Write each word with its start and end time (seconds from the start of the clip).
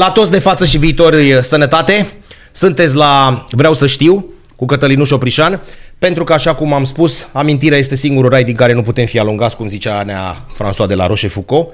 la 0.00 0.10
toți 0.10 0.30
de 0.30 0.38
față 0.38 0.64
și 0.64 0.78
viitori 0.78 1.38
sănătate. 1.42 2.10
Sunteți 2.52 2.94
la 2.94 3.46
Vreau 3.50 3.74
să 3.74 3.86
știu 3.86 4.24
cu 4.56 4.64
Cătălinuș 4.64 5.10
Oprișan, 5.10 5.62
pentru 5.98 6.24
că, 6.24 6.32
așa 6.32 6.54
cum 6.54 6.72
am 6.72 6.84
spus, 6.84 7.28
amintirea 7.32 7.78
este 7.78 7.96
singurul 7.96 8.30
rai 8.30 8.44
din 8.44 8.54
care 8.54 8.72
nu 8.72 8.82
putem 8.82 9.06
fi 9.06 9.18
alungați, 9.18 9.56
cum 9.56 9.68
zicea 9.68 10.02
Nea 10.02 10.46
François 10.54 10.86
de 10.88 10.94
la 10.94 11.06
Rochefoucauld, 11.06 11.66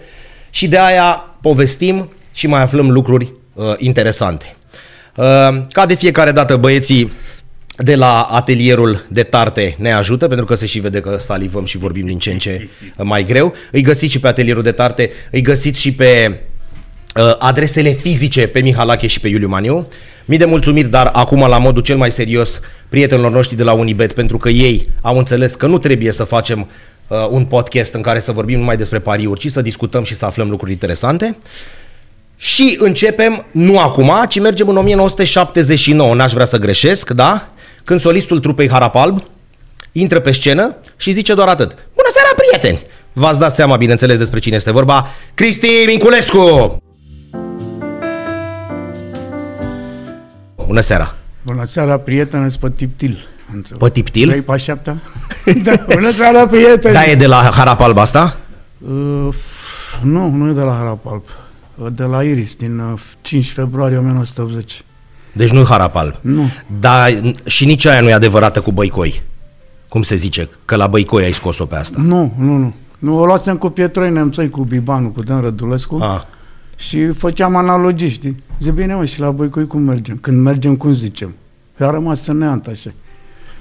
și 0.50 0.68
de 0.68 0.78
aia 0.78 1.36
povestim 1.40 2.10
și 2.32 2.46
mai 2.46 2.62
aflăm 2.62 2.90
lucruri 2.90 3.32
uh, 3.52 3.64
interesante. 3.78 4.56
Uh, 5.17 5.24
ca 5.71 5.87
de 5.87 5.95
fiecare 5.95 6.33
dată, 6.33 6.56
băieții 6.56 7.13
de 7.77 7.95
la 7.95 8.21
atelierul 8.22 9.06
de 9.08 9.22
tarte 9.22 9.74
ne 9.79 9.93
ajută, 9.93 10.27
pentru 10.27 10.47
că 10.47 10.54
se 10.54 10.67
și 10.67 10.79
vede 10.79 11.01
că 11.01 11.17
salivăm 11.19 11.65
și 11.65 11.79
vorbim 11.79 12.06
din 12.06 12.19
ce 12.19 12.31
în 12.31 12.38
ce 12.38 12.69
mai 12.97 13.24
greu. 13.24 13.53
Îi 13.72 13.83
găsiți 13.83 14.13
și 14.13 14.21
pe 14.21 14.29
atelierul 14.29 14.63
de 14.63 14.72
tarte, 14.72 15.11
îi 15.31 15.43
găsiți 15.43 15.81
și 15.81 15.93
pe 15.93 16.29
uh, 16.30 16.37
adresele 17.38 17.91
fizice 17.91 18.46
pe 18.46 18.60
Mihalache 18.60 19.06
și 19.06 19.20
pe 19.20 19.28
Iuliu 19.28 19.48
Maniu. 19.48 19.88
Mii 20.25 20.38
de 20.38 20.45
mulțumiri, 20.45 20.88
dar 20.88 21.11
acum 21.12 21.48
la 21.48 21.59
modul 21.59 21.83
cel 21.83 21.97
mai 21.97 22.11
serios 22.11 22.61
prietenilor 22.89 23.30
noștri 23.30 23.56
de 23.56 23.62
la 23.62 23.73
Unibet, 23.73 24.12
pentru 24.12 24.39
că 24.39 24.48
ei 24.48 24.89
au 25.01 25.19
înțeles 25.19 25.55
că 25.55 25.66
nu 25.66 25.79
trebuie 25.79 26.12
să 26.12 26.25
facem 26.25 26.69
uh, 27.09 27.27
un 27.30 27.45
podcast 27.45 27.95
în 27.95 28.01
care 28.01 28.20
să 28.20 28.33
vorbim 28.33 28.59
numai 28.59 28.77
despre 28.77 28.98
pariuri, 28.98 29.41
ci 29.41 29.51
să 29.51 29.62
discutăm 29.62 30.05
și 30.05 30.16
să 30.16 30.25
aflăm 30.25 30.51
lucruri 30.51 30.73
interesante. 30.73 31.37
Și 32.37 32.77
începem, 32.80 33.45
nu 33.51 33.78
acum, 33.78 34.12
ci 34.28 34.41
mergem 34.41 34.69
în 34.69 34.77
1979, 34.77 36.14
n-aș 36.14 36.33
vrea 36.33 36.45
să 36.45 36.56
greșesc, 36.56 37.11
da? 37.11 37.48
Când 37.84 38.01
solistul 38.01 38.39
trupei 38.39 38.69
Harapalb 38.69 39.23
intră 39.92 40.20
pe 40.20 40.33
scenă 40.33 40.77
și 40.97 41.12
zice 41.12 41.34
doar 41.34 41.48
atât. 41.48 41.69
Bună 41.69 42.09
seara, 42.12 42.28
prieteni! 42.37 42.91
V-ați 43.12 43.39
dat 43.39 43.55
seama, 43.55 43.77
bineînțeles, 43.77 44.19
despre 44.19 44.39
cine 44.39 44.56
este 44.56 44.73
vorba. 44.73 45.09
Cristi 45.34 45.69
Minculescu! 45.87 46.78
Bună 50.66 50.80
seara! 50.80 51.15
Bună 51.45 51.65
seara, 51.65 51.98
prieteni, 51.98 52.53
pe 52.61 52.70
Tiptil. 52.70 53.27
Pe 53.78 53.91
Tiptil? 53.91 54.28
Vrei 54.28 54.42
pe 54.42 54.56
șaptea? 54.56 55.03
da. 55.64 55.72
Bună 55.95 56.11
seara, 56.11 56.47
prieteni! 56.47 56.95
Da, 56.95 57.05
e 57.05 57.14
de 57.14 57.27
la 57.27 57.36
Harapalb 57.36 57.98
asta? 57.98 58.36
Uh, 58.78 59.34
nu, 60.03 60.31
nu 60.31 60.48
e 60.48 60.53
de 60.53 60.61
la 60.61 60.72
Harapalb. 60.72 61.22
Uh, 61.75 61.87
de 61.92 62.03
la 62.03 62.22
Iris, 62.22 62.56
din 62.56 62.78
uh, 62.78 63.00
5 63.20 63.50
februarie 63.50 63.97
1980. 63.97 64.83
Deci 65.33 65.50
nu 65.50 65.64
Harapalb. 65.64 66.14
Nu. 66.20 66.50
Dar 66.81 67.11
și 67.47 67.64
nici 67.64 67.84
aia 67.84 68.00
nu 68.00 68.09
e 68.09 68.12
adevărată 68.12 68.61
cu 68.61 68.72
Băicoi. 68.72 69.22
Cum 69.89 70.03
se 70.03 70.14
zice? 70.14 70.48
Că 70.64 70.77
la 70.77 70.87
Băicoi 70.87 71.25
ai 71.25 71.33
scos-o 71.33 71.67
pe 71.67 71.77
asta. 71.77 72.00
Nu, 72.03 72.34
nu, 72.39 72.56
nu. 72.56 72.75
Nu, 72.98 73.19
o 73.19 73.25
luasem 73.25 73.56
cu 73.56 73.69
Pietroi 73.69 74.11
Nemțoi, 74.11 74.50
cu 74.50 74.62
Bibanu, 74.62 75.09
cu 75.09 75.22
Dan 75.22 75.41
Rădulescu. 75.41 75.98
Ah. 76.03 76.20
Și 76.77 77.06
făceam 77.08 77.56
analogii, 77.56 78.08
știi? 78.08 78.36
Zic, 78.60 78.72
bine 78.72 78.94
mă, 78.94 79.05
și 79.05 79.20
la 79.20 79.30
Băicoi 79.30 79.66
cum 79.66 79.82
mergem? 79.82 80.19
Când 80.20 80.36
mergem, 80.42 80.77
cum 80.77 80.92
zicem? 80.92 81.34
Păi 81.77 81.86
a 81.86 81.91
rămas 81.91 82.22
să 82.22 82.32
neant 82.32 82.66
așa. 82.66 82.91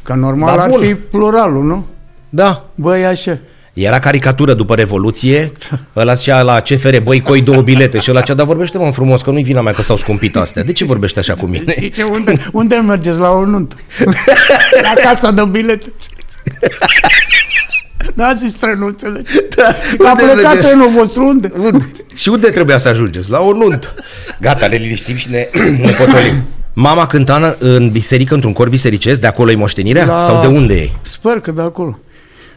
Că 0.03 0.13
normal 0.13 0.55
Da, 0.55 0.61
ar 0.63 0.69
bun. 0.69 0.79
fi 0.79 0.93
pluralul, 0.95 1.63
nu? 1.63 1.85
Da. 2.29 2.65
Băi, 2.75 3.05
așa. 3.05 3.37
Era 3.73 3.99
caricatură 3.99 4.53
după 4.53 4.75
Revoluție, 4.75 5.51
ăla 5.95 6.13
zicea 6.13 6.41
la 6.41 6.59
CFR, 6.61 6.97
băi, 7.03 7.21
coi 7.21 7.41
două 7.41 7.61
bilete 7.61 7.99
și 7.99 8.09
ăla 8.11 8.19
zicea, 8.19 8.33
dar 8.33 8.45
vorbește 8.45 8.77
mă 8.77 8.91
frumos, 8.91 9.21
că 9.21 9.31
nu-i 9.31 9.43
vina 9.43 9.61
mea 9.61 9.73
că 9.73 9.81
s-au 9.81 9.95
scumpit 9.97 10.35
astea. 10.35 10.63
De 10.63 10.71
ce 10.71 10.85
vorbește 10.85 11.19
așa 11.19 11.33
cu 11.33 11.45
mine? 11.45 11.73
Zice, 11.79 12.03
unde, 12.03 12.45
unde 12.51 12.75
mergeți 12.75 13.19
la 13.19 13.29
o 13.29 13.45
nuntă? 13.45 13.75
la 14.81 14.93
casa 15.03 15.31
de 15.31 15.43
bilete. 15.51 15.93
N-a 18.13 18.33
zis 18.33 18.51
strănuțele. 18.53 19.21
Da, 19.55 19.63
A 20.07 20.11
unde 20.11 20.23
plecat 20.23 20.43
mergeți? 20.43 20.67
trenul 20.67 20.89
vostru, 20.89 21.25
unde? 21.27 21.51
Unde? 21.57 21.91
Și 22.15 22.29
unde 22.29 22.49
trebuia 22.49 22.77
să 22.77 22.87
ajungeți? 22.87 23.29
La 23.29 23.39
o 23.39 23.51
nuntă. 23.53 23.93
Gata, 24.41 24.67
ne 24.67 24.75
liniștim 24.75 25.15
și 25.15 25.29
ne, 25.29 25.47
ne 25.85 25.91
potolim. 25.91 26.43
Mama 26.73 27.05
cânta 27.07 27.55
în 27.59 27.91
biserică, 27.91 28.33
într-un 28.33 28.53
cor 28.53 28.69
bisericesc, 28.69 29.19
de 29.21 29.27
acolo 29.27 29.51
e 29.51 29.55
moștenirea? 29.55 30.05
La- 30.05 30.21
Sau 30.21 30.41
de 30.41 30.47
unde 30.47 30.73
e? 30.81 30.89
Sper 31.01 31.39
că 31.39 31.51
de 31.51 31.61
acolo. 31.61 31.99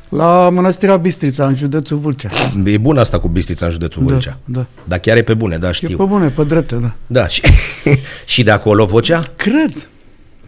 La 0.08 0.48
Mănăstirea 0.50 0.96
Bistrița, 0.96 1.46
în 1.46 1.54
județul 1.54 1.98
Vâlcea. 1.98 2.28
E 2.64 2.78
bun 2.78 2.98
asta 2.98 3.18
cu 3.18 3.28
Bistrița 3.28 3.66
în 3.66 3.72
județul 3.72 4.02
Da, 4.06 4.12
Vâlcea. 4.12 4.38
da. 4.44 4.66
Dar 4.84 4.98
chiar 4.98 5.16
e 5.16 5.22
pe 5.22 5.34
bune, 5.34 5.56
da, 5.58 5.68
E 5.68 5.72
știu. 5.72 5.96
pe 5.96 6.04
bune, 6.04 6.26
pe 6.28 6.42
drepte, 6.42 6.74
da. 6.74 6.90
Da, 7.06 7.26
și, 7.26 7.42
și 8.24 8.42
de 8.42 8.50
acolo 8.50 8.84
vocea? 8.84 9.22
Cred. 9.36 9.88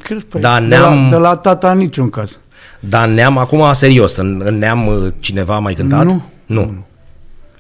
Cred 0.02 0.22
pe 0.22 0.38
Da, 0.38 0.60
de, 0.60 0.66
neam- 0.76 0.80
la, 0.80 1.06
de 1.10 1.16
la 1.16 1.36
tata 1.36 1.70
în 1.70 1.78
niciun 1.78 2.08
caz. 2.10 2.38
Dar 2.80 3.08
neam, 3.08 3.38
acum 3.38 3.72
serios, 3.72 4.16
în, 4.16 4.42
în 4.44 4.58
neam 4.58 4.86
uh, 4.86 5.12
cineva 5.20 5.54
a 5.54 5.58
mai 5.58 5.74
cântat? 5.74 6.04
Nu. 6.04 6.22
Nu. 6.46 6.74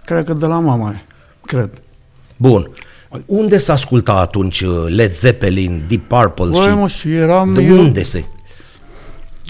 Cred 0.04 0.24
că 0.24 0.32
de 0.32 0.46
la 0.46 0.58
mama 0.58 0.90
e. 0.90 1.02
Cred. 1.46 1.70
Bun. 2.36 2.70
Unde 3.26 3.58
s-a 3.58 3.72
ascultat 3.72 4.16
atunci 4.16 4.60
uh, 4.60 4.84
Led 4.86 5.14
Zeppelin, 5.14 5.82
Deep 5.88 6.02
Purple 6.08 6.46
Băi, 6.48 6.60
și... 6.60 6.68
mă, 6.68 6.88
și 6.88 7.14
eram... 7.14 7.54
De 7.54 7.62
eu, 7.62 7.78
unde 7.78 8.02
se? 8.02 8.24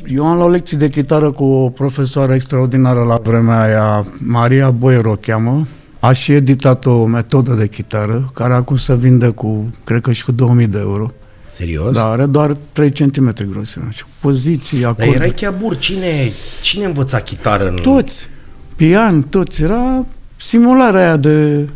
Eu 0.07 0.27
am 0.27 0.37
luat 0.37 0.51
lecții 0.51 0.77
de 0.77 0.89
chitară 0.89 1.31
cu 1.31 1.45
o 1.45 1.69
profesoară 1.69 2.35
extraordinară 2.35 3.03
la 3.03 3.17
vremea 3.17 3.61
aia, 3.61 4.07
Maria 4.19 4.71
Boiero 4.71 5.11
o 5.11 5.15
cheamă. 5.15 5.67
A 6.01 6.13
și 6.13 6.33
editat 6.33 6.87
o 6.87 7.05
metodă 7.05 7.53
de 7.53 7.67
chitară, 7.67 8.31
care 8.35 8.53
acum 8.53 8.77
se 8.77 8.95
vinde 8.95 9.29
cu, 9.29 9.71
cred 9.85 10.01
că 10.01 10.13
și 10.13 10.25
cu 10.25 10.33
2000 10.33 10.67
de 10.67 10.79
euro. 10.79 11.11
Serios? 11.61 11.93
Dar 11.95 12.07
are 12.07 12.27
doar 12.27 12.57
3 12.73 12.91
cm 12.91 13.35
grosime. 13.51 13.89
Și 13.91 14.05
poziții, 14.21 14.81
Dar 14.81 14.91
acorduri. 14.91 15.17
erai 15.17 15.31
chiar 15.37 15.55
bur. 15.61 15.79
Cine, 15.79 16.31
cine 16.63 16.85
învăța 16.85 17.19
chitară 17.21 17.69
în... 17.69 17.75
Toți. 17.75 18.29
Pian, 18.77 19.23
toți. 19.23 19.63
Era 19.63 20.07
simularea 20.37 21.01
aia 21.01 21.17
de 21.17 21.69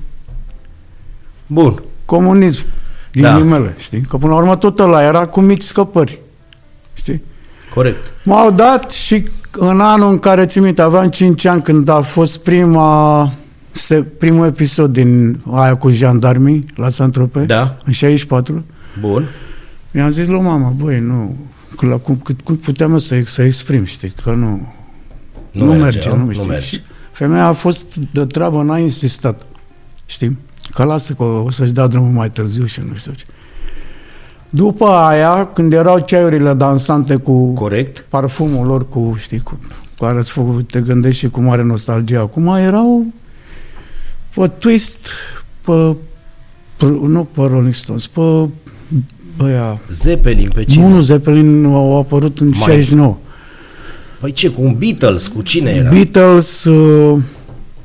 Bun. 1.47 1.83
comunism 2.05 2.65
din 3.13 3.23
Da. 3.23 3.31
da. 3.31 3.37
ghimele, 3.39 3.75
știi? 3.79 4.01
Că 4.01 4.17
până 4.17 4.33
la 4.33 4.39
urmă 4.39 4.57
tot 4.57 4.79
ăla 4.79 5.03
era 5.03 5.27
cu 5.27 5.41
mici 5.41 5.63
scăpări, 5.63 6.21
știi? 6.95 7.23
Corect. 7.75 8.13
M-au 8.23 8.51
dat 8.51 8.91
și 8.91 9.25
în 9.53 9.81
anul 9.81 10.11
în 10.11 10.19
care, 10.19 10.47
țin 10.47 10.63
minte, 10.63 10.83
aveam 10.83 11.09
5 11.09 11.45
ani 11.45 11.63
când 11.63 11.89
a 11.89 12.01
fost 12.01 12.39
prima, 12.39 13.33
se, 13.71 14.03
primul 14.03 14.47
episod 14.47 14.93
din 14.93 15.41
aia 15.53 15.75
cu 15.77 15.91
jandarmii 15.91 16.65
la 16.77 16.89
Saint-Tropez, 16.89 17.47
Da. 17.47 17.77
în 17.85 17.93
64, 17.93 18.65
Bun. 19.01 19.25
Mi-am 19.95 20.11
zis 20.11 20.27
lui 20.27 20.41
mama, 20.41 20.69
băi, 20.69 21.01
nu, 21.01 21.37
că 21.77 21.87
la, 21.87 21.97
cum, 21.97 22.17
cât, 22.17 22.41
cum 22.41 22.57
puteam 22.57 22.93
eu 22.93 22.99
să, 22.99 23.21
să 23.21 23.43
exprim, 23.43 23.85
știi, 23.85 24.13
că 24.23 24.31
nu, 24.33 24.73
Nu 25.51 25.65
nu, 25.65 25.71
merge, 25.73 25.83
merge, 25.83 26.09
nu? 26.09 26.17
nu, 26.17 26.25
Nu 26.25 26.33
știi? 26.33 26.47
merge. 26.49 26.67
Și 26.67 26.81
femeia 27.13 27.47
a 27.47 27.53
fost 27.53 27.97
de 27.97 28.25
treabă, 28.25 28.63
n-a 28.63 28.79
insistat, 28.79 29.47
știi? 30.07 30.39
Că 30.75 30.85
lasă 30.85 31.13
că 31.13 31.23
o 31.23 31.51
să-și 31.51 31.73
dea 31.73 31.87
drumul 31.87 32.11
mai 32.11 32.31
târziu 32.31 32.65
și 32.65 32.81
nu 32.89 32.95
știu 32.95 33.13
ce. 33.13 33.25
După 34.51 34.87
aia, 34.87 35.45
când 35.47 35.73
erau 35.73 35.99
ceaiurile 35.99 36.55
dansante 36.55 37.17
cu 37.17 37.53
Corect. 37.55 38.07
parfumul 38.09 38.67
lor 38.67 38.89
cu, 38.89 39.15
știi, 39.19 39.41
cu 39.41 39.59
care 39.99 40.19
îți 40.19 40.31
făcut, 40.31 40.71
te 40.71 40.81
gândești 40.81 41.19
și 41.25 41.31
cu 41.31 41.41
mare 41.41 41.63
nostalgie. 41.63 42.17
Acum 42.17 42.47
erau 42.47 43.07
pe 44.35 44.47
twist, 44.49 45.09
pe, 45.65 45.97
pe 46.77 46.85
nu 46.85 47.25
pe 47.25 47.41
Rolling 47.41 47.75
Stones, 47.75 48.07
pe 48.07 48.49
băia, 49.37 49.79
Zeppelin 49.89 50.51
pe 50.55 50.65
cine? 50.65 50.85
Munu 50.85 51.01
Zeppelin 51.01 51.65
au 51.65 51.99
apărut 51.99 52.39
în 52.41 52.47
Mai- 52.49 52.59
69. 52.59 53.17
Păi 54.21 54.33
ce, 54.33 54.49
cu 54.49 54.63
un 54.63 54.77
Beatles, 54.79 55.27
cu 55.29 55.43
cine 55.43 55.71
era? 55.71 55.91
Beatles, 55.91 56.65
uh, 56.65 57.19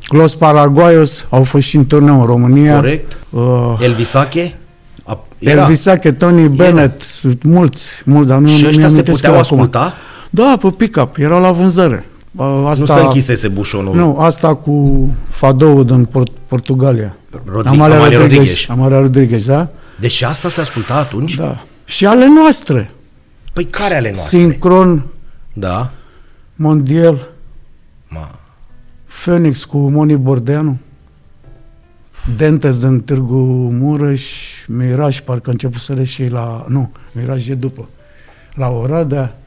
Los 0.07 0.35
Paraguayos 0.35 1.27
au 1.29 1.43
fost 1.43 1.67
și 1.67 1.75
în 1.75 1.85
turneu 1.85 2.19
în 2.19 2.25
România. 2.25 2.75
Corect. 2.75 3.17
Uh, 3.29 3.41
Elvisache? 3.79 4.57
A, 5.03 5.19
era. 5.39 5.61
Elvis 5.61 5.81
Sache, 5.81 6.11
Tony 6.11 6.47
Bennett, 6.47 7.01
mulți, 7.43 8.01
mulți, 8.05 8.27
dar 8.27 8.37
nu 8.37 8.47
și 8.47 8.61
nu 8.61 8.67
ăștia 8.67 8.79
mi-am 8.79 8.89
se 8.89 8.93
amintesc 8.99 9.15
puteau 9.17 9.33
eu 9.33 9.39
acum. 9.39 9.57
asculta? 9.59 9.93
Da, 10.29 10.57
pe 10.61 10.67
pick-up, 10.77 11.15
erau 11.17 11.41
la 11.41 11.51
vânzare. 11.51 12.05
Uh, 12.35 12.45
Asta, 12.67 12.83
Nu 12.93 12.93
se 12.93 12.99
închisese 12.99 13.47
bușonul. 13.47 13.95
Nu, 13.95 14.17
asta 14.19 14.53
cu 14.55 15.07
Fadou 15.29 15.83
din 15.83 16.05
Port- 16.05 16.31
Portugalia. 16.47 17.15
Rodri- 17.51 17.67
Amalia 17.67 17.97
Rodriguez. 17.97 18.21
Rodriguez. 18.21 18.65
Amalia 18.69 18.99
Rodriguez, 18.99 19.45
da? 19.45 19.69
Deci 19.99 20.21
asta 20.21 20.49
se 20.49 20.61
asculta 20.61 20.95
atunci? 20.95 21.35
Da. 21.35 21.65
Și 21.85 22.05
ale 22.05 22.27
noastre. 22.27 22.91
Păi 23.53 23.65
care 23.65 23.95
ale 23.95 24.11
noastre? 24.11 24.37
Sincron, 24.37 25.05
Da. 25.53 25.91
Mondial, 26.55 27.27
Ma. 28.07 28.39
Phoenix 29.23 29.63
cu 29.63 29.77
Moni 29.89 30.15
Bordeanu, 30.17 30.77
Dentes 32.37 32.77
din 32.79 33.01
Târgu 33.01 33.37
Mureș, 33.71 34.25
Miraj, 34.67 35.19
parcă 35.19 35.49
începuseră 35.49 36.03
și 36.03 36.21
ei 36.21 36.29
la... 36.29 36.65
Nu, 36.67 36.91
Miraj 37.11 37.49
e 37.49 37.53
după. 37.53 37.89
La 38.53 38.69
Oradea. 38.69 39.37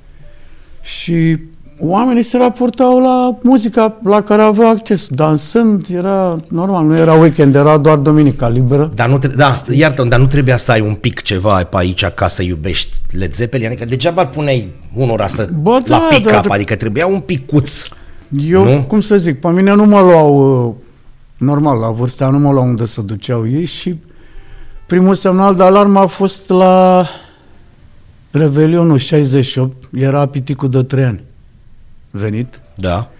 Și 0.83 1.39
oamenii 1.79 2.23
se 2.23 2.37
raportau 2.39 3.01
la 3.01 3.39
muzica 3.43 3.97
la 4.05 4.21
care 4.21 4.43
aveau 4.43 4.69
acces. 4.71 5.09
Dansând 5.09 5.87
era 5.95 6.41
normal, 6.49 6.85
nu 6.85 6.97
era 6.97 7.15
weekend, 7.15 7.55
era 7.55 7.79
doar 7.79 7.97
duminica 7.99 8.49
liberă. 8.49 8.91
Dar 8.95 9.09
nu, 9.09 9.19
tre- 9.19 9.33
da, 9.37 9.63
iartă 9.71 10.03
dar 10.03 10.21
nu 10.21 10.27
trebuia 10.27 10.57
să 10.57 10.71
ai 10.73 10.81
un 10.81 10.95
pic 10.95 11.23
ceva 11.23 11.65
pe 11.65 11.77
aici 11.79 12.05
ca 12.05 12.27
să 12.29 12.43
iubești 12.43 12.97
Led 13.11 13.35
Zeppelin? 13.35 13.67
Adică 13.67 13.85
degeaba 13.85 14.23
îl 14.23 14.29
puneai 14.29 14.69
unora 14.95 15.27
să, 15.27 15.49
Bă, 15.61 15.71
la 15.71 15.97
da, 15.97 16.07
pick-up, 16.11 16.31
dar- 16.33 16.45
adică 16.49 16.77
trebuia 16.77 17.07
un 17.07 17.21
picuț. 17.21 17.87
Eu, 18.47 18.65
Nu? 18.65 18.73
nu? 18.75 18.83
cum 18.83 19.01
să 19.01 19.17
zic, 19.17 19.41
pe 19.41 19.49
mine 19.51 19.75
nu 19.75 19.85
mă 19.85 20.01
luau, 20.01 20.65
uh, 20.69 20.75
normal, 21.37 21.79
la 21.79 21.91
vârsta 21.91 22.25
aia 22.25 22.33
nu 22.33 22.39
mă 22.39 22.53
luau 22.53 22.67
unde 22.67 22.85
să 22.85 23.01
duceau 23.01 23.49
ei 23.49 23.65
și 23.65 23.97
Primul 24.87 25.15
semnal 25.15 25.55
de 25.55 25.63
alarmă 25.63 25.99
a 25.99 26.07
fost 26.07 26.49
la 26.51 27.07
Revelionul 28.31 28.99
68, 28.99 29.89
era 29.93 30.27
piticul 30.27 30.69
de 30.69 30.83
3 30.83 31.05
ani 31.05 31.23
venit. 32.13 32.61
Da. 32.75 33.11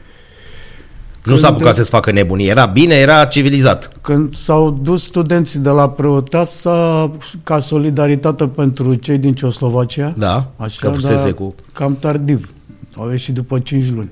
Nu 1.25 1.37
s-a 1.37 1.49
apucat 1.49 1.75
să-ți 1.75 1.91
facă 1.91 2.11
nebunii. 2.11 2.49
Era 2.49 2.67
bine, 2.67 2.95
era 2.95 3.25
civilizat. 3.25 3.91
Când 4.01 4.33
s-au 4.35 4.71
dus 4.71 5.05
studenții 5.05 5.59
de 5.59 5.69
la 5.69 5.89
Preoteasa 5.91 7.11
ca 7.43 7.59
solidaritate 7.59 8.47
pentru 8.49 8.95
cei 8.95 9.19
din 9.19 9.35
Ceoslovacia, 9.35 10.15
Da, 10.17 10.51
așa, 10.57 10.89
că 10.89 10.95
fusese 10.95 11.23
dar 11.25 11.33
cu... 11.33 11.55
cam 11.73 11.97
tardiv. 11.97 12.53
Au 12.97 13.11
ieșit 13.11 13.35
după 13.35 13.59
5 13.59 13.91
luni, 13.91 14.11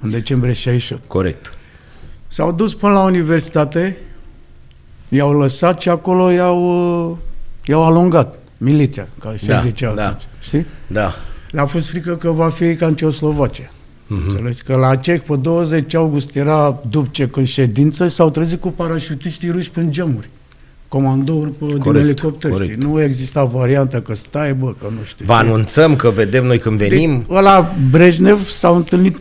în 0.00 0.10
decembrie 0.10 0.52
68. 0.52 1.04
Corect. 1.06 1.54
S-au 2.26 2.52
dus 2.52 2.74
până 2.74 2.92
la 2.92 3.02
universitate, 3.02 3.96
i-au 5.08 5.38
lăsat 5.38 5.80
și 5.80 5.88
acolo 5.88 6.30
i-au, 6.30 7.10
uh, 7.10 7.16
i-au 7.64 7.84
alungat. 7.84 8.38
Miliția, 8.56 9.08
ca 9.20 9.34
și 9.36 9.46
Da, 9.46 9.54
da, 9.54 9.60
zicea 9.60 9.94
da. 9.94 10.04
atunci. 10.06 10.22
Știi? 10.40 10.66
Da. 10.86 11.12
Le-a 11.50 11.66
fost 11.66 11.88
frică 11.88 12.16
că 12.16 12.30
va 12.30 12.48
fi 12.48 12.74
ca 12.74 12.86
în 12.86 12.94
Ceoslovacia. 12.94 13.70
Mhm. 14.12 14.22
Mm-hmm. 14.22 14.28
Înțelegi? 14.28 14.62
Că 14.62 14.76
la 14.76 14.96
cec 14.96 15.20
pe 15.22 15.36
20 15.36 15.94
august 15.94 16.36
era 16.36 16.82
dupce 16.88 17.30
în 17.34 17.44
ședință 17.44 18.08
și 18.08 18.14
s-au 18.14 18.30
trezit 18.30 18.60
cu 18.60 18.68
parașutiștii 18.70 19.50
ruși 19.50 19.70
prin 19.70 19.90
geamuri. 19.92 20.28
Comandouri 20.88 21.50
pe, 21.50 21.64
din 21.66 21.78
Corect, 21.78 22.04
elicopter, 22.04 22.50
corect. 22.50 22.70
știi? 22.72 22.82
Nu 22.84 23.02
exista 23.02 23.44
varianta 23.44 24.00
că 24.00 24.14
stai, 24.14 24.54
bă, 24.54 24.66
că 24.78 24.86
nu 24.90 25.04
știu 25.04 25.24
Vă 25.26 25.32
ce. 25.32 25.38
anunțăm 25.38 25.96
că 25.96 26.08
vedem 26.10 26.44
noi 26.44 26.58
când 26.58 26.78
venim. 26.78 27.24
De, 27.28 27.34
ăla 27.34 27.72
Brejnev 27.90 28.44
s-au 28.44 28.76
întâlnit, 28.76 29.16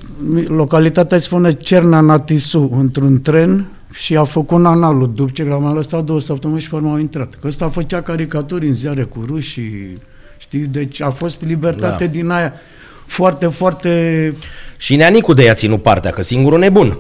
localitatea 0.48 1.18
se 1.18 1.24
spune 1.24 1.52
Cerna 1.54 2.00
Natisu, 2.00 2.70
într-un 2.80 3.22
tren 3.22 3.68
și 3.94 4.16
a 4.16 4.24
făcut 4.24 4.66
analul 4.66 5.12
după 5.16 5.32
ce 5.34 5.44
l-a 5.44 5.58
mai 5.58 5.74
lăsat 5.74 6.04
două 6.04 6.20
săptămâni 6.20 6.62
și 6.62 6.70
pe 6.70 6.76
urmă 6.76 6.90
au 6.90 6.98
intrat. 6.98 7.34
Că 7.42 7.48
ăsta 7.48 7.70
făcea 7.70 8.02
caricaturi 8.02 8.68
în 8.68 8.74
ziare 8.74 9.04
cu 9.04 9.24
ruși, 9.28 9.62
știi, 10.38 10.60
deci 10.66 11.02
a 11.02 11.10
fost 11.10 11.46
libertate 11.46 12.06
Da. 12.06 12.12
din 12.12 12.30
aia 12.30 12.54
foarte, 13.10 13.48
foarte... 13.48 14.34
Și 14.78 14.96
Neanicu 14.96 15.34
de 15.34 15.44
i-a 15.44 15.54
ținut 15.54 15.82
partea, 15.82 16.12
că 16.12 16.24
singurul 16.24 16.60
nebun. 16.60 16.98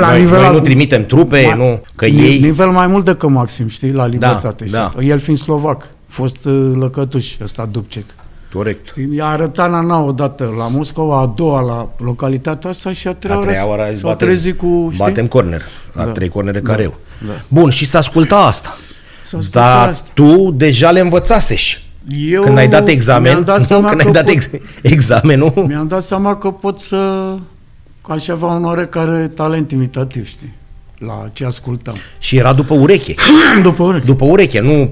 La 0.00 0.08
noi, 0.10 0.18
nivel 0.20 0.38
noi 0.38 0.46
al- 0.46 0.52
nu 0.54 0.60
trimitem 0.60 1.06
trupe, 1.06 1.50
Ma- 1.52 1.56
nu, 1.56 1.82
că 1.96 2.06
ni- 2.06 2.20
ei... 2.20 2.38
Nivel 2.38 2.68
mai 2.68 2.86
mult 2.86 3.04
decât 3.04 3.28
Maxim, 3.28 3.68
știi, 3.68 3.92
la 3.92 4.06
libertate. 4.06 4.64
da. 4.64 4.90
știi? 4.92 5.08
El 5.10 5.18
fiind 5.18 5.38
slovac, 5.38 5.90
fost 6.08 6.44
uh, 6.46 6.70
lăcătuș 6.74 7.34
ăsta 7.42 7.66
Dubcek. 7.66 8.04
Corect. 8.52 8.86
Știi? 8.86 9.14
I-a 9.16 9.26
arătat 9.26 9.70
Nana 9.70 10.00
odată 10.02 10.54
la 10.56 10.66
Moscova, 10.68 11.20
a 11.20 11.26
doua 11.36 11.60
la 11.60 11.88
localitatea 12.04 12.70
asta 12.70 12.92
și 12.92 13.06
a 13.06 13.10
A 13.10 13.14
treia, 13.14 13.36
treia 13.38 13.68
oară 13.68 13.88
îți 13.90 14.00
s-au 14.00 14.10
batem, 14.10 14.26
trezit 14.26 14.58
cu... 14.58 14.88
Știi? 14.92 15.04
batem 15.04 15.26
corner. 15.26 15.62
La 15.92 16.04
Da. 16.04 16.10
trei 16.10 16.28
cornere 16.28 16.60
Da. 16.60 16.70
care 16.70 16.82
eu. 16.82 16.98
Da. 17.26 17.32
Bun, 17.48 17.70
și 17.70 17.86
să 17.86 17.96
asculta 17.96 18.36
asta. 18.36 18.76
S-a 19.24 19.36
ascultat 19.36 19.62
Dar 19.76 19.88
asta. 19.88 20.08
tu 20.14 20.50
deja 20.56 20.90
le 20.90 21.00
învățaseși. 21.00 21.86
Eu 22.18 22.42
Când 22.42 22.58
ai 22.58 22.68
dat 22.68 22.88
examen, 22.88 23.30
mi-am 23.32 23.44
dat 23.44 23.58
nu, 23.58 23.64
seama 23.64 23.88
când 23.88 24.00
că 24.00 24.06
ai 24.06 24.12
dat 24.12 24.24
pot, 24.24 24.32
ex- 24.32 24.48
examenul, 24.82 25.52
mi-am 25.68 25.86
dat 25.88 26.02
seama 26.02 26.36
că 26.36 26.50
pot 26.50 26.78
să... 26.78 27.34
că 28.06 28.12
aș 28.12 28.28
avea 28.28 28.48
un 28.48 28.64
oarecare 28.64 29.28
talent 29.28 29.70
imitativ, 29.70 30.26
știi? 30.26 30.54
La 30.98 31.30
ce 31.32 31.44
ascultam. 31.44 31.94
și 32.18 32.36
era 32.36 32.52
după 32.52 32.74
ureche. 32.74 33.14
După 33.62 33.82
urechi. 33.82 34.04
După 34.06 34.24
ureche, 34.24 34.60
nu 34.60 34.90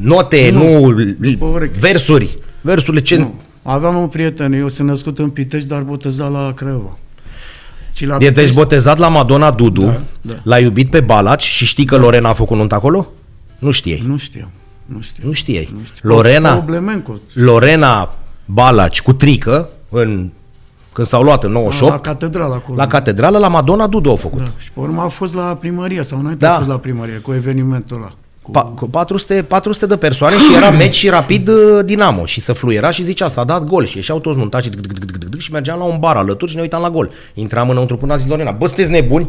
note, 0.00 0.50
nu, 0.52 0.86
Nu, 0.90 1.04
după 1.18 1.44
ureche. 1.44 1.78
versuri. 1.80 2.38
Versurile 2.60 3.02
ce... 3.02 3.16
Nu. 3.16 3.34
Aveam 3.62 3.96
un 3.96 4.08
prieten, 4.08 4.52
eu 4.52 4.68
sunt 4.68 4.88
născut 4.88 5.18
în 5.18 5.28
Pitești, 5.30 5.68
dar 5.68 5.82
botezat 5.82 6.32
la 6.32 6.52
Craiova. 6.54 6.98
Și 7.92 8.06
la 8.06 8.16
E 8.20 8.30
deci 8.30 8.52
botezat 8.52 8.98
la 8.98 9.08
Madonna 9.08 9.50
Dudu, 9.50 9.84
Da, 9.84 10.00
da. 10.20 10.34
l-a 10.42 10.58
iubit 10.58 10.90
pe 10.90 11.00
Balaci 11.00 11.42
și 11.42 11.64
știi 11.66 11.84
că 11.84 11.96
Lorena 11.96 12.28
a 12.28 12.32
făcut 12.32 12.56
nuntă 12.56 12.74
acolo? 12.74 13.06
Nu 13.58 13.70
știai. 13.70 14.02
Nu 14.06 14.16
știam. 14.16 14.50
Nu 14.94 15.00
știam. 15.00 15.26
Nu 15.28 15.32
știai. 15.34 15.68
Nu 15.72 15.78
știam. 15.84 16.12
Lorena, 16.14 16.52
Problemenco. 16.56 17.12
Lorena 17.32 18.14
Balaci 18.44 19.02
cu 19.02 19.12
trică, 19.12 19.68
în, 19.88 20.30
când 20.92 21.06
s-au 21.06 21.22
luat 21.22 21.44
în 21.44 21.52
La 21.52 21.58
98, 21.58 22.02
catedrală 22.02 22.54
acolo. 22.54 22.76
la 22.76 22.86
catedrală, 22.86 23.38
la 23.38 23.48
Madonna 23.48 23.86
Dudu 23.86 24.08
au 24.08 24.16
făcut. 24.16 24.38
da. 24.44 24.50
Și 24.58 24.70
pe 24.72 24.80
urmă 24.80 25.02
a 25.02 25.08
fost 25.08 25.34
la 25.34 25.42
primărie, 25.42 26.02
sau 26.02 26.18
înainte 26.18 26.44
Da. 26.44 26.52
a 26.52 26.56
fost 26.56 26.68
la 26.68 26.76
primărie, 26.78 27.16
cu 27.16 27.32
evenimentul 27.32 27.96
ăla. 27.96 28.12
Cu... 28.42 28.50
Pa, 28.50 28.60
cu 28.62 28.88
400, 28.88 29.42
400 29.48 29.86
de 29.86 29.96
persoane 29.96 30.36
și 30.38 30.54
era 30.54 30.70
meci 30.70 30.94
și 30.94 31.08
rapid 31.08 31.48
uh, 31.48 31.54
Dinamo 31.84 32.26
și 32.26 32.40
să 32.40 32.52
fluiera 32.52 32.90
și 32.90 33.04
zicea 33.04 33.28
s-a 33.28 33.44
dat 33.44 33.64
gol 33.64 33.84
și 33.84 33.96
ieșeau 33.96 34.20
toți 34.20 34.38
nuntași 34.38 34.68
și, 34.70 34.76
și 35.38 35.52
mergeam 35.52 35.78
la 35.78 35.84
un 35.84 35.96
bar 35.98 36.16
alături 36.16 36.50
și 36.50 36.56
ne 36.56 36.62
uitam 36.62 36.82
la 36.82 36.90
gol. 36.90 37.10
Intram 37.34 37.70
înăuntru 37.70 37.96
până 37.96 38.12
a 38.12 38.16
zis 38.16 38.28
Lorena, 38.28 38.50
bă, 38.50 38.66
sunteți 38.66 38.90
nebuni? 38.90 39.28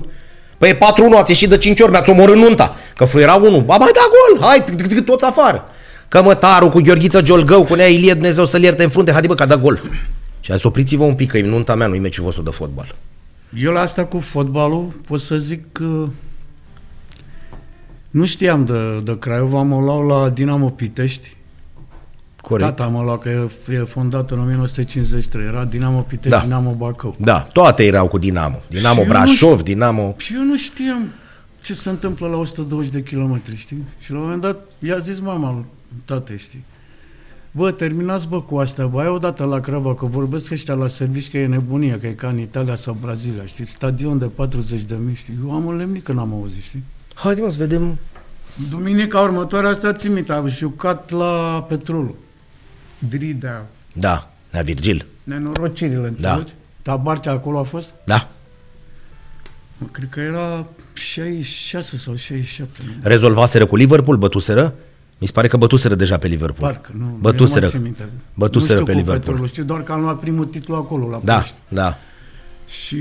Păi 0.62 0.70
e 0.70 0.78
4-1, 0.78 0.80
ați 1.18 1.32
ieșit 1.32 1.50
de 1.50 1.58
5 1.58 1.80
ori, 1.80 1.92
mi-ați 1.92 2.10
omorât 2.10 2.36
nunta. 2.36 2.76
Că 2.96 3.06
fluiera 3.06 3.34
unul, 3.34 3.62
ba 3.62 3.78
mai 3.78 3.92
da 3.94 4.02
gol, 4.10 4.48
hai, 4.48 4.64
tic, 4.64 4.76
tic, 4.76 4.88
tic, 4.88 5.06
toți 5.06 5.26
afară. 5.26 5.64
Cămătaru 6.08 6.70
cu 6.70 6.80
Gheorghiță 6.80 7.22
Giolgău, 7.22 7.64
cu 7.64 7.74
Nea 7.74 7.88
Ilie 7.88 8.14
Dumnezeu 8.14 8.46
să-l 8.46 8.62
ierte 8.62 8.84
în 8.84 8.90
frunte, 8.90 9.12
hai 9.12 9.22
bă, 9.28 9.36
că 9.36 9.44
a 9.44 9.46
dat 9.46 9.62
gol. 9.62 9.82
Și 10.40 10.52
a 10.52 10.56
zis, 10.56 10.64
opriți-vă 10.64 11.04
un 11.04 11.16
pic, 11.16 11.30
că 11.30 11.38
e 11.38 11.42
nunta 11.42 11.76
mea, 11.76 11.88
nu-i 11.88 12.00
meciul 12.00 12.24
vostru 12.24 12.44
de 12.44 12.50
fotbal. 12.50 12.96
Eu 13.58 13.72
la 13.72 13.80
asta 13.80 14.06
cu 14.06 14.20
fotbalul 14.20 14.88
pot 15.08 15.20
să 15.20 15.38
zic 15.38 15.72
că 15.72 16.08
nu 18.10 18.26
știam 18.26 18.66
de, 18.66 19.00
de 19.00 19.20
Craiova, 19.20 19.62
mă 19.62 19.80
luau 19.80 20.08
la 20.08 20.30
Dinamo 20.30 20.70
Pitești. 20.70 21.38
Corect. 22.42 22.76
Tata 22.76 22.90
mă 22.90 23.02
lua 23.02 23.18
că 23.18 23.30
e, 23.30 23.74
e 23.74 23.84
fondat 23.84 24.32
în 24.32 24.40
1953, 24.40 25.46
era 25.46 25.66
Dinamo 25.66 26.00
Pitești, 26.00 26.30
Da. 26.30 26.44
Dinamo 26.44 26.72
Bacău. 26.72 27.16
Da, 27.20 27.40
toate 27.40 27.86
erau 27.86 28.08
cu 28.08 28.18
Dinamo. 28.18 28.62
Dinamo 28.68 28.94
Și 28.94 29.00
eu 29.00 29.06
nu 29.06 29.12
Brașov, 29.12 29.62
Dinamo... 29.62 30.16
Și 30.18 30.34
eu 30.34 30.44
nu 30.44 30.58
știam 30.58 31.08
ce 31.62 31.74
se 31.74 31.90
întâmplă 31.90 32.28
la 32.28 32.38
120 32.38 32.92
de 32.92 33.02
kilometri, 33.02 33.56
știi? 33.56 33.84
Și 34.00 34.12
la 34.12 34.18
un 34.18 34.24
moment 34.24 34.42
dat 34.42 34.60
i-a 34.80 34.98
zis 34.98 35.20
mama 35.20 35.52
lui 35.52 35.66
tate, 36.06 36.36
știi? 36.38 36.64
Bă, 37.52 37.72
terminați 37.72 38.28
bă 38.28 38.42
cu 38.42 38.58
astea, 38.58 38.88
bă, 38.88 39.02
ai 39.02 39.08
odată 39.08 39.44
la 39.44 39.60
Craiova, 39.60 39.96
că 39.96 40.06
vorbesc 40.06 40.52
ăștia 40.52 40.74
la 40.74 40.88
servici 40.88 41.30
că 41.30 41.38
e 41.38 41.48
nebunie, 41.48 41.98
că 41.98 42.08
e 42.08 42.12
ca 42.12 42.28
în 42.28 42.40
Italia 42.40 42.76
sau 42.76 42.98
Brazilia, 43.02 43.46
știi? 43.46 43.66
Stadion 43.66 44.18
de 44.18 44.26
40 44.26 44.82
de 44.82 44.96
mii, 45.06 45.16
știi? 45.16 45.38
Eu 45.44 45.52
am 45.52 45.66
un 45.66 45.76
lemnic 45.76 46.04
că 46.04 46.12
n-am 46.12 46.34
auzit, 46.34 46.64
știi? 46.64 46.84
Haide 47.14 47.42
mă 47.42 47.52
să 47.52 47.58
vedem 47.58 47.98
Duminica 48.70 49.20
următoare 49.20 49.68
asta 49.68 49.94
țin 49.94 50.14
minte, 50.14 50.34
am 50.34 50.48
jucat 50.48 51.10
la 51.10 51.66
Petrolul. 51.68 52.16
Dridea, 53.10 53.66
Da, 53.94 54.30
Nea 54.52 54.62
Virgil. 54.62 55.06
nenorocirile, 55.24 56.08
înțelegi? 56.08 56.54
Da. 56.82 56.92
Tabarcea 56.92 57.32
acolo 57.32 57.60
a 57.60 57.64
fost? 57.64 57.94
Da. 58.04 58.30
Mă, 59.78 59.88
cred 59.92 60.10
că 60.10 60.20
era 60.20 60.66
66 60.94 61.98
sau 61.98 62.16
67, 62.16 62.80
nu? 62.86 62.92
Rezolvaseră 63.02 63.66
cu 63.66 63.76
Liverpool, 63.76 64.18
bătuseră? 64.18 64.74
Mi 65.18 65.28
se 65.28 65.34
pare 65.34 65.48
că 65.48 65.58
bătuseră 65.58 65.96
deja 65.96 66.18
pe 66.18 66.28
Liverpool. 66.28 66.72
Parcă, 66.72 66.92
nu. 66.98 67.18
Bătuseră. 67.20 67.66
eu 67.66 67.72
nu 67.74 67.80
mai 67.80 67.92
țin 67.96 68.06
minte. 68.08 68.24
Bătuseră 68.34 68.80
nu 68.80 68.86
pe 68.86 68.92
știu 68.92 69.04
cu 69.04 69.08
Liverpool. 69.08 69.20
Petrolul, 69.20 69.48
știu 69.48 69.64
doar 69.64 69.84
că 69.84 69.92
am 69.92 70.02
luat 70.02 70.20
primul 70.20 70.46
titlu 70.46 70.76
acolo, 70.76 71.08
la 71.10 71.22
Da, 71.24 71.34
Ploiești. 71.34 71.54
da. 71.68 71.98
Și 72.68 72.98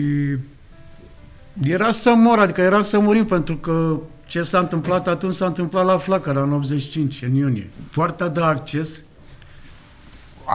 era 1.62 1.90
să 1.90 2.12
mor, 2.16 2.38
adică 2.38 2.60
era 2.60 2.82
să 2.82 2.98
murim, 2.98 3.24
pentru 3.24 3.56
că 3.56 3.98
ce 4.26 4.42
s-a 4.42 4.58
întâmplat 4.58 5.08
atunci 5.08 5.34
s-a 5.34 5.46
întâmplat 5.46 5.84
la 5.84 5.96
Flacăra 5.96 6.42
în 6.42 6.52
85, 6.52 7.22
în 7.22 7.34
iunie. 7.34 7.70
Poarta 7.94 8.28
de 8.28 8.40
acces, 8.40 9.02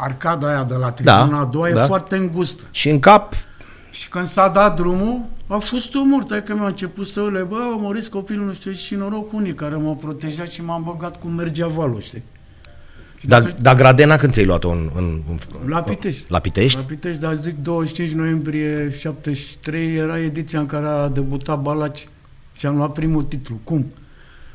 arcada 0.04 0.48
aia 0.48 0.64
de 0.64 0.74
la 0.74 0.92
tribuna 0.92 1.28
Da, 1.28 1.40
a 1.40 1.46
doua, 1.46 1.70
da. 1.70 1.84
e 1.84 1.86
foarte 1.86 2.16
îngustă. 2.16 2.64
Și 2.72 2.90
în 2.90 3.00
cap, 3.00 3.34
Și 3.92 4.10
când 4.10 4.26
s-a 4.26 4.48
dat 4.48 4.76
drumul, 4.76 5.20
a 5.48 5.58
fost 5.58 5.94
umor, 5.94 6.24
tai 6.24 6.44
că 6.44 6.54
mi-a 6.56 6.66
început 6.66 7.08
să 7.08 7.30
le, 7.32 7.42
bă, 7.42 7.56
am 7.56 7.80
murit 7.82 8.08
copilul, 8.08 8.46
nu 8.46 8.54
știu, 8.54 8.72
și 8.72 8.96
noroc 8.96 9.34
unii 9.34 9.54
care 9.54 9.76
m-au 9.76 9.96
protejat 9.96 10.50
și 10.50 10.64
m-am 10.64 10.84
băgat 10.84 11.20
cum 11.20 11.32
mergea 11.32 11.68
valul, 11.68 12.02
știi? 12.02 12.24
Și 13.18 13.28
dar 13.28 13.44
de 13.44 13.56
da 13.62 13.76
Gradena 13.76 14.16
când 14.18 14.34
ți-ai 14.34 14.46
luat-o 14.46 14.70
în, 14.70 14.90
în, 14.96 15.22
în, 15.30 15.70
La 15.70 15.82
Pitești. 15.82 16.26
La 16.28 16.40
Pitești? 16.40 16.78
La 16.78 16.84
Pitești, 16.84 17.20
dar 17.20 17.34
zic 17.36 17.56
25 17.56 18.16
noiembrie 18.16 18.92
73 18.98 19.96
era 19.96 20.20
ediția 20.20 20.60
în 20.60 20.66
care 20.66 20.88
a 20.88 21.08
debutat 21.08 21.62
Balaci 21.62 22.08
și 22.54 22.66
am 22.66 22.76
luat 22.76 22.92
primul 22.92 23.24
titlu. 23.24 23.60
Cum? 23.64 23.86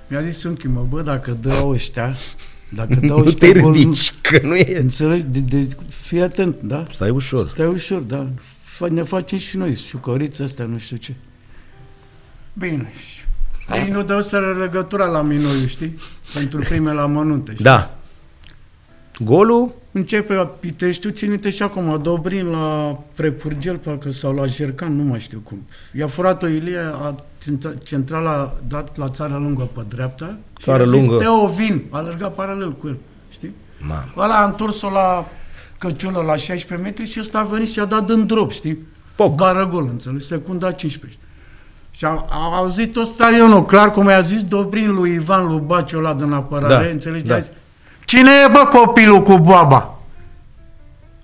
Mi-a 0.09 0.20
zis 0.20 0.42
unchi, 0.42 0.68
mă, 0.68 0.87
bă, 0.88 1.02
dacă 1.02 1.37
dau 1.40 1.70
ăștia, 1.70 2.16
dacă 2.75 2.95
dau 3.07 3.19
Nu 3.19 3.25
ăștia 3.27 3.53
te 3.53 3.61
gol, 3.61 3.73
ridici, 3.73 4.12
că 4.21 4.41
nu 4.43 4.57
e... 4.57 4.79
Înțelegi? 4.81 5.25
De, 5.25 5.41
de, 5.41 5.69
fii 5.89 6.21
atent, 6.21 6.62
da? 6.62 6.87
Stai 6.93 7.11
ușor. 7.11 7.47
Stai 7.49 7.67
ușor, 7.67 8.00
da. 8.00 8.29
Fa- 8.77 8.91
Ne 8.91 9.03
facem 9.03 9.39
și 9.39 9.57
noi 9.57 9.75
șucăriți 9.75 10.43
astea, 10.43 10.65
nu 10.65 10.79
știu 10.79 10.97
ce. 10.97 11.15
Bine. 12.53 12.93
și 12.97 13.21
Ei 13.85 13.91
nu 13.91 14.03
dau 14.03 14.21
să 14.23 14.39
legătura 14.61 15.07
la 15.07 15.23
minoriu, 15.23 15.67
știi? 15.67 15.99
Pentru 16.35 16.59
primele 16.59 17.00
amănunte. 17.00 17.53
știi? 17.53 17.65
Da. 17.65 17.99
Golul? 19.25 19.73
Începe 19.93 20.35
la 20.35 20.47
Piteștiu, 20.47 21.11
ținite 21.11 21.50
și 21.50 21.62
acum, 21.62 22.00
Dobrin 22.03 22.47
la 22.47 22.99
Prepurgel, 23.15 23.77
parcă 23.77 24.11
sau 24.11 24.35
la 24.35 24.47
Jercan, 24.47 24.97
nu 24.97 25.03
mai 25.03 25.21
știu 25.21 25.41
cum. 25.45 25.67
I-a 25.99 26.07
furat 26.07 26.43
o 26.43 26.47
Ilie, 26.47 26.79
a 26.79 27.15
centra- 27.39 27.83
centrala 27.83 28.31
a 28.31 28.53
dat 28.69 28.97
la 28.97 29.09
țară 29.09 29.37
lungă 29.37 29.69
pe 29.75 29.81
dreapta. 29.89 30.39
și 30.59 30.65
Țară 30.65 30.83
i-a 30.83 30.89
zis, 30.89 31.07
lungă. 31.07 31.17
Teo, 31.23 31.47
vin, 31.47 31.83
a 31.91 31.99
alergat 31.99 32.35
paralel 32.35 32.73
cu 32.73 32.87
el, 32.87 32.97
știi? 33.31 33.55
Mamă. 33.81 34.12
Ăla 34.17 34.37
a 34.37 34.45
întors-o 34.45 34.91
la 34.91 35.29
căciulă 35.79 36.21
la 36.27 36.37
16 36.37 36.87
metri 36.89 37.07
și 37.07 37.21
ăsta 37.21 37.39
a 37.39 37.43
venit 37.43 37.69
și 37.69 37.81
a 37.81 37.85
dat 37.85 38.11
în 38.11 38.27
drop, 38.27 38.50
știi? 38.50 38.79
Poc. 39.15 39.35
Bară 39.35 39.67
gol, 39.67 39.89
înțelegi? 39.91 40.25
Secunda 40.27 40.71
15. 40.73 41.19
Și 41.91 42.05
au, 42.05 42.29
au 42.31 42.53
auzit 42.55 42.93
tot 42.93 43.07
stadionul, 43.07 43.65
clar 43.65 43.91
cum 43.91 44.09
i-a 44.09 44.21
zis 44.21 44.45
Dobrin 44.45 44.95
lui 44.95 45.12
Ivan 45.15 45.47
lui 45.47 45.62
Baciu 45.67 45.99
ăla 45.99 46.15
din 46.15 46.33
apărare, 46.33 46.85
Da, 46.85 46.91
înțelegeți? 46.91 47.49
da. 47.49 47.55
Cine 48.11 48.31
e, 48.47 48.49
bă, 48.52 48.69
copilul 48.79 49.23
cu 49.23 49.38
boaba? 49.38 49.99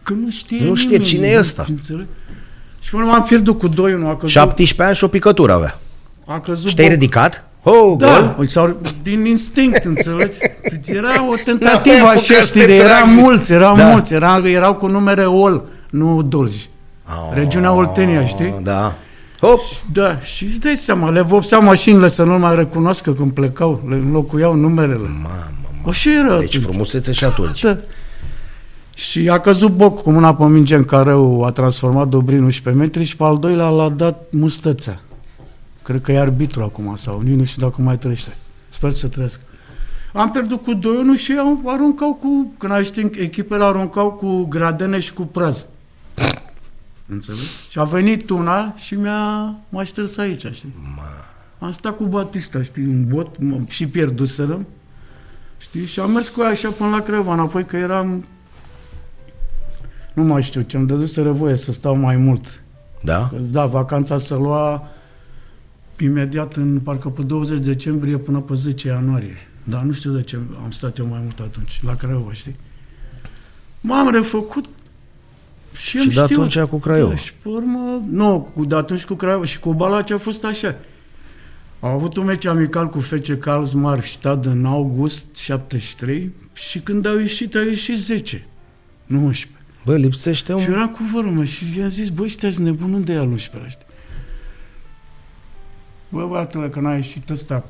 Că 0.03 0.13
nu 0.13 0.31
știe 0.31 0.65
Nu 0.69 0.75
știe 0.75 0.89
nimeni, 0.91 1.05
cine 1.11 1.27
e 1.27 1.39
ăsta. 1.39 1.65
înțelegi? 1.69 2.09
Și 2.81 2.91
până 2.91 3.05
m-am 3.05 3.23
pierdut 3.23 3.59
cu 3.59 3.69
2-1, 3.69 3.73
a 3.73 4.17
căzut, 4.17 4.29
17 4.29 4.83
ani 4.83 4.95
și 4.95 5.05
o 5.05 5.09
picătură 5.09 5.53
avea. 5.53 5.79
a 6.27 6.41
căzut 6.41 6.69
Și 6.69 6.75
te-ai 6.75 6.89
Bob- 6.89 6.91
ridicat? 6.91 7.45
Oh, 7.63 7.93
Da, 7.97 8.07
gol? 8.19 8.35
uite, 8.39 8.53
sau 8.53 8.77
din 9.03 9.25
instinct, 9.25 9.85
înțelegi? 9.85 10.37
Era 10.85 11.09
o 11.09 11.13
N-aveai 11.27 11.43
tentativă 11.45 11.97
cu 12.03 12.07
așa, 12.07 12.33
care 12.35 12.41
să 12.41 12.47
știi, 12.47 12.61
te 12.61 12.67
de 12.67 12.75
erau 12.75 12.89
tragi. 12.89 13.11
mulți, 13.15 13.53
erau 13.53 13.77
Da. 13.77 13.87
mulți, 13.91 14.15
erau, 14.15 14.47
erau 14.47 14.75
cu 14.75 14.87
numere 14.87 15.25
Ol, 15.25 15.65
nu 15.91 16.23
Dolj. 16.23 16.55
Regiunea 17.35 17.73
Oltenia, 17.73 18.25
știi? 18.27 18.55
Da. 18.63 18.95
Hop. 19.41 19.61
Da, 19.93 20.19
și 20.21 20.45
îți 20.45 20.61
dai 20.61 20.75
seama, 20.75 21.11
le 21.11 21.21
vopseau 21.21 21.63
mașinile 21.63 22.09
să 22.09 22.23
nu 22.25 22.39
mai 22.39 22.55
recunoască 22.55 23.13
când 23.13 23.33
plecau, 23.33 23.83
le 23.89 23.95
înlocuiau 23.95 24.55
numerele. 24.55 24.97
Mamă, 25.23 25.66
Așa 25.87 26.11
era 26.11 26.39
deci 26.39 26.55
atunci. 26.55 26.65
frumusețe 26.65 27.13
și 27.13 27.25
atunci. 27.25 27.61
Da. 27.61 27.79
Și 28.95 29.29
a 29.29 29.41
căzut 29.41 29.73
boc 29.73 30.03
cu 30.03 30.11
mâna 30.11 30.35
pe 30.35 30.45
minge 30.45 30.75
în 30.75 30.85
care 30.85 31.15
a 31.45 31.51
transformat 31.51 32.09
Dobrin 32.09 32.43
11 32.43 32.83
metri 32.83 33.05
și 33.05 33.17
pe 33.17 33.25
al 33.25 33.39
doilea 33.39 33.69
l-a 33.69 33.91
dat 33.91 34.27
mustățea. 34.31 35.01
Cred 35.83 36.01
că 36.01 36.13
e 36.13 36.19
arbitru 36.19 36.63
acum 36.63 36.95
sau 36.95 37.21
nici 37.21 37.35
nu 37.39 37.45
știu 37.45 37.63
dacă 37.63 37.83
mai 37.83 37.99
trăiește. 37.99 38.37
Sper 38.69 38.91
să 38.91 39.09
trăiesc. 39.09 39.41
Am 40.13 40.31
pierdut 40.31 40.63
cu 40.63 40.75
2-1 40.75 41.19
și 41.19 41.33
au 41.39 41.63
aruncau 41.67 42.15
cu, 42.15 42.53
când 42.59 42.73
ai 42.73 42.85
ști, 42.85 43.09
echipele 43.13 43.65
aruncau 43.65 44.13
cu 44.13 44.45
gradene 44.45 44.99
și 44.99 45.13
cu 45.13 45.23
praz. 45.23 45.67
Înțelegi? 47.09 47.43
Și 47.71 47.79
a 47.79 47.85
venit 47.85 48.31
una 48.31 48.75
și 48.77 48.95
mi-a 48.95 49.55
m-a 49.69 49.85
șters 49.85 50.17
aici, 50.17 50.47
știi? 50.53 50.75
Am 51.59 51.71
stat 51.71 51.97
cu 51.97 52.05
Batista, 52.05 52.63
știi, 52.63 52.83
în 52.83 53.07
bot, 53.09 53.39
mă, 53.39 53.59
și 53.67 53.87
pierduserăm. 53.87 54.67
Știi? 55.59 55.85
Și 55.85 56.01
am 56.01 56.11
mers 56.11 56.29
cu 56.29 56.41
ea 56.41 56.49
așa 56.49 56.69
până 56.71 56.89
la 56.91 57.01
Craiova, 57.03 57.33
înapoi 57.33 57.65
că 57.65 57.77
eram... 57.77 58.27
Nu 60.13 60.23
mai 60.25 60.43
știu 60.43 60.61
ce, 60.61 60.77
îmi 60.77 60.87
dăduseră 60.87 61.33
voie 61.33 61.57
să 61.57 61.73
stau 61.73 61.97
mai 61.97 62.17
mult. 62.17 62.63
Da? 63.03 63.29
Că, 63.29 63.37
da, 63.37 63.67
vacanța 63.67 64.17
se 64.17 64.35
lua 64.35 64.89
imediat 66.01 66.55
în, 66.55 66.81
parcă 66.81 67.09
pe 67.09 67.23
20 67.23 67.59
decembrie 67.65 68.17
până 68.17 68.39
pe 68.41 68.55
10 68.55 68.89
ianuarie. 68.89 69.37
Dar 69.65 69.83
nu 69.83 69.93
știu 69.93 70.11
de 70.11 70.23
ce 70.23 70.39
am 70.65 70.71
stat 70.71 70.99
eu 70.99 71.07
mai 71.07 71.21
mult 71.23 71.39
atunci, 71.39 71.81
la 71.83 71.95
Craiova, 71.95 72.33
știi? 72.33 72.57
M-am 73.81 74.11
refăcut 74.11 74.65
și, 75.73 75.91
Și 75.91 75.99
am 75.99 76.05
de 76.05 76.11
știut. 76.11 76.31
atunci 76.31 76.61
cu 76.69 76.79
Craiova. 76.79 77.09
Da, 77.11 77.17
și 77.17 77.35
pe 77.35 77.49
urmă, 77.49 78.01
nu, 78.11 78.51
cu, 78.55 78.65
de 78.65 78.75
atunci 78.77 79.05
cu 79.05 79.15
Craiova 79.15 79.45
și 79.45 79.59
cu 79.59 79.75
Balaci 79.75 80.11
a 80.11 80.19
fost 80.19 80.45
așa. 80.45 80.75
Au 81.81 81.91
avut 81.91 82.17
un 82.17 82.25
meci 82.25 82.45
amical 82.45 82.89
cu 82.89 83.01
FC 83.01 83.39
Karlsmark 83.39 84.05
în 84.43 84.65
august 84.65 85.37
73 85.37 86.33
și 86.53 86.79
când 86.79 87.07
au 87.07 87.19
ieșit, 87.19 87.55
au 87.55 87.63
ieșit 87.63 87.97
10, 87.97 88.47
nu 89.07 89.25
11. 89.25 89.61
Bă, 89.85 89.97
lipsește 89.97 90.53
un... 90.53 90.61
Și 90.61 90.71
era 90.71 90.89
cu 90.89 91.03
vărmă 91.15 91.45
și 91.45 91.65
i-am 91.79 91.89
zis, 91.89 92.09
băi, 92.09 92.25
ăștia 92.25 92.51
sunt 92.51 92.67
nebun, 92.67 92.93
unde 92.93 93.13
e 93.13 93.19
al 93.19 93.29
11 93.31 93.71
știi? 93.71 93.87
Bă, 96.09 96.27
băiatule, 96.27 96.69
că 96.69 96.81
n-a 96.81 96.95
ieșit 96.95 97.31
ăsta 97.31 97.65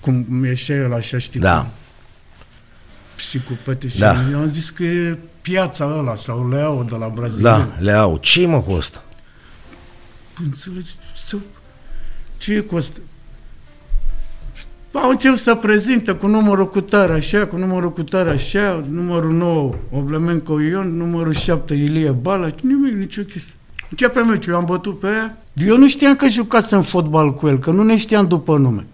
cum 0.00 0.44
ieșea 0.44 0.76
el 0.76 0.94
așa, 0.94 1.18
știi? 1.18 1.40
Da. 1.40 1.60
Cu, 1.62 3.20
și 3.20 3.42
cu 3.42 3.58
pete 3.64 3.88
și 3.88 3.98
Da. 3.98 4.16
eu 4.30 4.38
am 4.38 4.46
zis 4.46 4.70
că 4.70 4.84
e 4.84 5.18
piața 5.40 5.84
ăla 5.84 6.14
sau 6.14 6.48
Leao 6.48 6.82
de 6.82 6.94
la 6.94 7.08
Brazilia. 7.08 7.50
Da, 7.58 7.76
le 7.78 7.92
au. 7.92 8.16
ce 8.16 8.46
mă 8.46 8.60
costă? 8.62 9.04
Înțelegi? 10.44 10.90
Să... 11.16 11.36
Ce 12.38 12.52
e 12.54 12.60
costă? 12.60 13.00
Au 15.02 15.10
început 15.10 15.38
să 15.38 15.54
prezinte 15.54 16.12
cu 16.12 16.26
numărul 16.26 16.68
cu 16.68 16.80
tare 16.80 17.12
așa, 17.12 17.46
cu 17.46 17.56
numărul 17.56 17.92
cu 17.92 18.02
tare 18.02 18.30
așa, 18.30 18.84
numărul 18.90 19.32
9 19.32 19.70
Oblemenco 19.90 20.60
Ion, 20.60 20.96
numărul 20.96 21.32
7 21.32 21.74
Ilie 21.74 22.10
Bala, 22.10 22.48
nimic, 22.62 22.92
nicio 22.92 23.22
chestie. 23.22 23.54
Începe 23.90 24.20
meciul, 24.20 24.52
eu 24.52 24.58
am 24.58 24.64
bătut 24.64 24.98
pe 24.98 25.06
ea. 25.06 25.42
Eu 25.66 25.76
nu 25.76 25.88
știam 25.88 26.16
că 26.16 26.28
jucasem 26.28 26.82
fotbal 26.82 27.34
cu 27.34 27.46
el, 27.46 27.58
că 27.58 27.70
nu 27.70 27.82
ne 27.82 27.96
știam 27.96 28.26
după 28.26 28.56
nume. 28.56 28.86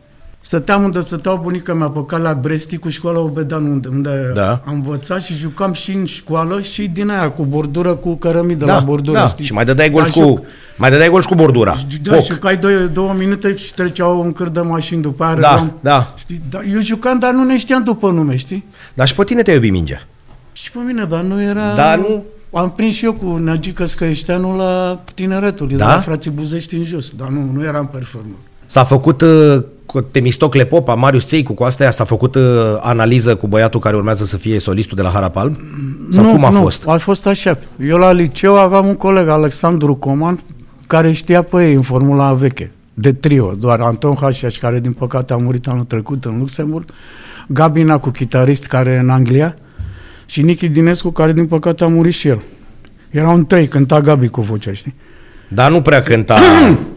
Stăteam 0.46 0.82
unde 0.84 1.00
stăteau 1.00 1.40
bunica 1.42 1.74
mea 1.74 1.88
pe 1.88 2.04
calea 2.06 2.34
Bresti 2.34 2.76
cu 2.76 2.88
școala 2.88 3.18
Obedan, 3.18 3.64
unde, 3.64 3.88
unde 3.88 4.30
Da. 4.34 4.50
am 4.66 4.72
învățat 4.72 5.22
și 5.22 5.34
jucam 5.34 5.72
și 5.72 5.92
în 5.92 6.04
școală 6.04 6.60
și 6.60 6.88
din 6.88 7.10
aia 7.10 7.30
cu 7.30 7.44
bordură, 7.44 7.94
cu 7.94 8.14
cărămidă 8.16 8.64
Da, 8.64 8.74
la 8.74 8.80
bordură. 8.80 9.18
da. 9.18 9.28
știi? 9.28 9.44
Și 9.44 9.52
mai 9.52 9.64
dădeai 9.64 9.90
gol 9.90 10.02
Dar 10.02 10.10
și 10.12 10.18
cu... 10.20 10.44
Mai 10.76 10.90
dădeai 10.90 11.08
gol 11.08 11.20
și 11.20 11.28
cu 11.28 11.34
bordura. 11.34 11.76
da, 12.02 12.14
Foc. 12.14 12.24
și 12.24 12.38
că 12.38 12.46
ai 12.46 12.56
două, 12.56 12.72
două 12.78 13.12
minute 13.18 13.56
și 13.56 13.74
treceau 13.74 14.20
un 14.20 14.32
câr 14.32 14.48
de 14.48 14.60
mașini 14.60 15.02
după 15.02 15.24
aia. 15.24 15.34
Da, 15.34 15.48
reluam. 15.48 15.72
da. 15.80 16.14
Știi? 16.16 16.42
Da, 16.50 16.60
eu 16.72 16.80
jucam, 16.80 17.18
dar 17.18 17.32
nu 17.32 17.44
ne 17.44 17.58
știam 17.58 17.82
după 17.82 18.10
nume, 18.10 18.36
știi? 18.36 18.64
Dar 18.94 19.06
și 19.06 19.14
pe 19.14 19.24
tine 19.24 19.42
te-a 19.42 19.54
iubit 19.54 19.72
mingea. 19.72 20.06
Și 20.52 20.70
pe 20.70 20.78
mine, 20.86 21.04
dar 21.04 21.22
nu 21.22 21.42
era... 21.42 21.74
Dar 21.74 21.98
nu- 21.98 22.24
Am 22.52 22.70
prins 22.70 22.94
și 22.94 23.04
eu 23.04 23.12
cu 23.12 23.36
Neagică 23.36 23.84
Scăieșteanu 23.84 24.56
la 24.56 25.02
tineretul, 25.14 25.68
Da? 25.68 25.76
da? 25.76 25.86
la 25.94 25.98
frații 26.00 26.30
Buzești 26.30 26.74
în 26.76 26.84
jos, 26.84 27.10
dar 27.10 27.28
nu, 27.28 27.50
nu 27.54 27.64
eram 27.64 27.86
performă. 27.86 28.34
S-a 28.66 28.84
făcut 28.84 29.20
uh, 29.20 29.62
cu 29.86 30.00
Temistocle 30.00 30.64
Popa, 30.64 30.94
Marius 30.94 31.26
Țeicu, 31.26 31.52
cu 31.52 31.62
astea, 31.62 31.90
s-a 31.90 32.04
făcut 32.04 32.34
uh, 32.34 32.42
analiză 32.80 33.34
cu 33.34 33.46
băiatul 33.46 33.80
care 33.80 33.96
urmează 33.96 34.24
să 34.24 34.36
fie 34.36 34.58
solistul 34.58 34.96
de 34.96 35.02
la 35.02 35.08
Harapal? 35.08 35.56
Sau 36.10 36.24
nu, 36.24 36.30
cum 36.30 36.44
a 36.44 36.50
nu, 36.50 36.60
fost? 36.60 36.88
a 36.88 36.96
fost 36.96 37.26
așa. 37.26 37.58
Eu 37.86 37.98
la 37.98 38.12
liceu 38.12 38.58
aveam 38.58 38.86
un 38.86 38.94
coleg, 38.94 39.28
Alexandru 39.28 39.94
Coman, 39.94 40.40
care 40.86 41.12
știa 41.12 41.42
pe 41.42 41.68
ei 41.68 41.74
în 41.74 41.82
formula 41.82 42.32
veche, 42.32 42.72
de 42.94 43.12
trio, 43.12 43.54
doar 43.58 43.80
Anton 43.80 44.16
Hașiaș, 44.20 44.58
care 44.58 44.80
din 44.80 44.92
păcate 44.92 45.32
a 45.32 45.36
murit 45.36 45.66
anul 45.68 45.84
trecut 45.84 46.24
în 46.24 46.38
Luxemburg, 46.38 46.84
Gabina 47.48 47.98
cu 47.98 48.10
chitarist, 48.10 48.66
care 48.66 48.90
e 48.90 48.98
în 48.98 49.08
Anglia, 49.08 49.56
și 50.26 50.42
Nichi 50.42 50.68
Dinescu, 50.68 51.10
care 51.10 51.32
din 51.32 51.46
păcate 51.46 51.84
a 51.84 51.88
murit 51.88 52.14
și 52.14 52.28
el. 52.28 52.42
Erau 53.10 53.34
un 53.34 53.46
trei, 53.46 53.66
cânta 53.66 54.00
Gabi 54.00 54.28
cu 54.28 54.40
vocea, 54.40 54.72
știi? 54.72 54.94
Dar 55.48 55.70
nu 55.70 55.82
prea 55.82 56.02
cânta... 56.02 56.38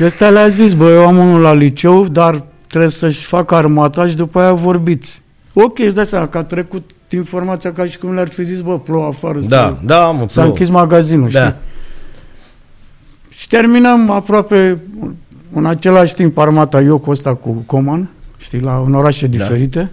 Și 0.00 0.06
ăsta 0.06 0.28
le-a 0.30 0.48
zis, 0.48 0.72
bă, 0.72 0.90
eu 0.90 1.06
am 1.06 1.18
unul 1.18 1.40
la 1.40 1.52
liceu, 1.52 2.08
dar 2.08 2.44
trebuie 2.68 2.90
să-și 2.90 3.24
facă 3.24 3.54
armata 3.54 4.06
și 4.06 4.16
după 4.16 4.40
aia 4.40 4.52
vorbiți. 4.52 5.22
Ok, 5.52 5.78
îți 5.78 5.94
dai 5.94 6.06
seama 6.06 6.26
că 6.28 6.38
a 6.38 6.44
trecut 6.44 6.90
informația 7.08 7.72
ca 7.72 7.84
și 7.84 7.98
cum 7.98 8.14
le-ar 8.14 8.28
fi 8.28 8.44
zis, 8.44 8.60
bă, 8.60 8.78
plouă 8.78 9.06
afară. 9.06 9.38
da, 9.38 9.66
să... 9.66 9.76
da, 9.84 10.10
mă, 10.10 10.18
S-a 10.20 10.26
plouă. 10.32 10.46
închis 10.46 10.68
magazinul, 10.68 11.28
Da. 11.30 11.46
știi? 11.46 11.56
Și 13.28 13.48
terminăm 13.48 14.10
aproape 14.10 14.82
în 15.52 15.66
același 15.66 16.14
timp 16.14 16.38
armata 16.38 16.80
eu 16.80 16.98
cu 16.98 17.10
ăsta 17.10 17.34
cu 17.34 17.50
Coman, 17.66 18.10
știi, 18.36 18.60
la 18.60 18.82
în 18.86 18.94
orașe 18.94 19.26
Da. 19.26 19.36
diferite. 19.36 19.90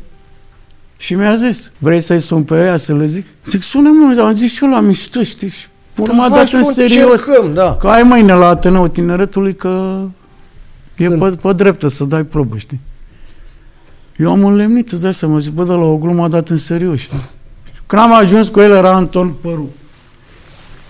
Și 0.97 1.13
mi-a 1.15 1.35
zis, 1.35 1.71
vrei 1.77 2.01
să-i 2.01 2.19
sun 2.19 2.43
pe 2.43 2.55
ea 2.55 2.75
să 2.77 2.95
le 2.95 3.05
zic? 3.05 3.25
Zic, 3.45 3.61
sună 3.61 3.89
mă, 3.89 4.21
am 4.21 4.35
zis 4.35 4.51
și 4.53 4.63
eu 4.63 4.69
la 4.69 4.79
mișto, 4.79 5.23
știi? 5.23 5.49
Și 5.49 5.65
până 6.04 6.13
m-a 6.13 6.27
Da, 6.30 6.36
hai 6.36 6.39
dat 6.39 6.48
să 6.48 6.56
în 6.56 6.62
o 6.63 6.72
serios. 6.72 7.20
încercăm, 7.20 7.54
da. 7.54 7.75
Că 7.75 7.88
ai 7.88 8.04
mâine 8.04 8.34
la 8.34 8.48
Ateneu 8.48 8.88
Tineretului 8.88 9.56
că 9.56 10.01
e 10.96 11.10
pe, 11.10 11.38
pe 11.42 11.54
dreptă 11.54 11.88
să 11.88 12.04
dai 12.04 12.24
probă, 12.24 12.58
știi? 12.58 12.80
Eu 14.18 14.32
am 14.32 14.46
înlemnit, 14.46 14.92
îți 14.92 15.01
dai 15.01 15.13
seama, 15.13 15.38
zic, 15.38 15.51
bă, 15.54 15.63
de 15.63 15.72
la 15.72 15.77
o 15.86 15.98
glumă 15.98 16.24
a 16.24 16.27
dat 16.27 16.50
în 16.50 16.58
serios, 16.58 17.00
știi? 17.00 17.30
Când 17.86 18.01
am 18.01 18.13
ajuns 18.13 18.48
cu 18.48 18.60
el 18.60 18.72
era 18.72 18.92
Anton 18.94 19.30
Păru. 19.42 19.70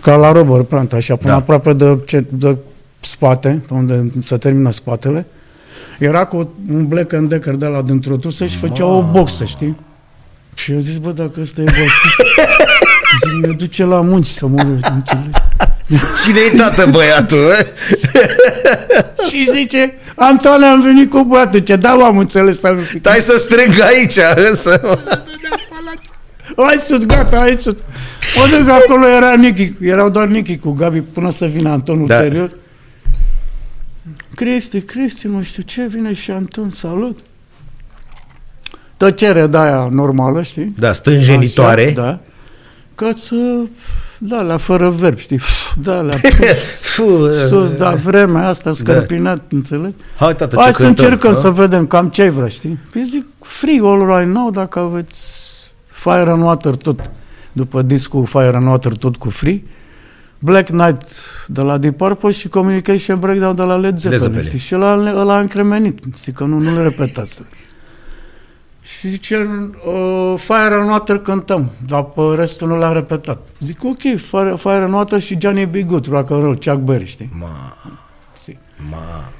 Ca 0.02 0.16
la 0.16 0.32
Robert 0.32 0.68
Plant, 0.68 0.94
așa, 0.94 1.16
până 1.16 1.30
Da. 1.30 1.36
da. 1.36 1.42
aproape 1.42 1.74
de, 1.74 2.00
ce, 2.06 2.26
de 2.30 2.58
spate, 3.00 3.62
unde 3.72 4.12
se 4.24 4.38
termină 4.38 4.72
spatele. 4.72 5.26
Era 6.00 6.26
cu 6.26 6.54
un 6.72 6.88
Black 6.88 7.14
and 7.14 7.30
Decker 7.30 7.56
de 7.56 7.66
la 7.66 7.82
dintr-o 7.82 8.16
tusă 8.18 8.46
și 8.46 8.58
făcea 8.58 8.86
o 8.86 9.04
boxă, 9.12 9.44
știi? 9.46 9.78
Și 10.54 10.72
eu 10.72 10.80
zis, 10.80 10.98
bă, 10.98 11.12
dacă 11.12 11.40
ăsta 11.42 11.62
e 11.62 11.64
basist, 11.64 12.22
zic, 13.24 13.46
ne 13.46 13.54
duce 13.54 13.84
la 13.86 14.02
munci 14.02 14.26
să 14.28 14.48
mă 14.48 14.60
înțelegi? 14.62 15.30
Cine-i 16.26 16.58
tată 16.58 16.86
băiatul? 16.92 17.38
eh? 17.60 17.66
Și 19.30 19.48
zice, 19.52 19.94
Antone, 20.16 20.66
am 20.66 20.82
venit 20.82 21.10
cu 21.10 21.24
băiatul, 21.24 21.60
ce 21.60 21.76
da, 21.76 21.90
am 21.92 22.18
înțeles. 22.18 22.64
Am 22.64 22.80
Stai 23.00 23.20
să 23.20 23.38
strâng 23.40 23.80
aici, 23.82 24.18
însă. 24.50 24.82
Hai 26.58 26.78
sus, 26.78 27.06
gata, 27.06 27.38
hai 27.38 27.56
sus. 27.60 27.76
O 28.44 28.58
duc 28.58 28.70
acolo, 28.70 29.08
era 29.08 29.34
Nichi, 29.36 29.72
erau 29.82 30.10
doar 30.10 30.28
Nichi 30.28 30.58
cu 30.58 30.72
Gabi, 30.72 31.02
până 31.02 31.30
să 31.30 31.46
vină 31.46 31.70
Anton 31.70 32.06
Da. 32.06 32.16
ulterior. 32.16 32.52
Cristi, 34.36 34.82
Cristi, 34.82 35.28
nu 35.28 35.42
știu 35.42 35.64
ce, 35.64 35.86
vine 35.90 36.14
și 36.14 36.32
Anton, 36.32 36.70
salut. 36.74 37.20
Tot 38.98 39.18
cere 39.18 39.48
de 39.48 39.58
aia 39.58 39.88
normală, 39.92 40.42
știi? 40.42 40.74
Da, 40.78 40.94
stânjenitoare. 40.94 41.84
Așa, 41.86 41.94
da. 41.94 42.20
Ca 42.98 43.12
să, 43.16 43.36
da, 44.18 44.42
la 44.42 44.58
fără 44.58 44.89
verb, 44.89 45.18
știi? 45.18 45.39
Da, 45.82 46.01
la 46.01 46.12
Fu, 46.96 47.27
sus, 47.48 47.72
da, 47.72 47.92
vremea 47.92 48.48
asta 48.48 48.72
scărpinat, 48.72 49.42
înțelegi? 49.51 49.96
Hai, 50.20 50.36
tată, 50.36 50.56
Hai 50.60 50.66
ce 50.66 50.72
să 50.77 50.84
cântăm, 50.84 51.04
încercăm 51.06 51.34
da? 51.34 51.39
să 51.39 51.50
vedem 51.50 51.88
cam 51.88 52.08
ce 52.10 52.22
ai 52.22 52.30
vrea, 52.30 52.48
știi? 52.48 52.80
Păi 52.92 53.04
zic, 53.04 53.25
free 53.39 53.80
all 53.84 54.18
right 54.18 54.34
now, 54.36 54.50
dacă 54.50 54.80
aveți 54.80 55.48
Fire 55.88 56.30
and 56.30 56.44
Water 56.44 56.75
tot, 56.75 57.10
după 57.51 57.82
discul 57.82 58.25
Fire 58.25 58.51
and 58.56 58.68
Water 58.68 58.94
tot 58.94 59.16
cu 59.16 59.30
free, 59.30 59.63
Black 60.39 60.70
Knight 60.70 61.06
de 61.48 61.62
la 61.62 61.77
Deep 61.77 61.98
Purple 61.98 62.32
și 62.32 62.48
Communication 62.48 63.20
Breakdown 63.20 63.56
de 63.56 63.62
la 63.62 63.75
Led 63.75 63.98
Zeppelin, 63.98 64.24
Zeppelin. 64.24 64.46
știi? 64.48 64.60
Și 64.60 64.75
ăla, 64.75 65.13
ăla 65.16 65.36
a 65.36 65.39
încremenit, 65.39 66.00
știi, 66.20 66.32
că 66.32 66.44
nu, 66.44 66.60
nu 66.60 66.75
le 66.75 66.82
repetați. 66.82 67.42
Și 68.88 69.08
zice, 69.10 69.36
uh, 69.86 70.34
Fire 70.38 70.74
and 70.74 70.89
Water 70.89 71.17
cântăm, 71.17 71.72
dar 71.86 72.03
pe 72.03 72.22
restul 72.36 72.67
nu 72.67 72.77
l-am 72.77 72.94
repetat. 72.94 73.46
Zic, 73.60 73.84
ok, 73.84 74.00
Fire, 74.00 74.53
Fire 74.58 74.84
and 74.84 74.94
Water 74.94 75.20
și 75.20 75.38
Johnny 75.41 75.65
B. 75.65 75.75
Good, 75.86 76.08
rock 76.10 76.32
and 76.32 76.41
roll, 76.44 76.56
Chuck 76.56 76.75
Berry, 76.77 77.06
știi? 77.06 77.29
Ma, 77.39 77.75
știi? 78.41 78.60
ma, 78.89 79.32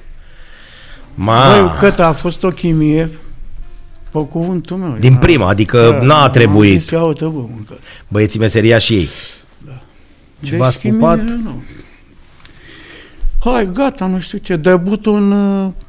Băi, 1.16 1.62
ma. 1.62 1.76
cât 1.80 2.00
a 2.00 2.12
fost 2.14 2.44
o 2.44 2.50
chimie, 2.50 3.10
pe 4.12 4.20
cuvântul 4.26 4.78
meu. 4.78 4.96
Din 5.00 5.12
Era- 5.12 5.20
prima, 5.20 5.48
adică 5.48 5.90
Da, 6.00 6.06
n-a 6.06 6.24
am 6.24 6.30
trebuit. 6.32 6.80
Zis, 6.80 6.90
ia 6.90 7.04
uite, 7.04 7.26
bă, 7.26 7.40
mâncă. 7.40 7.78
Băieții 8.08 8.40
meseria 8.40 8.78
și 8.78 8.94
ei. 8.96 9.10
Și 10.44 10.56
v-ați 10.56 10.80
chimie, 10.80 11.00
pupat? 11.00 11.20
nu. 11.20 11.64
Hai, 13.44 13.70
gata, 13.74 14.06
nu 14.06 14.20
știu 14.20 14.38
ce. 14.38 14.56
Debutul 14.56 15.16
în, 15.16 15.32
uh, 15.32 15.72
fel- 15.72 15.74
în 15.74 15.87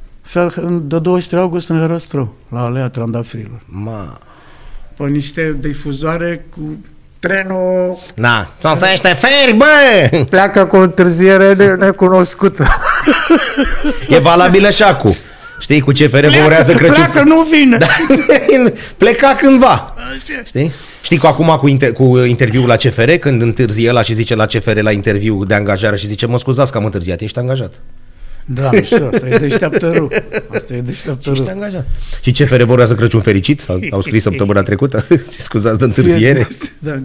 de 0.83 0.99
23 0.99 1.41
august 1.43 1.69
în 1.69 1.79
Herăstrău, 1.81 2.35
la 2.53 2.61
Alea 2.65 2.89
Trandafirilor. 2.89 3.61
Ma. 3.67 4.19
Pe 4.97 5.05
niște 5.05 5.57
difuzoare 5.61 6.45
cu 6.57 6.77
trenul 7.19 7.99
Na, 8.15 8.53
sunt 8.61 8.77
să 8.77 8.87
niște 8.91 9.09
feri, 9.09 9.57
bă! 9.57 10.25
pleacă 10.31 10.65
cu 10.65 10.77
o 10.77 10.81
întârziere 10.81 11.55
ne- 11.55 11.75
necunoscută. 11.75 12.67
E 14.09 14.19
valabilă 14.19 14.71
și 14.71 14.83
acum. 14.83 15.15
Știi, 15.61 15.81
cu 15.81 15.91
CFR 15.91 16.27
vă 16.27 16.43
urează 16.45 16.73
Crăciun. 16.73 16.95
pleacă, 16.95 17.23
nu 17.23 17.43
vine. 17.43 17.77
Da. 17.77 17.87
Pleca 18.97 19.35
cândva. 19.41 19.95
Așa. 19.97 20.43
Știi? 20.45 20.73
Știi 21.03 21.19
că 21.19 21.27
acum 21.27 21.47
cu, 21.61 21.69
inter- 21.69 21.93
cu 21.93 22.19
interviul 22.19 22.67
la 22.67 22.77
CFR, 22.77 23.11
când 23.11 23.43
întârzie 23.43 23.89
ăla 23.89 24.03
și 24.03 24.15
zice 24.15 24.35
la 24.35 24.47
CFR 24.47 24.81
la 24.81 24.91
interviu 24.91 25.45
de 25.45 25.55
angajare 25.55 25.97
și 25.97 26.07
zice, 26.07 26.27
mă 26.27 26.39
scuzați 26.39 26.73
că 26.73 26.79
am 26.79 26.85
întârziat, 26.85 27.21
ești 27.21 27.39
angajat. 27.39 27.73
Da, 28.55 28.71
nu 28.73 28.83
știu, 28.83 29.09
asta 29.13 29.29
e 29.29 29.39
deșteaptă 29.39 29.91
rău. 29.91 30.11
Asta 30.55 30.75
e 30.75 30.81
deșteaptă 30.81 31.31
Ești 31.31 31.45
rău. 31.45 31.55
angajat. 31.55 31.87
Și 32.21 32.33
CFR 32.33 32.63
vă 32.63 32.73
urează 32.73 32.95
Crăciun 32.95 33.21
fericit? 33.21 33.61
Sau 33.61 33.81
au 33.91 34.01
scris 34.01 34.23
săptămâna 34.23 34.63
trecută? 34.63 35.07
Scuzați 35.39 35.79
de 35.79 35.85
întârziere. 35.85 36.49
Da, 36.79 37.03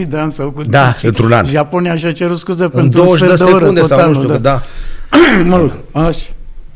4.000 0.00 0.06
de 0.08 0.16
ani 0.16 0.32
sau 0.32 0.50
cu 0.50 0.62
Da, 0.62 0.96
într-un 1.02 1.32
an. 1.32 1.46
Japonia 1.46 1.96
și-a 1.96 2.12
cerut 2.12 2.38
scuze 2.38 2.64
În 2.64 2.70
pentru 2.70 3.00
un 3.00 3.06
20 3.06 3.28
de 3.28 3.36
sfert 3.36 3.50
de 3.50 3.54
oră 3.54 3.58
secunde 3.64 3.80
tot 3.80 3.88
sau 3.88 3.98
nu 3.98 4.04
anul, 4.04 4.14
știu, 4.22 4.28
da. 4.28 4.38
da. 4.38 4.62
mă 5.50 5.56
rog, 5.58 5.78
așa. 5.92 6.26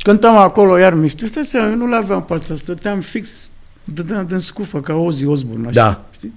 Cântam 0.03 0.37
acolo 0.37 0.79
iar 0.79 0.95
mișto. 0.95 1.27
Stai 1.27 1.45
seama, 1.45 1.69
eu 1.71 1.77
nu 1.77 1.87
le 1.89 1.97
aveam 1.97 2.23
pe 2.25 2.35
asta, 2.35 2.55
stăteam 2.55 3.01
fix, 3.01 3.49
dădeam 3.85 4.27
din 4.27 4.39
scufă 4.39 4.81
ca 4.81 4.95
Ozzy 4.95 5.27
Osbourne, 5.27 5.69
așa, 5.69 5.81
Da. 5.81 6.05
știi? 6.11 6.33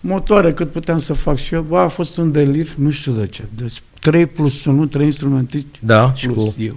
Motoare 0.00 0.52
cât 0.52 0.70
puteam 0.70 0.98
să 0.98 1.12
fac 1.12 1.36
și 1.36 1.54
eu, 1.54 1.62
bă, 1.62 1.78
a 1.78 1.88
fost 1.88 2.16
un 2.16 2.32
delir, 2.32 2.68
nu 2.76 2.90
știu 2.90 3.12
de 3.12 3.26
ce. 3.26 3.42
Deci 3.54 3.82
3 4.02 4.26
plus 4.26 4.64
1, 4.64 4.86
3 4.86 5.04
instrumentici 5.04 5.66
Da, 5.80 6.12
și 6.14 6.26
plus 6.26 6.54
cu... 6.54 6.62
eu. 6.62 6.76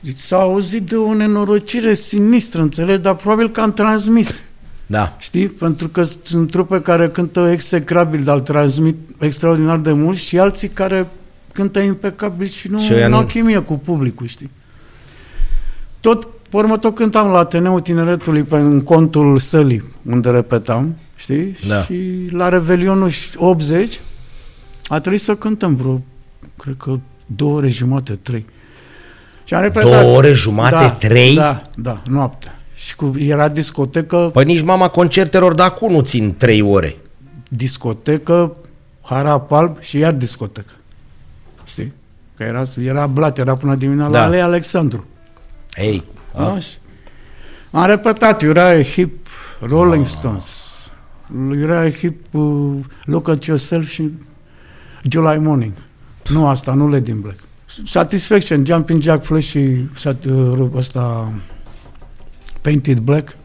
Deci 0.00 0.16
s-a 0.16 0.36
auzit 0.36 0.82
de 0.82 0.96
o 0.96 1.14
nenorocire 1.14 1.94
sinistră, 1.94 2.62
înțelegi, 2.62 3.00
dar 3.00 3.14
probabil 3.14 3.50
că 3.50 3.60
am 3.60 3.72
transmis. 3.72 4.42
Da. 4.86 5.16
Știi? 5.18 5.46
Pentru 5.46 5.88
că 5.88 6.02
sunt 6.02 6.50
trupe 6.50 6.80
care 6.80 7.08
cântă 7.08 7.48
execrabil, 7.50 8.22
dar 8.22 8.34
îl 8.34 8.40
transmit 8.40 8.96
extraordinar 9.18 9.78
de 9.78 9.92
mult 9.92 10.16
și 10.16 10.38
alții 10.38 10.68
care 10.68 11.08
cântă 11.52 11.80
impecabil 11.80 12.46
și 12.46 12.68
nu, 12.68 12.78
Și 12.78 12.92
ăia 12.92 13.08
nu 13.08 13.14
au 13.14 13.20
nu. 13.20 13.26
chimie 13.26 13.58
cu 13.58 13.78
publicul, 13.78 14.26
știi? 14.26 14.50
Tot, 16.00 16.24
pe 16.24 16.56
urmă, 16.56 16.76
tot 16.78 16.94
cântam 16.94 17.28
la 17.30 17.38
Ateneul 17.38 17.80
Tineretului 17.80 18.42
pe 18.42 18.56
în 18.56 18.80
contul 18.82 19.38
sălii, 19.38 19.82
unde 20.06 20.30
repetam, 20.30 20.96
știi? 21.16 21.56
Da. 21.68 21.82
Și 21.82 22.00
la 22.30 22.48
Revelionul 22.48 23.10
80 23.36 24.00
a 24.92 25.00
trebuit 25.00 25.20
să 25.20 25.34
cântăm 25.34 25.74
vreo, 25.74 26.02
cred 26.56 26.74
că 26.78 26.98
două 27.26 27.56
ore 27.56 27.68
jumate, 27.68 28.14
trei. 28.14 28.46
Și 29.44 29.54
am 29.54 29.62
repetat. 29.62 30.00
Două 30.02 30.16
ore 30.16 30.32
jumate, 30.32 30.70
da, 30.74 30.90
trei? 30.90 31.34
Da, 31.34 31.62
da, 31.76 32.02
noaptea. 32.08 32.60
Și 32.74 32.96
cu, 32.96 33.12
era 33.18 33.48
discotecă, 33.48 34.30
Păi 34.32 34.44
nici 34.44 34.62
mama 34.62 34.88
concertelor 34.88 35.54
de 35.54 35.62
acum 35.62 35.92
nu 35.92 36.00
țin 36.00 36.34
trei 36.36 36.60
ore. 36.60 36.96
discotecă, 37.48 38.56
harap 39.02 39.52
alb 39.52 39.80
și 39.80 39.98
iar 39.98 40.12
discotecă. 40.12 40.72
Știi? 41.64 41.92
Că 42.36 42.42
era, 42.42 42.62
era 42.82 43.06
blat, 43.06 43.38
era 43.38 43.56
până 43.56 43.74
dimineața 43.74 44.12
Da. 44.12 44.18
la 44.18 44.24
Alei 44.24 44.40
Alexandru. 44.40 45.06
Ei, 45.74 46.04
Așa. 46.34 46.68
Am 47.70 47.86
repetat, 47.86 48.42
era 48.42 48.82
hip 48.82 49.26
Rolling 49.60 50.06
Stones, 50.06 50.70
era 51.62 51.88
hip 51.88 52.34
uh, 52.34 52.74
Look 53.04 53.28
at 53.28 53.44
Yourself 53.44 53.88
și 53.88 54.10
July 55.10 55.38
Morning. 55.38 55.72
Nu 56.28 56.46
asta, 56.46 56.74
nu 56.74 56.88
Led 56.88 57.06
in 57.06 57.20
Black. 57.20 57.38
Satisfaction, 57.86 58.64
Jumping 58.64 59.02
Jack 59.02 59.24
Flash 59.24 59.46
și 59.48 59.86
sat, 59.96 60.24
uh, 60.24 60.68
ăsta 60.76 61.32
Painted 62.60 62.98
Black. 62.98 63.36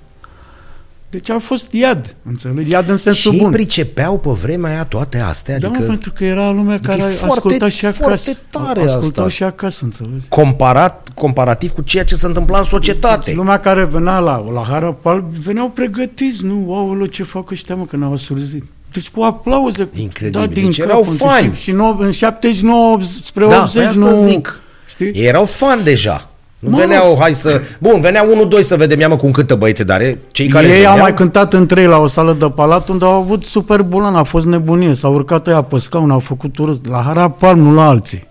Deci 1.10 1.30
a 1.30 1.40
fost 1.40 1.72
iad, 1.72 2.16
înțelegi? 2.26 2.72
Iad 2.72 2.90
în 2.90 2.98
sensul 2.98 3.32
și 3.32 3.38
ei 3.38 3.44
bun. 3.44 3.52
pricepeau 3.52 4.20
pe 4.20 4.30
vremea 4.30 4.72
aia 4.72 4.84
toate 4.84 5.20
astea? 5.20 5.60
Da, 5.60 5.68
Adică 5.68 5.82
mă, 5.82 5.88
pentru 5.88 6.12
că 6.16 6.26
era 6.26 6.52
lumea 6.52 6.80
care 6.80 7.02
e 7.02 7.06
foarte- 7.06 7.36
asculta 7.36 7.70
și 7.70 7.80
foarte 7.80 8.04
acasă. 8.04 8.38
tare 8.50 8.82
Ascultau 8.82 9.26
asta. 9.26 9.30
și 9.36 9.44
acasă, 9.44 9.84
înțelegi? 9.86 10.26
comparat, 10.30 11.10
comparativ 11.14 11.72
cu 11.72 11.82
ceea 11.82 12.04
ce 12.04 12.16
se 12.16 12.26
întâmpla 12.26 12.58
în 12.58 12.64
societate. 12.64 13.22
Deci 13.26 13.36
lumea 13.36 13.60
care 13.60 13.84
venea 13.84 14.20
la, 14.20 14.38
la 14.52 14.64
Harapal, 14.64 15.26
veneau 15.44 15.70
pregătiți, 15.70 16.46
nu? 16.46 16.74
Aoleu, 16.74 17.06
ce 17.06 17.24
fac 17.24 17.52
ăștia, 17.52 17.76
mă, 17.76 17.86
că 17.86 17.98
ne-au 17.98 18.14
asurzit. 18.14 18.64
Deci 18.92 19.10
cu 19.10 19.22
aplauze. 19.22 19.90
Incredibil. 19.96 20.40
Da, 20.48 20.54
din 20.54 20.66
Deci 20.66 20.80
cap, 20.80 20.90
erau 20.90 21.06
în- 21.10 21.16
fani. 21.16 21.54
Și, 21.56 21.62
și 21.62 21.72
nou, 21.72 21.98
în 22.00 22.12
79 22.12 22.98
spre 23.02 23.46
Da, 23.48 23.62
80 23.62 23.82
pe 23.84 23.88
asta 23.90 24.00
nu... 24.02 24.24
zic. 24.24 24.60
Știi? 24.88 25.06
Ei 25.14 25.26
erau 25.26 25.46
fan 25.46 25.84
deja. 25.84 26.28
Nu 26.60 26.70
Mă, 26.70 26.78
veneau, 26.78 27.18
hai 27.20 27.34
să... 27.34 27.62
Bun, 27.80 28.02
veneau 28.02 28.32
unul, 28.32 28.48
doi 28.48 28.64
să 28.64 28.76
vedem, 28.76 29.00
ia 29.00 29.08
mă 29.08 29.16
cum 29.16 29.32
cântă 29.32 29.56
băieții, 29.56 29.84
dar 29.86 30.02
e- 30.02 30.20
cei 30.32 30.48
care 30.48 30.66
Ei 30.68 30.72
veneau... 30.74 30.92
au 30.94 30.98
mai 31.00 31.14
cântat 31.14 31.54
în 31.54 31.66
trei 31.66 31.86
la 31.86 31.98
o 31.98 32.08
sală 32.08 32.34
de 32.34 32.50
palat 32.50 32.88
unde 32.90 33.06
au 33.06 33.12
avut 33.12 33.44
super 33.44 33.82
bulan, 33.82 34.16
a 34.16 34.24
fost 34.24 34.46
nebunie, 34.46 34.94
s-au 34.94 35.14
urcat 35.14 35.48
ăia 35.48 35.62
pe 35.62 35.78
scaun, 35.78 36.12
au 36.12 36.20
făcut 36.20 36.58
urât. 36.58 36.88
La 36.88 37.02
Harapal, 37.02 37.56
nu 37.56 37.74
la 37.74 37.88
alții. 37.88 38.22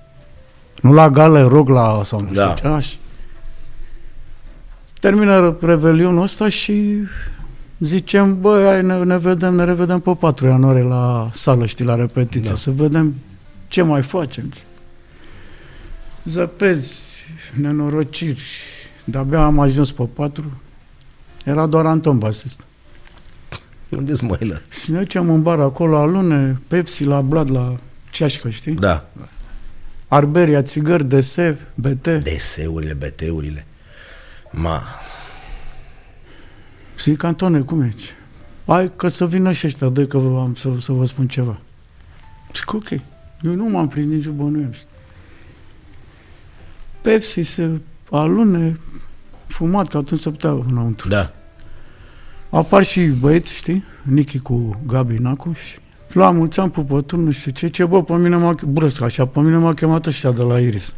Nu 0.82 0.92
la 0.92 1.08
Gale 1.10 1.40
Rog, 1.40 1.68
la 1.68 2.00
sau 2.04 2.20
nu 2.20 2.28
Da. 2.32 2.54
știu 2.56 2.68
ce, 2.68 2.74
așa. 2.74 2.94
Termină 5.00 5.56
revelionul 5.60 6.22
ăsta 6.22 6.48
și 6.48 6.82
zicem, 7.78 8.40
băi, 8.40 8.64
hai, 8.64 8.82
ne, 8.82 9.02
ne 9.04 9.18
vedem, 9.18 9.54
ne 9.54 9.64
revedem 9.64 10.00
pe 10.00 10.14
4 10.20 10.46
ianuarie 10.46 10.82
la 10.82 11.30
sală, 11.32 11.66
știi, 11.66 11.84
la 11.84 11.94
repetiție, 11.94 12.50
Da. 12.50 12.56
să 12.56 12.70
vedem 12.70 13.14
ce 13.68 13.82
mai 13.82 14.02
facem. 14.02 14.52
Zăpezi, 16.24 17.24
nenorociri, 17.60 18.42
de-abia 19.04 19.44
am 19.44 19.58
ajuns 19.58 19.92
pe 19.92 20.02
4, 20.04 20.60
era 21.44 21.66
doar 21.66 21.86
Anton 21.86 22.18
basist. 22.18 22.66
Unde-s 23.88 24.20
măilă? 24.20 24.62
Și 24.82 24.90
ne 24.90 24.98
ducem 24.98 25.30
în 25.30 25.42
bar 25.42 25.60
acolo, 25.60 25.92
la 25.98 26.04
lune, 26.04 26.60
Pepsi, 26.68 27.04
la 27.04 27.20
Blad, 27.20 27.50
la 27.50 27.76
ceașcă, 28.10 28.48
știi? 28.48 28.74
Da. 28.74 29.08
Arberia, 30.08 30.62
țigări, 30.62 31.04
dese, 31.04 31.58
BT. 31.74 32.02
Deseurile, 32.22 32.92
BT-urile. 32.94 33.66
Ma, 34.50 34.82
Zic, 37.00 37.22
Antone, 37.22 37.60
cum 37.60 37.80
e? 37.80 37.94
Hai 38.66 38.92
că 38.96 39.08
să 39.08 39.26
vină 39.26 39.52
și 39.52 39.66
ăștia 39.66 39.88
doi, 39.88 40.06
că 40.06 40.18
vă- 40.18 40.38
am 40.40 40.54
să, 40.54 40.70
să 40.80 40.92
vă 40.92 41.04
spun 41.04 41.28
ceva. 41.28 41.58
Zic, 42.54 42.72
ok. 42.72 42.90
Eu 43.42 43.54
nu 43.54 43.64
m-am 43.68 43.88
prins 43.88 44.06
nici 44.06 44.26
bănuiam. 44.26 44.72
știi. 44.72 44.86
Pepsi 47.00 47.40
se 47.42 47.80
alune, 48.10 48.80
fumat, 49.46 49.88
că 49.88 49.96
atunci 49.96 50.20
se 50.20 50.30
putea 50.30 50.50
înăuntru. 50.50 51.08
da. 51.08 51.30
Apar 52.50 52.84
și 52.84 53.00
băieți, 53.06 53.54
știi? 53.56 53.84
Nichi 54.02 54.38
cu 54.38 54.70
Gabi 54.86 55.16
Nacu 55.18 55.52
și 55.52 55.78
la 56.12 56.30
mulți 56.30 56.60
ani 56.60 56.70
pupături, 56.70 57.22
nu 57.22 57.30
știu 57.30 57.50
ce, 57.50 57.66
ce, 57.68 57.84
bă, 57.84 58.02
pe 58.02 58.12
mine 58.14 58.36
m-a, 58.36 58.54
brăsc 58.68 59.00
așa, 59.00 59.26
pe 59.26 59.40
mine 59.40 59.56
m-a 59.56 59.72
chemat 59.72 60.06
ăștia 60.06 60.32
de 60.32 60.42
la 60.42 60.60
Iris. 60.60 60.94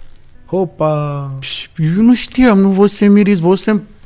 Hopa! 0.47 1.33
Și 1.41 1.69
eu 1.77 2.03
nu 2.03 2.15
știam, 2.15 2.59
nu 2.59 2.71
văzusem 2.71 3.17
Iris, 3.17 3.39
văzusem 3.39 3.79
oa- 3.81 3.98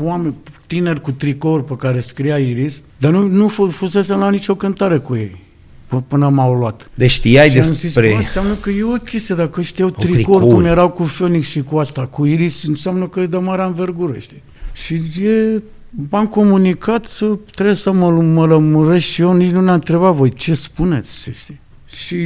oameni 0.00 0.34
tineri 0.66 1.00
cu 1.00 1.12
tricouri 1.12 1.64
pe 1.64 1.76
care 1.76 2.00
scria 2.00 2.38
Iris, 2.38 2.82
dar 2.98 3.12
nu, 3.12 3.26
nu 3.26 3.48
fu- 3.48 3.70
fusesem 3.70 4.18
la 4.18 4.30
nicio 4.30 4.54
cântare 4.54 4.96
cu 4.98 5.14
ei 5.14 5.40
p- 5.86 6.06
până 6.08 6.28
m-au 6.28 6.54
luat. 6.54 6.90
Deci 6.94 7.10
știai 7.10 7.50
și 7.50 7.56
am 7.56 7.62
zis, 7.62 7.82
despre... 7.82 8.08
bă, 8.10 8.16
înseamnă 8.16 8.54
că 8.54 8.70
e 8.70 8.82
o 8.82 8.92
chestie, 8.92 9.34
dacă 9.34 9.62
știau 9.62 9.90
tricouri, 9.90 10.12
tricouri. 10.22 10.46
cum 10.54 10.64
erau 10.64 10.90
cu 10.90 11.02
Phoenix 11.02 11.48
și 11.48 11.62
cu 11.62 11.76
asta, 11.76 12.06
cu 12.06 12.24
Iris, 12.24 12.64
înseamnă 12.64 13.06
că 13.08 13.20
e 13.20 13.26
de 13.26 13.36
mare 13.36 13.62
învergură, 13.62 14.18
știi? 14.18 14.42
Și 14.72 14.94
e, 15.24 15.62
m-am 16.10 16.26
comunicat 16.26 17.06
să 17.06 17.38
trebuie 17.54 17.74
să 17.74 17.92
mă, 17.92 18.10
mă 18.10 18.46
lămuresc 18.46 19.04
și 19.04 19.20
eu 19.20 19.32
nici 19.32 19.50
nu 19.50 19.60
ne-am 19.60 19.74
întrebat 19.74 20.14
voi 20.14 20.32
ce 20.32 20.54
spuneți, 20.54 21.30
știi? 21.32 21.60
Și 21.86 22.16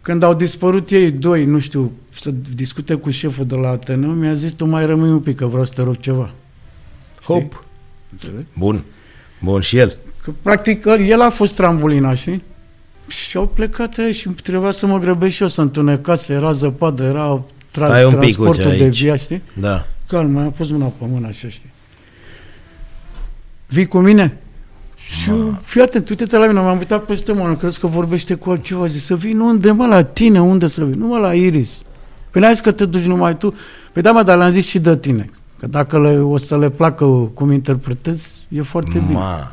când 0.00 0.22
au 0.22 0.34
dispărut 0.34 0.90
ei 0.90 1.10
doi, 1.10 1.44
nu 1.44 1.58
știu, 1.58 1.92
să 2.20 2.30
discute 2.54 2.94
cu 2.94 3.10
șeful 3.10 3.46
de 3.46 3.54
la 3.54 3.68
Ateneu, 3.68 4.10
mi-a 4.10 4.32
zis, 4.32 4.52
tu 4.52 4.66
mai 4.66 4.86
rămâi 4.86 5.10
un 5.10 5.20
pic, 5.20 5.36
că 5.36 5.46
vreau 5.46 5.64
să 5.64 5.72
te 5.74 5.82
rog 5.82 5.98
ceva. 5.98 6.34
Hop! 7.24 7.64
Înțelegi? 8.12 8.46
Bun. 8.58 8.84
Bun 9.42 9.60
și 9.60 9.76
el. 9.76 9.98
Că, 10.22 10.32
practic, 10.42 10.84
el 10.84 11.20
a 11.20 11.30
fost 11.30 11.56
trambulina, 11.56 12.14
știi? 12.14 12.42
Și 13.06 13.36
au 13.36 13.46
plecat 13.46 13.96
aia 13.98 14.12
și 14.12 14.28
trebuia 14.28 14.70
să 14.70 14.86
mă 14.86 14.98
grăbesc 14.98 15.34
și 15.34 15.42
eu 15.42 15.48
să 15.48 15.60
întunecase, 15.60 16.32
era 16.32 16.52
zăpadă, 16.52 17.02
era 17.04 17.42
tra- 17.70 17.70
Stai 17.70 18.04
un 18.04 18.10
pic, 18.10 18.18
transportul 18.18 18.64
uite, 18.64 18.76
de 18.76 18.84
aici. 18.84 19.02
via, 19.02 19.16
știi? 19.16 19.42
Da. 19.60 19.86
Calm, 20.08 20.30
mai 20.30 20.42
am 20.44 20.52
pus 20.52 20.70
mâna 20.70 20.84
pe 20.84 21.04
mână, 21.08 21.26
așa, 21.26 21.48
știi? 21.48 21.72
Vii 23.66 23.86
cu 23.86 23.98
mine? 23.98 24.38
Și 24.96 25.28
eu, 25.30 25.58
fii 25.64 25.80
atent, 25.80 26.08
uite-te 26.08 26.36
la 26.36 26.46
mine, 26.46 26.60
m-am 26.60 26.78
uitat 26.78 27.04
peste 27.04 27.32
mână, 27.32 27.54
crezi 27.56 27.80
că 27.80 27.86
vorbește 27.86 28.34
cu 28.34 28.50
altceva, 28.50 28.86
zic, 28.86 29.00
să 29.00 29.16
vin 29.16 29.40
unde, 29.40 29.70
mă, 29.70 29.86
la 29.86 30.02
tine, 30.02 30.40
unde 30.40 30.66
să 30.66 30.84
vin? 30.84 30.98
Nu, 30.98 31.06
mă, 31.06 31.18
la 31.18 31.34
Iris. 31.34 31.82
Păi 32.30 32.40
n-ai 32.40 32.52
zis 32.52 32.60
că 32.62 32.70
te 32.72 32.84
duci 32.84 33.04
numai 33.04 33.36
tu? 33.38 33.54
Păi 33.92 34.02
da, 34.02 34.12
mă, 34.12 34.22
dar 34.22 34.36
le-am 34.38 34.50
zis 34.50 34.66
și 34.66 34.78
de 34.78 34.96
tine. 34.96 35.30
Că 35.58 35.66
dacă 35.66 36.00
le, 36.00 36.18
o 36.18 36.36
să 36.36 36.58
le 36.58 36.68
placă 36.70 37.04
cum 37.34 37.52
interpretezi, 37.52 38.44
e 38.48 38.62
foarte 38.62 38.98
bine. 39.06 39.18
Ma. 39.18 39.52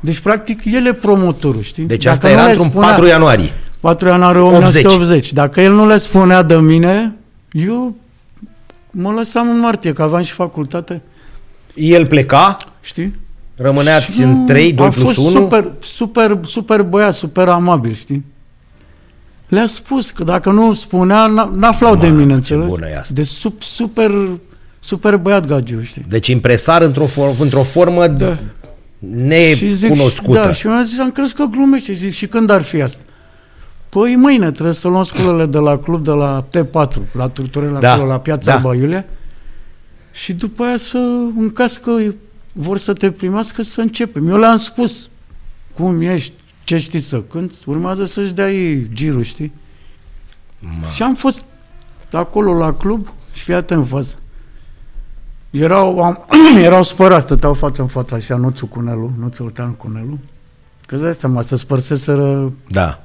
Deci, 0.00 0.18
practic, 0.18 0.60
el 0.64 0.86
e 0.86 0.92
promotorul, 0.92 1.62
știi? 1.62 1.84
Deci 1.84 2.02
Dacă 2.02 2.10
asta 2.14 2.26
nu 2.28 2.32
era 2.32 2.42
le 2.44 2.50
într-un 2.50 2.68
spunea- 2.68 2.88
4 2.88 3.06
ianuarie. 3.06 3.50
4 3.80 4.08
ianuarie 4.08 4.40
1980. 4.40 5.32
Dacă 5.32 5.60
el 5.60 5.72
nu 5.72 5.86
le 5.86 5.96
spunea 5.96 6.42
de 6.42 6.56
mine, 6.56 7.14
eu 7.52 7.94
mă 8.90 9.10
lăsam 9.10 9.48
în 9.50 9.58
martie, 9.58 9.92
că 9.92 10.02
aveam 10.02 10.22
și 10.22 10.32
facultate, 10.32 11.02
El 11.74 12.06
pleca, 12.06 12.56
știi? 12.80 13.18
rămâneați 13.56 14.14
Și 14.14 14.22
în 14.22 14.30
nu- 14.38 14.44
3, 14.46 14.72
2 14.72 14.86
a 14.86 14.88
plus 14.90 15.04
fost 15.04 15.18
1. 15.18 15.28
super, 15.28 15.72
super, 15.82 16.38
super 16.44 16.82
băiat, 16.82 17.14
super 17.14 17.48
amabil, 17.48 17.92
știi? 17.94 18.24
Le-a 19.48 19.66
spus 19.66 20.10
că 20.10 20.24
dacă 20.24 20.50
nu 20.50 20.72
spunea, 20.72 21.26
n- 21.28 21.54
n-aflau 21.56 21.96
de 21.96 22.06
Mamă, 22.06 22.18
mine, 22.18 22.28
ce 22.28 22.34
înțelegi? 22.34 22.68
bună 22.68 22.86
e 22.88 22.96
asta. 22.98 23.14
De 23.14 23.22
sub, 23.22 23.62
super, 23.62 24.10
super 24.80 25.16
băiat 25.16 25.46
Gagiu, 25.46 25.82
știi? 25.82 26.04
Deci 26.08 26.26
impresar 26.26 26.82
într-o, 26.82 27.06
for- 27.06 27.34
într-o 27.40 27.62
formă 27.62 28.06
Da. 28.06 28.38
Și 29.54 29.72
zic, 29.72 29.88
necunoscută. 29.90 30.38
da, 30.38 30.52
și 30.52 30.66
eu 30.66 30.72
am 30.72 30.82
zis, 30.84 30.98
am 30.98 31.10
crezut 31.10 31.36
că 31.36 31.44
glumește. 31.44 31.92
Zic, 31.92 32.12
și 32.12 32.26
când 32.26 32.50
ar 32.50 32.62
fi 32.62 32.80
asta? 32.82 33.02
Păi 33.88 34.16
mâine 34.16 34.50
trebuie 34.50 34.74
să 34.74 34.88
luăm 34.88 35.02
sculele 35.02 35.46
de 35.46 35.58
la 35.58 35.78
club, 35.78 36.04
de 36.04 36.10
la 36.10 36.44
T4, 36.44 37.12
la 37.12 37.28
Turturel, 37.28 37.76
Da, 37.80 37.92
acolo, 37.92 38.08
la 38.08 38.20
piața 38.20 38.50
da. 38.50 38.56
Alba 38.56 38.74
Iulia. 38.74 39.04
Și 40.12 40.32
după 40.32 40.62
aia 40.64 40.76
să, 40.76 40.98
în 41.36 41.50
caz 41.54 41.76
că 41.76 41.90
vor 42.52 42.78
să 42.78 42.92
te 42.92 43.10
primească, 43.10 43.62
să 43.62 43.80
începem. 43.80 44.28
Eu 44.28 44.38
le-am 44.38 44.56
spus 44.56 45.08
cum 45.74 46.00
ești, 46.00 46.32
ce 46.64 46.78
știi 46.78 46.98
să 46.98 47.20
cânti, 47.20 47.54
urmează 47.66 48.04
să-și 48.04 48.32
dea 48.32 48.50
ei 48.52 48.88
girul, 48.92 49.22
știi? 49.22 49.52
Ma. 50.80 50.88
Și 50.88 51.02
am 51.02 51.14
fost 51.14 51.44
acolo 52.12 52.54
la 52.54 52.72
club 52.74 53.12
și 53.32 53.42
fii 53.42 53.54
atent 53.54 53.80
în 53.80 53.86
față. 53.86 54.16
Erau, 55.50 56.00
am, 56.02 56.26
erau 56.62 56.82
spărați, 56.82 57.22
stăteau 57.26 57.52
față 57.54 57.82
în 57.82 57.88
față 57.88 58.14
așa, 58.14 58.36
Nuțu 58.36 58.66
Cunelu, 58.66 59.10
Nuțu 59.18 59.42
Oltean 59.42 59.70
Cunelu. 59.72 60.18
Că 60.86 60.94
îți 60.94 61.04
dai 61.04 61.14
seama, 61.14 61.42
să 61.42 61.56
spărseseră 61.56 62.52
Da. 62.68 63.00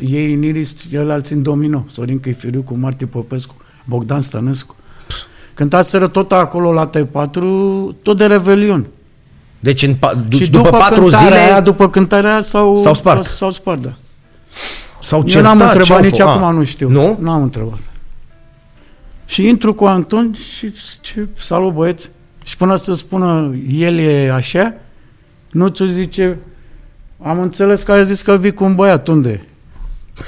ei 0.00 0.32
în 0.32 0.42
Iris, 0.42 0.74
el 0.92 1.10
alții 1.10 1.34
în 1.36 1.42
Domino, 1.42 1.84
Sorin 1.92 2.20
Căifiriu 2.20 2.62
cu 2.62 2.74
Marti 2.76 3.06
Popescu, 3.06 3.54
Bogdan 3.84 4.20
Stănescu. 4.20 4.76
Cântaseră 5.54 6.06
tot 6.06 6.32
acolo 6.32 6.72
la 6.72 6.90
T4, 6.90 7.30
tot 8.02 8.16
de 8.16 8.24
Revelion. 8.26 8.86
Deci 9.60 9.82
în, 9.82 9.94
pa- 9.94 10.28
și 10.28 10.50
după, 10.50 10.64
după, 10.64 10.76
patru 10.76 11.00
cântarea 11.00 11.26
zile 11.26 11.38
aia, 11.38 11.60
după 11.60 11.88
cântarea 11.90 12.30
aia 12.30 12.40
s-au, 12.40 12.76
S-au 12.76 12.94
spart. 12.94 13.22
S-au, 13.24 13.34
s-au 13.36 13.50
spart, 13.50 13.82
da. 13.82 13.94
s-au 15.02 15.18
Eu 15.18 15.26
certat. 15.26 15.56
n-am 15.56 15.58
ce-au 15.58 15.78
întrebat 15.78 16.02
nici 16.02 16.16
făcut? 16.16 16.32
acum, 16.34 16.46
Ah, 16.48 16.54
nu 16.54 16.64
știu. 16.64 16.88
Nu? 16.90 17.18
N-am 17.20 17.42
întrebat. 17.42 17.78
Și 19.26 19.48
intru 19.48 19.74
cu 19.74 19.84
Anton 19.84 20.34
și 20.34 20.72
ce, 21.00 21.28
salut 21.38 21.72
băieți. 21.72 22.10
Și 22.44 22.56
până 22.56 22.76
să 22.76 22.94
spună 22.94 23.54
el 23.68 23.98
e 23.98 24.30
așa, 24.32 24.74
nu 25.50 25.68
ți 25.68 25.84
zice, 25.86 26.38
am 27.22 27.40
înțeles 27.40 27.82
că 27.82 27.92
ai 27.92 28.04
zis 28.04 28.22
că 28.22 28.36
vii 28.36 28.52
cu 28.52 28.64
un 28.64 28.74
băiat, 28.74 29.08
unde? 29.08 29.46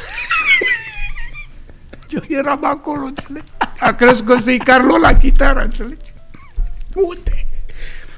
Eu 2.08 2.22
eram 2.28 2.64
acolo, 2.64 3.02
înțelegi? 3.04 3.44
A 3.80 3.92
crezut 3.92 4.26
că 4.26 4.32
o 4.32 4.38
să-i 4.38 4.58
Carlo 4.58 4.96
la 5.02 5.12
chitară, 5.12 5.62
înțelegi? 5.62 6.12
Unde? 6.94 7.46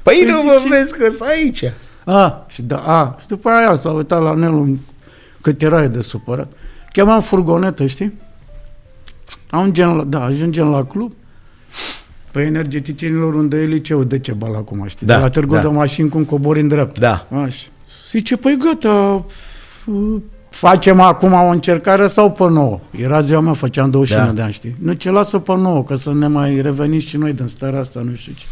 Păi 0.03 0.25
nu 0.27 0.37
Păi 0.39 0.47
mă 0.47 0.57
zice- 0.63 0.69
vezi 0.75 0.93
că 0.97 1.11
sunt 1.11 1.29
aici. 1.29 1.65
A, 2.05 2.47
și, 2.49 2.63
da, 2.63 2.77
a, 2.79 3.17
și 3.21 3.27
după 3.27 3.49
aia 3.49 3.77
s-a 3.77 3.91
uitat 3.91 4.23
la 4.23 4.35
Nelu 4.35 4.79
cât 5.41 5.63
era 5.63 5.87
de 5.87 6.01
supărat. 6.01 6.53
Chemam 6.93 7.21
furgonetă, 7.23 7.87
știi? 7.87 8.13
Ajungem 9.51 9.91
la, 9.97 10.05
da, 10.05 10.23
ajungem 10.25 10.69
la 10.71 10.85
club. 10.85 11.13
Pe 12.33 12.41
energeticienilor 12.43 13.35
unde 13.35 13.57
e 13.57 13.65
liceu 13.67 14.05
de 14.05 14.19
ce 14.19 14.33
bal 14.33 14.55
acum, 14.55 14.87
știi? 14.87 15.07
Da, 15.07 15.15
de 15.17 15.21
la 15.23 15.29
târgu 15.29 15.55
da. 15.55 15.61
de 15.61 15.69
mașini 15.69 16.09
cum 16.09 16.25
cobori 16.25 16.61
în 16.61 16.69
dreapta. 16.69 17.01
Da. 17.31 17.41
Așa. 17.43 17.67
Zice, 18.11 18.37
păi 18.37 18.57
gata, 18.65 19.25
f- 19.83 20.21
facem 20.51 21.01
acum 21.01 21.33
o 21.33 21.47
încercare 21.49 22.07
sau 22.07 22.33
pe 22.33 22.49
nouă? 22.49 22.81
Era 23.01 23.21
ziua 23.21 23.41
mea, 23.41 23.53
făceam 23.53 23.91
21 23.91 24.25
Da. 24.27 24.33
de 24.33 24.43
ani, 24.43 24.53
știi? 24.53 24.77
Nu, 24.79 24.93
ce 24.93 25.11
lasă 25.11 25.39
pe 25.39 25.55
nouă, 25.57 25.83
că 25.85 25.95
să 25.95 26.13
ne 26.15 26.27
mai 26.27 26.61
reveniți 26.61 27.07
și 27.07 27.17
noi 27.17 27.33
din 27.33 27.47
starea 27.47 27.79
asta, 27.81 28.01
nu 28.01 28.15
știu 28.15 28.33
ce. 28.37 28.45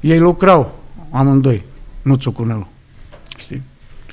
Ei 0.00 0.18
lucrau, 0.18 0.78
amândoi, 1.10 1.64
nu 2.02 2.14
Țucunelu, 2.14 2.68
știi? 3.38 3.62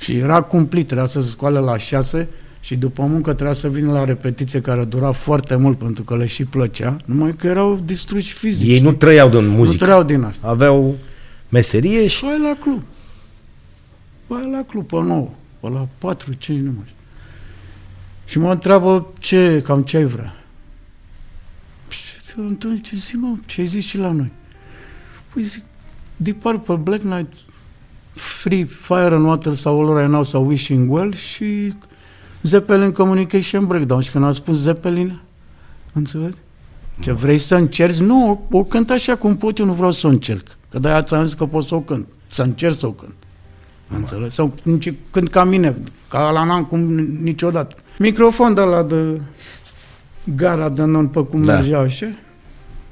Și 0.00 0.16
era 0.16 0.40
cumplit, 0.42 0.86
trebuia 0.86 1.06
să 1.06 1.20
se 1.22 1.28
scoale 1.28 1.58
la 1.58 1.76
6 1.76 2.28
și 2.60 2.76
după 2.76 3.02
muncă 3.02 3.32
trebuia 3.32 3.54
să 3.54 3.68
vină 3.68 3.92
la 3.92 4.04
repetiție 4.04 4.60
care 4.60 4.84
dura 4.84 5.12
foarte 5.12 5.56
mult 5.56 5.78
pentru 5.78 6.02
că 6.02 6.16
le 6.16 6.26
și 6.26 6.44
plăcea, 6.44 6.96
numai 7.04 7.34
că 7.36 7.46
erau 7.46 7.80
distruși 7.84 8.32
fizic. 8.32 8.68
Ei 8.68 8.80
nu 8.80 8.86
știi? 8.86 8.98
trăiau 8.98 9.28
din 9.28 9.44
nu 9.44 9.50
muzică. 9.50 9.84
trăiau 9.84 10.02
din 10.02 10.22
asta. 10.22 10.48
Aveau 10.48 10.96
meserie 11.48 12.06
și... 12.06 12.16
Și 12.16 12.24
hai 12.24 12.38
la 12.38 12.56
club. 12.60 12.82
Hai 14.28 14.50
la 14.50 14.64
club, 14.66 14.86
pe 14.86 14.96
nou, 14.96 15.34
pe 15.60 15.68
la 15.68 15.88
4, 15.98 16.32
5, 16.32 16.58
nu 16.58 16.70
mai 16.76 16.84
știu. 16.84 16.96
Și 18.24 18.38
mă 18.38 18.50
întreabă 18.50 19.12
ce, 19.18 19.60
cam 19.64 19.82
ce 19.82 19.96
ai 19.96 20.04
vrea. 20.04 20.44
Și 21.88 22.38
eu 22.38 22.48
atunci 22.48 22.88
ce 22.88 22.96
zic, 22.96 23.16
mă, 23.16 23.36
ce 23.46 23.60
ai 23.60 23.66
zis 23.66 23.84
și 23.84 23.98
la 23.98 24.10
noi? 24.10 24.30
Păi 25.32 25.42
zic, 25.42 25.64
Deep 26.16 26.40
Purple, 26.40 26.76
Black 26.76 27.02
Knight, 27.02 27.32
Free, 28.12 28.64
Fire 28.64 29.14
and 29.14 29.24
Water 29.24 29.52
sau 29.52 29.80
All 29.80 29.96
Right 29.96 30.10
Now 30.10 30.22
sau 30.22 30.46
Wishing 30.46 30.92
Well 30.92 31.14
și 31.14 31.72
Zeppelin 32.42 32.92
Communication 32.92 33.66
Breakdown. 33.66 34.00
Și 34.00 34.10
când 34.10 34.24
am 34.24 34.32
spus 34.32 34.56
Zeppelin, 34.56 35.20
înțelegi? 35.92 36.36
Ce 37.00 37.12
vrei 37.12 37.38
să 37.38 37.54
încerci? 37.54 37.96
Nu, 37.96 38.30
o, 38.50 38.58
o 38.58 38.64
cânt 38.64 38.90
așa 38.90 39.16
cum 39.16 39.36
pot, 39.36 39.58
eu 39.58 39.66
nu 39.66 39.72
vreau 39.72 39.90
să 39.90 40.06
o 40.06 40.10
încerc. 40.10 40.46
Că 40.68 40.78
de-aia 40.78 41.02
ți-am 41.02 41.24
zis 41.24 41.34
că 41.34 41.46
pot 41.46 41.64
să 41.64 41.74
o 41.74 41.80
cânt. 41.80 42.06
Să 42.26 42.42
încerc 42.42 42.78
să 42.78 42.86
o 42.86 42.90
cânt. 42.90 43.12
Înțelegi? 43.94 44.34
Sau 44.34 44.54
nici 44.62 44.94
cânt 45.10 45.28
ca 45.28 45.44
mine, 45.44 45.74
ca 46.08 46.30
la 46.30 46.44
n-am 46.44 46.64
cum 46.64 46.80
niciodată. 47.22 47.76
Microfon 47.98 48.54
de 48.54 48.60
la 48.60 48.82
de 48.82 49.20
gara 50.24 50.68
de 50.68 50.84
non 50.84 51.06
pe 51.06 51.24
cum 51.24 51.42
Da. 51.42 51.52
da. 51.52 51.58
mergea 51.58 51.78
așa. 51.78 52.06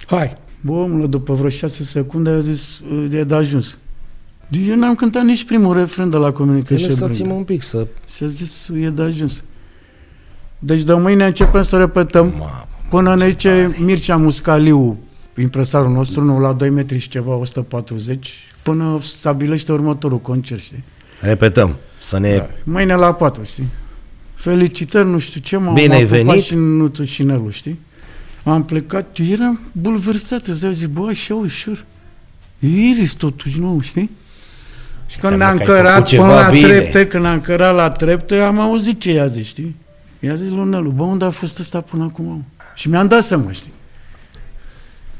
Hai. 0.06 0.36
Bă, 0.60 0.72
omule, 0.72 1.06
după 1.06 1.34
vreo 1.34 1.48
șase 1.48 1.82
secunde 1.82 2.30
a 2.30 2.38
zis, 2.38 2.82
e 3.10 3.24
de 3.24 3.34
ajuns. 3.34 3.78
Eu 4.50 4.76
n-am 4.76 4.94
cântat 4.94 5.24
nici 5.24 5.44
primul 5.44 5.76
refren 5.76 6.10
de 6.10 6.16
la 6.16 6.32
Communication 6.32 6.88
Lăsați-mă 6.88 7.06
Breakdown. 7.06 7.38
un 7.38 7.44
pic 7.44 7.62
să... 7.62 7.86
Și 8.14 8.22
a 8.22 8.26
zis, 8.26 8.70
e 8.80 8.90
de 8.90 9.02
ajuns. 9.02 9.42
Deci 10.58 10.82
de 10.82 10.92
mâine 10.94 11.24
începem 11.24 11.62
să 11.62 11.78
repetăm 11.78 12.26
Mamă. 12.26 12.68
Până 12.90 13.14
ne 13.14 13.28
zice 13.28 13.76
Mircea 13.78 14.16
Muscaliu, 14.16 14.98
impresarul 15.38 15.92
nostru, 15.92 16.24
nu 16.24 16.40
la 16.40 16.52
2 16.52 16.70
metri 16.70 16.98
și 16.98 17.08
ceva, 17.08 17.34
140, 17.34 18.32
până 18.62 18.98
stabilește 19.00 19.72
următorul 19.72 20.20
concert, 20.20 20.60
știi? 20.60 20.84
Repetăm. 21.20 21.76
Să 22.00 22.18
ne... 22.18 22.36
Da. 22.36 22.48
Mâine 22.64 22.94
la 22.94 23.12
4, 23.12 23.42
știi? 23.42 23.66
Felicitări, 24.34 25.08
nu 25.08 25.18
știu 25.18 25.40
ce, 25.40 25.56
m-am 25.56 25.74
Bine 25.74 25.94
ai 25.94 26.00
m-am 26.02 26.08
pupat 26.08 26.26
venit. 26.26 26.44
și 26.44 26.54
în 26.54 26.76
nuțul 26.76 27.04
șinelul, 27.04 27.50
știi? 27.50 27.78
Am 28.44 28.64
plecat, 28.64 29.16
eu 29.16 29.26
eram 29.26 29.60
bulversat, 29.72 30.46
îți 30.46 30.60
dau, 30.60 30.70
zic, 30.70 30.88
bă, 30.88 31.06
așa 31.08 31.34
ușor. 31.34 31.84
E 32.58 32.68
Iris 32.88 33.12
totuși, 33.12 33.60
nu, 33.60 33.80
știi? 33.82 34.10
Și 35.10 35.18
când 35.18 35.32
Înseamnă 35.32 35.54
ne-am 35.54 35.66
că 35.66 35.72
ai 35.72 35.78
făcut 35.78 35.90
cărat 35.90 36.06
ceva 36.06 36.22
până 36.26 36.34
la 36.40 36.48
bine. 36.50 36.66
trepte, 36.68 37.06
când 37.06 37.24
am 37.24 37.40
cărat 37.40 37.74
la 37.74 37.90
trepte, 37.90 38.38
am 38.38 38.60
auzit 38.60 39.00
ce 39.00 39.12
i-a 39.12 39.26
zis, 39.26 39.46
știi? 39.46 39.76
I-a 40.20 40.34
zis 40.34 40.48
lui 40.48 40.68
Nelu, 40.68 40.90
bă, 40.90 41.02
unde 41.02 41.24
a 41.24 41.30
fost 41.30 41.58
ăsta 41.58 41.80
până 41.80 42.04
acum? 42.04 42.24
mă? 42.24 42.36
Și 42.74 42.88
mi-am 42.88 43.06
dat 43.06 43.22
seama, 43.22 43.50
știi? 43.50 43.72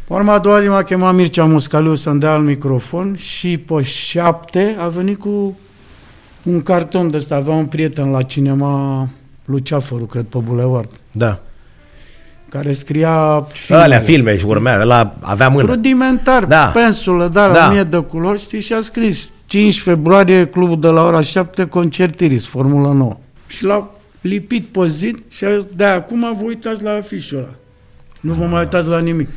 Pe 0.07 0.13
urma 0.15 0.33
a 0.33 0.39
doua 0.39 0.61
zi 0.61 0.69
m-a 0.69 0.83
chemat 0.83 1.15
Mircea 1.15 1.45
Muscaliu 1.45 1.95
să-mi 1.95 2.21
dea 2.21 2.31
al 2.33 2.41
microfon 2.43 3.17
și 3.17 3.59
pe 3.59 3.83
șapte 3.83 4.77
a 4.79 4.87
venit 4.89 5.19
cu 5.19 5.59
un 6.43 6.61
carton 6.63 7.11
de 7.11 7.17
ăsta. 7.17 7.35
Avea 7.35 7.55
un 7.55 7.67
prieten 7.67 8.11
la 8.11 8.23
cinema 8.23 9.09
Luceafărul, 9.45 10.07
cred, 10.07 10.25
pe 10.25 10.39
Bulevard, 10.39 10.91
Da. 11.13 11.39
care 12.49 12.73
scria 12.73 13.47
Filme. 13.53 13.83
Alea 13.83 13.99
filme 13.99 14.39
și 14.39 14.45
urmează. 14.45 14.85
La 14.85 15.15
avea 15.21 15.49
mână. 15.49 15.67
Rudimentar, 15.69 16.45
Da. 16.45 16.57
da. 16.57 16.71
pensulă, 16.75 17.29
da, 17.29 17.47
la 17.47 17.53
Da. 17.53 17.59
da. 17.59 17.71
mie 17.71 17.83
de 17.83 17.97
culori, 17.99 18.41
știi, 18.41 18.61
și 18.61 18.73
a 18.73 18.81
scris 18.81 19.29
5 19.49 19.81
februarie, 19.81 20.45
clubul 20.45 20.81
de 20.81 20.89
la 20.89 21.05
ora 21.05 21.21
7, 21.21 21.65
concert 21.65 22.21
Iris, 22.21 22.47
Formula 22.47 22.93
9. 22.93 23.17
Și 23.47 23.65
l-a 23.65 23.91
lipit 24.21 24.67
pe 24.67 24.87
zid 24.87 25.19
și 25.29 25.45
a 25.45 25.59
zis, 25.59 25.69
de 25.77 25.85
acum 25.85 26.21
vă 26.21 26.43
uitați 26.45 26.83
la 26.83 26.91
afișul 26.91 27.39
ăla. 27.39 27.55
Nu 28.21 28.33
vă 28.33 28.45
mai 28.45 28.63
uitați 28.63 28.87
la 28.87 28.99
nimic. 28.99 29.29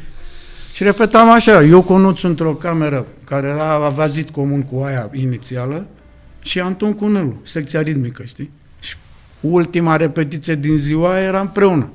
Și 0.73 0.83
repetam 0.83 1.29
așa, 1.29 1.63
eu 1.63 1.81
cu 1.81 1.97
Nuț 1.97 2.21
într-o 2.21 2.53
cameră 2.53 3.05
care 3.25 3.47
era, 3.47 3.73
avea 3.73 4.05
zid 4.05 4.29
comun 4.29 4.61
cu 4.61 4.81
aia 4.81 5.09
inițială 5.13 5.85
și 6.41 6.59
Anton 6.59 6.93
Cunelu, 6.93 7.39
secția 7.43 7.81
ritmică, 7.81 8.23
știi? 8.23 8.51
Și 8.79 8.95
ultima 9.39 9.95
repetiție 9.95 10.55
din 10.55 10.77
ziua 10.77 11.19
era 11.19 11.39
împreună. 11.39 11.89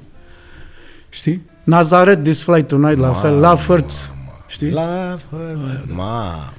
Știi? 1.08 1.42
Nazaret, 1.64 2.22
This 2.22 2.42
Flight 2.42 2.66
Tonight, 2.66 2.98
la 2.98 3.12
fel, 3.12 3.34
la 3.34 3.56
Fărț. 3.56 4.08
Știi? 4.46 4.70
La... 4.70 5.18
Ma. 5.94 6.52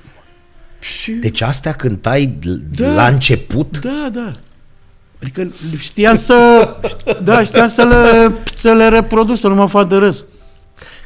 Și, 0.87 1.11
Deci 1.11 1.41
astea 1.41 1.71
cântai 1.73 2.35
Da. 2.75 2.93
la 2.93 3.05
început? 3.07 3.79
da, 3.79 4.09
da. 4.13 4.31
Adică 5.21 5.47
știam 5.77 6.15
să, 6.15 6.67
da, 7.23 7.43
știam 7.43 7.67
să 7.67 7.83
le, 7.83 8.35
să 8.55 8.71
le 8.73 8.87
reproduc, 8.87 9.35
să 9.37 9.47
nu 9.47 9.55
mă 9.55 9.65
fac 9.67 9.87
de 9.87 9.95
râs. 9.95 10.25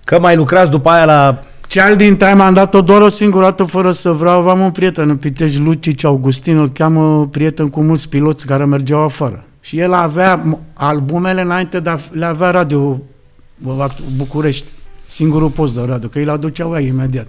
Că 0.04 0.20
mai 0.20 0.36
lucrați 0.36 0.72
după 0.72 0.90
aia 0.90 1.06
la... 1.06 1.44
Cel 1.68 1.96
din 1.96 2.16
time 2.18 2.42
am 2.44 2.54
dat-o 2.54 2.82
doar 2.82 3.02
o 3.02 3.08
singură 3.08 3.44
dată 3.44 3.64
fără 3.64 3.92
să 3.92 4.12
vreau. 4.12 4.40
Aveam 4.40 4.60
un 4.60 4.72
prieten 4.72 5.10
în 5.10 5.16
Pitești, 5.18 5.60
Lucici 5.60 6.04
Augustin, 6.04 6.58
îl 6.58 6.70
cheamă 6.70 7.28
prieten 7.28 7.70
cu 7.70 7.82
mulți 7.82 8.10
piloți 8.10 8.46
care 8.46 8.66
mergeau 8.66 9.02
afară. 9.02 9.44
Și 9.62 9.80
el 9.80 9.94
avea 9.94 10.42
m- 10.56 10.58
albumele 10.74 11.42
înainte, 11.42 11.80
dar 11.80 12.00
le 12.12 12.26
avea 12.26 12.50
radio 12.52 13.02
bă, 13.58 13.88
București. 14.16 14.68
Singurul 15.06 15.50
post 15.50 15.76
de 15.76 15.82
radio, 15.88 16.10
că 16.10 16.18
îi 16.20 16.26
le 16.26 16.32
aduceau 16.32 16.76
ei 16.78 16.88
imediat. 16.88 17.28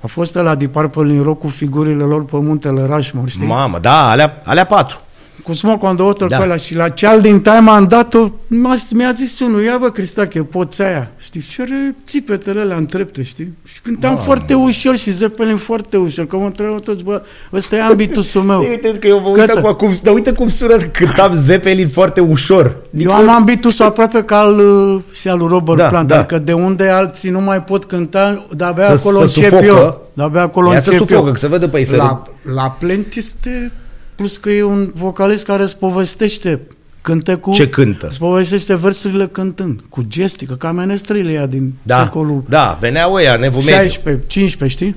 A 0.00 0.06
fost 0.06 0.34
la 0.34 0.54
Deep 0.54 0.72
Purple 0.72 1.02
în 1.02 1.22
rock 1.22 1.38
cu 1.38 1.46
figurile 1.46 2.04
lor 2.04 2.24
pe 2.24 2.36
muntele 2.36 2.84
Rushmore, 2.84 3.28
știi? 3.30 3.46
Mamă, 3.46 3.78
da, 3.78 4.10
alea, 4.10 4.42
alea 4.44 4.66
patru. 4.66 5.00
Cu 5.42 5.52
Smoke 5.52 5.86
on 5.86 5.96
the 5.96 6.04
Water 6.04 6.28
Da. 6.28 6.36
da. 6.36 6.42
pe 6.42 6.48
ăla 6.48 6.56
și 6.56 6.74
la 6.74 6.88
ceal 6.88 7.20
din 7.20 7.40
time 7.40 7.70
am 7.70 7.86
dat-o, 7.88 8.28
m-a, 8.46 8.74
mi-a 8.92 9.12
zis 9.12 9.40
unul, 9.40 9.62
ia 9.62 9.76
bă 9.80 9.90
Cristache, 9.90 10.42
poți 10.42 10.82
aia, 10.82 11.10
știi, 11.18 11.40
și 11.40 11.60
are 11.60 11.94
țipetele 12.04 12.60
alea 12.60 12.76
în 12.76 12.86
trepte, 12.86 13.22
știi, 13.22 13.52
și 13.64 13.80
cântam 13.80 14.10
Mamă. 14.12 14.24
foarte 14.24 14.54
ușor 14.54 14.96
și 14.96 15.10
Zeppelin 15.10 15.56
foarte 15.56 15.96
ușor, 15.96 16.26
că 16.26 16.36
mă 16.36 16.44
întrebau 16.44 16.78
toți, 16.78 17.04
bă, 17.04 17.22
ăsta 17.52 17.76
e 17.76 17.80
ambitusul 17.80 18.42
meu. 18.42 18.60
Uite 18.70 18.92
că 19.00 19.06
eu 19.06 19.18
vă 19.18 19.28
uit 19.28 19.36
Gata. 19.36 19.58
acum 19.58 19.72
cum, 19.72 19.96
dar 20.02 20.14
uite 20.14 20.32
cum 20.32 20.48
sună, 20.48 20.76
cântam 20.76 21.34
Zeppelin 21.34 21.88
foarte 21.88 22.20
ușor. 22.20 22.76
Eu 22.96 23.12
am 23.12 23.28
ambitusul 23.30 23.84
aproape 23.84 24.22
ca 24.22 24.38
al 24.38 24.58
uh, 24.58 25.00
și 25.12 25.28
al 25.28 25.38
lui 25.38 25.48
Robert 25.48 25.78
Da, 25.78 25.88
Plant, 25.88 26.08
da. 26.08 26.18
adică 26.18 26.38
de 26.38 26.52
unde 26.52 26.88
alții 26.88 27.30
nu 27.30 27.40
mai 27.40 27.62
pot 27.62 27.84
cânta, 27.84 28.46
de-abia 28.56 28.84
Să- 28.84 28.90
acolo 29.08 29.16
să 29.26 29.38
încep 29.38 29.50
sufocă. 29.50 29.64
eu. 29.64 30.10
De-abia 30.12 30.42
acolo 30.42 30.72
Ia 30.72 30.80
să 30.80 30.90
încep 30.90 31.06
sufocă, 31.08 31.26
eu. 31.26 31.32
că 31.32 31.38
se 31.38 31.48
vede 31.48 31.68
pe 31.68 31.78
ei, 31.78 31.84
să 31.84 31.96
La, 31.96 32.22
la 32.54 32.76
Plant 32.78 33.14
este, 33.14 33.72
plus 34.16 34.36
că 34.36 34.50
e 34.50 34.62
un 34.62 34.90
vocalist 34.94 35.44
care 35.44 35.62
îți 35.62 35.78
povestește 35.78 36.60
cântecul. 37.00 37.52
Ce 37.52 37.68
cântă? 37.68 38.06
Îți 38.06 38.18
povestește 38.18 38.74
versurile 38.74 39.26
cântând, 39.26 39.80
cu 39.88 40.02
gestică, 40.02 40.54
ca 40.54 40.72
menestrăile 40.72 41.32
ea 41.32 41.46
din 41.46 41.72
Da, 41.82 42.02
secolul 42.02 42.44
da, 42.48 42.78
veneau 42.80 43.12
ăia, 43.12 43.36
nevul 43.36 43.62
mediu. 43.62 43.74
16, 43.74 44.24
15, 44.26 44.78
știi? 44.84 44.96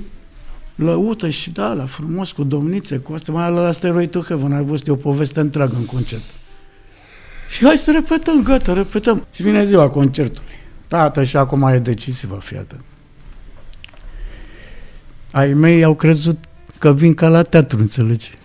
Lăută 0.74 1.28
și 1.28 1.50
da, 1.50 1.72
la 1.72 1.86
frumos, 1.86 2.32
cu 2.32 2.44
domnițe, 2.44 2.96
cu 2.96 3.12
asta, 3.12 3.32
mai 3.32 3.44
ales 3.44 3.62
la 3.62 3.70
Stairway 3.70 4.06
to 4.06 4.20
Heaven, 4.20 4.52
ai 4.52 4.64
văzut 4.64 4.86
e 4.86 4.90
o 4.90 4.94
poveste 4.94 5.40
întreagă 5.40 5.74
în 5.76 5.84
concert. 5.84 6.22
Și 7.48 7.64
hai 7.64 7.76
să 7.76 7.90
repetăm, 7.92 8.42
gata, 8.42 8.72
repetăm. 8.72 9.26
Și 9.32 9.42
vine 9.42 9.64
ziua 9.64 9.88
concertului. 9.88 10.48
Tată, 10.86 11.24
și 11.24 11.36
acum 11.36 11.62
e 11.62 11.78
decisivă, 11.78 12.38
fii 12.42 12.56
atent. 12.56 12.84
Ai 15.32 15.52
mei 15.52 15.82
au 15.82 15.94
crezut 15.94 16.38
că 16.78 16.92
vin 16.92 17.14
ca 17.14 17.28
la 17.28 17.42
teatru, 17.42 17.78
înțelegi? 17.78 18.38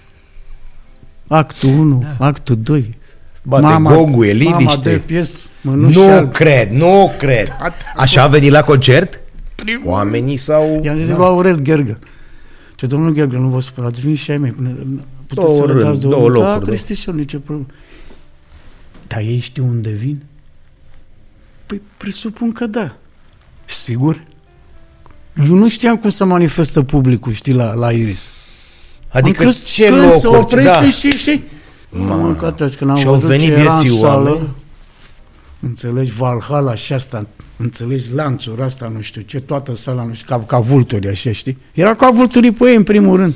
Actul 1.28 1.70
1, 1.70 2.04
da. 2.18 2.26
actul 2.26 2.56
2. 2.56 2.98
Bate 3.44 3.82
gongul, 3.82 4.26
e 4.26 4.34
Mama 4.44 4.58
de 4.58 4.60
liniște. 4.60 5.02
pies, 5.06 5.50
mănuși 5.62 5.98
Nu 5.98 6.10
alb. 6.10 6.32
cred, 6.34 6.70
nu 6.72 7.14
cred. 7.18 7.48
Așa 7.96 8.22
a 8.24 8.28
venit 8.28 8.52
la 8.52 8.64
concert? 8.64 9.20
Primul 9.56 9.88
Oamenii 9.88 10.38
sau... 10.38 10.80
I-am 10.84 10.98
zis 10.98 11.08
lui 11.08 11.26
Aurel 11.26 11.56
Ghergă. 11.60 12.00
Ce 12.76 12.86
domnul 12.86 13.12
Ghergă, 13.12 13.38
nu 13.38 13.48
vă 13.48 13.62
supărați, 13.62 14.02
vin 14.02 14.16
și 14.16 14.32
ai 14.32 14.38
mei. 14.38 14.52
Pune, 14.52 14.70
puteți 15.28 15.46
Două 15.46 15.58
să 15.58 15.66
le 15.66 15.72
rând, 15.72 15.84
dați 15.84 16.00
două 16.00 16.14
două 16.14 16.28
locuri, 16.28 16.46
Da, 16.48 16.58
da. 16.60 16.66
Cristișor, 16.66 17.14
nicio 17.14 17.38
problemă. 17.38 17.68
Dar 19.08 19.20
ei 19.20 19.40
știu 19.40 19.64
unde 19.66 19.90
vin? 19.90 20.24
Păi 21.66 21.82
presupun 21.98 22.52
că 22.52 22.66
da. 22.66 22.96
Sigur? 23.66 24.24
Eu 25.48 25.56
nu 25.56 25.68
știam 25.70 25.98
cum 25.98 26.10
se 26.10 26.24
manifestă 26.24 26.82
publicul, 26.84 27.32
știi, 27.32 27.54
la, 27.54 27.74
la 27.74 27.92
Iris. 27.92 28.32
Adică 29.16 29.44
Am 29.44 29.50
crezut 29.50 29.68
ce 29.68 29.86
când 29.88 30.02
locuri? 30.02 30.20
se 30.20 30.28
oprește 30.28 30.70
da. 30.70 30.90
și, 30.90 31.18
și... 31.18 31.44
Mă, 31.90 32.36
că 32.40 32.46
atunci 32.46 32.76
când 32.76 32.90
am 32.90 32.98
Și 32.98 33.06
au 33.06 33.14
văzut 33.14 33.28
venit 33.28 33.48
ce 33.48 33.54
era 33.54 33.76
în 33.76 33.80
vieții 33.80 34.00
sală, 34.00 34.30
oameni. 34.30 34.50
Înțelegi, 35.60 36.12
Valhalla 36.12 36.76
și 36.76 36.94
asta, 36.94 37.28
înțelegi, 37.58 38.14
lanțuri 38.14 38.62
asta, 38.62 38.92
nu 38.94 39.02
știu 39.02 39.22
ce, 39.22 39.40
toată 39.40 39.76
sala, 39.76 40.04
nu 40.04 40.14
știu, 40.14 40.26
ca, 40.38 40.44
ca 40.44 40.60
vulturi 40.60 41.08
așa, 41.08 41.32
știi? 41.32 41.58
Era 41.74 41.96
ca 41.96 42.10
vulturii 42.10 42.52
pe 42.52 42.70
ei, 42.70 42.76
în 42.76 42.84
primul 42.84 43.18
rând. 43.18 43.34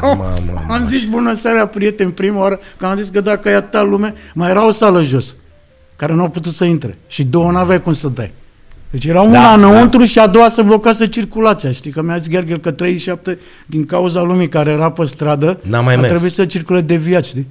Mamă, 0.00 0.24
mamă. 0.46 0.64
Am 0.68 0.88
zis 0.88 1.04
bună 1.04 1.32
seara, 1.32 1.66
prieteni, 1.66 2.12
prima 2.12 2.40
oară, 2.40 2.60
că 2.76 2.86
am 2.86 2.96
zis 2.96 3.08
că 3.08 3.20
dacă 3.20 3.48
e 3.48 3.54
atâta 3.54 3.82
lume, 3.82 4.14
mai 4.34 4.50
era 4.50 4.66
o 4.66 4.70
sală 4.70 5.02
jos, 5.02 5.36
care 5.96 6.12
nu 6.12 6.22
au 6.22 6.28
putut 6.28 6.52
să 6.52 6.64
intre. 6.64 6.98
Și 7.06 7.24
două 7.24 7.50
n-aveai 7.50 7.82
cum 7.82 7.92
să 7.92 8.08
dai. 8.08 8.32
Deci 8.92 9.04
era 9.04 9.20
una 9.22 9.32
Da, 9.32 9.52
înăuntru 9.54 10.02
și 10.04 10.18
a 10.18 10.26
doua 10.26 10.48
să 10.48 10.62
blocase 10.62 11.06
circulația. 11.08 11.70
Știi 11.72 11.90
că 11.90 12.02
mi-a 12.02 12.16
zis 12.16 12.28
Gherghel 12.28 12.58
că 12.58 12.70
37 12.70 13.38
din 13.66 13.84
cauza 13.84 14.20
lumii 14.22 14.48
care 14.48 14.70
era 14.70 14.90
pe 14.90 15.04
stradă, 15.04 15.58
N-a 15.62 15.80
mai 15.80 15.94
a 15.94 15.96
mers. 15.96 16.08
trebuit 16.08 16.32
să 16.32 16.44
circule 16.44 16.80
deviat, 16.80 17.24
știi? 17.24 17.46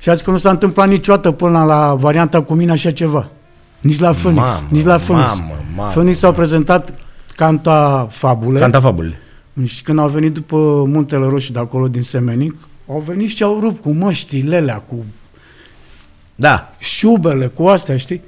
Și 0.00 0.08
a 0.10 0.12
zis 0.14 0.22
că 0.24 0.30
nu 0.30 0.36
s-a 0.36 0.50
întâmplat 0.50 0.88
niciodată 0.88 1.30
până 1.30 1.64
la 1.64 1.94
varianta 1.94 2.42
cu 2.42 2.54
mine 2.54 2.70
așa 2.70 2.90
ceva. 2.90 3.28
Nici 3.80 3.98
la 3.98 4.10
Phoenix, 4.12 4.44
Mamă, 4.46 4.66
nici 4.70 4.84
la 4.84 4.96
Phoenix. 4.96 5.38
mamă, 5.38 5.52
mamă. 5.76 5.90
Phoenix 5.90 6.18
s-au 6.18 6.32
prezentat 6.32 6.94
canta 7.36 8.08
fabule. 8.10 8.60
Cantafabulele. 8.60 9.18
Și 9.64 9.82
când 9.82 9.98
au 9.98 10.08
venit 10.08 10.32
după 10.32 10.56
Muntele 10.86 11.26
Roșu 11.28 11.52
de 11.52 11.58
acolo 11.58 11.88
din 11.88 12.02
Semenic, 12.02 12.54
au 12.88 13.02
venit 13.06 13.28
și 13.28 13.42
au 13.42 13.58
rupt 13.60 13.82
cu 13.82 13.90
măștile 13.90 14.56
alea, 14.56 14.76
cu 14.76 15.04
Da. 16.34 16.70
șubele, 16.78 17.46
cu 17.46 17.66
astea, 17.66 17.96
știi? 17.96 18.22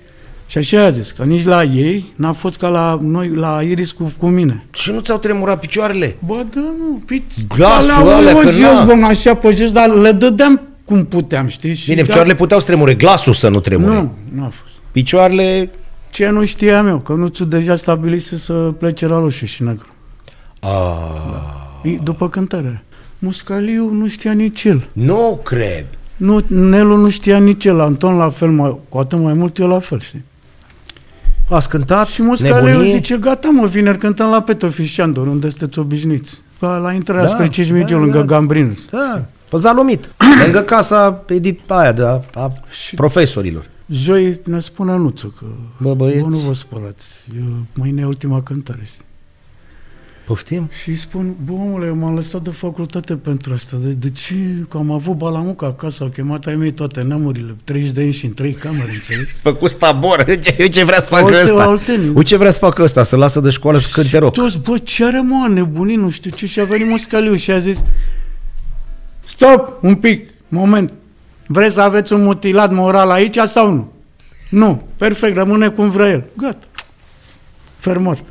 Și 0.50 0.58
așa 0.58 0.82
a 0.84 0.88
zis, 0.88 1.10
că 1.10 1.24
nici 1.24 1.44
la 1.44 1.62
ei 1.64 2.12
n-a 2.16 2.32
fost 2.32 2.58
ca 2.58 2.68
la 2.68 2.98
noi, 3.02 3.28
la 3.34 3.60
Iris 3.62 3.92
cu, 3.92 4.12
cu 4.18 4.26
mine. 4.26 4.64
Și 4.74 4.92
nu 4.92 5.00
ți-au 5.00 5.18
tremurat 5.18 5.60
picioarele? 5.60 6.16
Bă, 6.26 6.44
da, 6.54 6.60
nu, 6.60 7.02
piți, 7.06 7.46
Glasul 7.56 7.90
alea, 7.90 8.14
alea, 8.16 8.30
eu 8.32 8.38
că 8.38 8.50
jos, 8.50 8.60
na. 8.60 8.84
bă, 8.84 8.92
așa 9.04 9.34
pe 9.34 9.50
jos, 9.50 9.72
dar 9.72 9.88
le 9.88 10.12
dădeam 10.12 10.60
cum 10.84 11.04
puteam, 11.04 11.46
știi? 11.46 11.74
Și 11.74 11.88
Bine, 11.88 12.00
da- 12.00 12.06
picioarele 12.06 12.34
puteau 12.34 12.60
să 12.60 12.66
tremure, 12.66 12.94
glasul 12.94 13.32
să 13.32 13.48
nu 13.48 13.60
tremure. 13.60 13.94
Nu, 13.94 14.14
nu 14.34 14.44
a 14.44 14.48
fost. 14.48 14.72
Picioarele... 14.92 15.70
Ce 16.10 16.28
nu 16.28 16.44
știam 16.44 16.86
eu, 16.86 16.98
că 16.98 17.12
nu 17.12 17.26
ți 17.26 17.44
deja 17.44 17.74
stabilise 17.74 18.36
să 18.36 18.52
plece 18.52 19.06
la 19.06 19.18
roșu 19.18 19.44
și 19.46 19.62
negru. 19.62 19.86
Ah, 20.60 21.90
E, 21.92 21.98
După 22.02 22.28
cântare. 22.28 22.82
Muscaliu 23.18 23.90
nu 23.92 24.06
știa 24.08 24.32
nici 24.32 24.64
el. 24.64 24.88
nu 24.92 25.40
cred. 25.44 25.86
Nu, 26.16 26.40
Nelu 26.46 26.96
nu 26.96 27.08
știa 27.10 27.38
nici 27.38 27.64
el, 27.64 27.80
Anton 27.80 28.16
la 28.16 28.28
fel, 28.30 28.50
mai, 28.50 28.76
cu 28.88 28.98
atât 28.98 29.18
mai 29.18 29.32
mult 29.32 29.58
eu 29.58 29.66
la 29.68 29.78
fel, 29.78 30.00
știi? 30.00 30.24
Ați 31.50 31.68
cântat? 31.68 32.06
Și 32.06 32.22
Muscaliu 32.22 32.66
Nebunie? 32.68 32.90
zice, 32.90 33.16
gata 33.16 33.48
mă, 33.48 33.66
vineri 33.66 33.98
cântăm 33.98 34.30
la 34.30 34.42
Petofi 34.42 34.84
Șandor, 34.84 35.26
unde 35.26 35.48
sunteți 35.48 35.78
obișnuiți. 35.78 36.42
Ca 36.60 36.76
la 36.76 36.92
intrarea 36.92 37.24
Da, 37.24 37.28
spre 37.30 37.48
Cismigiu, 37.48 37.94
da, 37.94 38.00
lângă 38.00 38.18
da. 38.18 38.24
Gambrinus. 38.24 38.88
Da, 38.90 39.24
pe 39.48 39.56
Zalomit. 39.56 40.10
Lângă 40.44 40.60
casa 40.60 41.24
edit 41.28 41.70
aia 41.70 41.92
de 41.92 42.02
a, 42.02 42.20
a 42.34 42.52
profesorilor. 42.94 43.68
Joi 43.88 44.40
ne 44.44 44.58
spune 44.58 44.96
Nuțu 44.96 45.34
că 45.38 45.46
Bă, 45.78 45.94
băieți. 45.94 46.22
bă, 46.22 46.28
nu 46.28 46.36
vă 46.36 46.52
spălați, 46.52 47.24
eu, 47.38 47.46
mâine 47.74 48.00
e 48.00 48.04
ultima 48.04 48.42
cântare, 48.42 48.80
știi? 48.84 49.04
Poftim? 50.30 50.68
Și 50.82 50.88
îi 50.88 50.94
spun, 50.94 51.34
bă, 51.44 51.52
omule, 51.52 51.86
eu 51.86 51.94
m-am 51.94 52.14
lăsat 52.14 52.42
de 52.42 52.50
facultate 52.50 53.16
pentru 53.16 53.52
asta. 53.54 53.76
De, 53.80 53.88
de 53.88 54.10
ce? 54.10 54.34
Că 54.68 54.76
am 54.76 54.90
avut 54.90 55.16
balamuca 55.16 55.66
acasă, 55.66 56.02
au 56.02 56.08
chemat 56.08 56.46
ai 56.46 56.56
mei 56.56 56.70
toate 56.70 57.00
neamurile, 57.02 57.56
30 57.64 57.90
de 57.90 58.00
ani 58.00 58.12
și 58.12 58.24
în 58.26 58.32
trei 58.34 58.52
camere, 58.52 58.90
înțelegi? 58.92 59.32
Făcut 59.42 59.70
stabor. 59.70 60.24
Ce, 60.44 60.66
ce 60.66 60.84
vrea 60.84 61.00
să 61.00 61.08
facă 61.08 61.24
Alte- 61.24 61.42
ăsta? 61.42 61.62
alteni. 61.62 62.08
Uite 62.08 62.22
ce 62.22 62.36
vrea 62.36 62.50
să 62.52 62.58
facă 62.58 62.82
ăsta? 62.82 63.02
Să 63.02 63.16
lasă 63.16 63.40
de 63.40 63.50
școală 63.50 63.78
să 63.78 63.88
cânte 63.92 64.08
Și 64.08 64.16
rock. 64.16 64.32
toți, 64.34 64.58
bă, 64.58 64.78
ce 64.78 65.04
are 65.04 65.20
mă, 65.20 65.42
a 65.44 65.48
nebunit, 65.48 65.98
nu 65.98 66.10
știu 66.10 66.30
ce, 66.30 66.46
și 66.46 66.60
a 66.60 66.64
venit 66.64 66.86
Muscaliu 66.88 67.34
și 67.34 67.50
a 67.50 67.58
zis, 67.58 67.84
stop, 69.24 69.78
un 69.82 69.94
pic, 69.94 70.28
moment, 70.48 70.92
vreți 71.46 71.74
să 71.74 71.80
aveți 71.80 72.12
un 72.12 72.22
mutilat 72.22 72.72
moral 72.72 73.10
aici 73.10 73.38
sau 73.38 73.72
nu? 73.72 73.92
Nu, 74.50 74.82
perfect, 74.96 75.36
rămâne 75.36 75.68
cum 75.68 75.90
vrea 75.90 76.08
el. 76.10 76.24
Gata. 76.36 76.66
Fermor. 77.78 78.22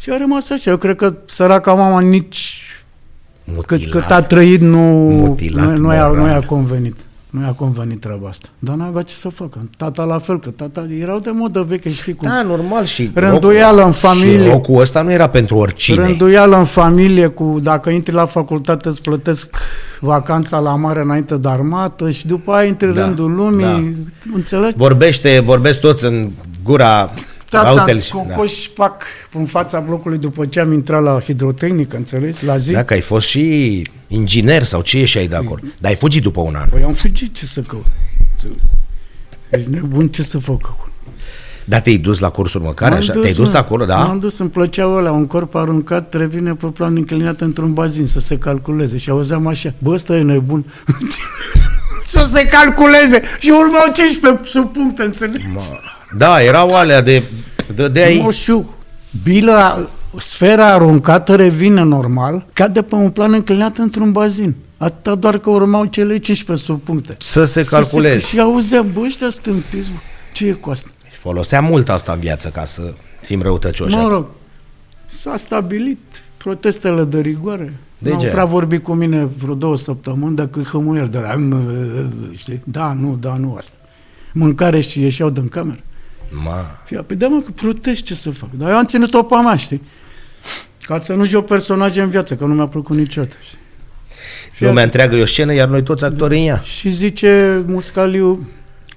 Și 0.00 0.10
a 0.10 0.16
rămas 0.16 0.50
așa. 0.50 0.70
Eu 0.70 0.76
cred 0.76 0.96
că 0.96 1.14
săraca 1.26 1.72
mama 1.74 2.00
nici 2.00 2.62
cât, 3.44 3.54
Mutilat. 3.70 3.90
cât 4.02 4.10
a 4.10 4.20
trăit 4.20 4.60
nu, 4.60 4.78
Mutilat 5.10 5.64
nu, 5.66 5.76
nu, 5.76 5.92
i-a, 5.94 6.06
nu 6.06 6.12
moral. 6.18 6.28
i-a 6.40 6.46
convenit. 6.46 6.96
Nu 7.30 7.40
i-a 7.42 7.52
convenit 7.52 8.00
treaba 8.00 8.28
asta. 8.28 8.48
Dar 8.58 8.74
n-avea 8.74 9.02
ce 9.02 9.12
să 9.14 9.28
facă. 9.28 9.68
Tata 9.76 10.04
la 10.04 10.18
fel, 10.18 10.38
că 10.38 10.50
tata 10.50 10.86
erau 11.00 11.18
de 11.18 11.30
modă 11.30 11.64
veche, 11.68 11.90
știi 11.92 12.14
cum. 12.14 12.28
Da, 12.28 12.42
normal 12.42 12.84
și 12.84 13.10
Rânduială 13.14 13.84
în 13.84 13.92
Și 13.92 13.98
familie. 13.98 14.50
rockul 14.50 14.80
ăsta 14.80 15.02
nu 15.02 15.12
era 15.12 15.28
pentru 15.28 15.56
oricine. 15.56 16.06
Rânduială 16.06 16.56
în 16.58 16.64
familie 16.64 17.26
cu, 17.26 17.58
dacă 17.62 17.90
intri 17.90 18.14
la 18.14 18.24
facultate 18.24 18.88
îți 18.88 19.00
plătesc 19.02 19.56
vacanța 20.00 20.58
la 20.58 20.74
mare 20.74 21.00
înainte 21.00 21.36
de 21.36 21.48
armată 21.48 22.10
și 22.10 22.26
după 22.26 22.52
aia 22.52 22.66
intri 22.68 22.86
Da, 22.86 23.00
da, 23.00 23.04
rândul 23.06 23.34
lumii, 23.34 23.64
da. 23.64 24.30
înțelegi? 24.34 24.76
Vorbește, 24.76 25.42
vorbesc 25.44 25.80
toți 25.80 26.04
în 26.04 26.30
gura 26.64 27.12
tata 27.50 27.70
Uite-l 27.72 28.00
și- 28.00 28.10
cocoș 28.10 28.66
pac 28.66 29.02
în 29.32 29.46
fața 29.46 29.80
blocului 29.80 30.18
după 30.18 30.46
ce 30.46 30.60
am 30.60 30.72
intrat 30.72 31.02
la 31.02 31.18
hidrotehnică, 31.20 31.96
înțelegi, 31.96 32.44
la 32.44 32.56
zi. 32.56 32.72
Dacă 32.72 32.94
ai 32.94 33.00
fost 33.00 33.26
și 33.28 33.82
inginer 34.08 34.62
sau 34.62 34.80
ce 34.82 35.04
și 35.04 35.18
ai 35.18 35.28
de 35.28 35.34
acolo. 35.36 35.60
Dar 35.78 35.90
ai 35.90 35.96
fugit 35.96 36.22
după 36.22 36.40
un 36.40 36.54
an. 36.54 36.68
Păi 36.68 36.82
am 36.82 36.92
fugit, 36.92 37.34
ce 37.34 37.44
să 37.44 37.60
căut? 37.60 37.84
Înțelegi? 38.32 38.60
Deci 39.50 39.64
nebun, 39.66 40.08
ce 40.08 40.22
să 40.22 40.38
fac 40.38 40.60
acolo? 40.62 40.92
Dar 41.64 41.80
te-ai 41.80 41.96
dus 41.96 42.18
la 42.18 42.30
cursuri 42.30 42.64
măcar? 42.64 42.90
M-am 42.90 42.98
Așa? 42.98 43.12
Te-ai 43.12 43.32
dus 43.32 43.52
mă. 43.52 43.58
acolo, 43.58 43.84
da? 43.84 43.96
M-am 43.96 44.18
dus, 44.18 44.38
îmi 44.38 44.50
plăceau 44.50 44.94
ăla, 44.96 45.10
un 45.10 45.26
corp 45.26 45.54
aruncat 45.54 46.14
revine 46.14 46.54
pe 46.54 46.66
plan 46.66 46.96
înclinat 46.96 47.40
într-un 47.40 47.72
bazin 47.72 48.06
să 48.06 48.20
se 48.20 48.38
calculeze 48.38 48.96
și 48.96 49.10
auzeam 49.10 49.46
așa, 49.46 49.74
bă, 49.78 49.90
ăsta 49.90 50.16
e 50.16 50.22
nebun. 50.22 50.64
să 52.06 52.28
se 52.32 52.44
calculeze 52.46 53.22
și 53.38 53.50
urmau 53.50 53.92
15 53.92 54.48
sub 54.50 54.72
puncte, 54.72 55.02
înțelegi? 55.02 55.44
Da, 56.16 56.42
erau 56.42 56.68
alea 56.76 57.00
de... 57.02 57.22
De, 57.74 57.88
de 57.88 58.02
ai... 58.02 58.20
Moșu, 58.22 58.74
bila, 59.22 59.88
sfera 60.16 60.66
aruncată 60.72 61.34
revine 61.36 61.82
normal, 61.82 62.46
cade 62.52 62.82
pe 62.82 62.94
un 62.94 63.10
plan 63.10 63.32
înclinat 63.32 63.76
într-un 63.78 64.12
bazin. 64.12 64.54
Atâta 64.76 65.14
doar 65.14 65.38
că 65.38 65.50
urmau 65.50 65.84
cele 65.84 66.18
15 66.18 66.66
sub 66.66 66.80
puncte. 66.82 67.16
Să 67.20 67.44
se 67.44 67.62
Să 67.62 67.70
calculeze. 67.74 68.18
și 68.26 68.40
auzeam, 68.40 68.86
bă, 68.92 69.00
ăștia 69.04 69.28
stâmpiți, 69.28 69.90
bă. 69.90 69.96
Ce 70.32 70.46
e 70.46 70.52
cu 70.52 70.70
asta? 70.70 70.88
Folosea 71.10 71.60
mult 71.60 71.88
asta 71.88 72.12
în 72.12 72.18
viață 72.20 72.48
ca 72.48 72.64
să 72.64 72.94
fim 73.22 73.42
răutăcioși. 73.42 73.96
Mă 73.96 74.08
rog, 74.08 74.26
s-a 75.06 75.36
stabilit 75.36 75.98
protestele 76.36 77.04
de 77.04 77.20
rigoare. 77.20 77.74
De 77.98 78.10
Nu 78.10 78.18
ce? 78.20 78.26
prea 78.26 78.44
vorbi 78.44 78.78
cu 78.78 78.92
mine 78.92 79.28
vreo 79.38 79.54
două 79.54 79.76
săptămâni 79.76 80.36
decât 80.36 80.66
hămuiel 80.68 81.08
de 81.08 81.18
la 81.18 81.34
știi? 82.36 82.60
Da, 82.64 82.92
nu, 82.92 83.16
da, 83.20 83.36
nu 83.36 83.54
asta. 83.58 83.76
Mâncare 84.32 84.80
și 84.80 85.00
ieșeau 85.00 85.30
din 85.30 85.48
cameră. 85.48 85.78
Ma. 86.44 86.80
Fia, 86.84 87.02
păi 87.02 87.16
da, 87.16 87.26
mă, 87.28 87.40
că 87.40 87.50
protest 87.50 88.02
ce 88.02 88.14
să 88.14 88.30
fac? 88.30 88.48
Dar 88.52 88.70
eu 88.70 88.76
am 88.76 88.84
ținut-o 88.84 89.22
pe 89.22 89.34
a 89.34 89.40
mea, 89.40 89.56
știi? 89.56 89.82
Ca 90.80 91.00
să 91.00 91.14
nu 91.14 91.24
joc 91.24 91.46
personaje 91.46 92.00
în 92.00 92.08
viață, 92.08 92.34
că 92.34 92.44
nu 92.44 92.54
mi-a 92.54 92.66
plăcut 92.66 92.96
niciodată, 92.96 93.34
știi? 93.42 93.58
Lumea 94.58 94.84
întreagă 94.84 95.16
e 95.16 95.22
o 95.22 95.26
scenă, 95.26 95.54
iar 95.54 95.68
noi 95.68 95.82
toți 95.82 96.04
actori 96.04 96.38
în 96.38 96.46
ea. 96.46 96.60
Și 96.64 96.90
zice 96.90 97.62
Muscaliu, 97.66 98.48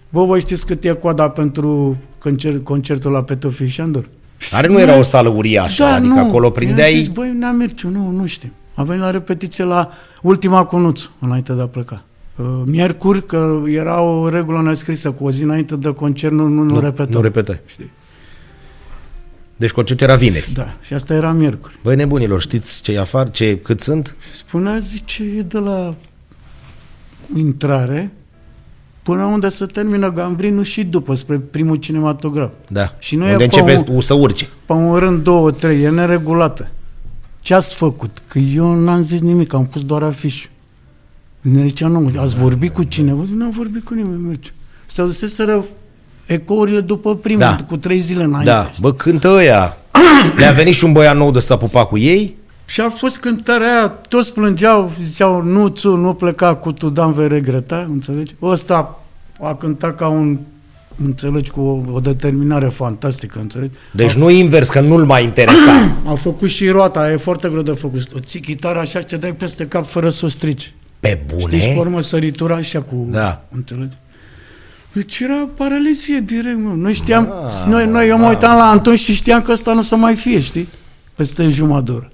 bă, 0.10 0.26
voi 0.26 0.40
știți 0.40 0.66
cât 0.66 0.84
e 0.84 0.90
coada 0.92 1.30
pentru 1.30 1.98
concert, 2.20 2.64
concertul 2.64 3.12
la 3.12 3.24
Petofii 3.24 3.68
și 3.68 3.82
Andor? 3.82 4.10
Care 4.52 4.68
nu 4.68 4.80
era 4.80 4.98
o 4.98 5.04
sală 5.04 5.30
uriașă, 5.30 5.84
Da, 5.84 5.94
adică 5.94 6.14
nu. 6.14 6.20
acolo 6.20 6.44
I-am 6.44 6.54
prindeai... 6.54 6.92
zis, 6.92 7.08
băi, 7.08 7.34
ne-am 7.38 7.56
Mirciu, 7.56 7.90
nu, 7.90 8.10
nu 8.10 8.26
știm. 8.26 8.52
Am 8.76 8.86
venit 8.86 9.02
la 9.02 9.10
repetiție 9.10 9.64
la 9.64 9.90
ultima 10.22 10.64
cu 10.66 10.78
Nuț, 10.78 11.02
înainte 11.20 11.54
de 11.54 11.62
a 11.62 11.68
pleca. 11.68 12.04
Uh, 12.42 12.62
Miercuri, 12.66 13.26
că 13.26 13.62
era 13.68 14.02
o 14.02 14.30
regulă 14.30 14.62
nescrisă, 14.62 15.12
cu 15.12 15.24
o 15.26 15.32
zi 15.32 15.44
înainte 15.44 15.76
de 15.76 15.94
concert 15.94 16.34
nu, 16.34 16.48
nu, 16.48 16.62
nu, 16.64 16.80
repetăm. 16.80 17.12
Nu 17.14 17.22
repetai. 17.22 17.60
Știi? 17.66 17.92
Deci 19.56 19.72
concertul 19.72 20.08
era 20.08 20.16
vineri. 20.16 20.50
Da, 20.54 20.74
și 20.82 20.94
asta 20.94 21.14
era 21.14 21.32
miercuri. 21.32 21.80
Băi 21.84 21.96
nebunilor, 21.96 22.42
știți 22.42 22.82
ce 22.82 22.98
afară, 22.98 23.30
ce, 23.30 23.58
cât 23.58 23.82
sunt? 23.82 24.16
Spunea, 24.34 24.78
zice, 24.78 25.24
e 25.24 25.42
de 25.42 25.58
la 25.58 25.96
intrare 27.36 28.12
până 29.04 29.24
unde 29.24 29.50
se 29.50 29.66
termină 29.66 30.12
Gambrinul 30.12 30.64
și 30.64 30.84
după, 30.84 31.14
spre 31.14 31.38
primul 31.38 31.76
cinematograf. 31.76 32.52
Da. 32.68 32.96
Și 33.00 33.16
nu 33.16 33.24
e 33.28 33.32
Unde 33.32 33.38
pe 33.38 33.44
începe 33.44 33.92
un- 33.92 34.02
să 34.02 34.14
urce. 34.14 34.48
Pe 34.66 34.74
un 34.74 34.96
rând, 34.98 35.24
două, 35.24 35.52
trei, 35.52 35.84
e 35.84 35.90
neregulată. 35.90 36.72
Ce 37.40 37.54
ați 37.54 37.76
făcut? 37.76 38.18
Că 38.28 38.40
eu 38.40 38.76
n-am 38.76 39.02
zis 39.02 39.22
nimic, 39.22 39.54
am 39.54 39.66
pus 39.66 39.84
doar 39.84 40.04
afiș. 40.04 40.48
Ne 41.42 41.66
zicea, 41.66 41.88
nu, 41.88 42.12
ați 42.18 42.36
vorbit 42.36 42.74
cu 42.74 42.84
cineva? 42.84 43.24
Zic, 43.26 43.36
n-am 43.36 43.50
vorbit 43.50 43.84
cu 43.84 43.94
nimeni, 43.94 44.22
merge. 44.22 44.50
Se 44.86 45.04
duseseră 45.04 45.66
ecourile 46.26 46.80
după 46.80 47.16
primul, 47.16 47.40
Da. 47.40 47.56
cu 47.68 47.78
trei 47.78 48.00
zile 48.00 48.24
înainte. 48.24 48.50
Da, 48.50 48.70
bă, 48.80 48.94
cântă 48.94 49.28
ăia. 49.30 49.78
Le-a 50.38 50.52
venit 50.52 50.74
și 50.74 50.84
un 50.84 50.92
băiat 50.92 51.18
nou 51.18 51.32
de 51.32 51.40
s-a 51.40 51.58
pupat 51.58 51.88
cu 51.88 51.98
ei. 51.98 52.36
Și 52.66 52.82
a 52.82 52.90
fost 52.90 53.18
cântarea 53.20 53.68
aia, 53.78 53.88
toți 53.88 54.34
plângeau, 54.34 54.92
ziceau, 55.04 55.42
nu, 55.42 55.68
țu, 55.68 55.96
nu 55.96 56.14
pleca 56.14 56.56
cu 56.56 56.72
tu, 56.72 56.90
Dan 56.90 57.14
vei 57.14 57.28
regreta, 57.28 57.88
înțelegi? 57.90 58.36
Ăsta 58.42 59.00
a 59.42 59.56
cântat 59.56 59.96
ca 59.96 60.08
un, 60.08 60.38
înțelegi, 61.04 61.50
cu 61.50 61.62
o, 61.62 61.94
o 61.94 62.00
determinare 62.00 62.68
fantastică, 62.68 63.40
înțelegi? 63.40 63.74
Deci 63.94 64.14
nu 64.14 64.30
invers, 64.30 64.70
că 64.70 64.80
nu-l 64.80 65.06
mai 65.06 65.24
interesa. 65.24 65.96
A 66.10 66.14
făcut 66.14 66.50
și 66.50 66.70
roata, 66.70 67.12
e 67.12 67.18
foarte 67.18 67.50
greu 67.50 67.62
de 67.62 67.72
făcut. 67.72 68.14
O 68.16 68.20
ții 68.20 68.40
chitară 68.40 68.80
așa, 68.80 69.02
ce 69.02 69.18
dai 69.18 69.34
peste 69.34 69.66
cap 69.66 69.88
fără 69.88 70.10
să 70.10 70.26
o 70.26 70.28
strici. 70.28 70.74
Pe 71.02 71.20
Știți, 71.38 71.56
și 71.56 71.68
pe 71.68 71.74
bune? 71.74 71.80
urmă 71.88 72.02
săritura 72.02 72.56
așa 72.56 72.82
cu... 72.82 73.08
Da. 73.12 73.44
Înțelegi? 73.56 73.98
Deci 74.94 75.20
era 75.20 75.48
paralizie 75.58 76.20
direct, 76.20 76.58
mă. 76.58 76.74
Noi 76.76 76.94
știam, 76.94 77.32
Ah, 77.48 77.64
noi, 77.68 77.86
noi, 77.86 78.08
eu 78.08 78.18
mă 78.18 78.24
da. 78.24 78.30
uitam 78.30 78.58
la 78.58 78.64
Anton 78.70 78.96
și 78.96 79.14
știam 79.14 79.42
că 79.42 79.52
ăsta 79.52 79.74
nu 79.74 79.80
o 79.80 79.82
să 79.82 79.96
mai 79.96 80.16
fie, 80.16 80.40
știi? 80.40 80.68
Peste 81.14 81.50
jumătate 81.50 81.84
de 81.86 81.92
oră. 81.92 82.12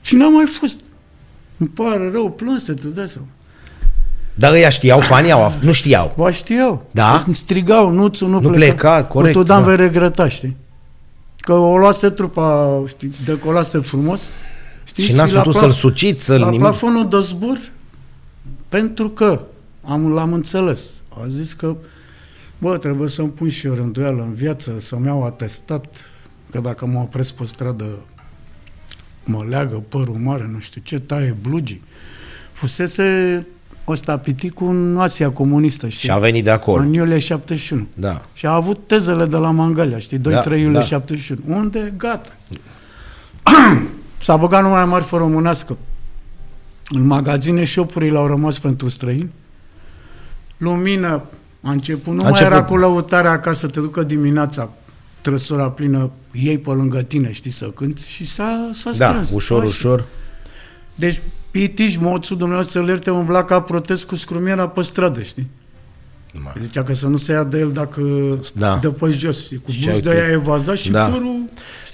Și 0.00 0.16
n-a 0.16 0.28
mai 0.28 0.44
fost. 0.46 0.82
Îmi 1.56 1.68
pare 1.68 2.10
rău, 2.12 2.30
plânse, 2.30 2.72
tu 2.72 2.88
dai 2.88 3.08
seama. 3.08 3.26
Dar 4.34 4.52
ăia 4.52 4.68
știau, 4.68 5.00
fanii 5.00 5.30
au, 5.30 5.50
af- 5.52 5.60
nu 5.60 5.72
știau. 5.72 6.14
Ba 6.16 6.30
știau. 6.30 6.86
Da? 6.90 7.22
Îmi 7.26 7.34
Strigau, 7.34 7.90
nu, 7.90 8.10
nu, 8.20 8.40
Nu 8.40 8.50
pleca, 8.50 9.04
corect, 9.04 9.34
Cu 9.34 9.40
tu, 9.40 9.46
Dan, 9.46 9.60
da. 9.62 9.66
vei 9.66 9.76
regreta, 9.76 10.28
știi? 10.28 10.56
Că 11.36 11.52
o 11.52 11.76
luase 11.78 12.10
trupa, 12.10 12.82
știi, 12.86 13.12
decolase 13.24 13.78
frumos. 13.78 14.30
Știi? 14.90 15.04
Și 15.04 15.12
n-ați 15.12 15.32
la 15.32 15.40
putut 15.40 15.56
pla- 15.56 15.60
să-l 15.60 15.70
suciți, 15.70 16.24
să-l 16.24 16.38
La 16.40 16.44
nimic. 16.44 16.60
plafonul 16.60 17.08
de 17.08 17.18
zbor, 17.20 17.58
pentru 18.68 19.08
că 19.08 19.44
am, 19.84 20.12
l-am 20.12 20.32
înțeles. 20.32 20.92
A 21.22 21.26
zis 21.26 21.52
că, 21.52 21.76
bă, 22.58 22.76
trebuie 22.76 23.08
să-mi 23.08 23.28
pun 23.28 23.48
și 23.48 23.66
eu 23.66 23.74
rânduială 23.74 24.22
în 24.22 24.34
viață, 24.34 24.74
să-mi 24.78 25.06
iau 25.06 25.24
atestat, 25.24 25.86
că 26.50 26.60
dacă 26.60 26.86
mă 26.86 26.98
opresc 26.98 27.34
pe 27.34 27.44
stradă, 27.44 27.84
mă 29.24 29.44
leagă 29.48 29.82
părul 29.88 30.14
mare, 30.22 30.48
nu 30.52 30.58
știu 30.58 30.80
ce, 30.84 30.98
taie 30.98 31.36
blugii. 31.42 31.82
Fusese 32.52 33.46
ăsta 33.88 34.18
piticul 34.18 34.68
în 34.68 34.98
Asia 34.98 35.30
comunistă, 35.30 35.88
știi? 35.88 36.08
Și 36.08 36.10
a 36.10 36.18
venit 36.18 36.44
de 36.44 36.50
acolo. 36.50 36.82
În 36.82 36.92
iulie 36.92 37.18
71. 37.18 37.86
Da. 37.94 38.24
Și 38.32 38.46
a 38.46 38.50
avut 38.54 38.78
tezele 38.86 39.24
de 39.24 39.36
la 39.36 39.50
Mangalia, 39.50 39.98
știi? 39.98 40.18
2-3 40.18 40.22
Da, 40.22 40.56
iulie 40.56 40.72
da. 40.72 40.80
71. 40.80 41.56
Unde? 41.58 41.94
Gata. 41.96 42.30
S-a 44.20 44.36
băgat 44.36 44.62
numai 44.62 44.84
marfă 44.84 45.16
românească. 45.16 45.76
În 46.88 47.06
magazine 47.06 47.64
șopurile 47.64 48.18
au 48.18 48.26
rămas 48.26 48.58
pentru 48.58 48.88
străini. 48.88 49.30
Lumină 50.56 51.22
a 51.62 51.70
început. 51.70 52.12
Nu 52.14 52.18
A 52.20 52.22
mai 52.22 52.30
început. 52.30 52.52
era 52.52 52.64
cu 52.64 52.76
lăutarea 52.76 53.30
acasă, 53.30 53.66
te 53.66 53.80
ducă 53.80 54.02
dimineața 54.02 54.70
trăsura 55.20 55.70
plină, 55.70 56.10
ei 56.32 56.58
pe 56.58 56.70
lângă 56.70 57.02
tine, 57.02 57.32
știi, 57.32 57.50
să 57.50 57.66
cânti 57.66 58.06
și 58.08 58.26
s-a, 58.26 58.68
s-a 58.72 58.90
Da, 58.96 59.08
strâns. 59.08 59.30
ușor, 59.32 59.58
Așa. 59.60 59.68
ușor. 59.68 60.04
Deci, 60.94 61.20
Pitiș, 61.50 61.96
moțul 61.96 62.36
Dumnezeu 62.36 62.62
să-l 62.62 62.88
ierte, 62.88 63.10
umbla 63.10 63.44
ca 63.44 63.60
protest 63.62 64.06
cu 64.06 64.16
scrumiera 64.16 64.68
pe 64.68 64.82
stradă, 64.82 65.20
știi? 65.20 65.48
Ma. 66.32 66.52
Zicea 66.60 66.82
că 66.82 66.94
să 66.94 67.06
nu 67.06 67.16
se 67.16 67.32
ia 67.32 67.44
de 67.44 67.58
el 67.58 67.70
dacă 67.70 68.00
Da. 68.54 68.78
dă 68.80 68.90
pe 68.90 69.10
jos, 69.18 69.44
știi? 69.44 69.58
Cu 69.58 69.70
Și 69.70 69.78
buci 69.84 69.94
uite. 69.94 70.08
de 70.08 70.14
aia 70.20 70.30
evazat 70.32 70.76
și 70.76 70.90
Da. 70.90 71.04
părul... 71.04 71.36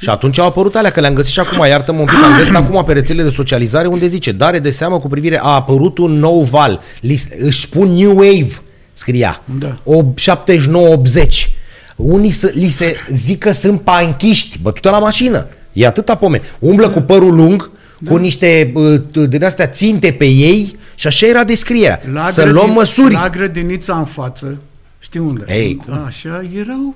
Și 0.00 0.08
atunci 0.08 0.38
au 0.38 0.46
apărut 0.46 0.74
alea, 0.74 0.90
că 0.90 1.00
le-am 1.00 1.14
găsit 1.14 1.32
și 1.32 1.40
acum, 1.40 1.66
iartă-mă 1.66 1.98
un 1.98 2.04
pic, 2.04 2.14
am 2.24 2.38
găsit 2.38 2.54
acum 2.54 2.84
pe 2.84 2.92
rețelele 2.92 3.28
de 3.28 3.34
socializare 3.34 3.86
unde 3.86 4.06
zice, 4.06 4.32
dare 4.32 4.58
de 4.58 4.70
seamă 4.70 4.98
cu 4.98 5.08
privire, 5.08 5.38
a 5.42 5.46
apărut 5.48 5.98
un 5.98 6.12
nou 6.12 6.42
val, 6.42 6.80
List, 7.00 7.32
își 7.38 7.60
spun 7.60 7.88
New 7.88 8.10
Wave, 8.16 8.48
scria, 8.92 9.42
Da. 9.58 9.78
o 9.84 10.02
79-80. 10.14 11.56
Unii 11.96 12.30
să, 12.30 12.50
li 12.54 12.68
se 12.68 12.96
zic 13.10 13.38
că 13.38 13.52
sunt 13.52 13.80
panchiști, 13.80 14.58
bătută 14.62 14.90
la 14.90 14.98
mașină, 14.98 15.46
e 15.72 15.86
atâta 15.86 16.14
pomeni. 16.14 16.42
Umblă 16.58 16.88
cu 16.88 17.00
părul 17.00 17.34
lung, 17.34 17.70
cu 18.04 18.16
niște 18.16 18.72
uh, 18.74 19.00
din 19.28 19.44
astea 19.44 19.66
ținte 19.66 20.12
pe 20.12 20.24
ei 20.24 20.76
și 20.94 21.06
așa 21.06 21.26
era 21.26 21.44
descrierea. 21.44 22.00
să 22.30 22.42
grădin- 22.42 22.52
luăm 22.52 22.70
măsuri. 22.70 23.12
La 23.12 23.28
grădinița 23.28 23.98
în 23.98 24.04
față, 24.04 24.58
știi 24.98 25.20
unde? 25.20 25.44
Ei, 25.48 25.80
Da, 25.88 26.02
Așa, 26.06 26.44
erau 26.54 26.94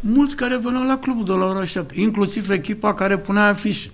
mulți 0.00 0.36
care 0.36 0.58
veneau 0.62 0.86
la 0.86 0.98
clubul 0.98 1.24
de 1.24 1.32
la 1.32 1.44
ora 1.44 1.64
7, 1.64 1.94
inclusiv 2.00 2.50
echipa 2.50 2.94
care 2.94 3.16
punea 3.18 3.48
afișe. 3.48 3.90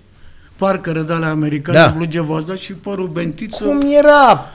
Parcăre 0.55 1.01
de 1.01 1.13
ale 1.13 1.25
americane, 1.25 1.77
Da. 1.77 1.85
da. 1.85 1.91
bluge 1.91 2.21
vazat 2.21 2.57
și 2.57 2.73
părul 2.73 3.07
bentiță. 3.07 3.63
Cum 3.63 3.81
era? 3.97 4.45